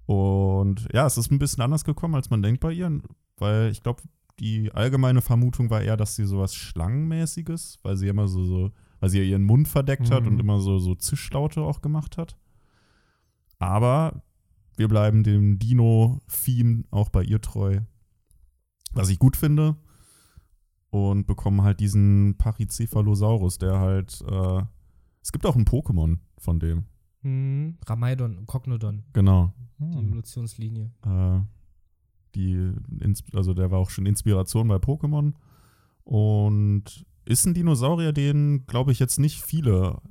und 0.06 0.88
ja, 0.94 1.06
es 1.06 1.18
ist 1.18 1.32
ein 1.32 1.40
bisschen 1.40 1.62
anders 1.64 1.84
gekommen, 1.84 2.16
als 2.16 2.30
man 2.30 2.42
denkt 2.42 2.62
bei 2.62 2.72
ihr, 2.74 3.00
weil 3.38 3.70
ich 3.70 3.84
glaube, 3.84 4.02
die 4.40 4.72
allgemeine 4.72 5.22
Vermutung 5.22 5.70
war 5.70 5.82
eher, 5.82 5.98
dass 5.98 6.16
sie 6.16 6.26
sowas 6.26 6.56
Schlangenmäßiges, 6.56 7.78
weil 7.84 7.98
sie 7.98 8.08
immer 8.08 8.28
so, 8.28 8.44
so 8.46 8.72
weil 9.00 9.10
sie 9.10 9.20
ja 9.20 9.24
ihren 9.24 9.44
Mund 9.44 9.68
verdeckt 9.68 10.10
hat 10.12 10.24
Mhm. 10.24 10.30
und 10.30 10.40
immer 10.40 10.60
so, 10.60 10.80
so 10.80 10.96
Zischlaute 10.96 11.62
auch 11.62 11.82
gemacht 11.82 12.18
hat. 12.18 12.38
Aber 13.60 14.24
wir 14.78 14.88
bleiben 14.88 15.24
dem 15.24 15.60
Dino-Theme 15.60 16.84
auch 16.92 17.10
bei 17.10 17.24
ihr 17.24 17.42
treu, 17.42 17.82
was 18.94 19.10
ich 19.10 19.20
gut 19.20 19.36
finde. 19.38 19.76
Und 20.92 21.28
bekommen 21.28 21.62
halt 21.62 21.80
diesen 21.80 22.36
Pachycephalosaurus, 22.38 23.60
der 23.60 23.80
halt, 23.80 24.22
äh, 24.28 24.62
es 25.22 25.32
gibt 25.32 25.46
auch 25.46 25.56
ein 25.56 25.66
Pokémon 25.66 26.18
von 26.40 26.60
dem. 26.60 26.86
Hm, 27.22 27.78
Ramaidon, 27.86 28.46
Cognodon, 28.48 29.04
Genau. 29.14 29.54
die 29.78 29.84
Hm. 29.84 30.08
Evolutionslinie. 30.08 30.92
Äh, 31.06 31.42
die, 32.36 32.74
also 33.34 33.54
der 33.54 33.70
war 33.72 33.80
auch 33.80 33.90
schon 33.90 34.06
Inspiration 34.06 34.68
bei 34.68 34.78
Pokémon. 34.78 35.34
Und 36.04 37.06
ist 37.26 37.46
ein 37.46 37.54
Dinosaurier, 37.54 38.12
den, 38.14 38.66
glaube 38.66 38.92
ich, 38.92 39.00
jetzt 39.00 39.20
nicht 39.20 39.42
viele 39.44 40.02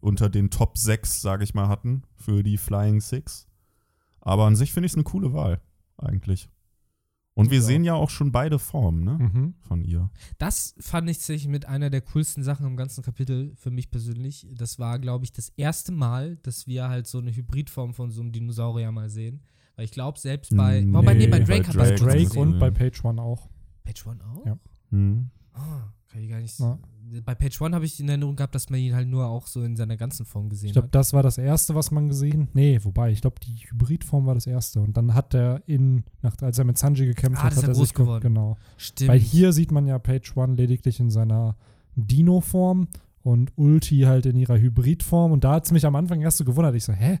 unter 0.00 0.28
den 0.30 0.50
Top 0.50 0.78
6, 0.78 1.20
sage 1.20 1.42
ich 1.42 1.54
mal, 1.54 1.66
hatten 1.68 2.02
für 2.14 2.44
die 2.44 2.58
Flying 2.58 3.00
Six. 3.00 3.48
Aber 4.20 4.46
an 4.46 4.54
sich 4.54 4.72
finde 4.72 4.86
ich 4.86 4.92
es 4.92 4.96
eine 4.96 5.04
coole 5.04 5.32
Wahl, 5.32 5.60
eigentlich. 5.96 6.48
Und 7.38 7.50
wir 7.50 7.58
Ja. 7.58 7.64
sehen 7.64 7.84
ja 7.84 7.94
auch 7.94 8.10
schon 8.10 8.32
beide 8.32 8.58
Formen, 8.58 9.04
ne? 9.04 9.12
Mhm. 9.18 9.54
Von 9.60 9.84
ihr. 9.84 10.10
Das 10.38 10.74
fand 10.80 11.08
ich 11.08 11.18
tatsächlich 11.18 11.48
mit 11.48 11.66
einer 11.66 11.88
der 11.88 12.00
coolsten 12.00 12.42
Sachen 12.42 12.66
im 12.66 12.76
ganzen 12.76 13.02
Kapitel 13.04 13.54
für 13.56 13.70
mich 13.70 13.90
persönlich. 13.90 14.46
Das 14.52 14.78
war, 14.78 14.98
glaube 14.98 15.24
ich, 15.24 15.32
das 15.32 15.50
erste 15.56 15.92
Mal, 15.92 16.36
dass 16.42 16.66
wir 16.66 16.88
halt 16.88 17.06
so 17.06 17.18
eine 17.18 17.34
Hybridform 17.34 17.94
von 17.94 18.10
so 18.10 18.20
einem 18.22 18.32
Dinosaurier 18.32 18.90
mal 18.92 19.08
sehen. 19.08 19.40
Weil 19.76 19.84
ich 19.84 19.92
glaube, 19.92 20.18
selbst 20.18 20.56
bei. 20.56 20.80
Nee, 20.80 20.92
wobei, 20.92 21.14
nee, 21.14 21.28
bei 21.28 21.38
bei 21.38 21.44
Drake 21.44 21.68
hat 21.68 21.76
Bei 21.76 21.90
Drake 21.94 22.24
Drake 22.24 22.40
und 22.40 22.58
bei 22.58 22.70
Page 22.72 23.04
One 23.04 23.22
auch. 23.22 23.48
Page 23.84 24.06
One 24.06 24.18
auch? 24.24 24.44
Ja. 24.44 24.58
Hm. 24.90 25.30
Ah, 25.52 25.92
kann 26.08 26.20
ich 26.22 26.28
gar 26.28 26.40
nicht. 26.40 26.58
Ja. 26.58 26.78
Bei 27.24 27.34
Page 27.34 27.60
One 27.60 27.74
habe 27.74 27.84
ich 27.84 27.98
in 28.00 28.08
Erinnerung 28.08 28.36
gehabt, 28.36 28.54
dass 28.54 28.70
man 28.70 28.80
ihn 28.80 28.94
halt 28.94 29.08
nur 29.08 29.26
auch 29.26 29.46
so 29.46 29.62
in 29.62 29.76
seiner 29.76 29.96
ganzen 29.96 30.26
Form 30.26 30.48
gesehen 30.48 30.68
Ich 30.68 30.72
glaube, 30.72 30.86
hat. 30.88 30.94
das 30.94 31.12
war 31.12 31.22
das 31.22 31.38
erste, 31.38 31.74
was 31.74 31.90
man 31.90 32.08
gesehen 32.08 32.48
Nee, 32.54 32.78
wobei, 32.82 33.10
ich 33.12 33.20
glaube, 33.20 33.36
die 33.40 33.54
Hybridform 33.56 34.26
war 34.26 34.34
das 34.34 34.46
erste. 34.46 34.80
Und 34.80 34.96
dann 34.96 35.14
hat 35.14 35.34
er 35.34 35.62
in, 35.66 36.04
nach, 36.22 36.34
als 36.42 36.58
er 36.58 36.64
mit 36.64 36.78
Sanji 36.78 37.06
gekämpft 37.06 37.40
Ah, 37.40 37.44
hat, 37.44 37.56
hat 37.56 37.62
er 37.62 37.68
er 37.70 37.74
groß 37.74 37.78
sich 37.88 37.94
ge- 37.94 38.04
geworden. 38.04 38.22
Genau. 38.22 38.56
Stimmt. 38.76 39.10
Weil 39.10 39.18
hier 39.20 39.52
sieht 39.52 39.72
man 39.72 39.86
ja 39.86 39.98
Page 39.98 40.36
One 40.36 40.54
lediglich 40.54 41.00
in 41.00 41.10
seiner 41.10 41.56
Dino-Form 41.96 42.88
und 43.22 43.52
Ulti 43.56 44.00
halt 44.02 44.26
in 44.26 44.36
ihrer 44.36 44.58
Hybridform. 44.58 45.32
Und 45.32 45.44
da 45.44 45.52
hat 45.54 45.66
es 45.66 45.72
mich 45.72 45.84
am 45.86 45.96
Anfang 45.96 46.20
erst 46.20 46.38
so 46.38 46.44
gewundert. 46.44 46.74
Ich 46.74 46.84
so, 46.84 46.92
hä? 46.92 47.18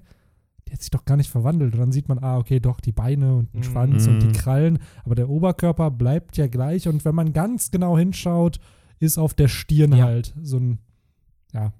Die 0.66 0.72
hat 0.72 0.80
sich 0.80 0.90
doch 0.90 1.04
gar 1.04 1.16
nicht 1.16 1.30
verwandelt. 1.30 1.74
Und 1.74 1.80
dann 1.80 1.92
sieht 1.92 2.08
man, 2.08 2.18
ah, 2.18 2.38
okay, 2.38 2.60
doch, 2.60 2.80
die 2.80 2.92
Beine 2.92 3.34
und 3.36 3.52
den 3.52 3.60
Mhm. 3.60 3.64
Schwanz 3.64 4.06
und 4.06 4.20
die 4.20 4.28
Mhm. 4.28 4.32
Krallen. 4.32 4.78
Aber 5.04 5.14
der 5.14 5.28
Oberkörper 5.28 5.90
bleibt 5.90 6.36
ja 6.36 6.46
gleich. 6.46 6.88
Und 6.88 7.04
wenn 7.04 7.14
man 7.14 7.32
ganz 7.32 7.70
genau 7.70 7.98
hinschaut, 7.98 8.58
ist 9.00 9.18
auf 9.18 9.34
der 9.34 9.48
Stirn 9.48 9.92
Ja. 9.92 10.04
halt 10.06 10.34
so 10.42 10.58
ein, 10.58 10.78
ja, 11.52 11.72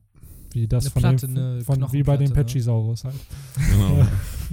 wie 0.52 0.66
das 0.68 0.84
Eine 0.84 0.90
von 0.90 1.02
Platte, 1.02 1.26
dem, 1.26 1.36
eine 1.36 1.60
von, 1.62 1.92
wie 1.92 2.02
bei 2.02 2.16
dem 2.16 2.26
Knochenplatte, 2.26 2.28
ne? 2.30 2.34
Pachysaurus 2.34 3.04
halt. 3.04 3.16
Genau. 3.70 4.06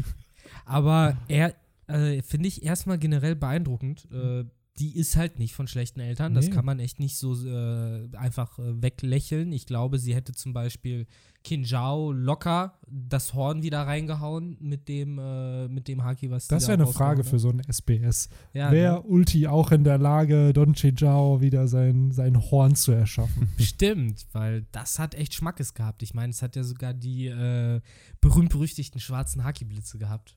Aber 0.65 1.15
er, 1.27 1.53
äh, 1.87 2.21
finde 2.21 2.47
ich 2.47 2.63
erstmal 2.63 2.97
generell 2.97 3.35
beeindruckend. 3.35 4.07
Äh, 4.11 4.45
die 4.77 4.95
ist 4.97 5.15
halt 5.15 5.39
nicht 5.39 5.53
von 5.55 5.67
schlechten 5.67 6.01
Eltern. 6.01 6.33
Das 6.33 6.47
Nee. 6.47 6.51
kann 6.51 6.65
man 6.65 6.79
echt 6.79 6.99
nicht 6.99 7.17
so 7.17 7.33
äh, 7.47 8.09
einfach 8.17 8.59
äh, 8.59 8.81
weglächeln. 8.81 9.53
Ich 9.53 9.65
glaube, 9.67 9.99
sie 9.99 10.13
hätte 10.13 10.33
zum 10.33 10.51
Beispiel 10.51 11.07
Kinjao 11.45 12.11
locker 12.11 12.77
das 12.87 13.33
Horn 13.33 13.63
wieder 13.63 13.83
reingehauen 13.83 14.57
mit 14.59 14.89
dem, 14.89 15.17
äh, 15.17 15.67
mit 15.69 15.87
dem 15.87 16.03
Haki, 16.03 16.29
was 16.29 16.47
Das 16.47 16.63
da 16.63 16.69
wäre 16.69 16.83
eine 16.83 16.91
Frage 16.91 17.19
hat. 17.19 17.27
für 17.29 17.39
so 17.39 17.49
ein 17.49 17.61
SBS. 17.61 18.27
ja, 18.53 18.69
Wäre 18.71 18.95
ne? 18.95 19.01
Ulti 19.03 19.47
auch 19.47 19.71
in 19.71 19.83
der 19.85 19.97
Lage, 19.97 20.51
Don 20.51 20.73
Chijao 20.73 21.39
wieder 21.39 21.67
sein, 21.69 22.11
sein 22.11 22.41
Horn 22.51 22.75
zu 22.75 22.91
erschaffen? 22.91 23.47
Stimmt, 23.59 24.25
weil 24.33 24.65
das 24.73 24.99
hat 24.99 25.15
echt 25.15 25.35
Schmackes 25.35 25.73
gehabt. 25.73 26.03
Ich 26.03 26.13
meine, 26.13 26.31
es 26.31 26.41
hat 26.41 26.55
ja 26.57 26.63
sogar 26.63 26.93
die 26.93 27.27
äh, 27.27 27.79
berühmt-berüchtigten 28.21 28.99
schwarzen 28.99 29.43
Haki-Blitze 29.45 29.97
gehabt. 29.99 30.35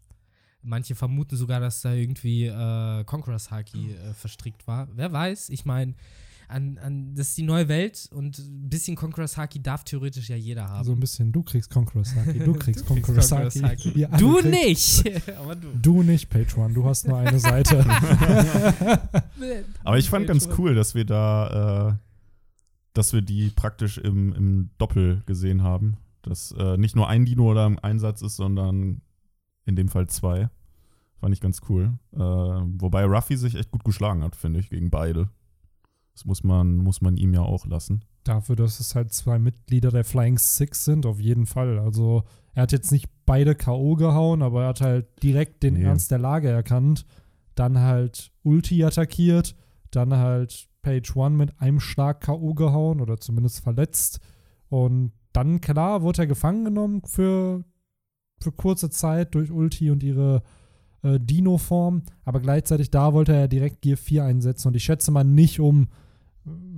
Manche 0.69 0.95
vermuten 0.95 1.37
sogar, 1.37 1.61
dass 1.61 1.81
da 1.81 1.95
irgendwie 1.95 2.45
äh, 2.45 3.05
Conqueror's 3.05 3.51
Haki 3.51 3.93
äh, 3.93 4.13
verstrickt 4.13 4.67
war. 4.67 4.89
Wer 4.95 5.11
weiß, 5.13 5.49
ich 5.49 5.65
meine, 5.65 5.95
an, 6.49 6.79
an, 6.79 7.15
das 7.15 7.29
ist 7.29 7.39
die 7.39 7.43
neue 7.43 7.69
Welt 7.69 8.09
und 8.13 8.39
ein 8.39 8.69
bisschen 8.69 8.97
Conqueror's 8.97 9.37
Haki 9.37 9.63
darf 9.63 9.85
theoretisch 9.85 10.29
ja 10.31 10.37
jeder 10.37 10.69
haben. 10.69 10.85
So 10.85 10.93
ein 10.93 11.01
bisschen, 11.01 11.31
du 11.31 11.43
kriegst 11.43 11.71
Conqueror's 11.71 12.15
Haki, 12.15 12.39
du 12.39 12.53
kriegst 12.59 12.87
Conqueror's 12.87 13.29
Conqueror's 13.29 13.63
Haki. 13.63 13.91
Haki. 14.01 14.19
Du 14.19 14.41
nicht! 14.41 15.05
Aber 15.39 15.55
du. 15.57 15.69
Du 15.81 16.03
nicht, 16.03 16.29
Patreon, 16.31 16.75
du 16.75 16.85
hast 16.85 17.07
nur 17.07 17.19
eine 17.19 17.39
Seite. 17.39 17.85
Aber 19.85 19.99
ich 19.99 20.09
fand 20.09 20.27
ganz 20.27 20.49
cool, 20.59 20.75
dass 20.75 20.95
wir 20.95 21.05
da, 21.05 21.91
äh, 21.91 21.97
dass 22.95 23.13
wir 23.13 23.23
die 23.23 23.51
praktisch 23.51 23.99
im, 23.99 24.33
im 24.33 24.71
Doppel 24.79 25.23
gesehen 25.27 25.63
haben. 25.63 25.99
Dass 26.23 26.53
äh, 26.53 26.77
nicht 26.77 26.97
nur 26.97 27.09
ein 27.09 27.25
Dino 27.25 27.51
oder 27.51 27.67
im 27.67 27.79
Einsatz 27.79 28.23
ist, 28.23 28.37
sondern 28.37 29.03
in 29.67 29.77
dem 29.77 29.89
Fall 29.89 30.09
zwei. 30.09 30.49
Fand 31.21 31.35
ich 31.35 31.41
ganz 31.41 31.61
cool. 31.69 31.99
Äh, 32.13 32.19
wobei 32.19 33.05
Ruffy 33.05 33.37
sich 33.37 33.57
echt 33.57 33.71
gut 33.71 33.85
geschlagen 33.85 34.23
hat, 34.23 34.37
finde 34.37 34.61
ich, 34.61 34.71
gegen 34.71 34.91
beide. 34.91 35.29
Das 36.15 36.25
muss 36.25 36.45
man, 36.45 36.77
muss 36.77 37.01
man 37.01 37.17
ihm 37.17 37.35
ja 37.35 37.43
auch 37.43 37.67
lassen. 37.67 38.05
Dafür, 38.25 38.57
dass 38.57 38.81
es 38.81 38.95
halt 38.95 39.13
zwei 39.13 39.39
Mitglieder 39.39 39.91
der 39.91 40.05
Flying 40.05 40.39
Six 40.39 40.85
sind, 40.85 41.07
auf 41.07 41.21
jeden 41.21 41.47
Fall. 41.47 41.79
Also, 41.79 42.25
er 42.55 42.63
hat 42.63 42.73
jetzt 42.73 42.93
nicht 42.93 43.09
beide 43.25 43.55
K.O. 43.55 43.95
gehauen, 43.97 44.43
aber 44.43 44.63
er 44.63 44.69
hat 44.69 44.81
halt 44.81 45.23
direkt 45.23 45.63
den 45.63 45.75
Nee. 45.75 45.85
Ernst 45.85 46.11
der 46.11 46.19
Lage 46.19 46.49
erkannt. 46.49 47.07
Dann 47.55 47.79
halt 47.79 48.33
Ulti 48.43 48.85
attackiert, 48.85 49.57
dann 49.91 50.15
halt 50.15 50.69
Page 50.83 51.17
One 51.17 51.37
mit 51.37 51.61
einem 51.61 51.81
Schlag 51.81 52.21
K.O. 52.21 52.55
gehauen 52.55 53.01
oder 53.01 53.19
zumindest 53.19 53.61
verletzt. 53.61 54.21
Und 54.69 55.13
dann, 55.33 55.61
klar, 55.61 56.03
wurde 56.03 56.23
er 56.23 56.27
gefangen 56.27 56.65
genommen 56.65 57.03
für, 57.05 57.65
für 58.41 58.53
kurze 58.53 58.91
Zeit 58.91 59.35
durch 59.35 59.51
Ulti 59.51 59.91
und 59.91 60.03
ihre 60.03 60.43
äh, 61.03 61.19
Dino-Form. 61.21 62.03
Aber 62.25 62.41
gleichzeitig 62.41 62.91
da 62.91 63.13
wollte 63.13 63.35
er 63.35 63.49
direkt 63.49 63.83
Gear 63.83 63.97
4 63.97 64.25
einsetzen. 64.25 64.69
Und 64.69 64.77
ich 64.77 64.85
schätze 64.85 65.11
mal 65.11 65.25
nicht, 65.25 65.61
um 65.61 65.89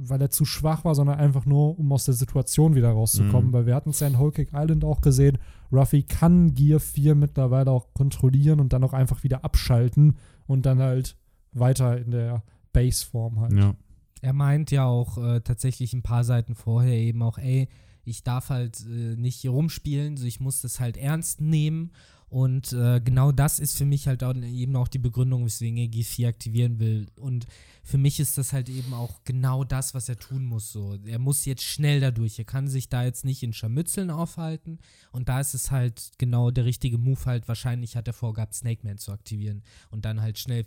weil 0.03 0.21
er 0.21 0.31
zu 0.31 0.45
schwach 0.45 0.85
war, 0.85 0.95
sondern 0.95 1.19
einfach 1.19 1.47
nur, 1.47 1.79
um 1.79 1.93
aus 1.93 2.05
der 2.05 2.15
Situation 2.15 2.75
wieder 2.75 2.91
rauszukommen. 2.91 3.51
Mhm. 3.51 3.53
Weil 3.53 3.67
wir 3.67 3.75
hatten 3.75 3.91
es 3.91 4.01
ja 4.01 4.07
in 4.07 4.19
Whole 4.19 4.33
Cake 4.33 4.51
Island 4.55 4.85
auch 4.85 5.01
gesehen, 5.01 5.39
Ruffy 5.73 6.03
kann 6.03 6.55
Gear 6.55 6.81
4 6.81 7.15
mittlerweile 7.15 7.71
auch 7.71 7.93
kontrollieren 7.93 8.61
und 8.61 8.73
dann 8.73 8.83
auch 8.83 8.93
einfach 8.93 9.23
wieder 9.23 9.45
abschalten 9.45 10.17
und 10.47 10.67
dann 10.67 10.81
halt 10.81 11.17
weiter 11.53 11.99
in 11.99 12.11
der 12.11 12.43
Base-Form 12.73 13.41
halt. 13.41 13.53
Ja. 13.53 13.75
Er 14.23 14.33
meint 14.33 14.71
ja 14.71 14.87
auch 14.87 15.19
äh, 15.19 15.41
tatsächlich 15.41 15.93
ein 15.93 16.03
paar 16.03 16.25
Seiten 16.25 16.55
vorher 16.55 16.95
eben 16.95 17.23
auch, 17.23 17.39
ey, 17.39 17.69
ich 18.05 18.23
darf 18.23 18.51
halt 18.51 18.85
äh, 18.87 19.17
nicht 19.17 19.37
hier 19.37 19.51
rumspielen, 19.51 20.17
so 20.17 20.27
ich 20.27 20.41
muss 20.41 20.61
das 20.61 20.81
halt 20.81 20.97
ernst 20.97 21.41
nehmen. 21.41 21.93
Und 22.31 22.73
äh, 22.73 23.01
genau 23.01 23.33
das 23.33 23.59
ist 23.59 23.77
für 23.77 23.85
mich 23.85 24.07
halt 24.07 24.23
auch, 24.23 24.37
eben 24.37 24.77
auch 24.77 24.87
die 24.87 25.01
Begründung, 25.01 25.45
weswegen 25.45 25.77
er 25.79 25.89
G4 25.89 26.29
aktivieren 26.29 26.79
will. 26.79 27.09
Und 27.17 27.49
für 27.83 27.99
mich 27.99 28.21
ist 28.21 28.39
das 28.39 28.53
halt 28.53 28.69
eben 28.69 28.95
auch 28.95 29.25
genau 29.25 29.65
das, 29.65 29.95
was 29.95 30.09
er 30.09 30.17
tun 30.17 30.45
muss. 30.45 30.71
So. 30.71 30.97
Er 31.07 31.19
muss 31.19 31.45
jetzt 31.45 31.65
schnell 31.65 31.99
dadurch. 31.99 32.39
Er 32.39 32.45
kann 32.45 32.69
sich 32.69 32.89
da 32.89 33.03
jetzt 33.03 33.25
nicht 33.25 33.43
in 33.43 33.53
Scharmützeln 33.53 34.11
aufhalten. 34.11 34.79
Und 35.11 35.29
da 35.29 35.41
ist 35.41 35.55
es 35.55 35.73
halt 35.73 36.13
genau 36.19 36.53
der 36.53 36.67
richtige 36.67 36.99
Move 36.99 37.27
halt. 37.27 37.49
Wahrscheinlich 37.49 37.97
hat 37.97 38.07
er 38.07 38.15
vorgehabt, 38.15 38.55
Snake 38.55 38.87
Man 38.87 38.99
zu 38.99 39.11
aktivieren 39.11 39.65
und 39.91 40.05
dann 40.05 40.21
halt 40.21 40.39
schnell 40.39 40.65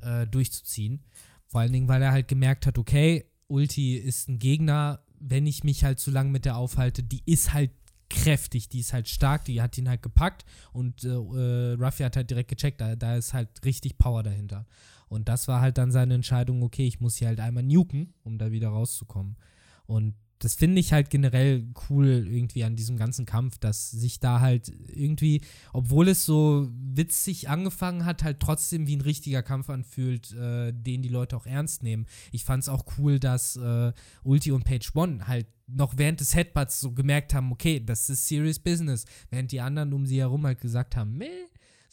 äh, 0.00 0.28
durchzuziehen. 0.28 1.02
Vor 1.48 1.60
allen 1.60 1.72
Dingen, 1.72 1.88
weil 1.88 2.02
er 2.02 2.12
halt 2.12 2.28
gemerkt 2.28 2.66
hat, 2.66 2.78
okay, 2.78 3.26
Ulti 3.48 3.96
ist 3.96 4.28
ein 4.28 4.38
Gegner, 4.38 5.00
wenn 5.18 5.46
ich 5.46 5.64
mich 5.64 5.82
halt 5.82 5.98
zu 5.98 6.12
lange 6.12 6.30
mit 6.30 6.44
der 6.44 6.56
aufhalte, 6.56 7.02
die 7.02 7.22
ist 7.26 7.52
halt 7.52 7.72
kräftig, 8.12 8.68
die 8.68 8.80
ist 8.80 8.92
halt 8.92 9.08
stark, 9.08 9.44
die 9.44 9.62
hat 9.62 9.76
ihn 9.78 9.88
halt 9.88 10.02
gepackt 10.02 10.44
und 10.72 11.04
äh, 11.04 11.08
äh, 11.08 11.72
Ruffy 11.74 12.02
hat 12.02 12.16
halt 12.16 12.30
direkt 12.30 12.50
gecheckt, 12.50 12.80
da, 12.80 12.96
da 12.96 13.16
ist 13.16 13.34
halt 13.34 13.48
richtig 13.64 13.98
Power 13.98 14.22
dahinter. 14.22 14.66
Und 15.08 15.28
das 15.28 15.46
war 15.46 15.60
halt 15.60 15.76
dann 15.76 15.92
seine 15.92 16.14
Entscheidung, 16.14 16.62
okay, 16.62 16.86
ich 16.86 17.00
muss 17.00 17.16
hier 17.16 17.28
halt 17.28 17.40
einmal 17.40 17.62
nuken, 17.62 18.14
um 18.24 18.38
da 18.38 18.50
wieder 18.50 18.68
rauszukommen. 18.68 19.36
Und 19.84 20.14
das 20.42 20.54
finde 20.54 20.80
ich 20.80 20.92
halt 20.92 21.08
generell 21.08 21.64
cool 21.88 22.26
irgendwie 22.28 22.64
an 22.64 22.74
diesem 22.74 22.96
ganzen 22.96 23.26
Kampf, 23.26 23.58
dass 23.58 23.92
sich 23.92 24.18
da 24.18 24.40
halt 24.40 24.72
irgendwie, 24.88 25.40
obwohl 25.72 26.08
es 26.08 26.24
so 26.24 26.68
witzig 26.72 27.48
angefangen 27.48 28.04
hat, 28.04 28.24
halt 28.24 28.40
trotzdem 28.40 28.88
wie 28.88 28.96
ein 28.96 29.02
richtiger 29.02 29.44
Kampf 29.44 29.70
anfühlt, 29.70 30.32
äh, 30.32 30.72
den 30.72 31.00
die 31.00 31.08
Leute 31.08 31.36
auch 31.36 31.46
ernst 31.46 31.84
nehmen. 31.84 32.06
Ich 32.32 32.44
fand 32.44 32.64
es 32.64 32.68
auch 32.68 32.84
cool, 32.98 33.20
dass 33.20 33.54
äh, 33.54 33.92
Ulti 34.24 34.50
und 34.50 34.64
Page 34.64 34.90
One 34.96 35.28
halt 35.28 35.46
noch 35.68 35.96
während 35.96 36.18
des 36.18 36.34
Headbutts 36.34 36.80
so 36.80 36.90
gemerkt 36.90 37.34
haben, 37.34 37.52
okay, 37.52 37.78
das 37.78 38.10
ist 38.10 38.26
serious 38.26 38.58
business, 38.58 39.04
während 39.30 39.52
die 39.52 39.60
anderen 39.60 39.92
um 39.92 40.06
sie 40.06 40.18
herum 40.18 40.44
halt 40.44 40.60
gesagt 40.60 40.96
haben, 40.96 41.16
meh, 41.16 41.28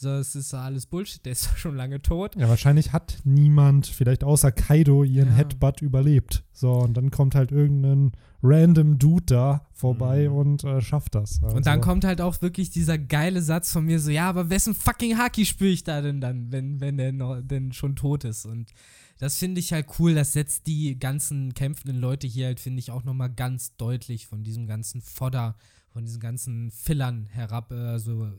So, 0.01 0.11
es 0.11 0.33
ist 0.33 0.53
alles 0.53 0.85
Bullshit, 0.85 1.25
der 1.25 1.33
ist 1.33 1.49
schon 1.57 1.75
lange 1.75 2.01
tot. 2.01 2.37
Ja, 2.37 2.47
wahrscheinlich 2.47 2.93
hat 2.93 3.17
niemand, 3.25 3.85
vielleicht 3.85 4.23
außer 4.23 4.49
Kaido, 4.53 5.03
ihren 5.03 5.27
Ja. 5.27 5.35
Headbutt 5.35 5.81
überlebt. 5.81 6.45
So, 6.53 6.71
und 6.71 6.93
dann 6.95 7.11
kommt 7.11 7.35
halt 7.35 7.51
irgendein 7.51 8.13
random 8.41 8.97
Dude 8.97 9.25
da 9.25 9.67
vorbei 9.73 10.29
Mhm. 10.29 10.35
und 10.35 10.63
äh, 10.63 10.79
schafft 10.79 11.15
das. 11.15 11.43
Also, 11.43 11.57
Und 11.57 11.65
dann 11.65 11.81
kommt 11.81 12.05
halt 12.05 12.21
auch 12.21 12.41
wirklich 12.41 12.69
dieser 12.69 12.97
geile 12.97 13.41
Satz 13.41 13.73
von 13.73 13.83
mir 13.83 13.99
so, 13.99 14.09
ja, 14.09 14.29
aber 14.29 14.49
wessen 14.49 14.73
fucking 14.73 15.17
Haki 15.17 15.45
spüre 15.45 15.71
ich 15.71 15.83
da 15.83 16.01
denn 16.01 16.21
dann, 16.21 16.49
wenn, 16.49 16.79
wenn 16.79 16.95
der 16.95 17.11
noch, 17.11 17.41
denn 17.41 17.73
schon 17.73 17.97
tot 17.97 18.23
ist? 18.23 18.45
Und 18.45 18.71
das 19.17 19.35
finde 19.35 19.59
ich 19.59 19.73
halt 19.73 19.87
cool, 19.99 20.15
das 20.15 20.31
setzt 20.31 20.65
die 20.67 20.97
ganzen 20.97 21.53
kämpfenden 21.53 21.99
Leute 21.99 22.25
hier 22.25 22.45
halt, 22.45 22.61
finde 22.61 22.79
ich, 22.79 22.91
auch 22.91 23.03
nochmal 23.03 23.31
ganz 23.33 23.75
deutlich 23.75 24.27
von 24.27 24.43
diesem 24.45 24.65
ganzen 24.65 25.01
Fodder, 25.01 25.57
von 25.89 26.05
diesen 26.05 26.21
ganzen 26.21 26.71
Fillern 26.71 27.25
herab, 27.25 27.73
äh, 27.73 27.99
so 27.99 28.31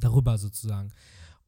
darüber 0.00 0.38
sozusagen. 0.38 0.88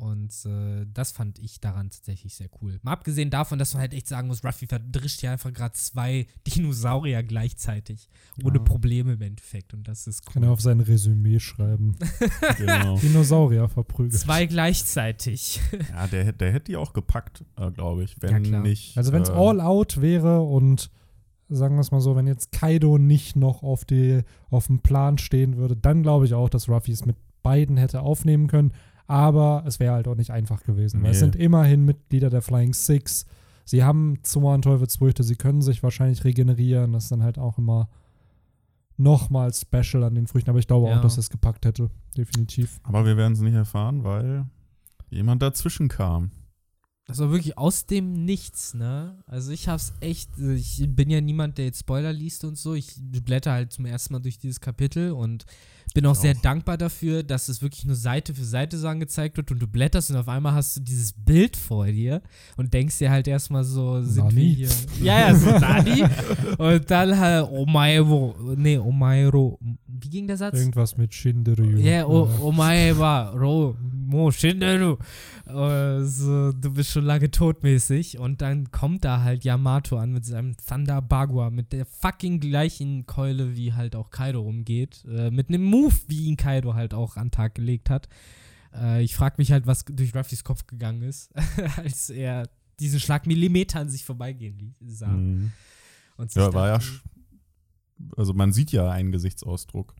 Und 0.00 0.32
äh, 0.46 0.86
das 0.94 1.10
fand 1.10 1.40
ich 1.40 1.60
daran 1.60 1.90
tatsächlich 1.90 2.32
sehr 2.36 2.48
cool. 2.62 2.78
Mal 2.84 2.92
abgesehen 2.92 3.30
davon, 3.30 3.58
dass 3.58 3.74
man 3.74 3.80
halt 3.80 3.92
echt 3.94 4.06
sagen 4.06 4.28
muss, 4.28 4.44
Ruffy 4.44 4.68
verdrischt 4.68 5.18
hier 5.18 5.32
einfach 5.32 5.52
gerade 5.52 5.72
zwei 5.74 6.28
Dinosaurier 6.46 7.24
gleichzeitig. 7.24 8.08
Ohne 8.44 8.58
Ja. 8.58 8.62
Probleme 8.62 9.14
im 9.14 9.22
Endeffekt. 9.22 9.74
Und 9.74 9.88
das 9.88 10.06
ist 10.06 10.24
Kann 10.24 10.44
cool. 10.44 10.50
er 10.50 10.52
auf 10.52 10.60
sein 10.60 10.78
Resümee 10.78 11.40
schreiben. 11.40 11.96
Genau. 12.58 12.96
Dinosaurier 12.98 13.68
verprügelt. 13.68 14.20
Zwei 14.20 14.46
gleichzeitig. 14.46 15.60
Ja, 15.90 16.06
der, 16.06 16.24
hätt- 16.26 16.40
der 16.40 16.52
hätte 16.52 16.66
die 16.66 16.76
auch 16.76 16.92
gepackt, 16.92 17.44
äh, 17.56 17.68
glaube 17.72 18.04
ich. 18.04 18.14
Wenn 18.20 18.30
Ja, 18.30 18.38
klar. 18.40 18.62
nicht. 18.62 18.96
Also 18.96 19.10
wenn 19.12 19.22
es 19.22 19.30
äh, 19.30 19.32
all 19.32 19.60
out 19.60 20.00
wäre 20.00 20.42
und 20.42 20.90
sagen 21.48 21.74
wir 21.74 21.80
es 21.80 21.90
mal 21.90 22.00
so, 22.00 22.14
wenn 22.14 22.28
jetzt 22.28 22.52
Kaido 22.52 22.98
nicht 22.98 23.34
noch 23.34 23.64
auf, 23.64 23.84
die, 23.84 24.22
auf 24.50 24.68
dem 24.68 24.78
Plan 24.78 25.18
stehen 25.18 25.56
würde, 25.56 25.76
dann 25.76 26.04
glaube 26.04 26.24
ich 26.26 26.34
auch, 26.34 26.48
dass 26.48 26.68
Ruffy 26.68 26.92
es 26.92 27.04
mit 27.04 27.16
beiden 27.42 27.76
hätte 27.76 28.00
aufnehmen 28.02 28.46
können. 28.46 28.72
Aber 29.06 29.64
es 29.66 29.80
wäre 29.80 29.94
halt 29.94 30.06
auch 30.08 30.14
nicht 30.16 30.30
einfach 30.30 30.62
gewesen. 30.64 31.02
Weil 31.02 31.10
es 31.12 31.16
Nee. 31.16 31.20
sind 31.20 31.36
immerhin 31.36 31.84
Mitglieder 31.84 32.28
der 32.30 32.42
Flying 32.42 32.74
Six. 32.74 33.24
Sie 33.64 33.82
haben 33.84 34.18
Zora 34.22 34.58
Teufelsfrüchte, 34.58 35.22
sie 35.22 35.36
können 35.36 35.62
sich 35.62 35.82
wahrscheinlich 35.82 36.24
regenerieren. 36.24 36.92
Das 36.92 37.04
ist 37.04 37.12
dann 37.12 37.22
halt 37.22 37.38
auch 37.38 37.58
immer 37.58 37.88
nochmal 38.96 39.52
special 39.54 40.04
an 40.04 40.14
den 40.14 40.26
Früchten. 40.26 40.50
Aber 40.50 40.58
ich 40.58 40.66
glaube 40.66 40.88
Ja. 40.88 40.98
auch, 40.98 41.02
dass 41.02 41.18
es 41.18 41.30
gepackt 41.30 41.64
hätte. 41.64 41.90
Definitiv. 42.16 42.80
Aber 42.82 43.04
wir 43.06 43.16
werden 43.16 43.32
es 43.34 43.40
nicht 43.40 43.54
erfahren, 43.54 44.04
weil 44.04 44.46
jemand 45.10 45.42
dazwischen 45.42 45.88
kam. 45.88 46.30
Das 47.06 47.18
war 47.20 47.30
wirklich 47.30 47.56
aus 47.56 47.86
dem 47.86 48.12
Nichts, 48.26 48.74
ne? 48.74 49.22
Also 49.26 49.50
ich 49.52 49.68
hab's 49.68 49.94
echt, 50.00 50.30
ich 50.38 50.84
bin 50.90 51.08
ja 51.08 51.22
niemand, 51.22 51.56
der 51.56 51.64
jetzt 51.66 51.80
Spoiler 51.80 52.12
liest 52.12 52.44
und 52.44 52.58
so. 52.58 52.74
Ich 52.74 52.96
blätter 53.24 53.52
halt 53.52 53.72
zum 53.72 53.86
ersten 53.86 54.12
Mal 54.12 54.20
durch 54.20 54.38
dieses 54.38 54.60
Kapitel 54.60 55.12
und 55.12 55.46
bin 55.94 56.06
auch 56.06 56.14
Ich 56.14 56.20
sehr 56.20 56.34
auch. 56.36 56.40
dankbar 56.42 56.76
dafür, 56.76 57.22
dass 57.22 57.48
es 57.48 57.62
wirklich 57.62 57.84
nur 57.84 57.96
Seite 57.96 58.34
für 58.34 58.44
Seite 58.44 58.76
so 58.78 58.88
angezeigt 58.88 59.36
wird 59.36 59.50
und 59.50 59.60
du 59.60 59.66
blätterst 59.66 60.10
und 60.10 60.16
auf 60.16 60.28
einmal 60.28 60.52
hast 60.54 60.76
du 60.76 60.80
dieses 60.80 61.12
Bild 61.12 61.56
vor 61.56 61.86
dir 61.86 62.22
und 62.56 62.74
denkst 62.74 62.98
dir 62.98 63.10
halt 63.10 63.28
erstmal 63.28 63.64
so, 63.64 64.00
sind 64.02 64.16
wir 64.16 64.24
Nani? 64.24 64.54
hier. 64.54 64.68
Ja, 65.02 65.20
ja, 65.28 65.34
so 65.34 65.50
Nani. 65.50 66.04
Und 66.58 66.90
dann 66.90 67.18
halt, 67.18 67.48
Omaero, 67.50 68.34
nee, 68.56 68.78
Omaero, 68.78 69.58
wie 69.86 70.08
ging 70.08 70.26
der 70.26 70.36
Satz? 70.36 70.54
Irgendwas 70.58 70.96
mit 70.96 71.14
Shinderyu. 71.14 71.78
Ja, 71.78 72.06
o, 72.06 72.26
Äh, 72.26 72.40
omae 72.42 72.98
wa, 72.98 73.30
ro, 73.30 73.76
mo, 74.08 74.30
shinderu. 74.30 74.96
Äh, 75.46 76.02
so, 76.04 76.52
du 76.52 76.72
bist 76.72 76.90
schon 76.90 77.04
lange 77.04 77.30
todmäßig. 77.30 78.18
Und 78.18 78.40
dann 78.40 78.70
kommt 78.70 79.04
da 79.04 79.22
halt 79.22 79.44
Yamato 79.44 79.96
an 79.98 80.12
mit 80.12 80.24
seinem 80.24 80.56
Thunder 80.56 81.00
Bagua, 81.02 81.50
mit 81.50 81.72
der 81.72 81.86
fucking 81.86 82.40
gleichen 82.40 83.06
Keule, 83.06 83.56
wie 83.56 83.72
halt 83.72 83.94
auch 83.94 84.10
Kaido 84.10 84.42
umgeht. 84.42 85.04
Äh, 85.08 85.30
mit 85.30 85.48
einem 85.48 85.64
Move, 85.64 85.94
wie 86.08 86.24
ihn 86.26 86.36
Kaido 86.36 86.74
halt 86.74 86.94
auch 86.94 87.16
an 87.16 87.26
den 87.28 87.30
Tag 87.32 87.54
gelegt 87.54 87.90
hat. 87.90 88.08
Äh, 88.74 89.02
ich 89.02 89.14
frage 89.14 89.36
mich 89.38 89.52
halt, 89.52 89.66
was 89.66 89.84
durch 89.84 90.14
Ruffys 90.14 90.44
Kopf 90.44 90.66
gegangen 90.66 91.02
ist, 91.02 91.30
als 91.76 92.10
er 92.10 92.48
diesen 92.80 93.00
Schlag 93.00 93.26
Millimeter 93.26 93.80
an 93.80 93.88
sich 93.88 94.04
vorbeigehen 94.04 94.58
ließ- 94.58 94.74
sah. 94.96 95.08
Mhm. 95.08 95.52
Ja, 96.34 96.52
war 96.52 96.68
ja. 96.68 96.80
Also 98.16 98.32
man 98.34 98.52
sieht 98.52 98.72
ja 98.72 98.90
einen 98.90 99.12
Gesichtsausdruck. 99.12 99.94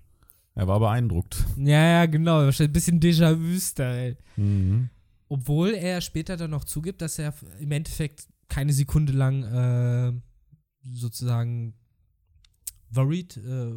Er 0.59 0.67
war 0.67 0.81
beeindruckt. 0.81 1.45
Ja, 1.57 1.85
ja, 2.01 2.07
genau. 2.07 2.39
Wahrscheinlich 2.39 2.71
ein 2.71 2.73
bisschen 2.73 3.01
Déjà-vu-Style. 3.01 4.17
Mhm. 4.37 4.91
Obwohl 5.29 5.71
er 5.75 6.01
später 6.01 6.37
dann 6.37 6.51
noch 6.51 6.65
zugibt, 6.65 7.01
dass 7.01 7.19
er 7.19 7.33
im 7.61 7.71
Endeffekt 7.71 8.27
keine 8.49 8.73
Sekunde 8.73 9.13
lang 9.13 9.45
äh, 9.45 10.13
sozusagen 10.83 11.75
worried, 12.91 13.37
äh, 13.37 13.71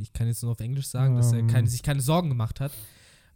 ich 0.00 0.12
kann 0.12 0.26
jetzt 0.26 0.42
nur 0.42 0.50
auf 0.52 0.60
Englisch 0.60 0.88
sagen, 0.88 1.14
dass 1.14 1.32
er 1.32 1.40
Ähm. 1.40 1.46
keine, 1.46 1.68
sich 1.68 1.82
keine 1.84 2.00
Sorgen 2.00 2.28
gemacht 2.28 2.58
hat, 2.58 2.72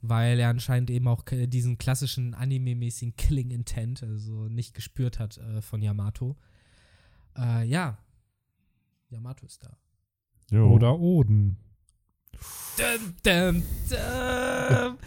weil 0.01 0.41
er 0.41 0.49
anscheinend 0.49 0.91
eben 0.91 1.07
auch 1.07 1.25
ke- 1.25 1.47
diesen 1.47 1.79
klassischen 1.79 2.35
Anime-mäßigen 2.35 3.15
Killing 3.17 3.51
Intent, 3.51 4.03
also 4.03 4.49
nicht 4.49 4.75
gespürt 4.75 5.19
hat 5.21 5.39
äh, 5.39 5.61
von 5.63 5.81
Yamato. 5.81 6.37
Äh, 7.37 7.67
ja, 7.69 7.99
Yamato 9.11 9.47
ist 9.47 9.63
da. 9.63 9.77
Jo. 10.51 10.71
Oder 10.73 10.99
Oden. 10.99 11.57
Dum, 12.77 13.15
dum, 13.25 13.63
dum. 13.91 14.99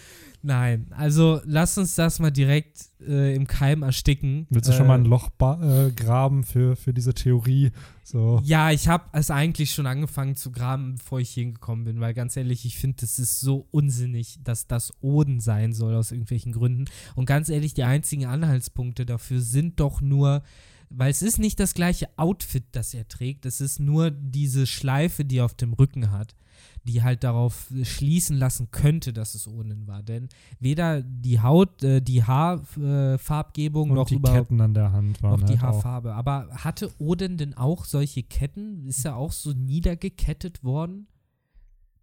Nein, 0.46 0.88
also 0.92 1.40
lass 1.46 1.78
uns 1.78 1.96
das 1.96 2.20
mal 2.20 2.30
direkt 2.30 2.90
äh, 3.00 3.34
im 3.34 3.48
Keim 3.48 3.82
ersticken. 3.82 4.46
Willst 4.50 4.68
du 4.68 4.74
äh, 4.74 4.76
schon 4.76 4.88
mal 4.88 5.00
ein 5.00 5.06
Loch 5.06 5.30
ba- 5.30 5.88
äh, 5.88 5.92
graben 5.92 6.44
für, 6.44 6.76
für 6.76 6.94
diese 6.94 7.14
Theorie? 7.14 7.72
So. 8.04 8.42
Ja, 8.44 8.70
ich 8.70 8.90
habe 8.90 9.06
es 9.14 9.32
eigentlich 9.32 9.74
schon 9.74 9.88
angefangen 9.88 10.36
zu 10.36 10.52
graben, 10.52 10.96
bevor 10.96 11.22
ich 11.22 11.30
hier 11.30 11.44
hingekommen 11.46 11.86
bin, 11.86 12.02
weil 12.02 12.14
ganz 12.14 12.36
ehrlich, 12.36 12.66
ich 12.66 12.78
finde, 12.78 12.98
das 13.00 13.20
ist 13.20 13.40
so 13.40 13.68
unsinnig, 13.72 14.38
dass 14.44 14.68
das 14.68 14.92
Oden 15.02 15.40
sein 15.40 15.72
soll 15.72 15.96
aus 15.96 16.12
irgendwelchen 16.12 16.52
Gründen. 16.52 16.86
Und 17.16 17.26
ganz 17.26 17.48
ehrlich, 17.48 17.74
die 17.74 17.84
einzigen 17.86 18.26
Anhaltspunkte 18.26 19.06
dafür 19.06 19.40
sind 19.40 19.80
doch 19.80 20.02
nur, 20.02 20.44
weil 20.90 21.10
es 21.10 21.22
ist 21.22 21.40
nicht 21.40 21.58
das 21.62 21.74
gleiche 21.74 22.10
Outfit, 22.18 22.66
das 22.74 22.94
er 22.94 23.08
trägt, 23.08 23.46
es 23.46 23.62
ist 23.62 23.80
nur 23.80 24.12
diese 24.12 24.68
Schleife, 24.68 25.24
die 25.24 25.38
er 25.38 25.46
auf 25.46 25.56
dem 25.56 25.72
Rücken 25.72 26.12
hat, 26.12 26.36
die 26.84 27.02
halt 27.02 27.24
darauf 27.24 27.72
schließen 27.84 28.38
lassen 28.38 28.70
könnte, 28.72 29.14
dass 29.14 29.36
es 29.36 29.48
Oden 29.48 29.88
war. 29.88 30.04
Denn 30.04 30.30
weder 30.60 31.02
die 31.02 31.40
Haut, 31.40 31.84
äh, 31.84 32.02
die 32.02 32.24
Haarfarbgebung 32.24 33.90
Und 33.92 33.96
noch 33.96 34.08
die 34.08 34.16
überhaupt 34.16 34.50
Ketten 34.50 34.62
an 34.62 34.74
der 34.74 34.92
Hand 34.92 35.24
waren 35.24 35.40
noch 35.40 35.48
die 35.48 35.60
halt 35.60 35.64
auch. 35.64 35.84
Haarfarbe. 35.84 36.14
Aber 36.14 36.50
hatte 36.52 36.92
Odin 37.00 37.38
denn 37.38 37.54
auch 37.54 37.86
solche 37.86 38.24
Ketten? 38.24 38.86
Ist 38.86 39.06
er 39.06 39.16
auch 39.16 39.32
so 39.32 39.54
niedergekettet 39.54 40.64
worden? 40.64 41.08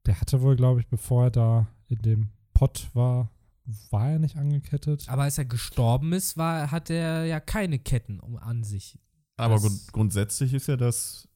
Der 0.07 0.21
hatte 0.21 0.41
wohl, 0.41 0.57
glaube 0.57 0.81
ich, 0.81 0.89
bevor 0.89 1.25
er 1.25 1.31
da 1.31 1.67
in 1.89 1.99
dem 1.99 2.29
Pott 2.55 2.89
war, 2.95 3.31
war 3.91 4.11
er 4.11 4.19
nicht 4.19 4.37
angekettet. 4.37 5.09
Aber 5.09 5.25
als 5.25 5.39
er 5.39 5.45
gestorben 5.45 6.13
ist, 6.13 6.37
war, 6.37 6.71
hat 6.71 6.91
er 6.91 7.27
ja 7.27 7.41
keine 7.41 7.79
Ketten 7.79 8.19
um, 8.19 8.37
an 8.37 8.65
sich. 8.65 8.99
Aber 9.37 9.59
grund 9.59 9.93
grundsätzlich 9.93 10.53
ist 10.55 10.67
ja 10.67 10.77
das, 10.77 11.29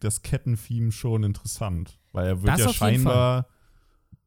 das 0.00 0.22
Kettentheme 0.22 0.92
schon 0.92 1.22
interessant. 1.24 1.98
Weil 2.12 2.26
er 2.28 2.42
wird 2.42 2.52
Das 2.54 2.60
ja 2.60 2.72
scheinbar 2.72 3.46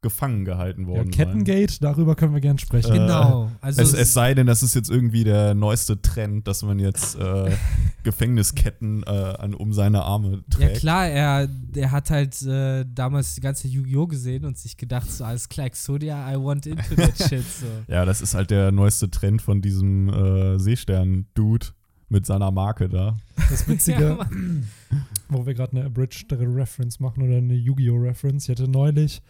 gefangen 0.01 0.45
gehalten 0.45 0.83
Ja, 0.83 0.87
worden. 0.87 1.11
sein. 1.11 1.11
Kettengate, 1.11 1.77
darüber 1.81 2.15
können 2.15 2.33
wir 2.33 2.39
gern 2.39 2.57
sprechen. 2.57 2.91
Äh, 2.93 2.97
Genau. 2.99 3.51
Also 3.59 3.81
Es, 3.81 3.93
es 3.93 4.13
sei 4.13 4.33
denn, 4.33 4.47
das 4.47 4.63
ist 4.63 4.73
jetzt 4.73 4.89
irgendwie 4.89 5.25
der 5.25 5.53
neueste 5.55 6.01
Trend, 6.01 6.47
dass 6.47 6.63
man 6.63 6.79
jetzt 6.79 7.15
äh, 7.17 7.51
Gefängnisketten 8.03 9.03
äh, 9.03 9.09
an, 9.09 9.53
um 9.53 9.73
seine 9.73 10.03
Arme 10.03 10.31
ja 10.31 10.57
trägt. 10.67 10.77
klar, 10.79 11.05
er, 11.07 11.49
er 11.75 11.91
hat 11.91 12.11
halt 12.11 12.41
äh, 12.43 12.85
damals 12.87 13.35
die 13.35 13.41
ganze 13.41 13.67
Yu-Gi-Oh! 13.67 14.07
gesehen 14.07 14.45
und 14.45 14.57
sich 14.57 14.77
gedacht, 14.77 15.11
so 15.11 15.25
alles 15.25 15.49
klar, 15.49 15.67
Exodia, 15.67 16.31
I 16.31 16.37
want 16.37 16.65
into 16.65 16.95
that 16.95 17.17
shit. 17.29 17.43
So. 17.43 17.65
Ja, 17.89 18.05
das 18.05 18.21
ist 18.21 18.35
halt 18.35 18.51
der 18.51 18.71
neueste 18.71 19.09
Trend 19.11 19.41
von 19.41 19.61
diesem 19.61 20.07
äh, 20.07 20.59
Seestern-Dude 20.59 21.67
mit 22.07 22.25
seiner 22.25 22.51
Marke 22.51 22.87
da. 22.87 23.17
Das 23.49 23.67
Witzige, 23.67 24.17
Ja. 24.91 24.97
Wo 25.29 25.45
wir 25.45 25.53
gerade 25.53 25.77
eine 25.77 25.85
Abridged 25.85 26.31
Reference 26.31 26.99
machen 26.99 27.23
oder 27.23 27.37
eine 27.37 27.53
Yu-Gi-Oh! 27.55 27.95
Reference. 27.97 28.45
Ich 28.45 28.49
hatte 28.49 28.69
neulich 28.69 29.21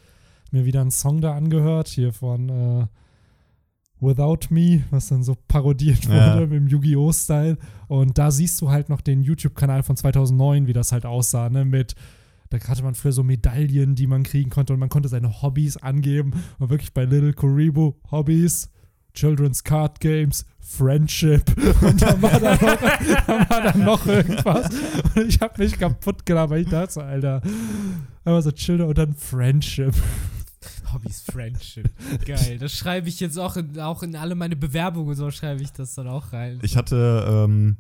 mir 0.52 0.66
wieder 0.66 0.82
einen 0.82 0.92
Song 0.92 1.22
da 1.22 1.36
angehört, 1.36 1.88
hier 1.90 2.12
von 2.14 2.50
äh, 2.50 2.88
Without 4.00 4.48
Me, 4.50 4.84
was 4.92 5.10
dann 5.10 5.24
so 5.24 5.36
parodiert 5.48 6.06
Ja. 6.06 6.40
wurde 6.40 6.56
im 6.56 6.68
Yu-Gi-Oh! 6.68 7.12
Style. 7.12 7.58
Und 7.88 8.18
da 8.18 8.32
siehst 8.32 8.62
du 8.62 8.70
halt 8.70 8.90
noch 8.90 9.02
den 9.02 9.22
YouTube-Kanal 9.22 9.84
von 9.84 9.98
2009, 9.98 10.68
wie 10.68 10.74
das 10.74 10.92
halt 10.92 11.06
aussah, 11.06 11.50
ne, 11.50 11.66
mit 11.66 11.96
da 12.52 12.58
hatte 12.68 12.82
man 12.82 12.96
früher 12.96 13.12
so 13.12 13.22
Medaillen, 13.24 13.94
die 13.94 14.08
man 14.08 14.24
kriegen 14.24 14.50
konnte 14.50 14.74
und 14.74 14.80
man 14.80 14.90
konnte 14.90 15.08
seine 15.08 15.44
Hobbys 15.44 15.78
angeben. 15.78 16.32
Und 16.58 16.72
wirklich 16.72 16.94
bei 16.96 17.06
Little 17.06 17.34
Kuribo 17.34 18.00
Hobbys, 18.10 18.72
Children's 19.14 19.64
Card 19.64 20.00
Games, 20.00 20.46
Friendship. 20.60 21.44
Und 21.82 22.02
dann 22.02 22.22
war 22.22 22.40
da 22.40 22.54
noch, 22.54 22.60
dann 23.28 23.50
war 23.50 23.62
da 23.62 23.78
noch 23.78 24.06
irgendwas. 24.06 24.70
Und 25.16 25.28
ich 25.28 25.40
habe 25.42 25.62
mich 25.62 25.78
kaputt 25.78 26.26
gelacht, 26.26 26.52
weil 26.52 26.62
ich 26.62 26.70
dachte, 26.70 26.94
so, 26.94 27.02
Alter, 27.02 27.42
einfach 28.24 28.42
so 28.44 28.52
Children 28.52 28.90
und 28.90 28.98
dann 28.98 29.16
Friendship. 29.16 29.96
Hobbys 30.94 31.22
Friendship. 31.22 31.90
Geil. 32.26 32.58
Das 32.60 32.74
schreibe 32.74 33.10
ich 33.10 33.20
jetzt 33.20 33.38
auch 33.38 33.58
in, 33.58 33.80
auch 33.80 34.04
in 34.04 34.16
alle 34.16 34.36
meine 34.36 34.56
Bewerbungen 34.56 35.10
und 35.10 35.16
so 35.16 35.32
schreibe 35.32 35.62
ich 35.62 35.72
das 35.72 35.96
dann 35.96 36.08
auch 36.08 36.34
rein. 36.34 36.60
Ich 36.62 36.78
hatte, 36.78 37.26
ähm, 37.28 37.78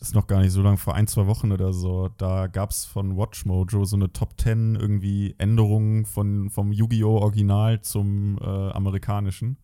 ist 0.00 0.14
noch 0.14 0.26
gar 0.26 0.40
nicht 0.40 0.52
so 0.52 0.62
lange, 0.62 0.76
vor 0.76 0.94
ein, 0.94 1.06
zwei 1.06 1.26
Wochen 1.26 1.52
oder 1.52 1.72
so, 1.72 2.08
da 2.16 2.46
gab 2.46 2.70
es 2.70 2.84
von 2.84 3.16
Watch 3.16 3.44
Mojo 3.44 3.84
so 3.84 3.96
eine 3.96 4.12
Top 4.12 4.40
10 4.40 4.76
irgendwie 4.76 5.34
Änderungen 5.38 6.06
von, 6.06 6.48
vom 6.50 6.72
Yu-Gi-Oh! 6.72 7.18
Original 7.18 7.80
zum 7.82 8.38
äh, 8.38 8.70
amerikanischen, 8.70 9.58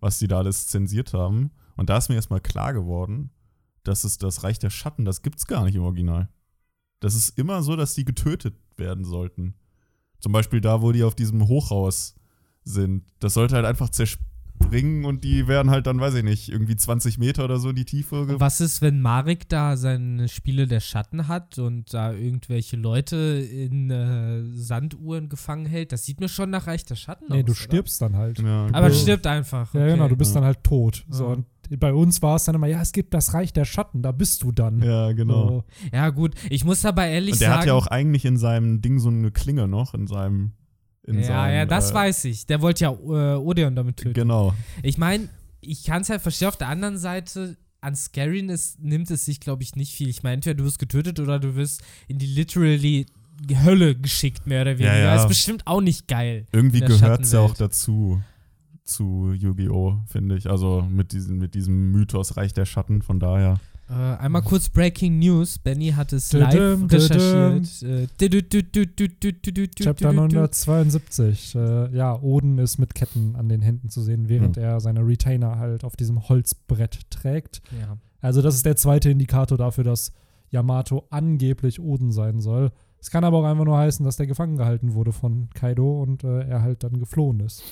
was 0.00 0.18
die 0.18 0.28
da 0.28 0.38
alles 0.38 0.68
zensiert 0.68 1.12
haben. 1.14 1.50
Und 1.76 1.90
da 1.90 1.98
ist 1.98 2.08
mir 2.08 2.14
erstmal 2.14 2.40
klar 2.40 2.72
geworden, 2.72 3.30
dass 3.82 4.04
es 4.04 4.18
das 4.18 4.42
Reich 4.42 4.58
der 4.58 4.70
Schatten, 4.70 5.04
das 5.04 5.22
gibt's 5.22 5.46
gar 5.46 5.64
nicht 5.64 5.76
im 5.76 5.82
Original. 5.82 6.28
Das 7.00 7.14
ist 7.14 7.38
immer 7.38 7.62
so, 7.62 7.76
dass 7.76 7.94
die 7.94 8.04
getötet 8.04 8.54
werden 8.76 9.04
sollten. 9.04 9.54
Zum 10.18 10.32
Beispiel 10.32 10.60
da, 10.60 10.82
wo 10.82 10.92
die 10.92 11.04
auf 11.04 11.14
diesem 11.14 11.46
Hochhaus 11.46 12.14
sind. 12.64 13.04
Das 13.20 13.34
sollte 13.34 13.54
halt 13.54 13.66
einfach 13.66 13.90
zerspringen 14.58 15.04
und 15.04 15.24
die 15.24 15.46
werden 15.48 15.70
halt 15.70 15.86
dann, 15.86 16.00
weiß 16.00 16.14
ich 16.14 16.24
nicht, 16.24 16.48
irgendwie 16.48 16.76
20 16.76 17.18
Meter 17.18 17.44
oder 17.44 17.58
so 17.58 17.70
in 17.70 17.76
die 17.76 17.84
Tiefe. 17.84 18.22
Und 18.22 18.40
was 18.40 18.60
ist, 18.60 18.82
wenn 18.82 19.00
Marek 19.00 19.48
da 19.48 19.76
seine 19.76 20.28
Spiele 20.28 20.66
der 20.66 20.80
Schatten 20.80 21.28
hat 21.28 21.58
und 21.58 21.92
da 21.94 22.12
irgendwelche 22.12 22.76
Leute 22.76 23.16
in 23.16 23.90
äh, 23.90 24.42
Sanduhren 24.52 25.28
gefangen 25.28 25.66
hält? 25.66 25.92
Das 25.92 26.04
sieht 26.04 26.20
mir 26.20 26.28
schon 26.28 26.50
nach 26.50 26.66
Reich 26.66 26.84
der 26.84 26.96
Schatten 26.96 27.26
Nee, 27.28 27.38
aus. 27.40 27.44
du 27.44 27.52
oder? 27.52 27.60
stirbst 27.60 28.02
dann 28.02 28.16
halt. 28.16 28.38
Ja, 28.40 28.66
Aber 28.72 28.90
stirbt 28.90 29.26
einfach. 29.26 29.72
Ja, 29.74 29.86
genau, 29.86 30.04
okay. 30.04 30.10
du 30.10 30.16
bist 30.16 30.30
Ja. 30.34 30.40
dann 30.40 30.44
halt 30.44 30.64
tot. 30.64 31.04
So, 31.08 31.24
Ja. 31.24 31.30
und 31.34 31.46
bei 31.80 31.92
uns 31.92 32.22
war 32.22 32.36
es 32.36 32.44
dann 32.44 32.54
immer, 32.54 32.68
ja, 32.68 32.80
es 32.80 32.92
gibt 32.92 33.12
das 33.12 33.34
Reich 33.34 33.52
der 33.52 33.64
Schatten, 33.64 34.00
da 34.02 34.12
bist 34.12 34.42
du 34.44 34.52
dann. 34.52 34.80
Ja, 34.82 35.12
genau. 35.12 35.48
So. 35.48 35.64
Ja, 35.92 36.10
gut. 36.10 36.34
Ich 36.48 36.64
muss 36.64 36.84
aber 36.84 37.06
ehrlich 37.06 37.32
Und 37.34 37.40
der 37.40 37.48
sagen. 37.48 37.60
hat 37.60 37.66
ja 37.66 37.74
auch 37.74 37.88
eigentlich 37.88 38.24
in 38.24 38.36
seinem 38.36 38.80
Ding 38.82 39.00
so 39.00 39.08
eine 39.08 39.30
Klinge 39.32 39.66
noch, 39.66 39.92
in 39.94 40.06
seinem. 40.06 40.52
In 41.06 41.18
ja, 41.20 41.24
seinem, 41.24 41.54
ja, 41.54 41.66
das 41.66 41.90
äh, 41.90 41.94
weiß 41.94 42.24
ich. 42.26 42.46
Der 42.46 42.60
wollte 42.60 42.84
ja 42.84 42.90
äh, 42.90 43.36
Odeon 43.36 43.76
damit 43.76 43.98
töten. 43.98 44.14
Genau. 44.14 44.54
Ich 44.82 44.98
meine, 44.98 45.28
ich 45.60 45.84
kann 45.84 46.02
es 46.02 46.10
halt 46.10 46.22
verstehen. 46.22 46.48
Auf 46.48 46.56
der 46.56 46.68
anderen 46.68 46.98
Seite, 46.98 47.56
an 47.80 47.94
Scariness 47.94 48.78
nimmt 48.80 49.10
es 49.10 49.24
sich, 49.24 49.40
glaube 49.40 49.62
ich, 49.62 49.76
nicht 49.76 49.94
viel. 49.94 50.08
Ich 50.08 50.22
meine, 50.22 50.34
entweder 50.34 50.54
du 50.54 50.64
wirst 50.64 50.78
getötet 50.78 51.20
oder 51.20 51.38
du 51.38 51.54
wirst 51.54 51.82
in 52.08 52.18
die 52.18 52.26
literally 52.26 53.06
Hölle 53.64 53.94
geschickt, 53.94 54.46
mehr 54.46 54.62
oder 54.62 54.78
weniger. 54.78 54.98
ja. 54.98 55.14
Das 55.14 55.22
ist 55.22 55.28
bestimmt 55.28 55.66
auch 55.66 55.80
nicht 55.80 56.08
geil. 56.08 56.46
Irgendwie 56.52 56.80
gehört 56.80 57.22
es 57.22 57.32
ja 57.32 57.40
auch 57.40 57.54
dazu. 57.54 58.20
Zu 58.84 59.32
Yu-Gi-Oh!, 59.32 59.98
finde 60.06 60.36
ich. 60.36 60.48
Also 60.48 60.86
mit 60.88 61.12
diesem, 61.12 61.38
mit 61.38 61.54
diesem 61.54 61.90
Mythos 61.90 62.36
Reich 62.36 62.54
der 62.54 62.66
Schatten, 62.66 63.02
von 63.02 63.18
daher. 63.18 63.58
Äh, 63.88 63.92
einmal 63.92 64.42
kurz 64.42 64.68
Breaking 64.68 65.18
News. 65.20 65.58
Benny 65.58 65.90
hat 65.90 66.12
es 66.12 66.32
live 66.32 66.54
recherchiert. 66.92 67.84
Chapter 69.84 70.12
972. 70.12 71.54
Ja, 71.92 72.20
Oden 72.20 72.58
ist 72.58 72.78
mit 72.78 72.94
Ketten 72.94 73.36
an 73.36 73.48
den 73.48 73.62
Händen 73.62 73.88
zu 73.88 74.02
sehen, 74.02 74.28
während 74.28 74.56
er 74.56 74.80
seine 74.80 75.06
Retainer 75.06 75.58
halt 75.58 75.84
auf 75.84 75.94
diesem 75.96 76.28
Holzbrett 76.28 77.08
trägt. 77.10 77.62
Also 78.20 78.42
das 78.42 78.56
ist 78.56 78.66
der 78.66 78.76
zweite 78.76 79.10
Indikator 79.10 79.56
dafür, 79.56 79.84
dass 79.84 80.12
Yamato 80.50 81.06
angeblich 81.10 81.80
Oden 81.80 82.10
sein 82.12 82.40
soll. 82.40 82.72
Es 82.98 83.10
kann 83.10 83.22
aber 83.24 83.38
auch 83.38 83.44
einfach 83.44 83.64
nur 83.64 83.78
heißen, 83.78 84.04
dass 84.04 84.16
der 84.16 84.26
gefangen 84.26 84.56
gehalten 84.56 84.94
wurde 84.94 85.12
von 85.12 85.48
Kaido 85.54 86.02
und 86.02 86.24
äh, 86.24 86.40
er 86.48 86.62
halt 86.62 86.82
dann 86.82 86.98
geflohen 86.98 87.38
ist. 87.40 87.62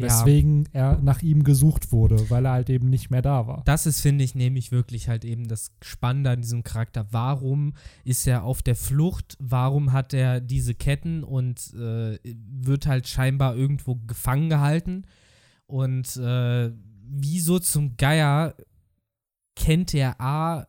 Ja. 0.00 0.06
Weswegen 0.06 0.68
er 0.72 0.98
nach 1.02 1.20
ihm 1.20 1.44
gesucht 1.44 1.92
wurde, 1.92 2.30
weil 2.30 2.46
er 2.46 2.52
halt 2.52 2.70
eben 2.70 2.88
nicht 2.88 3.10
mehr 3.10 3.20
da 3.20 3.46
war. 3.46 3.62
Das 3.66 3.84
ist, 3.84 4.00
finde 4.00 4.24
ich, 4.24 4.34
nämlich 4.34 4.72
wirklich 4.72 5.08
halt 5.08 5.24
eben 5.24 5.46
das 5.46 5.72
Spannende 5.82 6.30
an 6.30 6.40
diesem 6.40 6.62
Charakter. 6.62 7.06
Warum 7.10 7.74
ist 8.04 8.26
er 8.26 8.44
auf 8.44 8.62
der 8.62 8.76
Flucht? 8.76 9.36
Warum 9.38 9.92
hat 9.92 10.14
er 10.14 10.40
diese 10.40 10.74
Ketten 10.74 11.22
und 11.22 11.74
äh, 11.74 12.18
wird 12.24 12.86
halt 12.86 13.08
scheinbar 13.08 13.54
irgendwo 13.54 13.96
gefangen 13.96 14.48
gehalten? 14.48 15.04
Und 15.66 16.16
äh, 16.16 16.70
wieso 17.02 17.58
zum 17.58 17.96
Geier 17.96 18.54
kennt 19.54 19.92
er 19.94 20.20
A. 20.20 20.66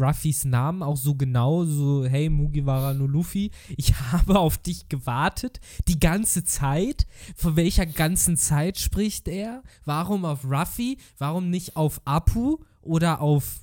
Ruffys 0.00 0.44
Namen 0.44 0.82
auch 0.82 0.96
so 0.96 1.14
genau, 1.14 1.64
so, 1.64 2.04
hey, 2.04 2.28
Mugiwara 2.30 2.94
no 2.94 3.06
Luffy, 3.06 3.50
ich 3.76 3.94
habe 4.12 4.38
auf 4.38 4.58
dich 4.58 4.88
gewartet, 4.88 5.60
die 5.88 6.00
ganze 6.00 6.44
Zeit. 6.44 7.06
Von 7.36 7.56
welcher 7.56 7.86
ganzen 7.86 8.36
Zeit 8.36 8.78
spricht 8.78 9.28
er? 9.28 9.62
Warum 9.84 10.24
auf 10.24 10.44
Ruffy? 10.44 10.98
Warum 11.18 11.50
nicht 11.50 11.76
auf 11.76 12.00
Apu 12.04 12.58
oder 12.82 13.20
auf 13.20 13.60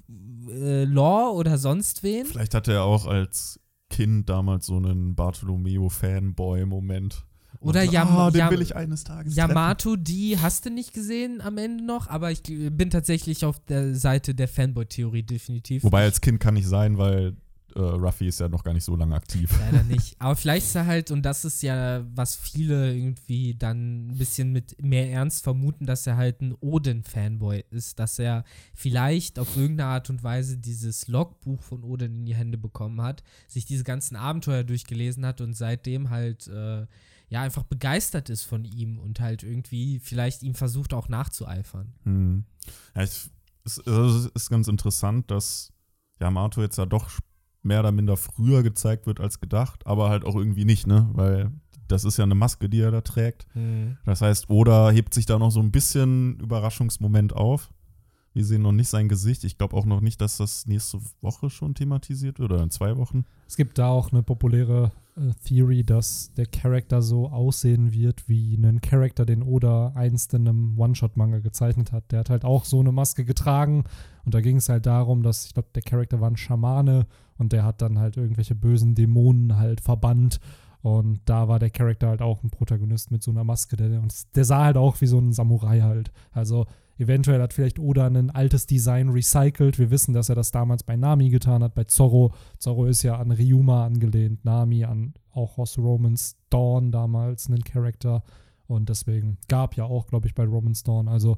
äh, 0.49 0.83
Law 0.85 1.31
oder 1.31 1.57
sonst 1.57 2.03
wen? 2.03 2.25
Vielleicht 2.25 2.53
hatte 2.53 2.73
er 2.73 2.83
auch 2.83 3.07
als 3.07 3.59
Kind 3.89 4.29
damals 4.29 4.67
so 4.67 4.77
einen 4.77 5.15
Bartolomeo-Fanboy-Moment. 5.15 7.26
Oder 7.59 7.85
so, 7.85 7.91
Yam 7.91 8.31
den 8.31 8.39
Yam 8.39 8.51
will 8.51 8.61
ich 8.61 8.75
eines 8.75 9.03
Tages 9.03 9.35
Yamato, 9.35 9.95
die 9.95 10.37
hast 10.39 10.65
du 10.65 10.69
nicht 10.69 10.93
gesehen 10.93 11.41
am 11.41 11.57
Ende 11.57 11.83
noch, 11.83 12.07
aber 12.07 12.31
ich 12.31 12.43
bin 12.43 12.89
tatsächlich 12.89 13.45
auf 13.45 13.59
der 13.65 13.95
Seite 13.95 14.35
der 14.35 14.47
Fanboy-Theorie 14.47 15.23
definitiv. 15.23 15.83
Wobei 15.83 16.03
als 16.03 16.21
Kind 16.21 16.39
kann 16.39 16.53
nicht 16.53 16.67
sein, 16.67 16.97
weil 16.97 17.35
äh, 17.77 17.79
Ruffy 17.79 18.27
ist 18.27 18.39
ja 18.39 18.49
noch 18.49 18.63
gar 18.63 18.73
nicht 18.73 18.83
so 18.83 18.95
lange 18.95 19.15
aktiv. 19.15 19.51
Leider 19.59 19.83
nicht. 19.87 20.15
Aber 20.19 20.35
vielleicht 20.35 20.67
ist 20.67 20.75
er 20.75 20.85
halt, 20.85 21.11
und 21.11 21.23
das 21.23 21.45
ist 21.45 21.61
ja, 21.61 22.03
was 22.15 22.35
viele 22.35 22.93
irgendwie 22.93 23.53
dann 23.53 24.07
ein 24.07 24.17
bisschen 24.17 24.51
mit 24.51 24.81
mehr 24.81 25.11
Ernst 25.11 25.43
vermuten, 25.43 25.85
dass 25.85 26.07
er 26.07 26.17
halt 26.17 26.41
ein 26.41 26.55
Odin-Fanboy 26.59 27.65
ist, 27.69 27.99
dass 27.99 28.19
er 28.19 28.43
vielleicht 28.73 29.37
auf 29.37 29.55
irgendeine 29.55 29.89
Art 29.89 30.09
und 30.09 30.23
Weise 30.23 30.57
dieses 30.57 31.07
Logbuch 31.07 31.61
von 31.61 31.83
Odin 31.83 32.15
in 32.15 32.25
die 32.25 32.35
Hände 32.35 32.57
bekommen 32.57 33.01
hat, 33.01 33.23
sich 33.47 33.65
diese 33.65 33.83
ganzen 33.83 34.15
Abenteuer 34.15 34.63
durchgelesen 34.63 35.25
hat 35.25 35.41
und 35.41 35.53
seitdem 35.53 36.09
halt 36.09 36.47
äh, 36.47 36.87
ja 37.29 37.41
einfach 37.41 37.63
begeistert 37.63 38.29
ist 38.29 38.43
von 38.43 38.65
ihm 38.65 38.99
und 38.99 39.19
halt 39.19 39.43
irgendwie 39.43 39.99
vielleicht 39.99 40.43
ihm 40.43 40.55
versucht 40.55 40.93
auch 40.93 41.09
nachzueifern. 41.09 41.93
Hm. 42.03 42.45
Ja, 42.95 43.03
ich, 43.03 43.29
es, 43.65 43.77
es 43.77 44.25
ist 44.27 44.49
ganz 44.49 44.67
interessant, 44.67 45.29
dass 45.29 45.73
Yamato 46.19 46.61
jetzt 46.61 46.77
ja 46.77 46.85
doch 46.85 47.09
mehr 47.63 47.81
oder 47.81 47.91
minder 47.91 48.17
früher 48.17 48.63
gezeigt 48.63 49.07
wird 49.07 49.19
als 49.19 49.39
gedacht, 49.39 49.85
aber 49.85 50.09
halt 50.09 50.25
auch 50.25 50.35
irgendwie 50.35 50.65
nicht, 50.65 50.87
ne? 50.87 51.09
Weil 51.13 51.51
das 51.87 52.03
ist 52.03 52.17
ja 52.17 52.23
eine 52.23 52.35
Maske, 52.35 52.69
die 52.69 52.81
er 52.81 52.91
da 52.91 53.01
trägt. 53.01 53.47
Das 54.05 54.21
heißt, 54.21 54.49
Oda 54.49 54.89
hebt 54.91 55.13
sich 55.13 55.25
da 55.25 55.39
noch 55.39 55.51
so 55.51 55.61
ein 55.61 55.71
bisschen 55.71 56.39
Überraschungsmoment 56.39 57.33
auf. 57.33 57.69
Wir 58.33 58.45
sehen 58.45 58.61
noch 58.61 58.73
nicht 58.73 58.89
sein 58.89 59.07
Gesicht. 59.07 59.43
Ich 59.45 59.57
glaube 59.57 59.75
auch 59.75 59.85
noch 59.85 60.01
nicht, 60.01 60.19
dass 60.21 60.37
das 60.37 60.65
nächste 60.67 60.99
Woche 61.21 61.49
schon 61.49 61.75
thematisiert 61.75 62.39
wird 62.39 62.51
oder 62.51 62.63
in 62.63 62.69
zwei 62.69 62.97
Wochen. 62.97 63.25
Es 63.47 63.55
gibt 63.55 63.77
da 63.77 63.87
auch 63.87 64.11
eine 64.11 64.21
populäre 64.21 64.91
Theory, 65.43 65.83
dass 65.83 66.31
der 66.33 66.45
Charakter 66.45 67.01
so 67.01 67.29
aussehen 67.29 67.91
wird 67.91 68.29
wie 68.29 68.55
ein 68.55 68.81
Charakter, 68.81 69.25
den 69.25 69.41
Oda 69.41 69.93
einst 69.95 70.33
in 70.33 70.47
einem 70.47 70.79
One-Shot-Manga 70.79 71.39
gezeichnet 71.39 71.91
hat. 71.91 72.11
Der 72.11 72.19
hat 72.19 72.29
halt 72.29 72.45
auch 72.45 72.65
so 72.65 72.79
eine 72.79 72.91
Maske 72.91 73.25
getragen 73.25 73.83
und 74.25 74.33
da 74.33 74.41
ging 74.41 74.57
es 74.57 74.69
halt 74.69 74.85
darum, 74.85 75.23
dass, 75.23 75.47
ich 75.47 75.53
glaube, 75.53 75.69
der 75.73 75.81
Charakter 75.81 76.21
war 76.21 76.29
ein 76.29 76.37
Schamane 76.37 77.07
und 77.37 77.51
der 77.51 77.63
hat 77.63 77.81
dann 77.81 77.97
halt 77.99 78.17
irgendwelche 78.17 78.55
bösen 78.55 78.93
Dämonen 78.95 79.57
halt 79.57 79.81
verbannt 79.81 80.39
und 80.81 81.21
da 81.25 81.47
war 81.47 81.59
der 81.59 81.71
Charakter 81.71 82.07
halt 82.09 82.21
auch 82.21 82.43
ein 82.43 82.49
Protagonist 82.49 83.11
mit 83.11 83.23
so 83.23 83.31
einer 83.31 83.43
Maske. 83.43 83.75
Der, 83.75 84.01
der 84.35 84.45
sah 84.45 84.65
halt 84.65 84.77
auch 84.77 85.01
wie 85.01 85.07
so 85.07 85.19
ein 85.19 85.33
Samurai 85.33 85.81
halt. 85.81 86.11
Also 86.31 86.65
eventuell 86.97 87.41
hat 87.41 87.53
vielleicht 87.53 87.79
Oda 87.79 88.07
ein 88.07 88.29
altes 88.29 88.65
Design 88.67 89.09
recycelt. 89.09 89.79
Wir 89.79 89.91
wissen, 89.91 90.13
dass 90.13 90.29
er 90.29 90.35
das 90.35 90.51
damals 90.51 90.83
bei 90.83 90.95
Nami 90.95 91.29
getan 91.29 91.63
hat, 91.63 91.75
bei 91.75 91.83
Zorro. 91.85 92.33
Zorro 92.59 92.85
ist 92.85 93.03
ja 93.03 93.17
an 93.17 93.31
Ryuma 93.31 93.85
angelehnt, 93.85 94.45
Nami 94.45 94.83
an 94.85 95.13
auch 95.31 95.57
aus 95.57 95.77
Romans 95.77 96.37
Dawn 96.49 96.91
damals 96.91 97.47
einen 97.47 97.63
Charakter. 97.63 98.23
Und 98.67 98.89
deswegen 98.89 99.37
gab 99.47 99.75
ja 99.75 99.85
auch, 99.85 100.07
glaube 100.07 100.27
ich, 100.27 100.35
bei 100.35 100.43
Romans 100.43 100.83
Dawn. 100.83 101.07
Also 101.07 101.37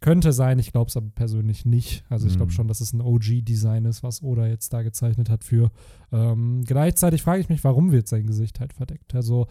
könnte 0.00 0.32
sein, 0.32 0.58
ich 0.58 0.72
glaube 0.72 0.88
es 0.88 0.96
aber 0.96 1.10
persönlich 1.10 1.66
nicht. 1.66 2.04
Also 2.08 2.26
ich 2.26 2.36
glaube 2.36 2.52
Mhm. 2.52 2.54
schon, 2.54 2.68
dass 2.68 2.80
es 2.80 2.92
ein 2.94 3.02
OG-Design 3.02 3.84
ist, 3.84 4.02
was 4.02 4.22
Oda 4.22 4.46
jetzt 4.46 4.72
da 4.72 4.82
gezeichnet 4.82 5.28
hat 5.28 5.44
für. 5.44 5.70
Ähm, 6.12 6.62
gleichzeitig 6.64 7.22
frage 7.22 7.40
ich 7.40 7.48
mich, 7.50 7.62
warum 7.64 7.92
wird 7.92 8.08
sein 8.08 8.26
Gesicht 8.26 8.60
halt 8.60 8.72
verdeckt? 8.72 9.14
Also 9.14 9.46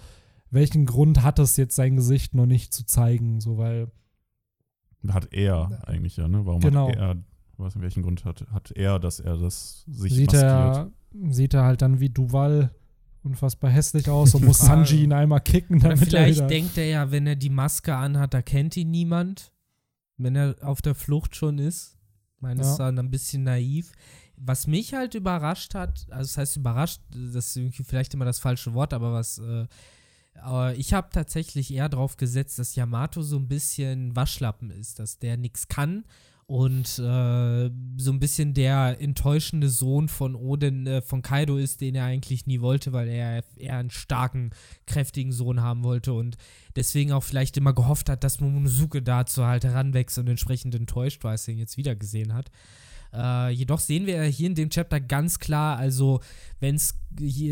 welchen 0.50 0.86
Grund 0.88 1.22
hat 1.22 1.38
es 1.38 1.58
jetzt 1.58 1.76
sein 1.76 1.96
Gesicht 1.96 2.34
noch 2.34 2.48
nicht 2.48 2.74
zu 2.74 2.84
zeigen? 2.86 3.40
So, 3.42 3.58
weil 3.60 3.92
Hat 5.08 5.34
er 5.34 5.80
eigentlich 5.88 6.18
ja, 6.18 6.28
ne? 6.28 6.46
Warum 6.46 6.60
Genau. 6.62 6.90
hat 6.90 6.96
er, 6.98 7.16
was, 7.58 7.80
welchen 7.80 8.04
Grund 8.04 8.26
hat, 8.26 8.46
hat 8.52 8.72
er, 8.72 9.00
dass 9.00 9.20
er 9.20 9.38
das 9.38 9.84
sich 9.88 10.14
sieht 10.14 10.28
maskiert? 10.34 10.44
er, 10.52 10.92
sieht 11.30 11.54
er 11.54 11.64
halt 11.64 11.82
dann 11.82 12.00
wie 12.00 12.10
Duval 12.10 12.72
unfassbar 13.24 13.70
hässlich 13.70 14.10
aus 14.10 14.34
und 14.36 14.46
muss. 14.46 14.60
Sanji 14.60 15.04
ihn 15.04 15.14
einmal 15.14 15.42
kicken, 15.42 15.78
Oder 15.78 15.90
damit 15.90 16.14
er 16.14 16.20
vielleicht 16.22 16.38
wieder 16.38 16.48
denkt 16.48 16.78
er 16.78 16.86
ja, 16.88 17.12
wenn 17.12 17.28
er 17.28 17.36
die 17.36 17.50
Maske 17.50 17.96
anhat, 17.96 18.34
da 18.34 18.42
kennt 18.42 18.76
ihn 18.78 18.92
niemand. 18.92 19.52
Wenn 20.18 20.36
er 20.36 20.56
auf 20.62 20.82
der 20.82 20.96
Flucht 20.96 21.36
schon 21.36 21.60
ist. 21.60 21.98
Ich 22.36 22.42
meine, 22.42 22.58
das 22.60 22.68
Ja. 22.68 22.72
ist 22.74 22.78
dann 22.80 23.00
ein 23.00 23.10
bisschen 23.12 23.44
naiv. 23.44 23.92
Was 24.36 24.68
mich 24.68 24.94
halt 24.94 25.16
überrascht 25.16 25.76
hat, 25.76 26.06
also 26.10 26.22
das 26.30 26.38
heißt 26.38 26.58
überrascht, 26.58 27.02
das 27.10 27.48
ist 27.48 27.56
irgendwie 27.58 27.84
vielleicht 27.84 28.14
immer 28.14 28.26
das 28.26 28.40
falsche 28.40 28.74
Wort, 28.74 28.94
aber 28.94 29.12
was, 29.14 29.38
äh, 29.40 29.66
aber 30.36 30.76
ich 30.76 30.94
habe 30.94 31.10
tatsächlich 31.12 31.74
eher 31.74 31.90
drauf 31.90 32.18
gesetzt, 32.18 32.60
dass 32.60 32.76
Yamato 32.76 33.22
so 33.22 33.38
ein 33.38 33.48
bisschen 33.48 34.16
Waschlappen 34.16 34.72
ist, 34.72 35.00
dass 35.00 35.20
der 35.20 35.38
nichts 35.38 35.68
kann 35.68 36.06
und 36.50 36.98
äh, 36.98 37.70
so 37.98 38.12
ein 38.12 38.20
bisschen 38.20 38.56
der 38.56 39.00
enttäuschende 39.00 39.70
Sohn 39.70 40.10
von 40.10 40.34
Odin, 40.34 40.88
äh, 40.88 41.04
von 41.04 41.22
Kaido 41.22 41.58
ist, 41.58 41.80
den 41.80 41.94
er 41.94 42.06
eigentlich 42.06 42.48
nie 42.48 42.60
wollte, 42.60 42.92
weil 42.92 43.08
er 43.08 43.44
eher 43.56 43.78
einen 43.78 43.92
starken, 43.92 44.50
kräftigen 44.88 45.32
Sohn 45.32 45.62
haben 45.62 45.84
wollte 45.84 46.12
und 46.12 46.38
deswegen 46.76 47.12
auch 47.12 47.24
vielleicht 47.24 47.56
immer 47.58 47.74
gehofft 47.74 48.10
hat, 48.10 48.24
dass 48.24 48.40
Momonosuke 48.40 49.04
dazu 49.04 49.46
halt 49.46 49.64
heranwächst 49.64 50.18
und 50.18 50.28
entsprechend 50.28 50.74
enttäuscht 50.74 51.24
war, 51.24 51.32
als 51.32 51.48
er 51.48 51.54
ihn 51.54 51.60
jetzt 51.60 51.78
wieder 51.78 51.96
gesehen 51.96 52.34
hat. 52.34 52.50
Äh, 53.14 53.52
jedoch 53.52 53.80
sehen 53.80 54.06
wir 54.06 54.24
hier 54.24 54.48
in 54.48 54.56
dem 54.56 54.70
Chapter 54.70 55.00
ganz 55.00 55.40
klar, 55.40 55.78
also 55.78 56.20
wenn 56.60 56.76
es 56.76 56.96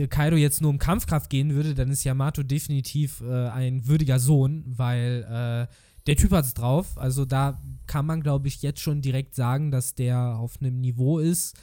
Kaido 0.09 0.35
jetzt 0.35 0.61
nur 0.61 0.69
um 0.69 0.77
Kampfkraft 0.77 1.29
gehen 1.29 1.53
würde, 1.53 1.73
dann 1.73 1.89
ist 1.89 2.03
Yamato 2.03 2.43
definitiv 2.43 3.21
äh, 3.21 3.47
ein 3.49 3.87
würdiger 3.87 4.19
Sohn, 4.19 4.63
weil 4.67 5.23
äh, 5.69 5.73
der 6.07 6.15
Typ 6.15 6.31
hat 6.31 6.45
es 6.45 6.53
drauf. 6.53 6.97
Also 6.97 7.25
da 7.25 7.61
kann 7.85 8.05
man, 8.05 8.21
glaube 8.21 8.47
ich, 8.47 8.61
jetzt 8.61 8.81
schon 8.81 9.01
direkt 9.01 9.35
sagen, 9.35 9.71
dass 9.71 9.95
der 9.95 10.37
auf 10.37 10.61
einem 10.61 10.79
Niveau 10.79 11.19
ist, 11.19 11.57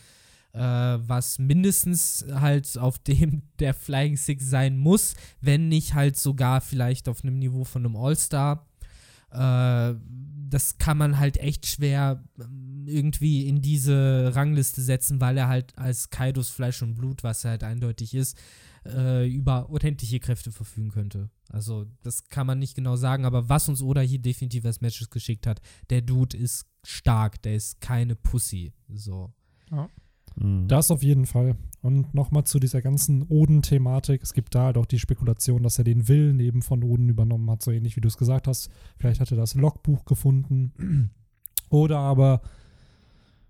äh, 0.52 0.58
was 0.58 1.38
mindestens 1.38 2.24
halt 2.32 2.76
auf 2.78 2.98
dem 2.98 3.42
der 3.58 3.74
Flying 3.74 4.16
Six 4.16 4.48
sein 4.48 4.76
muss, 4.76 5.14
wenn 5.40 5.68
nicht 5.68 5.94
halt 5.94 6.16
sogar 6.16 6.60
vielleicht 6.60 7.08
auf 7.08 7.24
einem 7.24 7.38
Niveau 7.38 7.64
von 7.64 7.84
einem 7.84 7.96
All-Star. 7.96 8.66
Äh, 9.34 9.94
das 10.48 10.78
kann 10.78 10.96
man 10.98 11.18
halt 11.18 11.36
echt 11.38 11.66
schwer 11.66 12.22
ähm, 12.38 12.84
irgendwie 12.86 13.48
in 13.48 13.60
diese 13.60 14.32
Rangliste 14.34 14.82
setzen, 14.82 15.20
weil 15.20 15.36
er 15.36 15.48
halt 15.48 15.76
als 15.76 16.10
Kaidos 16.10 16.50
Fleisch 16.50 16.82
und 16.82 16.94
Blut, 16.94 17.24
was 17.24 17.44
er 17.44 17.52
halt 17.52 17.64
eindeutig 17.64 18.14
ist, 18.14 18.38
äh, 18.86 19.28
über 19.28 19.70
unendliche 19.70 20.20
Kräfte 20.20 20.52
verfügen 20.52 20.90
könnte. 20.90 21.30
Also, 21.48 21.86
das 22.02 22.28
kann 22.28 22.46
man 22.46 22.58
nicht 22.58 22.74
genau 22.74 22.96
sagen, 22.96 23.24
aber 23.24 23.48
was 23.48 23.68
uns 23.68 23.82
Oda 23.82 24.00
hier 24.00 24.18
definitiv 24.18 24.64
als 24.64 24.80
Matches 24.80 25.10
geschickt 25.10 25.46
hat, 25.46 25.60
der 25.90 26.02
Dude 26.02 26.36
ist 26.36 26.66
stark, 26.84 27.40
der 27.42 27.54
ist 27.56 27.80
keine 27.80 28.14
Pussy. 28.14 28.72
So. 28.88 29.32
Ja. 29.70 29.88
Mhm. 30.36 30.68
Das 30.68 30.90
auf 30.90 31.02
jeden 31.02 31.26
Fall. 31.26 31.56
Und 31.82 32.14
nochmal 32.14 32.44
zu 32.44 32.58
dieser 32.58 32.82
ganzen 32.82 33.22
Oden-Thematik. 33.28 34.22
Es 34.22 34.32
gibt 34.32 34.54
da 34.54 34.64
halt 34.64 34.78
auch 34.78 34.86
die 34.86 34.98
Spekulation, 34.98 35.62
dass 35.62 35.78
er 35.78 35.84
den 35.84 36.08
Willen 36.08 36.40
eben 36.40 36.62
von 36.62 36.82
Oden 36.82 37.08
übernommen 37.08 37.50
hat, 37.50 37.62
so 37.62 37.70
ähnlich 37.70 37.96
wie 37.96 38.00
du 38.00 38.08
es 38.08 38.16
gesagt 38.16 38.48
hast. 38.48 38.70
Vielleicht 38.96 39.20
hat 39.20 39.30
er 39.30 39.36
das 39.36 39.54
Logbuch 39.54 40.04
gefunden. 40.04 41.10
Oder 41.70 41.98
aber, 41.98 42.40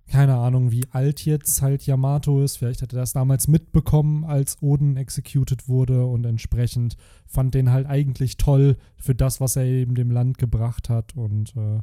keine 0.08 0.36
Ahnung, 0.36 0.72
wie 0.72 0.84
alt 0.90 1.24
jetzt 1.24 1.62
halt 1.62 1.86
Yamato 1.86 2.42
ist. 2.42 2.56
Vielleicht 2.56 2.82
hat 2.82 2.92
er 2.92 3.00
das 3.00 3.12
damals 3.12 3.48
mitbekommen, 3.48 4.24
als 4.24 4.60
Oden 4.62 4.96
executed 4.96 5.68
wurde 5.68 6.04
und 6.04 6.24
entsprechend 6.24 6.96
fand 7.26 7.54
den 7.54 7.70
halt 7.70 7.86
eigentlich 7.86 8.36
toll 8.36 8.76
für 8.96 9.14
das, 9.14 9.40
was 9.40 9.56
er 9.56 9.64
eben 9.64 9.94
dem 9.94 10.10
Land 10.10 10.38
gebracht 10.38 10.88
hat. 10.88 11.16
Und 11.16 11.54
äh, 11.56 11.80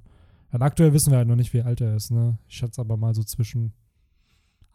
aktuell 0.51 0.93
wissen 0.93 1.11
wir 1.11 1.17
halt 1.17 1.27
noch 1.27 1.35
nicht, 1.35 1.53
wie 1.53 1.61
alt 1.61 1.81
er 1.81 1.95
ist. 1.95 2.11
Ne? 2.11 2.37
Ich 2.47 2.57
schätze 2.57 2.81
aber 2.81 2.97
mal 2.97 3.15
so 3.15 3.23
zwischen 3.23 3.73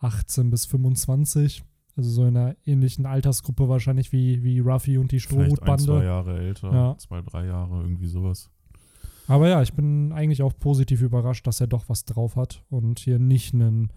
18 0.01 0.51
bis 0.51 0.67
25. 0.67 1.65
Also 1.97 2.11
so 2.11 2.27
in 2.27 2.37
einer 2.37 2.57
ähnlichen 2.67 3.07
Altersgruppe 3.07 3.69
wahrscheinlich 3.69 4.13
wie, 4.13 4.43
wie 4.43 4.61
Ruffy 4.61 4.99
und 4.99 5.13
die 5.13 5.21
Strohhutbande. 5.21 5.85
Zwei 5.85 6.05
Jahre 6.05 6.39
älter, 6.39 6.73
ja. 6.73 6.99
zwei, 6.99 7.23
drei 7.23 7.47
Jahre, 7.47 7.81
irgendwie 7.81 8.07
sowas. 8.07 8.51
Aber 9.29 9.49
ja, 9.49 9.63
ich 9.63 9.73
bin 9.73 10.13
eigentlich 10.13 10.43
auch 10.43 10.53
positiv 10.59 11.01
überrascht, 11.01 11.47
dass 11.47 11.61
er 11.61 11.67
doch 11.67 11.89
was 11.89 12.05
drauf 12.05 12.37
hat 12.37 12.63
und 12.69 12.99
hier 12.99 13.19
nicht 13.19 13.55
ein 13.55 13.91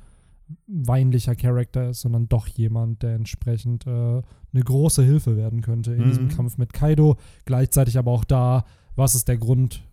weinlicher 0.68 1.36
Charakter 1.36 1.90
ist, 1.90 2.02
sondern 2.02 2.28
doch 2.28 2.48
jemand, 2.48 3.04
der 3.04 3.16
entsprechend 3.16 3.86
äh, 3.86 3.90
eine 3.90 4.64
große 4.64 5.04
Hilfe 5.04 5.38
werden 5.38 5.62
könnte 5.62 5.94
in 5.94 6.06
mhm. 6.06 6.10
diesem 6.10 6.28
Kampf 6.30 6.58
mit 6.58 6.74
Kaido. 6.74 7.18
Gleichzeitig 7.46 7.98
aber 7.98 8.12
auch 8.12 8.24
da, 8.24 8.66
was 8.96 9.14
ist 9.14 9.28
der 9.28 9.38
Grund, 9.38 9.84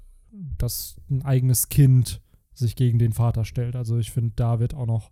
dass 0.58 0.96
ein 1.10 1.22
eigenes 1.22 1.68
Kind 1.68 2.22
sich 2.54 2.76
gegen 2.76 2.98
den 2.98 3.12
Vater 3.12 3.44
stellt. 3.44 3.76
Also 3.76 3.98
ich 3.98 4.10
finde, 4.10 4.32
da 4.36 4.60
wird 4.60 4.74
auch 4.74 4.86
noch 4.86 5.10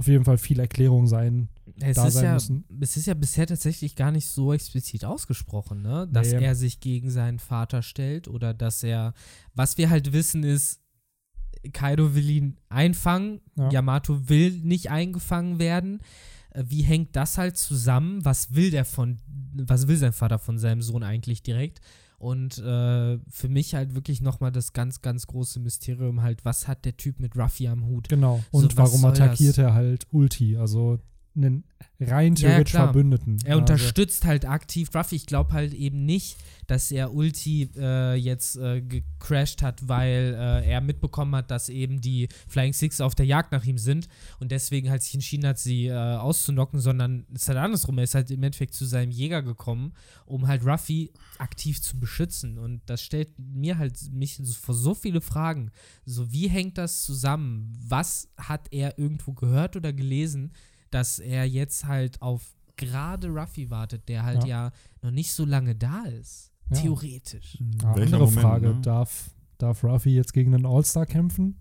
auf 0.00 0.08
jeden 0.08 0.24
Fall 0.24 0.38
viel 0.38 0.58
Erklärung 0.60 1.06
sein. 1.06 1.50
Es, 1.78 1.96
da 1.96 2.06
ist 2.06 2.14
sein 2.14 2.24
ja, 2.24 2.32
müssen. 2.32 2.64
es 2.80 2.96
ist 2.96 3.06
ja 3.06 3.12
bisher 3.12 3.46
tatsächlich 3.46 3.96
gar 3.96 4.10
nicht 4.10 4.26
so 4.28 4.54
explizit 4.54 5.04
ausgesprochen, 5.04 5.82
ne? 5.82 6.08
dass 6.10 6.32
nee. 6.32 6.42
er 6.42 6.54
sich 6.54 6.80
gegen 6.80 7.10
seinen 7.10 7.38
Vater 7.38 7.82
stellt 7.82 8.26
oder 8.26 8.54
dass 8.54 8.82
er, 8.82 9.12
was 9.54 9.76
wir 9.76 9.90
halt 9.90 10.14
wissen 10.14 10.42
ist, 10.42 10.80
Kaido 11.74 12.14
will 12.14 12.30
ihn 12.30 12.56
einfangen, 12.70 13.42
ja. 13.56 13.70
Yamato 13.70 14.30
will 14.30 14.52
nicht 14.62 14.90
eingefangen 14.90 15.58
werden. 15.58 16.00
Äh, 16.48 16.64
wie 16.66 16.80
hängt 16.80 17.14
das 17.14 17.36
halt 17.36 17.58
zusammen? 17.58 18.24
Was 18.24 18.54
will 18.54 18.70
der 18.70 18.86
von, 18.86 19.18
was 19.52 19.86
will 19.86 19.98
sein 19.98 20.14
Vater 20.14 20.38
von 20.38 20.58
seinem 20.58 20.80
Sohn 20.80 21.02
eigentlich 21.02 21.42
direkt? 21.42 21.82
Und 22.20 22.58
äh, 22.58 23.18
für 23.30 23.48
mich 23.48 23.74
halt 23.74 23.94
wirklich 23.94 24.20
nochmal 24.20 24.52
das 24.52 24.74
ganz, 24.74 25.00
ganz 25.00 25.26
große 25.26 25.58
Mysterium 25.58 26.20
halt, 26.20 26.44
was 26.44 26.68
hat 26.68 26.84
der 26.84 26.94
Typ 26.98 27.18
mit 27.18 27.34
Ruffy 27.34 27.66
am 27.66 27.86
Hut? 27.86 28.10
Genau. 28.10 28.44
Und 28.50 28.72
so, 28.72 28.76
warum 28.76 29.06
attackiert 29.06 29.56
das? 29.56 29.64
er 29.64 29.72
halt 29.72 30.06
Ulti? 30.12 30.58
Also 30.58 31.00
einen 31.36 31.64
rein 32.00 32.34
theoretisch 32.34 32.74
ja, 32.74 32.84
Verbündeten. 32.84 33.38
Er 33.44 33.52
also. 33.52 33.60
unterstützt 33.60 34.24
halt 34.24 34.46
aktiv 34.46 34.90
Ruffy. 34.94 35.16
Ich 35.16 35.26
glaube 35.26 35.52
halt 35.52 35.74
eben 35.74 36.04
nicht, 36.04 36.36
dass 36.66 36.90
er 36.90 37.12
Ulti 37.12 37.70
äh, 37.76 38.14
jetzt 38.14 38.56
äh, 38.56 38.80
gecrashed 38.80 39.62
hat, 39.62 39.88
weil 39.88 40.34
äh, 40.38 40.68
er 40.68 40.80
mitbekommen 40.80 41.34
hat, 41.36 41.50
dass 41.50 41.68
eben 41.68 42.00
die 42.00 42.28
Flying 42.48 42.72
Six 42.72 43.00
auf 43.00 43.14
der 43.14 43.26
Jagd 43.26 43.52
nach 43.52 43.64
ihm 43.64 43.78
sind 43.78 44.08
und 44.38 44.50
deswegen 44.50 44.90
halt 44.90 45.02
sich 45.02 45.14
entschieden 45.14 45.46
hat, 45.46 45.58
sie 45.58 45.86
äh, 45.86 45.94
auszunocken, 45.94 46.80
sondern 46.80 47.26
es 47.34 47.42
ist 47.42 47.48
halt 47.48 47.58
andersrum. 47.58 47.98
Er 47.98 48.04
ist 48.04 48.14
halt 48.14 48.30
im 48.30 48.42
Endeffekt 48.42 48.74
zu 48.74 48.86
seinem 48.86 49.10
Jäger 49.10 49.42
gekommen, 49.42 49.92
um 50.26 50.46
halt 50.46 50.64
Ruffy 50.64 51.12
aktiv 51.38 51.82
zu 51.82 51.98
beschützen. 51.98 52.58
Und 52.58 52.82
das 52.86 53.02
stellt 53.02 53.38
mir 53.38 53.78
halt 53.78 54.10
mich 54.12 54.40
vor 54.60 54.74
so 54.74 54.94
viele 54.94 55.20
Fragen. 55.20 55.70
So, 56.04 56.32
wie 56.32 56.48
hängt 56.48 56.78
das 56.78 57.02
zusammen? 57.02 57.76
Was 57.86 58.28
hat 58.36 58.68
er 58.72 58.98
irgendwo 58.98 59.32
gehört 59.32 59.76
oder 59.76 59.92
gelesen, 59.92 60.52
dass 60.90 61.18
er 61.18 61.44
jetzt 61.44 61.86
halt 61.86 62.20
auf 62.22 62.54
gerade 62.76 63.28
Ruffy 63.28 63.70
wartet, 63.70 64.08
der 64.08 64.24
halt 64.24 64.44
ja, 64.44 64.66
ja 64.66 64.72
noch 65.02 65.10
nicht 65.10 65.32
so 65.32 65.44
lange 65.44 65.74
da 65.74 66.04
ist? 66.04 66.52
Ja. 66.70 66.80
Theoretisch. 66.80 67.58
Ja, 67.82 67.92
andere 67.92 68.24
Moment, 68.24 68.40
Frage, 68.40 68.68
ne? 68.68 68.80
darf, 68.82 69.30
darf 69.58 69.84
Ruffy 69.84 70.10
jetzt 70.10 70.32
gegen 70.32 70.54
einen 70.54 70.66
All-Star 70.66 71.06
kämpfen? 71.06 71.60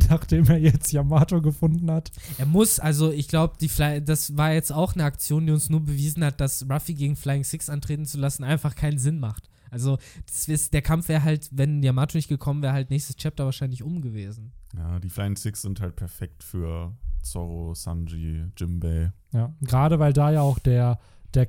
Nachdem 0.08 0.46
er 0.46 0.58
jetzt 0.58 0.92
Yamato 0.92 1.42
gefunden 1.42 1.90
hat. 1.90 2.10
Er 2.38 2.46
muss, 2.46 2.78
also 2.78 3.10
ich 3.10 3.28
glaube, 3.28 3.54
das 4.02 4.36
war 4.36 4.52
jetzt 4.52 4.72
auch 4.72 4.94
eine 4.94 5.04
Aktion, 5.04 5.46
die 5.46 5.52
uns 5.52 5.68
nur 5.68 5.80
bewiesen 5.80 6.24
hat, 6.24 6.40
dass 6.40 6.66
Ruffy 6.70 6.94
gegen 6.94 7.16
Flying 7.16 7.44
Six 7.44 7.68
antreten 7.68 8.06
zu 8.06 8.18
lassen 8.18 8.44
einfach 8.44 8.74
keinen 8.74 8.98
Sinn 8.98 9.18
macht. 9.18 9.50
Also 9.70 9.98
ist, 10.46 10.72
der 10.72 10.82
Kampf 10.82 11.08
wäre 11.08 11.22
halt, 11.22 11.48
wenn 11.52 11.82
Yamato 11.82 12.16
nicht 12.16 12.28
gekommen 12.28 12.62
wäre, 12.62 12.72
halt 12.72 12.90
nächstes 12.90 13.16
Chapter 13.16 13.44
wahrscheinlich 13.44 13.82
um 13.82 14.00
gewesen. 14.00 14.52
Ja, 14.76 14.98
die 14.98 15.10
Flying 15.10 15.36
Six 15.36 15.62
sind 15.62 15.80
halt 15.80 15.96
perfekt 15.96 16.42
für 16.42 16.96
Zoro, 17.22 17.74
Sanji, 17.74 18.44
Jimbei. 18.56 19.12
Ja, 19.32 19.54
gerade 19.60 19.98
weil 19.98 20.12
da 20.12 20.30
ja 20.30 20.42
auch 20.42 20.58
der, 20.58 20.98
der 21.34 21.48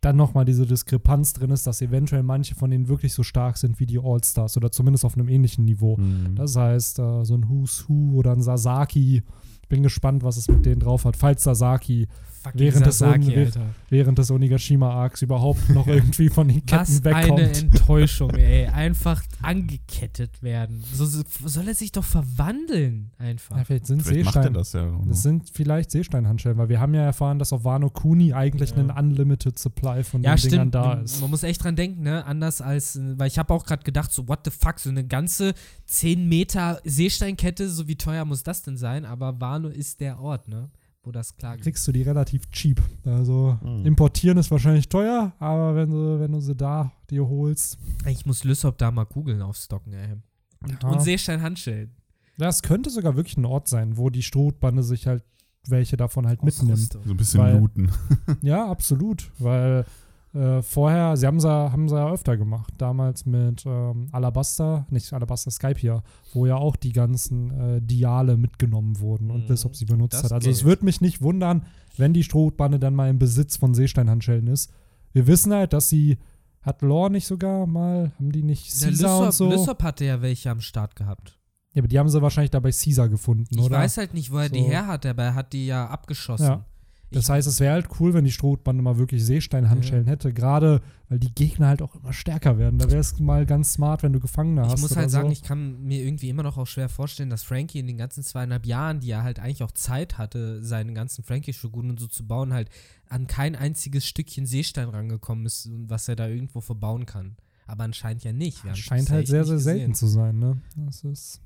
dann 0.00 0.16
nochmal 0.16 0.44
diese 0.44 0.66
Diskrepanz 0.66 1.32
drin 1.34 1.50
ist, 1.50 1.66
dass 1.66 1.82
eventuell 1.82 2.22
manche 2.22 2.54
von 2.54 2.70
denen 2.70 2.88
wirklich 2.88 3.12
so 3.12 3.22
stark 3.22 3.58
sind 3.58 3.80
wie 3.80 3.86
die 3.86 3.98
All-Stars 3.98 4.56
oder 4.56 4.72
zumindest 4.72 5.04
auf 5.04 5.16
einem 5.16 5.28
ähnlichen 5.28 5.64
Niveau. 5.64 5.96
Mhm. 5.96 6.36
Das 6.36 6.56
heißt, 6.56 6.98
äh, 6.98 7.24
so 7.24 7.34
ein 7.34 7.48
Who's 7.48 7.86
Who 7.88 8.14
oder 8.14 8.32
ein 8.32 8.42
Sasaki. 8.42 9.22
Ich 9.62 9.68
bin 9.68 9.82
gespannt, 9.82 10.22
was 10.22 10.36
es 10.36 10.48
mit 10.48 10.64
denen 10.64 10.80
drauf 10.80 11.04
hat. 11.04 11.16
Falls 11.16 11.42
Sasaki 11.42 12.08
während, 12.54 12.84
Sasaki, 12.84 13.34
des, 13.34 13.58
während 13.88 14.18
des 14.18 14.30
Onigashima-Arcs 14.30 15.22
überhaupt 15.22 15.68
noch 15.70 15.86
irgendwie 15.88 16.28
von 16.28 16.48
den 16.48 16.64
Ketten 16.64 16.80
Was 16.80 17.04
wegkommt. 17.04 17.40
eine 17.40 17.52
Enttäuschung, 17.52 18.30
ey. 18.34 18.66
Einfach 18.66 19.22
angekettet 19.42 20.42
werden. 20.42 20.82
So, 20.92 21.06
so, 21.06 21.22
soll 21.44 21.68
er 21.68 21.74
sich 21.74 21.92
doch 21.92 22.04
verwandeln, 22.04 23.10
einfach. 23.18 23.56
Ja, 23.56 23.64
vielleicht 23.64 23.86
sind 23.86 24.02
vielleicht 24.02 24.32
Seestein, 24.32 24.54
das, 24.54 24.72
ja, 24.72 24.90
das 25.06 25.22
sind 25.22 25.50
vielleicht 25.52 25.90
Seesteinhandschellen, 25.90 26.58
weil 26.58 26.68
wir 26.68 26.80
haben 26.80 26.94
ja 26.94 27.02
erfahren, 27.02 27.38
dass 27.38 27.52
auf 27.52 27.64
Wano 27.64 27.90
Kuni 27.90 28.32
eigentlich 28.32 28.70
ja. 28.70 28.76
ein 28.76 28.90
Unlimited 28.90 29.58
Supply 29.58 30.02
von 30.04 30.22
ja, 30.22 30.34
den 30.34 30.38
stimmt. 30.38 30.52
Dingern 30.52 30.70
da 30.70 30.92
ist. 30.94 31.20
Man 31.20 31.30
muss 31.30 31.42
echt 31.42 31.62
dran 31.62 31.76
denken, 31.76 32.02
ne? 32.02 32.24
Anders 32.24 32.60
als, 32.60 32.98
weil 33.16 33.28
ich 33.28 33.38
habe 33.38 33.52
auch 33.52 33.64
gerade 33.64 33.82
gedacht, 33.82 34.12
so 34.12 34.28
what 34.28 34.40
the 34.44 34.50
fuck, 34.50 34.78
so 34.78 34.90
eine 34.90 35.06
ganze 35.06 35.54
10 35.86 36.28
Meter 36.28 36.80
Seesteinkette, 36.84 37.68
so 37.68 37.88
wie 37.88 37.96
teuer 37.96 38.24
muss 38.24 38.42
das 38.42 38.62
denn 38.62 38.76
sein? 38.76 39.04
Aber 39.04 39.40
Wano 39.40 39.68
ist 39.68 40.00
der 40.00 40.20
Ort, 40.20 40.48
ne? 40.48 40.70
Wo 41.02 41.12
das 41.12 41.36
klar 41.36 41.56
geht. 41.56 41.64
Kriegst 41.64 41.86
du 41.86 41.92
die 41.92 42.02
relativ 42.02 42.50
cheap. 42.50 42.82
Also 43.04 43.58
mhm. 43.62 43.86
importieren 43.86 44.38
ist 44.38 44.50
wahrscheinlich 44.50 44.88
teuer, 44.88 45.32
aber 45.38 45.74
wenn 45.74 45.90
du, 45.90 46.20
wenn 46.20 46.32
du 46.32 46.40
sie 46.40 46.54
da 46.54 46.92
dir 47.10 47.28
holst. 47.28 47.78
Ich 48.06 48.26
muss 48.26 48.44
Lysop 48.44 48.78
da 48.78 48.90
mal 48.90 49.06
Kugeln 49.06 49.42
aufstocken, 49.42 49.92
ey. 49.92 50.16
Und, 50.62 50.82
ja. 50.82 50.88
und 50.88 51.00
Seestein-Handschellen. 51.00 51.90
Ja, 52.36 52.48
es 52.48 52.62
könnte 52.62 52.90
sogar 52.90 53.16
wirklich 53.16 53.36
ein 53.36 53.44
Ort 53.44 53.68
sein, 53.68 53.96
wo 53.96 54.10
die 54.10 54.22
Strohbande 54.22 54.82
sich 54.82 55.06
halt 55.06 55.24
welche 55.66 55.96
davon 55.96 56.26
halt 56.26 56.42
mitnimmt. 56.42 56.92
So 56.92 57.00
ein 57.00 57.16
bisschen 57.16 57.40
weil, 57.40 57.58
looten. 57.58 57.90
ja, 58.42 58.66
absolut. 58.66 59.30
Weil 59.38 59.84
äh, 60.32 60.62
vorher, 60.62 61.16
sie 61.16 61.26
haben 61.26 61.40
sie, 61.40 61.48
haben 61.48 61.88
sie 61.88 61.96
ja 61.96 62.10
öfter 62.10 62.36
gemacht. 62.36 62.72
Damals 62.78 63.26
mit 63.26 63.64
ähm, 63.66 64.08
Alabaster, 64.12 64.86
nicht 64.90 65.12
Alabaster 65.12 65.50
Skype 65.50 65.78
hier, 65.78 66.02
wo 66.32 66.46
ja 66.46 66.56
auch 66.56 66.76
die 66.76 66.92
ganzen 66.92 67.50
äh, 67.50 67.82
Diale 67.82 68.36
mitgenommen 68.36 69.00
wurden 69.00 69.30
und 69.30 69.44
mhm. 69.44 69.46
bis 69.48 69.64
ob 69.66 69.74
sie 69.74 69.86
benutzt 69.86 70.22
hat. 70.22 70.32
Also 70.32 70.46
geht. 70.46 70.56
es 70.56 70.64
würde 70.64 70.84
mich 70.84 71.00
nicht 71.00 71.20
wundern, 71.20 71.66
wenn 71.96 72.12
die 72.12 72.22
Strohbande 72.22 72.78
dann 72.78 72.94
mal 72.94 73.10
im 73.10 73.18
Besitz 73.18 73.56
von 73.56 73.74
Seesteinhandschellen 73.74 74.46
ist. 74.46 74.72
Wir 75.12 75.26
wissen 75.26 75.52
halt, 75.52 75.72
dass 75.72 75.88
sie 75.88 76.18
hat 76.62 76.82
Lore 76.82 77.10
nicht 77.10 77.26
sogar 77.26 77.66
mal, 77.66 78.12
haben 78.16 78.32
die 78.32 78.42
nicht 78.42 78.70
Caesar 78.70 79.26
und 79.26 79.34
so? 79.34 79.50
Lysop 79.50 79.82
hatte 79.82 80.04
ja 80.04 80.22
welche 80.22 80.50
am 80.50 80.60
Start 80.60 80.94
gehabt. 80.94 81.38
Ja, 81.72 81.80
aber 81.80 81.88
die 81.88 81.98
haben 81.98 82.08
sie 82.08 82.20
wahrscheinlich 82.20 82.50
dabei 82.50 82.70
Caesar 82.70 83.08
gefunden, 83.08 83.46
ich 83.50 83.58
oder? 83.58 83.76
Ich 83.76 83.82
weiß 83.84 83.96
halt 83.96 84.14
nicht, 84.14 84.30
wo 84.30 84.38
er 84.38 84.48
so. 84.48 84.54
die 84.54 84.62
her 84.62 84.86
hat, 84.86 85.06
aber 85.06 85.22
er 85.22 85.34
hat 85.34 85.52
die 85.52 85.66
ja 85.66 85.86
abgeschossen. 85.86 86.46
Ja. 86.46 86.64
Das 87.12 87.28
heißt, 87.28 87.48
es 87.48 87.58
wäre 87.58 87.72
halt 87.72 87.88
cool, 87.98 88.14
wenn 88.14 88.24
die 88.24 88.30
Strohbande 88.30 88.82
mal 88.82 88.96
wirklich 88.96 89.24
Seesteinhandschellen 89.24 90.06
hätte, 90.06 90.32
gerade 90.32 90.80
weil 91.08 91.18
die 91.18 91.34
Gegner 91.34 91.66
halt 91.66 91.82
auch 91.82 91.96
immer 91.96 92.12
stärker 92.12 92.56
werden. 92.56 92.78
Da 92.78 92.88
wäre 92.88 93.00
es 93.00 93.18
mal 93.18 93.46
ganz 93.46 93.72
smart, 93.72 94.04
wenn 94.04 94.12
du 94.12 94.20
Gefangene 94.20 94.62
hast. 94.62 94.76
Ich 94.76 94.80
muss 94.80 94.96
halt 94.96 95.10
sagen, 95.10 95.28
so. 95.28 95.32
ich 95.32 95.42
kann 95.42 95.82
mir 95.82 96.04
irgendwie 96.04 96.28
immer 96.28 96.44
noch 96.44 96.56
auch 96.56 96.68
schwer 96.68 96.88
vorstellen, 96.88 97.28
dass 97.28 97.42
Frankie 97.42 97.80
in 97.80 97.88
den 97.88 97.96
ganzen 97.96 98.22
zweieinhalb 98.22 98.64
Jahren, 98.64 99.00
die 99.00 99.10
er 99.10 99.24
halt 99.24 99.40
eigentlich 99.40 99.64
auch 99.64 99.72
Zeit 99.72 100.18
hatte, 100.18 100.62
seinen 100.62 100.94
ganzen 100.94 101.24
Frankie-Shogun 101.24 101.90
und 101.90 101.98
so 101.98 102.06
zu 102.06 102.28
bauen, 102.28 102.52
halt 102.52 102.70
an 103.08 103.26
kein 103.26 103.56
einziges 103.56 104.06
Stückchen 104.06 104.46
Seestein 104.46 104.88
rangekommen 104.88 105.46
ist, 105.46 105.68
was 105.88 106.08
er 106.08 106.14
da 106.14 106.28
irgendwo 106.28 106.60
verbauen 106.60 107.06
kann. 107.06 107.36
Aber 107.66 107.84
anscheinend 107.84 108.22
ja 108.22 108.32
nicht. 108.32 108.64
Wir 108.64 108.76
scheint 108.76 109.10
halt 109.10 109.26
sehr, 109.26 109.44
sehr 109.44 109.58
selten 109.58 109.94
zu 109.94 110.06
sein. 110.06 110.38
Ne? 110.38 110.60
Das 110.76 111.02
ist, 111.02 111.40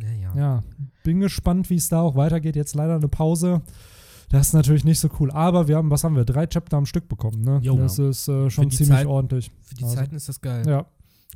Naja. 0.00 0.32
ja, 0.36 0.62
bin 1.02 1.20
gespannt, 1.20 1.68
wie 1.68 1.76
es 1.76 1.90
da 1.90 2.00
auch 2.00 2.14
weitergeht. 2.14 2.56
Jetzt 2.56 2.74
leider 2.74 2.96
eine 2.96 3.08
Pause. 3.08 3.62
Das 4.30 4.48
ist 4.48 4.52
natürlich 4.52 4.84
nicht 4.84 4.98
so 5.00 5.08
cool. 5.20 5.30
Aber 5.30 5.68
wir 5.68 5.76
haben, 5.76 5.90
was 5.90 6.04
haben 6.04 6.16
wir? 6.16 6.24
Drei 6.24 6.46
Chapter 6.46 6.76
am 6.76 6.86
Stück 6.86 7.08
bekommen. 7.08 7.42
Ne? 7.42 7.60
Jo. 7.62 7.76
Das 7.76 7.98
ist 7.98 8.28
äh, 8.28 8.50
schon 8.50 8.70
ziemlich 8.70 8.96
Zeit- 8.98 9.06
ordentlich. 9.06 9.50
Für 9.62 9.74
die 9.74 9.84
Also, 9.84 9.96
Zeiten 9.96 10.16
ist 10.16 10.28
das 10.28 10.40
geil. 10.40 10.66
Ja, 10.66 10.86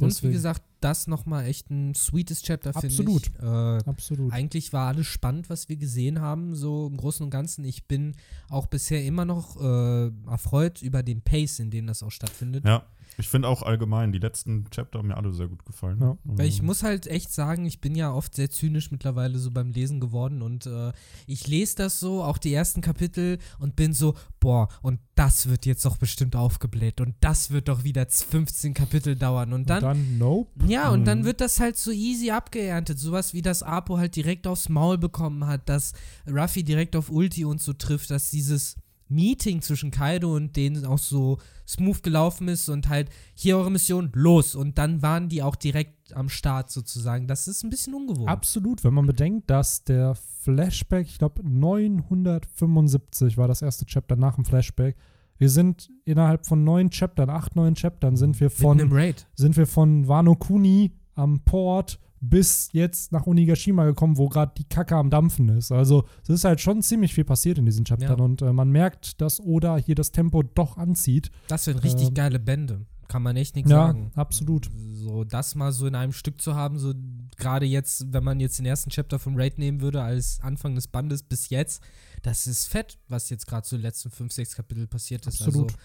und 0.00 0.22
wie 0.22 0.30
gesagt, 0.30 0.62
das 0.80 1.08
nochmal 1.08 1.46
echt 1.46 1.70
ein 1.70 1.92
sweetes 1.94 2.42
Chapter, 2.42 2.72
finde 2.72 2.86
ich. 2.88 3.00
Absolut. 3.00 3.30
Äh, 3.42 3.88
absolut. 3.88 4.32
Eigentlich 4.32 4.72
war 4.72 4.86
alles 4.88 5.06
spannend, 5.08 5.50
was 5.50 5.68
wir 5.68 5.76
gesehen 5.76 6.20
haben, 6.20 6.54
so 6.54 6.86
im 6.86 6.96
Großen 6.96 7.24
und 7.24 7.30
Ganzen. 7.30 7.64
Ich 7.64 7.88
bin 7.88 8.14
auch 8.48 8.66
bisher 8.66 9.04
immer 9.04 9.24
noch 9.24 9.60
äh, 9.60 10.10
erfreut 10.30 10.82
über 10.82 11.02
den 11.02 11.20
Pace, 11.22 11.58
in 11.58 11.70
dem 11.70 11.88
das 11.88 12.04
auch 12.04 12.12
stattfindet. 12.12 12.64
Ja, 12.64 12.84
ich 13.18 13.28
finde 13.28 13.48
auch 13.48 13.62
allgemein, 13.62 14.12
die 14.12 14.18
letzten 14.20 14.64
Chapter 14.70 15.00
haben 15.00 15.08
mir 15.08 15.16
alle 15.16 15.32
sehr 15.32 15.48
gut 15.48 15.64
gefallen. 15.64 15.98
Ja. 16.00 16.16
Weil 16.24 16.46
ich 16.46 16.62
muss 16.62 16.82
halt 16.84 17.06
echt 17.08 17.32
sagen, 17.32 17.66
ich 17.66 17.80
bin 17.80 17.94
ja 17.96 18.12
oft 18.12 18.34
sehr 18.34 18.48
zynisch 18.50 18.90
mittlerweile 18.90 19.38
so 19.38 19.50
beim 19.50 19.70
Lesen 19.72 19.98
geworden 20.00 20.40
und 20.40 20.66
äh, 20.66 20.92
ich 21.26 21.46
lese 21.48 21.76
das 21.76 21.98
so, 22.00 22.22
auch 22.22 22.38
die 22.38 22.54
ersten 22.54 22.80
Kapitel 22.80 23.38
und 23.58 23.74
bin 23.76 23.92
so, 23.92 24.14
boah, 24.38 24.68
und 24.82 25.00
das 25.16 25.48
wird 25.48 25.66
jetzt 25.66 25.84
doch 25.84 25.96
bestimmt 25.96 26.36
aufgebläht 26.36 27.00
und 27.00 27.16
das 27.20 27.50
wird 27.50 27.68
doch 27.68 27.82
wieder 27.82 28.06
15 28.08 28.72
Kapitel 28.72 29.16
dauern 29.16 29.52
und 29.52 29.68
dann, 29.68 29.82
Und 29.82 29.90
dann 29.90 30.18
Nope. 30.18 30.64
ja, 30.68 30.90
und 30.90 31.04
dann 31.04 31.20
Mhm. 31.20 31.24
wird 31.24 31.40
das 31.40 31.58
halt 31.58 31.76
so 31.76 31.90
easy 31.90 32.30
abgeerntet, 32.30 32.98
sowas 33.00 33.34
wie 33.34 33.42
das 33.42 33.64
Apo 33.64 33.98
halt 33.98 34.14
direkt 34.14 34.46
aufs 34.46 34.68
Maul 34.68 34.96
bekommen 34.96 35.44
hat, 35.46 35.68
dass 35.68 35.92
Ruffy 36.30 36.62
direkt 36.62 36.94
auf 36.94 37.10
Ulti 37.10 37.44
und 37.44 37.60
so 37.60 37.72
trifft, 37.72 38.10
dass 38.10 38.30
dieses 38.30 38.76
Meeting 39.08 39.62
zwischen 39.62 39.90
Kaido 39.90 40.34
und 40.34 40.56
denen 40.56 40.84
auch 40.84 40.98
so 40.98 41.38
smooth 41.66 42.02
gelaufen 42.02 42.48
ist 42.48 42.68
und 42.68 42.88
halt 42.88 43.10
hier 43.34 43.56
eure 43.56 43.70
Mission, 43.70 44.10
los. 44.14 44.54
Und 44.54 44.78
dann 44.78 45.02
waren 45.02 45.28
die 45.28 45.42
auch 45.42 45.56
direkt 45.56 46.14
am 46.14 46.28
Start 46.28 46.70
sozusagen. 46.70 47.26
Das 47.26 47.48
ist 47.48 47.62
ein 47.62 47.70
bisschen 47.70 47.94
ungewohnt. 47.94 48.28
Absolut, 48.28 48.84
wenn 48.84 48.94
man 48.94 49.06
bedenkt, 49.06 49.50
dass 49.50 49.84
der 49.84 50.14
Flashback, 50.14 51.06
ich 51.06 51.18
glaube 51.18 51.42
975 51.48 53.36
war 53.36 53.48
das 53.48 53.62
erste 53.62 53.84
Chapter 53.86 54.16
nach 54.16 54.36
dem 54.36 54.44
Flashback. 54.44 54.96
Wir 55.36 55.50
sind 55.50 55.90
innerhalb 56.04 56.46
von 56.46 56.64
neun 56.64 56.90
Chaptern, 56.90 57.30
acht, 57.30 57.54
neun 57.54 57.74
Chaptern 57.74 58.16
sind 58.16 58.40
wir 58.40 58.50
von, 58.50 58.80
Raid. 58.92 59.26
sind 59.36 59.56
wir 59.56 59.66
von 59.66 60.08
Wano 60.08 60.34
Kuni 60.34 60.92
am 61.14 61.40
Port 61.44 62.00
bis 62.20 62.70
jetzt 62.72 63.12
nach 63.12 63.26
Onigashima 63.26 63.84
gekommen, 63.84 64.16
wo 64.16 64.28
gerade 64.28 64.52
die 64.56 64.64
Kacke 64.64 64.96
am 64.96 65.10
Dampfen 65.10 65.48
ist. 65.50 65.70
Also 65.72 66.04
es 66.22 66.28
ist 66.30 66.44
halt 66.44 66.60
schon 66.60 66.82
ziemlich 66.82 67.14
viel 67.14 67.24
passiert 67.24 67.58
in 67.58 67.64
diesen 67.64 67.84
Chaptern 67.84 68.18
Ja. 68.18 68.24
und 68.24 68.42
äh, 68.42 68.52
man 68.52 68.70
merkt, 68.70 69.20
dass 69.20 69.40
Oda 69.40 69.76
hier 69.76 69.94
das 69.94 70.12
Tempo 70.12 70.42
doch 70.42 70.76
anzieht. 70.76 71.30
Das 71.48 71.64
sind 71.64 71.82
richtig 71.82 72.08
Ähm, 72.08 72.14
geile 72.14 72.38
Bände. 72.38 72.86
Kann 73.08 73.22
man 73.22 73.36
echt 73.38 73.56
nichts 73.56 73.70
Ja, 73.70 73.86
sagen. 73.86 74.10
absolut. 74.16 74.68
So, 74.76 75.24
das 75.24 75.54
mal 75.54 75.72
so 75.72 75.86
in 75.86 75.94
einem 75.94 76.12
Stück 76.12 76.42
zu 76.42 76.54
haben, 76.54 76.78
so 76.78 76.92
gerade 77.38 77.64
jetzt, 77.64 78.12
wenn 78.12 78.22
man 78.22 78.38
jetzt 78.38 78.58
den 78.58 78.66
ersten 78.66 78.90
Chapter 78.90 79.18
vom 79.18 79.34
Raid 79.36 79.56
nehmen 79.58 79.80
würde, 79.80 80.02
als 80.02 80.40
Anfang 80.42 80.74
des 80.74 80.88
Bandes 80.88 81.22
bis 81.22 81.48
jetzt, 81.48 81.82
das 82.22 82.46
ist 82.46 82.66
fett, 82.66 82.98
was 83.08 83.30
jetzt 83.30 83.46
gerade 83.46 83.66
so 83.66 83.76
in 83.76 83.80
den 83.80 83.86
letzten 83.86 84.10
fünf, 84.10 84.32
sechs 84.32 84.54
Kapitel 84.54 84.86
passiert 84.86 85.26
ist. 85.26 85.40
Absolut. 85.40 85.70
Also, 85.70 85.78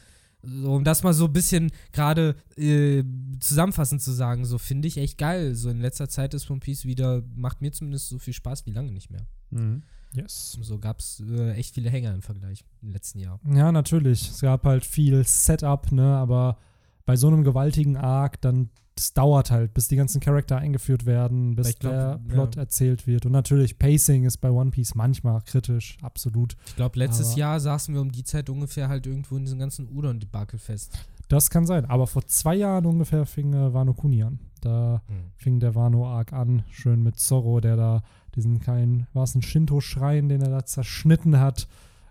so, 0.43 0.73
um 0.73 0.83
das 0.83 1.03
mal 1.03 1.13
so 1.13 1.25
ein 1.25 1.33
bisschen 1.33 1.71
gerade 1.93 2.35
äh, 2.57 3.03
zusammenfassend 3.39 4.01
zu 4.01 4.11
sagen, 4.11 4.45
so 4.45 4.57
finde 4.57 4.87
ich 4.87 4.97
echt 4.97 5.17
geil. 5.17 5.55
So 5.55 5.69
in 5.69 5.79
letzter 5.79 6.09
Zeit 6.09 6.33
ist 6.33 6.49
One 6.49 6.59
Piece 6.59 6.85
wieder, 6.85 7.23
macht 7.35 7.61
mir 7.61 7.71
zumindest 7.71 8.09
so 8.09 8.19
viel 8.19 8.33
Spaß 8.33 8.65
wie 8.65 8.71
lange 8.71 8.91
nicht 8.91 9.09
mehr. 9.09 9.25
Mhm. 9.51 9.83
Yes. 10.13 10.57
So 10.61 10.77
gab 10.77 10.99
es 10.99 11.23
äh, 11.27 11.53
echt 11.53 11.73
viele 11.73 11.89
Hänger 11.89 12.13
im 12.13 12.21
Vergleich 12.21 12.63
im 12.81 12.91
letzten 12.91 13.19
Jahr. 13.19 13.39
Ja, 13.51 13.71
natürlich. 13.71 14.29
Es 14.29 14.41
gab 14.41 14.65
halt 14.65 14.85
viel 14.85 15.25
Setup, 15.25 15.91
ne, 15.91 16.15
aber 16.17 16.57
bei 17.05 17.15
so 17.15 17.27
einem 17.27 17.43
gewaltigen 17.43 17.97
Arc, 17.97 18.39
dann 18.41 18.69
es 18.95 19.13
dauert 19.13 19.51
halt, 19.51 19.73
bis 19.73 19.87
die 19.87 19.95
ganzen 19.95 20.21
Charakter 20.21 20.57
eingeführt 20.57 21.05
werden, 21.05 21.55
bis 21.55 21.79
glaub, 21.79 21.93
der 21.93 22.01
ja. 22.01 22.19
Plot 22.27 22.57
erzählt 22.57 23.07
wird. 23.07 23.25
Und 23.25 23.31
natürlich, 23.31 23.79
Pacing 23.79 24.23
ist 24.25 24.37
bei 24.37 24.51
One 24.51 24.71
Piece 24.71 24.95
manchmal 24.95 25.41
kritisch, 25.41 25.97
absolut. 26.01 26.55
Ich 26.67 26.75
glaube, 26.75 26.99
letztes 26.99 27.31
Aber- 27.31 27.39
Jahr 27.39 27.59
saßen 27.59 27.93
wir 27.93 28.01
um 28.01 28.11
die 28.11 28.23
Zeit 28.23 28.49
ungefähr 28.49 28.89
halt 28.89 29.07
irgendwo 29.07 29.35
in 29.35 29.45
diesem 29.45 29.59
ganzen 29.59 29.89
Udon-Debakel 29.89 30.59
fest. 30.59 30.93
Das 31.27 31.49
kann 31.49 31.65
sein. 31.65 31.85
Aber 31.85 32.05
vor 32.05 32.25
zwei 32.27 32.55
Jahren 32.55 32.85
ungefähr 32.85 33.25
fing 33.25 33.53
äh, 33.53 33.73
Wano 33.73 33.93
Kuni 33.93 34.21
an. 34.23 34.39
Da 34.61 35.01
fing 35.35 35.59
der 35.59 35.75
Wano-Arc 35.75 36.31
an, 36.31 36.63
schön 36.69 37.03
mit 37.03 37.19
Zorro, 37.19 37.59
der 37.59 37.75
da 37.75 38.03
diesen 38.35 38.59
kleinen, 38.61 39.07
war 39.13 39.23
es 39.23 39.35
ein 39.35 39.41
Shinto-Schrein, 39.41 40.29
den 40.29 40.41
er 40.41 40.49
da 40.49 40.65
zerschnitten 40.65 41.39
hat. 41.39 41.67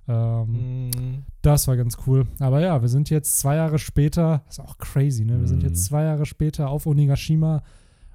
Ähm, 0.09 0.91
Mhm. 0.95 1.23
Das 1.43 1.67
war 1.69 1.77
ganz 1.77 1.97
cool. 2.07 2.27
Aber 2.41 2.61
ja, 2.61 2.81
wir 2.83 2.89
sind 2.89 3.11
jetzt 3.11 3.39
zwei 3.39 3.57
Jahre 3.57 3.79
später, 3.79 4.43
ist 4.49 4.61
auch 4.61 4.79
crazy, 4.79 5.25
ne? 5.25 5.41
Wir 5.41 5.49
sind 5.49 5.63
Mhm. 5.63 5.69
jetzt 5.69 5.85
zwei 5.87 6.05
Jahre 6.05 6.27
später 6.27 6.69
auf 6.71 6.87
Onigashima 6.87 7.63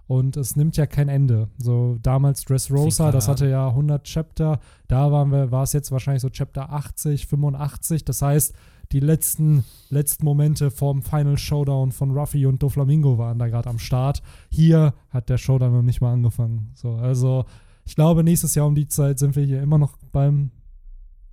und 0.07 0.38
es 0.38 0.55
nimmt 0.55 0.77
ja 0.77 0.85
kein 0.85 1.09
Ende. 1.09 1.49
So 1.57 1.97
damals 2.01 2.43
Dressrosa, 2.45 3.11
das 3.11 3.27
hatte 3.27 3.47
ja 3.49 3.73
100 3.73 4.03
Chapter. 4.05 4.59
Da 4.88 5.11
waren 5.11 5.31
wir, 5.31 5.51
war 5.51 5.64
es 5.64 5.73
jetzt 5.73 5.91
wahrscheinlich 5.91 6.22
so 6.22 6.30
Chapter 6.30 6.72
80, 6.72 7.27
85. 7.27 8.05
Das 8.05 8.22
heißt, 8.22 8.53
die 8.93 9.01
letzten, 9.01 9.65
letzten 9.89 10.23
Momente 10.23 10.72
vorm 10.72 11.01
Final 11.01 11.38
Showdown 11.38 11.91
von 11.91 12.11
Ruffy 12.18 12.45
und 12.45 12.64
Doflamingo 12.64 13.18
waren 13.18 13.38
da 13.39 13.47
gerade 13.49 13.69
am 13.69 13.80
Start. 13.80 14.22
Hier 14.49 14.93
hat 15.09 15.27
der 15.27 15.38
Showdown 15.38 15.73
noch 15.73 15.81
nicht 15.81 15.99
mal 15.99 16.14
angefangen. 16.14 16.72
So, 16.73 16.93
also 16.95 17.43
ich 17.84 17.95
glaube, 17.95 18.23
nächstes 18.23 18.55
Jahr 18.55 18.65
um 18.68 18.76
die 18.76 18.88
Zeit 18.88 19.19
sind 19.19 19.35
wir 19.35 19.43
hier 19.43 19.61
immer 19.61 19.77
noch 19.77 19.97
beim 20.14 20.51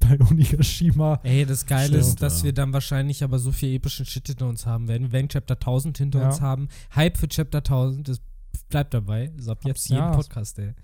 bei 0.08 0.18
Onigashima. 0.30 1.20
Ey, 1.22 1.44
das 1.46 1.66
Geile 1.66 1.86
Stimmt, 1.88 2.00
ist, 2.02 2.22
dass 2.22 2.38
ja. 2.40 2.44
wir 2.46 2.52
dann 2.52 2.72
wahrscheinlich 2.72 3.22
aber 3.24 3.38
so 3.38 3.52
viel 3.52 3.74
epischen 3.74 4.06
Shit 4.06 4.26
hinter 4.28 4.46
uns 4.48 4.66
haben 4.66 4.88
werden. 4.88 5.04
Wir 5.04 5.12
werden 5.12 5.28
Chapter 5.28 5.54
1000 5.54 5.98
hinter 5.98 6.20
Ja. 6.20 6.26
uns 6.28 6.40
haben. 6.40 6.68
Hype 6.94 7.16
für 7.16 7.28
Chapter 7.28 7.58
1000, 7.58 8.08
das 8.08 8.20
bleibt 8.68 8.94
dabei. 8.94 9.32
So 9.38 9.52
ab 9.52 9.58
jetzt 9.64 9.78
Abs- 9.80 9.88
jeden 9.88 10.02
ja. 10.02 10.10
Podcast, 10.14 10.58
ey. 10.58 10.74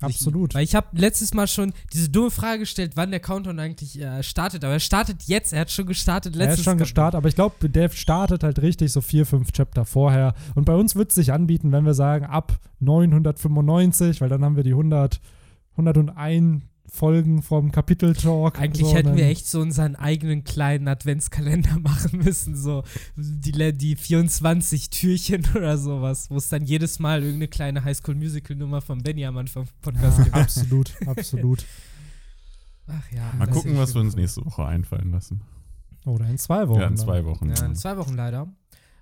Absolut. 0.00 0.50
Ich, 0.50 0.54
weil 0.54 0.62
ich 0.62 0.74
habe 0.76 0.86
letztes 0.92 1.34
Mal 1.34 1.48
schon 1.48 1.72
diese 1.92 2.08
dumme 2.08 2.30
Frage 2.30 2.60
gestellt, 2.60 2.92
wann 2.94 3.10
der 3.10 3.18
Countdown 3.18 3.58
eigentlich 3.58 4.00
äh, 4.00 4.22
startet. 4.22 4.62
Aber 4.62 4.74
er 4.74 4.78
startet 4.80 5.24
jetzt. 5.24 5.52
Er 5.52 5.62
hat 5.62 5.72
schon 5.72 5.86
gestartet 5.86 6.34
Er 6.36 6.38
letztes 6.38 6.60
ist 6.60 6.64
schon 6.66 6.78
gestartet, 6.78 7.16
aber 7.18 7.28
ich 7.28 7.34
glaube, 7.34 7.68
der 7.68 7.88
startet 7.90 8.44
halt 8.44 8.62
richtig 8.62 8.92
so 8.92 9.00
vier, 9.00 9.26
fünf 9.26 9.50
Chapter 9.50 9.84
vorher. 9.84 10.34
Und 10.54 10.66
bei 10.66 10.74
uns 10.76 10.94
wird 10.94 11.08
es 11.10 11.16
sich 11.16 11.32
anbieten, 11.32 11.72
wenn 11.72 11.84
wir 11.84 11.94
sagen, 11.94 12.26
ab 12.26 12.60
995, 12.78 14.20
weil 14.20 14.28
dann 14.28 14.44
haben 14.44 14.54
wir 14.54 14.62
die 14.62 14.70
100, 14.70 15.20
101 15.76 16.62
Folgen 16.90 17.42
vom 17.42 17.70
Kapitel-Talk. 17.70 18.58
Eigentlich 18.58 18.86
so, 18.86 18.94
hätten 18.94 19.16
wir 19.16 19.26
echt 19.26 19.46
so 19.46 19.60
unseren 19.60 19.94
eigenen 19.96 20.44
kleinen 20.44 20.88
Adventskalender 20.88 21.78
machen 21.80 22.18
müssen, 22.18 22.56
so 22.56 22.82
die, 23.16 23.72
die 23.76 23.96
24 23.96 24.90
Türchen 24.90 25.46
oder 25.54 25.76
sowas, 25.78 26.30
wo 26.30 26.36
es 26.36 26.48
dann 26.48 26.64
jedes 26.64 26.98
Mal 26.98 27.20
irgendeine 27.20 27.48
kleine 27.48 27.84
Highschool-Musical-Nummer 27.84 28.80
von 28.80 29.02
Benny 29.02 29.24
am 29.26 29.36
Anfang 29.36 29.66
vom 29.66 29.74
Podcast 29.82 30.18
Ja, 30.18 30.24
gibt. 30.24 30.36
absolut, 30.36 30.92
absolut. 31.06 31.64
Ach 32.86 33.12
ja. 33.12 33.32
Mal 33.36 33.48
gucken, 33.48 33.76
was 33.76 33.94
wir 33.94 34.00
uns 34.00 34.16
nächste 34.16 34.44
Woche 34.44 34.64
einfallen 34.64 35.10
lassen. 35.12 35.42
Oder 36.06 36.26
in 36.26 36.38
zwei 36.38 36.68
Wochen. 36.68 36.80
ja, 36.80 36.86
in 36.86 36.96
zwei 36.96 37.24
Wochen. 37.24 37.50
Ja, 37.50 37.66
in 37.66 37.74
zwei 37.74 37.96
Wochen 37.98 38.14
leider. 38.14 38.48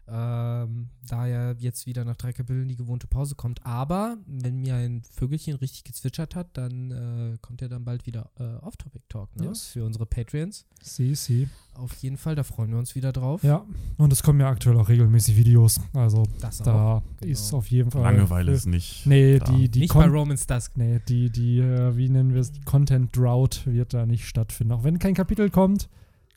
Ähm, 0.09 0.89
da 1.09 1.27
ja 1.27 1.53
jetzt 1.53 1.87
wieder 1.87 2.05
nach 2.05 2.17
drei 2.17 2.33
Kapiteln 2.33 2.69
die 2.69 2.77
gewohnte 2.77 3.07
Pause 3.09 3.35
kommt. 3.35 3.65
Aber 3.67 4.19
wenn 4.27 4.59
mir 4.59 4.77
ein 4.77 5.03
Vögelchen 5.11 5.57
richtig 5.57 5.85
gezwitschert 5.85 6.37
hat, 6.37 6.49
dann 6.57 6.91
äh, 6.91 7.39
kommt 7.41 7.61
ja 7.61 7.69
dann 7.69 7.85
bald 7.85 8.07
wieder 8.07 8.31
äh, 8.39 8.65
Off-Topic-Talk 8.65 9.35
ne? 9.37 9.47
Yes. 9.47 9.67
für 9.67 9.85
unsere 9.85 10.07
Patreons. 10.07 10.65
Sie, 10.81 11.15
sie. 11.15 11.49
Auf 11.75 11.93
jeden 11.97 12.17
Fall, 12.17 12.37
da 12.37 12.43
freuen 12.45 12.71
wir 12.71 12.79
uns 12.79 12.95
wieder 12.95 13.13
drauf. 13.13 13.43
Ja, 13.43 13.67
und 13.99 14.13
es 14.13 14.23
kommen 14.23 14.41
ja 14.41 14.49
aktuell 14.49 14.79
auch 14.79 14.89
regelmäßig 14.89 15.37
Videos. 15.37 15.81
Also 15.93 16.23
Das 16.41 16.61
auch. 16.61 16.65
da 16.65 17.03
genau. 17.21 17.33
ist 17.33 17.53
auf 17.53 17.67
jeden 17.71 17.91
Fall. 17.91 18.03
Langeweile 18.03 18.53
ist 18.53 18.67
nicht. 18.67 19.07
Nee, 19.07 19.39
da. 19.39 19.53
die, 19.53 19.69
die 19.69 19.81
Nicht 19.81 19.95
bei 19.95 20.07
Romans 20.07 20.47
Dusk. 20.47 20.77
Nee, 20.77 21.01
die, 21.09 21.31
die, 21.31 21.59
äh, 21.59 21.97
wie 21.97 22.09
nennen 22.09 22.33
wir 22.33 22.41
es, 22.41 22.53
die 22.53 22.63
Content 22.63 23.15
Drought 23.17 23.67
wird 23.67 23.93
da 23.93 24.07
nicht 24.07 24.27
stattfinden. 24.27 24.73
Auch 24.73 24.85
wenn 24.85 24.99
kein 24.99 25.15
Kapitel 25.15 25.51
kommt, 25.51 25.89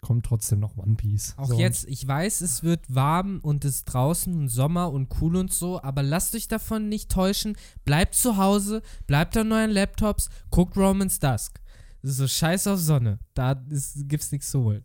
kommt 0.01 0.25
trotzdem 0.25 0.59
noch 0.59 0.77
One 0.77 0.95
Piece. 0.95 1.33
Auch 1.37 1.47
So, 1.47 1.59
jetzt, 1.59 1.87
ich 1.87 2.07
weiß, 2.07 2.41
es 2.41 2.63
wird 2.63 2.81
warm 2.93 3.39
und 3.41 3.65
es 3.65 3.77
ist 3.77 3.85
draußen 3.85 4.33
und 4.33 4.49
Sommer 4.49 4.91
und 4.91 5.09
cool 5.21 5.35
und 5.35 5.53
so, 5.53 5.81
aber 5.81 6.03
lasst 6.03 6.35
euch 6.35 6.47
davon 6.47 6.89
nicht 6.89 7.09
täuschen. 7.11 7.57
Bleibt 7.85 8.15
zu 8.15 8.37
Hause, 8.37 8.81
bleibt 9.07 9.35
an 9.37 9.51
euren 9.51 9.71
Laptops, 9.71 10.29
guckt 10.49 10.77
Romans 10.77 11.19
Dusk. 11.19 11.59
Das 12.01 12.11
ist 12.11 12.17
so 12.17 12.27
scheiß 12.27 12.67
auf 12.67 12.79
Sonne. 12.79 13.19
Da 13.33 13.61
ist, 13.69 14.07
gibt's 14.07 14.31
nichts 14.31 14.49
zu 14.51 14.63
holen. 14.63 14.83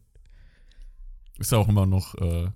Ist 1.38 1.52
ja 1.52 1.58
auch 1.58 1.68
immer 1.68 1.86
noch 1.86 2.14
äh, 2.16 2.48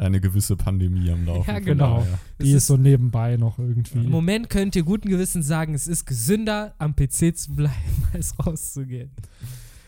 eine 0.00 0.20
gewisse 0.20 0.56
Pandemie 0.56 1.10
am 1.10 1.26
Laufen. 1.26 1.50
Ja, 1.50 1.58
genau. 1.58 1.98
daher. 1.98 2.18
Die 2.40 2.52
ist 2.52 2.66
so 2.66 2.76
nebenbei 2.76 3.36
noch 3.36 3.58
irgendwie. 3.58 3.98
Im 3.98 4.10
Moment 4.10 4.48
könnt 4.48 4.74
ihr 4.76 4.82
guten 4.82 5.08
Gewissens 5.08 5.46
sagen, 5.46 5.74
es 5.74 5.86
ist 5.86 6.06
gesünder, 6.06 6.74
am 6.78 6.96
PC 6.96 7.36
zu 7.36 7.54
bleiben, 7.54 7.74
als 8.14 8.34
rauszugehen. 8.38 9.10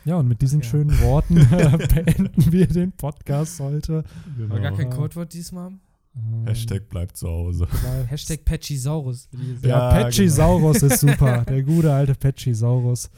Ja, 0.04 0.16
und 0.16 0.28
mit 0.28 0.42
diesen 0.42 0.60
ja. 0.60 0.68
schönen 0.68 1.00
Worten 1.00 1.36
äh, 1.52 1.78
beenden 1.86 2.52
wir 2.52 2.66
den 2.66 2.92
Podcast 2.92 3.60
heute. 3.60 4.04
Genau. 4.36 4.54
War 4.54 4.60
gar 4.60 4.72
kein. 4.72 4.90
Codewort 4.90 5.32
diesmal. 5.32 5.72
Ähm, 6.14 6.46
Hashtag 6.46 6.88
bleibt 6.88 7.16
zu 7.16 7.28
Hause. 7.28 7.66
Hashtag 8.06 8.44
Patchysaurus. 8.44 9.28
Ja, 9.62 9.68
Ja, 9.68 9.90
Patchysaurus 9.90 10.82
ist 10.82 11.00
super. 11.00 11.44
Der 11.48 11.62
gute 11.62 11.92
alte 11.92 12.14
Patchysaurus. 12.14 13.10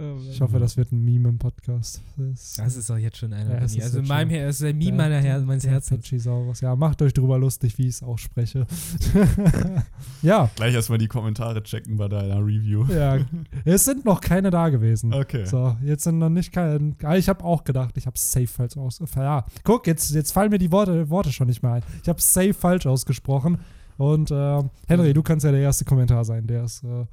Sagen. 0.00 0.28
Ich 0.30 0.40
hoffe, 0.40 0.58
das 0.58 0.76
wird 0.76 0.92
ein 0.92 1.04
Meme 1.04 1.28
im 1.28 1.38
Podcast. 1.38 2.00
Das, 2.16 2.54
Das 2.54 2.76
ist 2.76 2.90
auch 2.90 2.96
jetzt 2.96 3.18
schon 3.18 3.32
einer 3.32 3.50
Ja, 3.54 3.58
ist 3.58 3.80
Also 3.80 3.98
in 4.00 4.06
meinem 4.06 4.30
Her 4.30 4.48
ist 4.48 4.60
der 4.62 4.72
Meme 4.74 4.84
der- 4.84 4.94
meiner 4.96 5.18
Her 5.20 5.40
meines 5.40 5.66
Herzens. 5.66 6.60
Ja, 6.60 6.76
macht 6.76 7.02
euch 7.02 7.12
drüber 7.12 7.38
lustig, 7.38 7.76
wie 7.78 7.82
ich 7.88 7.94
es 7.96 8.02
ausspreche. 8.02 8.66
ja, 10.22 10.50
Gleich 10.56 10.74
erstmal 10.74 10.98
die 10.98 11.08
Kommentare 11.08 11.62
checken 11.62 11.96
bei 11.96 12.08
deiner 12.08 12.38
Review. 12.38 12.84
ja. 12.92 13.18
Es 13.64 13.84
sind 13.84 14.04
noch 14.04 14.20
keine 14.20 14.50
da 14.50 14.68
gewesen. 14.68 15.12
Okay. 15.12 15.44
So, 15.44 15.76
jetzt 15.84 16.04
sind 16.04 16.18
noch 16.18 16.30
nicht 16.30 16.52
keine. 16.52 16.94
Ah, 17.02 17.16
Ich 17.16 17.28
habe 17.28 17.44
auch 17.44 17.64
gedacht, 17.64 17.96
ich 17.96 18.06
habe 18.06 18.18
safe 18.18 18.46
falsch 18.46 18.76
aus. 18.76 19.00
Ja, 19.16 19.44
guck, 19.64 19.86
jetzt, 19.86 20.10
jetzt 20.14 20.32
fallen 20.32 20.50
mir 20.50 20.58
die 20.58 20.70
Worte, 20.72 21.10
Worte 21.10 21.32
schon 21.32 21.46
nicht 21.48 21.62
mehr 21.62 21.72
ein. 21.74 21.82
Ich 22.02 22.08
habe 22.08 22.20
safe 22.20 22.54
falsch 22.54 22.86
ausgesprochen. 22.86 23.58
Und 23.96 24.30
äh, 24.30 24.62
Henry, 24.88 25.12
du 25.12 25.22
kannst 25.22 25.44
ja 25.44 25.50
der 25.52 25.60
erste 25.60 25.84
Kommentar 25.84 26.24
sein, 26.24 26.46
der 26.46 26.64
es, 26.64 26.82
äh, 26.82 27.04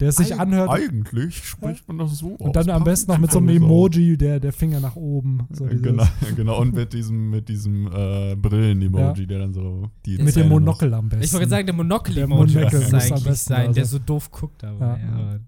der 0.00 0.12
sich 0.12 0.34
Eig- 0.34 0.38
anhört. 0.38 0.70
Eigentlich 0.70 1.36
spricht 1.44 1.86
man 1.88 1.98
das 1.98 2.18
so 2.18 2.28
Und 2.28 2.56
dann 2.56 2.68
am 2.70 2.84
besten 2.84 3.10
noch 3.12 3.18
mit 3.18 3.30
so 3.30 3.38
einem 3.38 3.48
Emoji, 3.50 4.16
der, 4.16 4.40
der 4.40 4.52
Finger 4.52 4.80
nach 4.80 4.96
oben. 4.96 5.46
So 5.50 5.64
genau, 5.66 6.04
genau, 6.36 6.60
und 6.60 6.74
mit 6.74 6.92
diesem, 6.92 7.30
mit 7.30 7.48
diesem 7.48 7.86
äh, 7.92 8.34
Brillen-Emoji, 8.36 9.26
der 9.26 9.38
dann 9.40 9.52
so 9.52 9.88
die 10.04 10.18
Mit 10.18 10.34
dem 10.36 10.48
Monokel 10.48 10.92
am 10.94 11.08
besten. 11.08 11.24
Ich 11.24 11.32
wollte 11.32 11.44
gerade 11.46 11.50
sagen, 11.50 11.66
der 11.66 11.74
Monokel 11.76 12.14
Der 12.14 12.24
Emoji 12.24 12.56
Monokel 12.56 12.80
muss 12.80 12.88
es 12.88 12.92
am 12.92 13.00
eigentlich 13.00 13.24
besten 13.24 13.48
sein, 13.48 13.66
da 13.66 13.72
der 13.72 13.84
so 13.86 13.98
doof 13.98 14.30
guckt. 14.30 14.64
Aber, 14.64 14.98
Ja. 14.98 14.98
ja. 14.98 15.38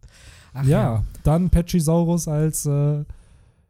Ach, 0.58 0.64
ja, 0.64 1.04
dann 1.22 1.50
Patchysaurus 1.50 2.28
als 2.28 2.64
äh, 2.66 3.04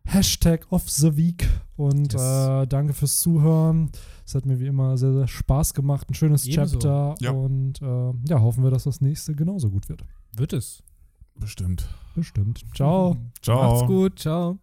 Hashtag 0.05 0.67
of 0.71 0.89
the 0.89 1.17
Week. 1.17 1.49
Und 1.77 2.13
Yes. 2.13 2.23
äh, 2.23 2.67
danke 2.67 2.93
fürs 2.95 3.19
Zuhören. 3.19 3.91
Es 4.25 4.35
hat 4.35 4.47
mir 4.47 4.59
wie 4.61 4.67
immer 4.67 4.97
sehr, 4.97 5.13
sehr 5.13 5.27
Spaß 5.27 5.75
gemacht. 5.75 6.09
Ein 6.09 6.15
schönes 6.15 6.47
Ebenso. 6.47 6.79
Chapter. 6.79 7.15
Ja. 7.21 7.33
Und 7.33 7.83
äh, 7.83 8.13
ja, 8.29 8.41
hoffen 8.41 8.63
wir, 8.65 8.71
dass 8.71 8.85
das 8.85 9.01
nächste 9.01 9.35
genauso 9.35 9.69
gut 9.71 9.89
wird. 9.89 10.05
Wird 10.37 10.53
es. 10.53 10.83
Bestimmt. 11.35 11.89
Bestimmt. 12.15 12.65
Ciao. 12.75 13.17
Ciao. 13.41 13.73
Macht's 13.73 13.87
gut. 13.87 14.19
Ciao. 14.19 14.59